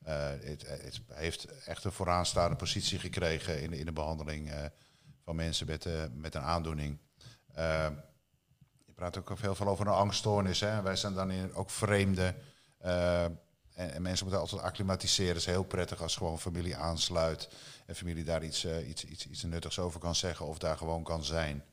Het, 0.03 0.65
heeft 1.07 1.45
echt 1.65 1.83
een 1.83 1.91
vooraanstaande 1.91 2.55
positie 2.55 2.99
gekregen 2.99 3.61
in, 3.61 3.69
de- 3.69 3.79
in 3.79 3.85
de 3.85 3.91
behandeling 3.91 4.49
eh, 4.51 4.65
van 5.23 5.35
mensen 5.35 5.65
met, 5.67 5.87
met 6.13 6.35
een 6.35 6.41
aandoening. 6.41 6.97
Je 8.85 8.93
praat 8.95 9.17
ook 9.17 9.39
heel 9.39 9.55
veel 9.55 9.67
over 9.67 9.87
een 9.87 9.93
angststoornis. 9.93 10.59
Hè? 10.59 10.81
Wij 10.81 10.95
zijn 10.95 11.13
dan 11.13 11.31
in, 11.31 11.53
ook 11.53 11.69
vreemden. 11.69 12.35
en, 12.79 13.39
en 13.73 14.01
mensen 14.01 14.25
moeten 14.25 14.41
altijd 14.41 14.61
acclimatiseren. 14.61 15.33
Het 15.33 15.41
is 15.41 15.45
heel 15.45 15.63
prettig 15.63 16.01
als 16.01 16.15
gewoon 16.15 16.39
familie 16.39 16.75
aansluit. 16.75 17.49
En 17.85 17.95
familie 17.95 18.23
daar 18.23 18.43
iets, 18.43 18.65
iets, 18.65 19.03
iets, 19.05 19.27
iets 19.27 19.43
nuttigs 19.43 19.79
over 19.79 19.99
kan 19.99 20.15
zeggen 20.15 20.45
of 20.45 20.57
daar 20.57 20.77
gewoon 20.77 21.03
kan 21.03 21.23
zijn. 21.23 21.63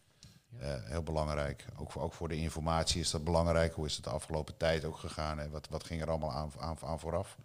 Eh, 0.61 0.75
heel 0.85 1.03
belangrijk. 1.03 1.65
Ook 1.79 1.93
voor, 1.93 2.03
ook 2.03 2.13
voor 2.13 2.29
de 2.29 2.37
informatie 2.37 3.01
is 3.01 3.11
dat 3.11 3.25
belangrijk. 3.25 3.75
Hoe 3.75 3.87
is 3.87 3.95
het 3.95 4.05
de 4.05 4.11
afgelopen 4.11 4.57
tijd 4.57 4.85
ook 4.85 4.97
gegaan? 4.97 5.39
En 5.39 5.51
wat, 5.51 5.69
wat 5.71 5.85
ging 5.85 6.03
er 6.03 6.09
allemaal 6.09 6.33
aan, 6.33 6.53
aan, 6.59 6.77
aan 6.81 6.99
vooraf? 7.01 7.37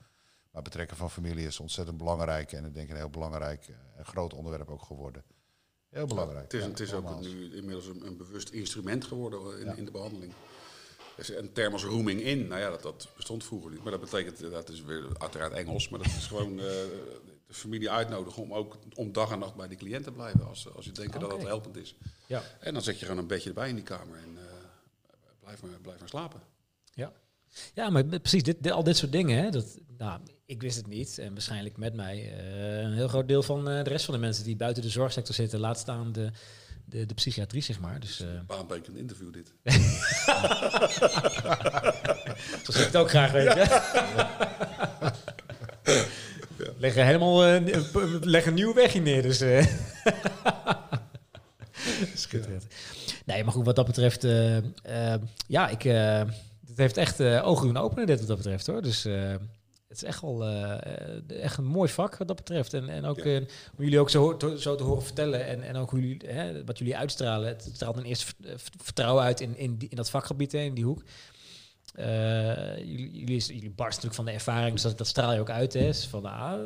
Maar 0.51 0.61
betrekken 0.61 0.97
van 0.97 1.11
familie 1.11 1.47
is 1.47 1.59
ontzettend 1.59 1.97
belangrijk. 1.97 2.51
En 2.51 2.65
ik 2.65 2.73
denk 2.73 2.89
een 2.89 2.95
heel 2.95 3.09
belangrijk, 3.09 3.67
eh, 3.67 4.05
groot 4.05 4.33
onderwerp 4.33 4.69
ook 4.69 4.81
geworden. 4.81 5.23
Heel 5.89 6.05
belangrijk. 6.07 6.43
Het 6.43 6.53
is, 6.53 6.61
Ja, 6.63 6.67
het 6.69 6.79
is 6.79 6.93
ook 6.93 7.19
nu 7.21 7.55
inmiddels 7.55 7.85
een, 7.87 8.05
een 8.05 8.17
bewust 8.17 8.49
instrument 8.49 9.05
geworden 9.05 9.59
in, 9.59 9.65
Ja. 9.65 9.73
in 9.73 9.85
de 9.85 9.91
behandeling. 9.91 10.33
Dus 11.15 11.29
een 11.29 11.53
term 11.53 11.73
als 11.73 11.83
rooming 11.83 12.21
in, 12.21 12.47
nou 12.47 12.61
ja, 12.61 12.69
dat, 12.69 12.81
dat 12.81 13.07
bestond 13.15 13.43
vroeger 13.43 13.71
niet. 13.71 13.81
Maar 13.83 13.91
dat 13.91 14.01
betekent, 14.01 14.39
dat 14.51 14.69
is 14.69 14.81
weer 14.81 15.05
uiteraard 15.17 15.53
Engels, 15.53 15.89
maar 15.89 15.99
dat 15.99 16.07
is 16.07 16.27
gewoon 16.27 16.59
eh, 16.59 16.65
de 17.51 17.57
familie 17.57 17.91
uitnodigen 17.91 18.41
om 18.43 18.53
ook 18.53 18.77
om 18.95 19.11
dag 19.11 19.31
en 19.31 19.39
nacht 19.39 19.55
bij 19.55 19.67
die 19.67 19.77
cliënt 19.77 20.03
te 20.03 20.11
blijven. 20.11 20.47
Als, 20.47 20.73
als 20.75 20.85
je 20.85 20.91
denkt 20.91 21.19
dat 21.19 21.29
dat 21.29 21.43
helpend 21.43 21.77
is. 21.77 21.95
Ja. 22.25 22.41
En 22.59 22.73
dan 22.73 22.81
zet 22.81 22.99
je 22.99 23.05
gewoon 23.05 23.19
een 23.21 23.27
bedje 23.27 23.49
erbij 23.49 23.69
in 23.69 23.75
die 23.75 23.83
kamer 23.83 24.17
en 24.17 24.37
eh, 24.37 24.43
blijf, 25.39 25.61
maar, 25.61 25.71
blijf 25.81 25.99
maar 25.99 26.09
slapen. 26.09 26.41
Ja. 26.93 27.11
Ja, 27.73 27.89
maar 27.89 28.03
precies, 28.03 28.43
dit, 28.43 28.63
dit- 28.63 28.71
al 28.71 28.83
dit 28.83 28.97
soort 28.97 29.11
dingen. 29.11 29.43
Hè, 29.43 29.49
dat, 29.49 29.77
nou, 29.97 30.19
ik 30.45 30.61
wist 30.61 30.77
het 30.77 30.87
niet. 30.87 31.17
En 31.17 31.33
waarschijnlijk 31.33 31.77
met 31.77 31.93
mij 31.93 32.33
eh, 32.37 32.81
een 32.81 32.93
heel 32.93 33.07
groot 33.07 33.27
deel 33.27 33.43
van 33.43 33.69
eh, 33.69 33.83
de 33.83 33.89
rest 33.89 34.05
van 34.05 34.13
de 34.13 34.19
mensen 34.19 34.43
die 34.43 34.55
buiten 34.55 34.83
de 34.83 34.89
zorgsector 34.89 35.35
zitten, 35.35 35.59
laat 35.59 35.79
staan 35.79 36.11
de, 36.11 36.29
de, 36.85 37.05
de 37.05 37.13
psychiatrie, 37.13 37.61
zeg 37.61 37.79
maar. 37.79 37.99
Dus 37.99 38.19
eh 38.19 38.27
Baanbrekend 38.47 38.97
interview 38.97 39.33
dit. 39.33 39.53
zo 42.63 42.71
ik 42.79 42.85
het 42.85 42.95
ook 42.97 43.09
graag 43.09 43.31
weten. 43.31 43.69
er 46.83 47.05
helemaal 47.05 47.43
eh, 47.45 47.53
een- 47.53 47.73
een- 47.93 48.19
leg 48.29 48.45
een 48.45 48.53
nieuwe 48.53 48.73
weg 48.73 48.93
in 48.93 49.03
neer. 49.03 49.21
Dus, 49.21 49.41
eh. 49.41 49.65
Schitterend. 52.15 52.65
Nee, 53.25 53.43
maar 53.43 53.53
goed, 53.53 53.65
wat 53.65 53.75
dat 53.75 53.85
betreft, 53.85 54.23
eh, 54.23 54.57
eh, 54.57 55.21
ja, 55.47 55.67
ik, 55.69 55.83
eh, 55.83 56.19
het 56.67 56.77
heeft 56.77 56.97
echt 56.97 57.19
eh 57.19 57.47
ogen 57.47 57.65
doen 57.67 57.77
openen, 57.77 58.05
dit 58.05 58.19
wat 58.19 58.27
dat 58.27 58.37
betreft 58.37 58.67
hoor. 58.67 58.81
Dus 58.81 59.05
eh, 59.05 59.29
het 59.87 59.97
is 59.97 60.03
echt 60.03 60.21
wel 60.21 60.43
eh, 60.45 60.71
eh, 60.71 61.41
echt 61.43 61.57
een 61.57 61.65
mooi 61.65 61.89
vak 61.89 62.17
wat 62.17 62.27
dat 62.27 62.35
betreft. 62.37 62.73
En, 62.73 62.89
en 62.89 63.05
ook 63.05 63.17
Ja. 63.17 63.23
eh, 63.23 63.37
hoe 63.75 63.83
jullie 63.85 63.99
ook 63.99 64.09
zo, 64.09 64.37
to- 64.37 64.55
zo 64.55 64.75
te 64.75 64.83
horen 64.83 65.03
vertellen 65.03 65.45
en, 65.45 65.61
en 65.63 65.75
ook 65.75 65.89
hoe 65.89 65.99
jullie, 65.99 66.21
hè, 66.27 66.63
wat 66.65 66.77
jullie 66.77 66.97
uitstralen. 66.97 67.47
Het 67.47 67.69
straalt 67.73 67.97
een 67.97 68.05
eh, 68.05 68.15
vertrouwen 68.83 69.23
uit 69.23 69.39
in, 69.39 69.57
in, 69.57 69.77
die, 69.77 69.89
in 69.89 69.95
dat 69.95 70.09
vakgebied, 70.09 70.51
hè, 70.51 70.59
in 70.59 70.73
die 70.73 70.83
hoek. 70.85 71.01
Eh, 71.95 72.77
jullie, 72.77 73.11
jullie, 73.11 73.35
is- 73.35 73.47
jullie 73.47 73.69
barsten 73.71 73.85
natuurlijk 74.05 74.13
van 74.15 74.25
de 74.25 74.31
ervaring, 74.31 74.73
dus 74.73 74.81
dat, 74.81 74.97
dat 74.97 75.07
straal 75.07 75.33
je 75.33 75.39
ook 75.39 75.49
uit. 75.49 75.73
Hè. 75.73 75.81
Dus 75.81 76.07
van, 76.07 76.25
ah, 76.25 76.53
eh, 76.53 76.59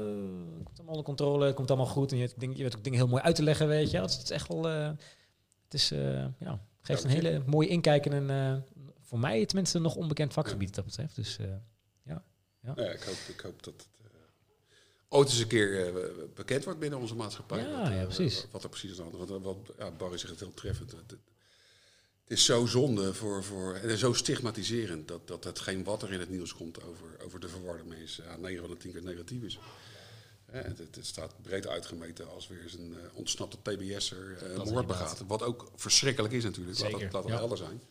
komt 0.63 0.77
allemaal 0.77 0.87
onder 0.87 1.03
controle, 1.03 1.53
komt 1.53 1.69
allemaal 1.69 1.87
goed. 1.87 2.11
En 2.11 2.17
je, 2.17 2.29
denk, 2.37 2.55
je 2.57 2.63
weet 2.63 2.75
ook 2.75 2.83
dingen 2.83 2.99
heel 2.99 3.07
mooi 3.07 3.21
uit 3.23 3.35
te 3.35 3.43
leggen, 3.43 3.67
weet 3.67 3.91
je. 3.91 3.97
wel. 3.97 4.05
Het 4.05 4.21
is 4.23 4.29
echt 4.29 4.47
wel, 4.47 4.69
eh, 4.69 4.85
het 5.63 5.73
is, 5.73 5.91
eh, 5.91 6.25
ja, 6.39 6.59
geeft 6.81 7.03
een 7.03 7.09
hele 7.09 7.43
mooie 7.45 7.67
inkijk 7.67 8.05
in 8.05 8.11
een, 8.11 8.63
voor 9.01 9.19
mij 9.19 9.45
tenminste, 9.45 9.79
nog 9.79 9.95
onbekend 9.95 10.33
vakgebied 10.33 10.75
dat 10.75 10.85
betreft. 10.85 11.15
Dus 11.15 11.37
eh, 11.37 11.45
Nou 12.61 12.81
ja, 12.81 12.91
ik, 12.91 13.03
hoop, 13.03 13.15
ik 13.35 13.39
hoop 13.39 13.63
dat 13.63 13.73
het 13.73 13.87
ooit 15.09 15.29
eens 15.29 15.39
een 15.39 15.47
keer 15.47 15.93
bekend 16.35 16.63
wordt 16.63 16.79
binnen 16.79 16.99
onze 16.99 17.15
maatschappij. 17.15 17.59
Ja, 17.59 17.81
wat, 17.81 17.91
ja, 17.91 18.03
precies. 18.03 18.41
Wat, 18.41 18.51
wat 18.51 18.63
er 18.63 18.69
precies 18.69 18.99
aan 19.01 19.09
de 19.11 19.17
hand 19.17 19.29
is. 19.29 19.37
Want, 19.41 19.43
wat, 19.43 19.75
ja, 19.77 19.91
Barry 19.91 20.17
zegt 20.17 20.31
het 20.31 20.39
heel 20.39 20.53
treffend. 20.53 20.91
Het, 20.91 21.15
het- 22.25 22.29
het 22.29 22.37
is 22.37 22.45
zo 22.45 22.65
zonde 22.65 23.13
voor, 23.13 23.43
voor, 23.43 23.73
en 23.75 23.97
zo 23.97 24.13
stigmatiserend 24.13 25.07
dat, 25.07 25.27
dat 25.27 25.43
hetgeen 25.43 25.83
wat 25.83 26.03
er 26.03 26.13
in 26.13 26.19
het 26.19 26.29
nieuws 26.29 26.53
komt 26.53 26.83
over, 26.83 27.05
over 27.25 27.39
de 27.39 27.47
verwarde 27.49 27.83
mensen, 27.83 28.23
ja, 28.23 28.35
9 28.37 28.59
van 28.61 28.69
de 28.69 28.77
10 28.77 28.91
keer 28.91 29.03
negatief 29.03 29.43
is. 29.43 29.59
Het, 30.45 30.77
het, 30.77 30.95
het 30.95 31.05
staat 31.05 31.33
breed 31.41 31.67
uitgemeten 31.67 32.29
als 32.29 32.47
weer 32.47 32.61
eens 32.63 32.73
een 32.73 32.93
eh, 32.97 33.17
ontsnapte 33.17 33.57
TBS'er 33.61 34.33
eh, 34.33 34.39
Dat 34.39 34.49
moord 34.49 34.67
inderdaad. 34.67 34.87
begaat. 34.87 35.23
Wat 35.27 35.43
ook 35.43 35.71
verschrikkelijk 35.75 36.33
is 36.33 36.43
natuurlijk, 36.43 36.79
laat 36.79 36.89
Zeker, 36.91 37.03
dat, 37.05 37.13
laat 37.13 37.21
dat 37.23 37.31
ja. 37.31 37.37
helder 37.37 37.57
zijn. 37.57 37.81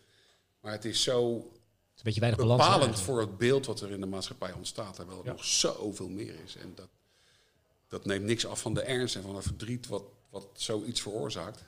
Maar 0.60 0.72
het 0.72 0.84
is 0.84 1.02
zo 1.02 1.34
het 1.36 1.42
is 1.44 1.50
een 1.98 2.02
beetje 2.04 2.20
weinig 2.20 2.40
bepalend 2.40 2.70
eigenlijk. 2.70 2.98
voor 2.98 3.20
het 3.20 3.38
beeld 3.38 3.66
wat 3.66 3.80
er 3.80 3.90
in 3.90 4.00
de 4.00 4.06
maatschappij 4.06 4.52
ontstaat. 4.52 4.94
Terwijl 4.94 5.18
er 5.18 5.24
Ja. 5.24 5.32
nog 5.32 5.44
zoveel 5.44 6.08
meer 6.08 6.34
is. 6.44 6.56
En 6.56 6.72
dat, 6.74 6.88
dat 7.88 8.04
neemt 8.04 8.24
niks 8.24 8.46
af 8.46 8.60
van 8.60 8.74
de 8.74 8.82
ernst 8.82 9.16
en 9.16 9.22
van 9.22 9.34
het 9.34 9.44
verdriet 9.44 9.86
wat, 9.86 10.02
wat 10.30 10.46
zoiets 10.52 11.00
veroorzaakt. 11.00 11.64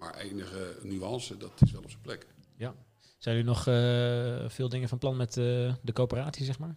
Maar 0.00 0.14
enige 0.16 0.76
nuance, 0.82 1.36
dat 1.36 1.50
is 1.60 1.70
wel 1.72 1.82
op 1.82 1.90
zijn 1.90 2.02
plek. 2.02 2.26
Ja. 2.56 2.74
Zijn 3.18 3.36
jullie 3.36 3.50
nog 3.50 3.66
eh, 3.66 4.48
veel 4.48 4.68
dingen 4.68 4.88
van 4.88 4.98
plan 4.98 5.16
met 5.16 5.28
eh, 5.36 5.74
de 5.82 5.92
coöperatie, 5.92 6.44
zeg 6.44 6.58
maar? 6.58 6.74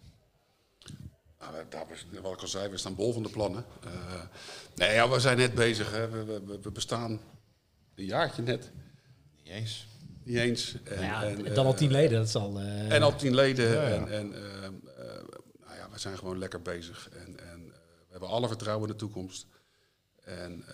Nou, 1.38 1.52
we- 1.56 1.66
daar, 1.68 1.86
we- 2.10 2.20
wat 2.20 2.32
ik 2.32 2.40
al 2.40 2.48
zei, 2.48 2.68
we 2.68 2.76
staan 2.76 2.94
bol 2.94 3.12
van 3.12 3.22
de 3.22 3.28
plannen. 3.28 3.64
Eh, 3.84 4.22
nee, 4.74 4.92
ja, 4.94 5.08
we 5.08 5.20
zijn 5.20 5.36
net 5.36 5.54
bezig. 5.54 5.90
Hè. 5.90 6.08
We, 6.08 6.42
we- 6.62 6.70
bestaan 6.70 7.20
een 7.94 8.04
jaartje 8.04 8.42
net. 8.42 8.72
Niet 9.36 9.46
eens. 9.52 9.86
Niet 10.24 10.36
eens. 10.36 10.76
En, 10.84 10.94
Nou 11.00 11.04
ja, 11.04 11.22
en, 11.44 11.54
dan 11.54 11.66
al 11.66 11.74
tien 11.74 11.90
leden, 11.90 12.18
dat 12.18 12.26
is 12.28 12.34
al... 12.34 12.58
eh, 12.60 12.92
En 12.92 13.02
al 13.02 13.16
tien 13.16 13.34
leden. 13.34 13.68
Ja, 13.72 13.88
ja. 13.88 13.94
En, 14.06 14.08
en 14.12 14.28
nou 15.60 15.76
ja, 15.76 15.88
we 15.92 15.98
zijn 15.98 16.18
gewoon 16.18 16.38
lekker 16.38 16.62
bezig. 16.62 17.08
En, 17.10 17.40
en 17.40 17.60
eh, 17.72 17.78
we 18.06 18.10
hebben 18.10 18.28
alle 18.28 18.48
vertrouwen 18.48 18.86
in 18.86 18.92
de 18.92 18.98
toekomst. 18.98 19.46
En 20.24 20.64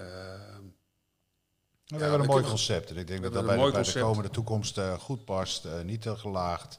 We 1.91 1.97
Ja, 1.97 2.03
hebben 2.03 2.21
een 2.21 2.27
mooi 2.27 2.45
concept. 2.45 2.91
En 2.91 2.97
ik 2.97 3.07
denk 3.07 3.23
dat 3.23 3.33
dat 3.33 3.47
bij, 3.47 3.57
de, 3.57 3.71
bij 3.93 4.03
komende 4.03 4.31
toekomst 4.31 4.79
eh, 4.79 4.93
goed 4.99 5.25
past. 5.25 5.65
eh, 5.65 5.81
niet 5.81 6.03
te 6.03 6.17
gelaagd. 6.17 6.79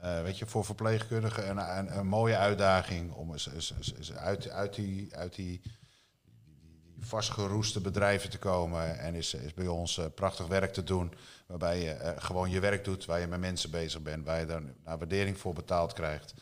Eh, 0.00 0.22
weet 0.22 0.38
je, 0.38 0.46
voor 0.46 0.64
verpleegkundigen 0.64 1.50
een, 1.50 1.78
een, 1.78 1.98
een 1.98 2.06
mooie 2.06 2.36
uitdaging 2.36 3.12
om 3.12 3.32
eens, 3.32 3.48
eens, 3.52 3.72
eens- 3.96 4.12
uit, 4.12 4.48
uit 4.48 4.74
die, 4.74 5.16
uit 5.16 5.34
die, 5.34 5.60
die, 5.62 6.92
die 6.94 7.06
vastgeroeste 7.06 7.80
bedrijven 7.80 8.30
te 8.30 8.38
komen. 8.38 8.98
En 8.98 9.14
is, 9.14 9.34
is 9.34 9.54
bij 9.54 9.66
ons 9.66 10.00
prachtig 10.14 10.46
werk 10.46 10.72
te 10.72 10.84
doen. 10.84 11.14
Waarbij 11.46 11.80
je 11.82 12.14
gewoon 12.18 12.50
je 12.50 12.60
werk 12.60 12.84
doet, 12.84 13.04
waar 13.04 13.20
je 13.20 13.26
met 13.26 13.40
mensen 13.40 13.70
bezig 13.70 14.02
bent. 14.02 14.24
Waar 14.26 14.40
je 14.40 14.46
daar 14.46 14.62
naar 14.84 14.98
waardering 14.98 15.38
voor 15.38 15.52
betaald 15.54 15.92
krijgt. 15.92 16.34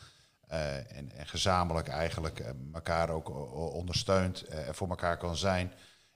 En, 0.47 1.11
en 1.11 1.27
gezamenlijk 1.27 1.87
eigenlijk 1.87 2.53
elkaar 2.73 3.09
ook 3.09 3.29
ondersteunt. 3.73 4.41
en 4.43 4.75
voor 4.75 4.89
elkaar 4.89 5.17
kan 5.17 5.35
zijn. 5.37 5.71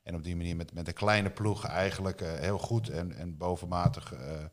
En 0.10 0.16
op 0.16 0.24
die 0.24 0.36
manier 0.36 0.56
met, 0.56 0.74
met 0.74 0.88
een 0.88 0.94
kleine 0.94 1.30
ploeg 1.30 1.66
eigenlijk 1.66 2.22
eh, 2.22 2.34
heel 2.34 2.58
goed 2.58 2.90
en, 2.90 3.12
en 3.16 3.38
bovenmatig 3.38 4.14
eh, 4.14 4.44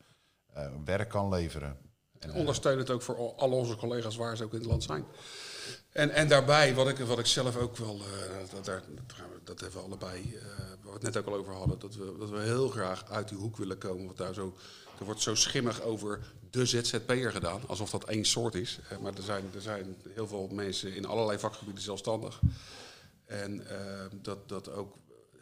eh, 0.52 0.70
werk 0.84 1.08
kan 1.08 1.28
leveren. 1.28 1.76
En 2.18 2.32
ondersteun 2.32 2.78
het 2.78 2.90
ook 2.90 3.02
voor 3.02 3.34
al 3.36 3.50
onze 3.50 3.76
collega's 3.76 4.16
waar 4.16 4.36
ze 4.36 4.44
ook 4.44 4.52
in 4.52 4.58
het 4.58 4.68
land 4.68 4.82
zijn. 4.82 5.04
En, 5.92 6.10
en 6.10 6.28
daarbij, 6.28 6.74
wat 6.74 6.88
ik, 6.88 6.98
wat 6.98 7.18
ik 7.18 7.26
zelf 7.26 7.56
ook 7.56 7.76
wel, 7.76 8.00
dat, 8.52 8.64
dat, 9.44 9.60
hebben 9.60 9.80
we 9.80 9.86
allebei, 9.86 10.34
eh, 10.34 10.58
waar 10.58 10.76
we 10.82 10.90
het 10.92 11.02
net 11.02 11.16
ook 11.16 11.26
al 11.26 11.34
over 11.34 11.54
hadden, 11.54 11.78
dat 11.78 11.94
we, 11.94 12.16
dat 12.18 12.30
we 12.30 12.40
heel 12.40 12.68
graag 12.68 13.10
uit 13.10 13.28
die 13.28 13.38
hoek 13.38 13.56
willen 13.56 13.78
komen, 13.78 14.06
wat 14.06 14.16
daar 14.16 14.34
zo 14.34 14.56
er 14.98 15.04
wordt 15.04 15.20
zo 15.20 15.34
schimmig 15.34 15.82
over 15.82 16.32
de 16.50 16.66
ZZP'er 16.66 17.32
gedaan, 17.32 17.60
alsof 17.66 17.90
dat 17.90 18.04
één 18.04 18.24
soort 18.24 18.54
is. 18.54 18.78
Maar 19.00 19.14
er 19.14 19.22
zijn, 19.22 19.50
er 19.54 19.60
zijn 19.60 19.96
heel 20.14 20.26
veel 20.26 20.48
mensen 20.52 20.94
in 20.94 21.06
allerlei 21.06 21.38
vakgebieden 21.38 21.82
zelfstandig. 21.82 22.40
En 23.24 23.66
dat, 24.22 24.48
dat 24.48 24.70
ook 24.70 24.96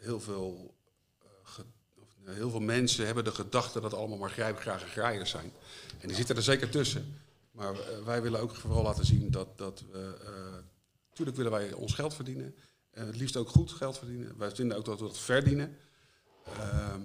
heel 0.05 0.19
veel, 0.19 0.75
eh, 1.19 1.27
ge- 1.43 1.65
of, 1.99 2.07
eh, 2.25 2.33
heel 2.33 2.49
veel 2.49 2.59
mensen 2.59 3.05
hebben 3.05 3.23
de 3.23 3.31
gedachte 3.31 3.79
dat 3.81 3.93
allemaal 3.93 4.17
maar 4.17 4.29
grijpgrage 4.29 4.85
graaiers 4.85 5.29
zijn. 5.29 5.51
En 5.99 6.07
die 6.07 6.15
zitten 6.17 6.35
er 6.35 6.41
zeker 6.43 6.69
tussen. 6.69 7.19
Maar 7.51 7.79
eh, 7.79 8.03
wij 8.05 8.21
willen 8.21 8.39
ook 8.39 8.55
vooral 8.55 8.83
laten 8.83 9.05
zien 9.05 9.31
dat, 9.31 9.57
dat 9.57 9.83
we... 9.91 10.17
eh, 10.25 10.63
Tuurlijk 11.13 11.37
willen 11.37 11.51
wij 11.51 11.73
ons 11.73 11.93
geld 11.93 12.13
verdienen. 12.13 12.55
En 12.91 13.07
het 13.07 13.15
liefst 13.15 13.37
ook 13.37 13.49
goed 13.49 13.71
geld 13.71 13.97
verdienen. 13.97 14.37
Wij 14.37 14.51
vinden 14.51 14.77
ook 14.77 14.85
dat 14.85 14.99
we 14.99 15.05
dat 15.05 15.17
verdienen. 15.17 15.77
Ehm, 16.45 17.01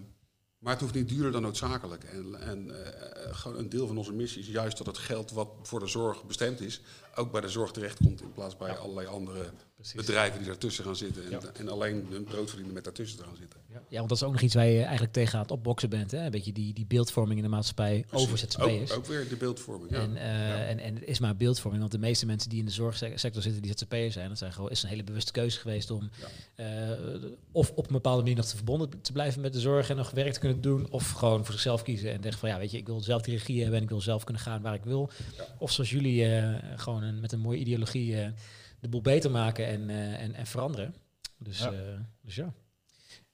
maar 0.59 0.73
het 0.73 0.81
hoeft 0.81 0.95
niet 0.95 1.09
duurder 1.09 1.33
dan 1.33 1.43
noodzakelijk. 1.43 2.05
En, 2.05 2.41
en 2.41 2.85
eh, 2.95 3.35
gewoon 3.37 3.59
een 3.59 3.69
deel 3.69 3.87
van 3.87 3.99
onze 3.99 4.13
missie 4.13 4.41
is 4.43 4.49
juist 4.49 4.79
dat 4.79 4.87
het 4.87 4.99
geld 4.99 5.31
wat 5.31 5.49
voor 5.63 5.81
de 5.81 5.87
zorg 5.87 6.25
bestemd 6.25 6.61
is, 6.61 6.81
ook 7.15 7.33
bij 7.33 7.41
de 7.41 7.49
zorg 7.49 7.71
terechtkomt. 7.71 8.21
In 8.21 8.33
plaats 8.33 8.57
bij 8.57 8.77
allerlei 8.79 9.07
andere 9.07 9.51
bedrijven 9.95 10.39
die 10.39 10.47
daartussen 10.47 10.85
gaan 10.85 10.97
zitten. 10.97 11.25
En, 11.25 11.31
Ja. 11.31 11.41
en 11.55 11.69
alleen 11.69 12.07
hun 12.11 12.25
brood 12.25 12.49
verdienen 12.49 12.75
met 12.75 12.85
daartussen 12.85 13.19
te 13.19 13.25
gaan 13.25 13.37
zitten. 13.37 13.61
Ja. 13.73 13.83
ja, 13.89 13.97
want 13.97 14.09
dat 14.09 14.19
is 14.19 14.25
ook 14.25 14.33
nog 14.33 14.41
iets 14.41 14.55
waar 14.55 14.67
je 14.67 14.83
eigenlijk 14.83 15.13
tegen 15.13 15.35
aan 15.35 15.43
het 15.43 15.51
opboksen 15.51 15.91
bent. 15.91 16.11
Hè? 16.11 16.25
Een 16.25 16.31
beetje 16.31 16.53
die, 16.53 16.75
die 16.75 16.87
beeldvorming 16.87 17.37
in 17.37 17.45
de 17.45 17.51
maatschappij 17.51 18.05
over 18.11 18.39
ZZP'ers. 18.39 18.91
Ook, 18.91 18.99
ook 18.99 19.07
weer 19.07 19.29
de 19.29 19.37
beeldvorming. 19.37 19.91
Ja. 19.91 19.99
En, 20.01 20.17
eh, 20.17 20.69
en, 20.69 20.79
en 20.79 20.95
het 20.95 21.05
is 21.05 21.19
maar 21.19 21.37
beeldvorming, 21.37 21.81
want 21.81 21.93
de 21.93 21.99
meeste 21.99 22.27
mensen 22.27 22.51
die 22.51 22.59
in 22.59 22.65
de 22.65 22.71
zorgsector 22.71 23.43
zitten, 23.43 23.63
die 23.63 23.73
ZZP'ers 23.77 24.13
zijn, 24.15 24.29
dat 24.29 24.39
zijn 24.39 24.53
gewoon, 24.53 24.71
is 24.71 24.83
een 24.83 24.89
hele 24.89 25.05
bewuste 25.05 25.33
keuze 25.33 25.59
geweest 25.59 25.91
om 25.91 26.11
eh, 26.55 26.67
of 27.53 27.71
op 27.71 27.87
een 27.87 27.93
bepaalde 27.93 28.21
manier 28.21 28.37
nog 28.37 28.47
te 28.47 28.57
verbonden 28.57 29.01
te 29.03 29.13
blijven 29.13 29.41
met 29.41 29.53
de 29.53 29.61
zorg 29.61 29.91
en 29.91 29.97
nog 29.97 30.11
werk 30.11 30.33
te 30.33 30.41
kunnen 30.41 30.61
doen, 30.61 30.91
of 30.91 31.11
gewoon 31.11 31.45
voor 31.45 31.53
zichzelf 31.53 31.83
kiezen 31.83 32.13
en 32.13 32.23
zeggen 32.23 32.41
van 32.41 32.49
ja, 32.49 32.59
weet 32.59 32.71
je, 32.71 32.79
ik 32.79 32.87
wil 32.87 33.01
zelf 33.01 33.23
die 33.23 33.35
regie 33.35 33.61
hebben 33.61 33.77
en 33.77 33.83
ik 33.83 33.89
wil 33.91 34.01
zelf 34.01 34.25
kunnen 34.25 34.43
gaan 34.43 34.63
waar 34.63 34.75
ik 34.75 34.85
wil. 34.85 35.11
Of 35.59 35.73
zoals 35.73 35.91
jullie 35.91 36.25
eh, 36.25 36.55
gewoon 36.77 37.03
een, 37.03 37.21
met 37.21 37.33
een 37.33 37.41
mooie 37.41 37.59
ideologie 37.59 38.17
de 38.81 38.89
boel 38.89 39.01
beter 39.01 39.31
maken 39.31 39.67
en, 39.67 39.91
eh, 39.91 40.23
en, 40.23 40.35
en 40.35 40.47
veranderen. 40.47 40.95
Dus 41.39 41.59
Ja. 41.59 41.71
ja. 41.71 42.07
dus 42.23 42.35
ja. 42.35 42.53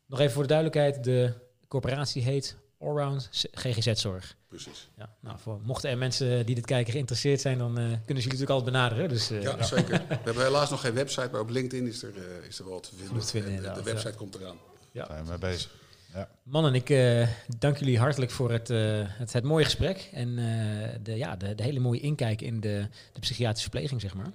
Nog 0.07 0.21
even 0.21 0.33
voor 0.33 0.43
de 0.43 0.49
duidelijkheid, 0.49 1.05
de 1.05 1.33
corporatie 1.69 2.23
heet 2.23 2.57
Allround 2.79 3.29
GGZ-zorg. 3.53 4.37
Precies. 4.49 4.91
Ja, 4.97 5.17
nou, 5.21 5.39
voor, 5.39 5.61
mochten 5.63 5.91
er 5.91 5.99
mensen 5.99 6.47
die 6.47 6.55
dit 6.55 6.67
kijken 6.67 6.93
geïnteresseerd 6.93 7.41
zijn, 7.41 7.59
dan 7.59 7.79
eh, 7.79 7.85
kunnen 7.85 7.93
ze 8.05 8.05
jullie 8.07 8.23
natuurlijk 8.25 8.51
altijd 8.51 8.73
benaderen. 8.73 9.09
Dus, 9.09 9.31
eh, 9.31 9.43
Ja, 9.43 9.63
zeker. 9.63 10.03
We 10.09 10.15
hebben 10.25 10.45
helaas 10.45 10.71
nog 10.71 10.81
geen 10.81 10.95
website, 10.95 11.29
maar 11.33 11.41
op 11.41 11.51
LinkedIn 11.51 11.87
is 11.87 12.03
er, 12.03 12.17
eh, 12.17 12.49
is 12.49 12.59
er 12.59 12.65
wel 12.69 12.81
te 12.81 12.91
vinden. 12.97 13.63
De, 13.63 13.73
de 13.75 13.83
website 13.83 14.15
komt 14.15 14.35
eraan. 14.35 14.57
ja. 14.93 15.07
Zijn 15.07 15.23
we 15.25 15.29
mee 15.29 15.39
bezig. 15.39 15.75
Ja. 16.15 16.29
Mannen, 16.43 16.75
ik 16.75 16.91
eh, 16.91 17.29
dank 17.59 17.77
jullie 17.77 17.99
hartelijk 17.99 18.31
voor 18.31 18.51
het, 18.51 18.71
eh, 18.71 18.79
het, 19.05 19.33
het 19.33 19.45
mooie 19.45 19.65
gesprek 19.65 20.09
en 20.13 20.39
eh, 20.39 20.89
de, 21.03 21.17
ja, 21.17 21.37
de, 21.37 21.55
de 21.55 21.63
hele 21.63 21.81
mooie 21.81 22.01
inkijk 22.01 22.43
in 22.43 22.61
de, 22.61 22.89
de 23.13 23.21
psychiatrische 23.21 23.71
verpleging, 23.71 24.01
zeg 24.01 24.15
maar. 24.15 24.31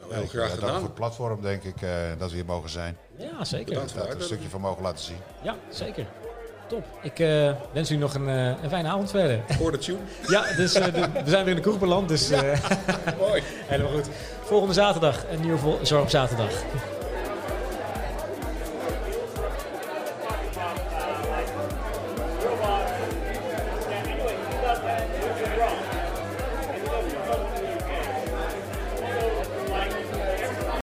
Nou, 0.00 0.14
heel 0.14 0.26
graag 0.26 0.48
dank 0.48 0.58
voor 0.60 0.68
gedaan. 0.68 0.82
het 0.82 0.94
platform, 0.94 1.42
denk 1.42 1.62
ik, 1.62 1.82
eh, 1.82 1.90
dat 2.18 2.30
we 2.30 2.36
hier 2.36 2.44
mogen 2.44 2.70
zijn. 2.70 2.96
Ja, 3.16 3.44
zeker. 3.44 3.64
Bedankt. 3.66 3.94
Dat 3.94 4.08
we 4.08 4.14
een 4.14 4.22
stukje 4.22 4.48
van 4.48 4.60
mogen 4.60 4.82
laten 4.82 5.04
zien. 5.04 5.16
Ja, 5.42 5.54
zeker. 5.70 6.06
Top. 6.68 6.84
Ik 7.02 7.18
eh, 7.18 7.52
wens 7.72 7.88
jullie 7.88 8.02
nog 8.02 8.14
een, 8.14 8.28
eh, 8.28 8.44
een 8.62 8.68
fijne 8.68 8.88
avond 8.88 9.10
verder. 9.10 9.40
Voor 9.48 9.72
de 9.72 9.78
tune. 9.78 9.98
ja, 10.26 10.42
dus 10.56 10.74
eh, 10.74 10.84
de- 10.84 11.10
we 11.24 11.30
zijn 11.30 11.44
weer 11.44 11.48
in 11.48 11.54
de 11.56 11.60
kroeg 11.68 11.78
beland, 11.78 12.08
dus 12.08 12.30
eh, 12.30 12.40
Mooi. 13.18 13.42
helemaal 13.66 13.92
goed. 13.92 14.08
Volgende 14.42 14.74
zaterdag, 14.74 15.24
een 15.30 15.40
nieuwe 15.40 15.58
vol- 15.58 15.78
Zorg 15.82 16.02
op 16.02 16.08
zaterdag. 16.10 16.50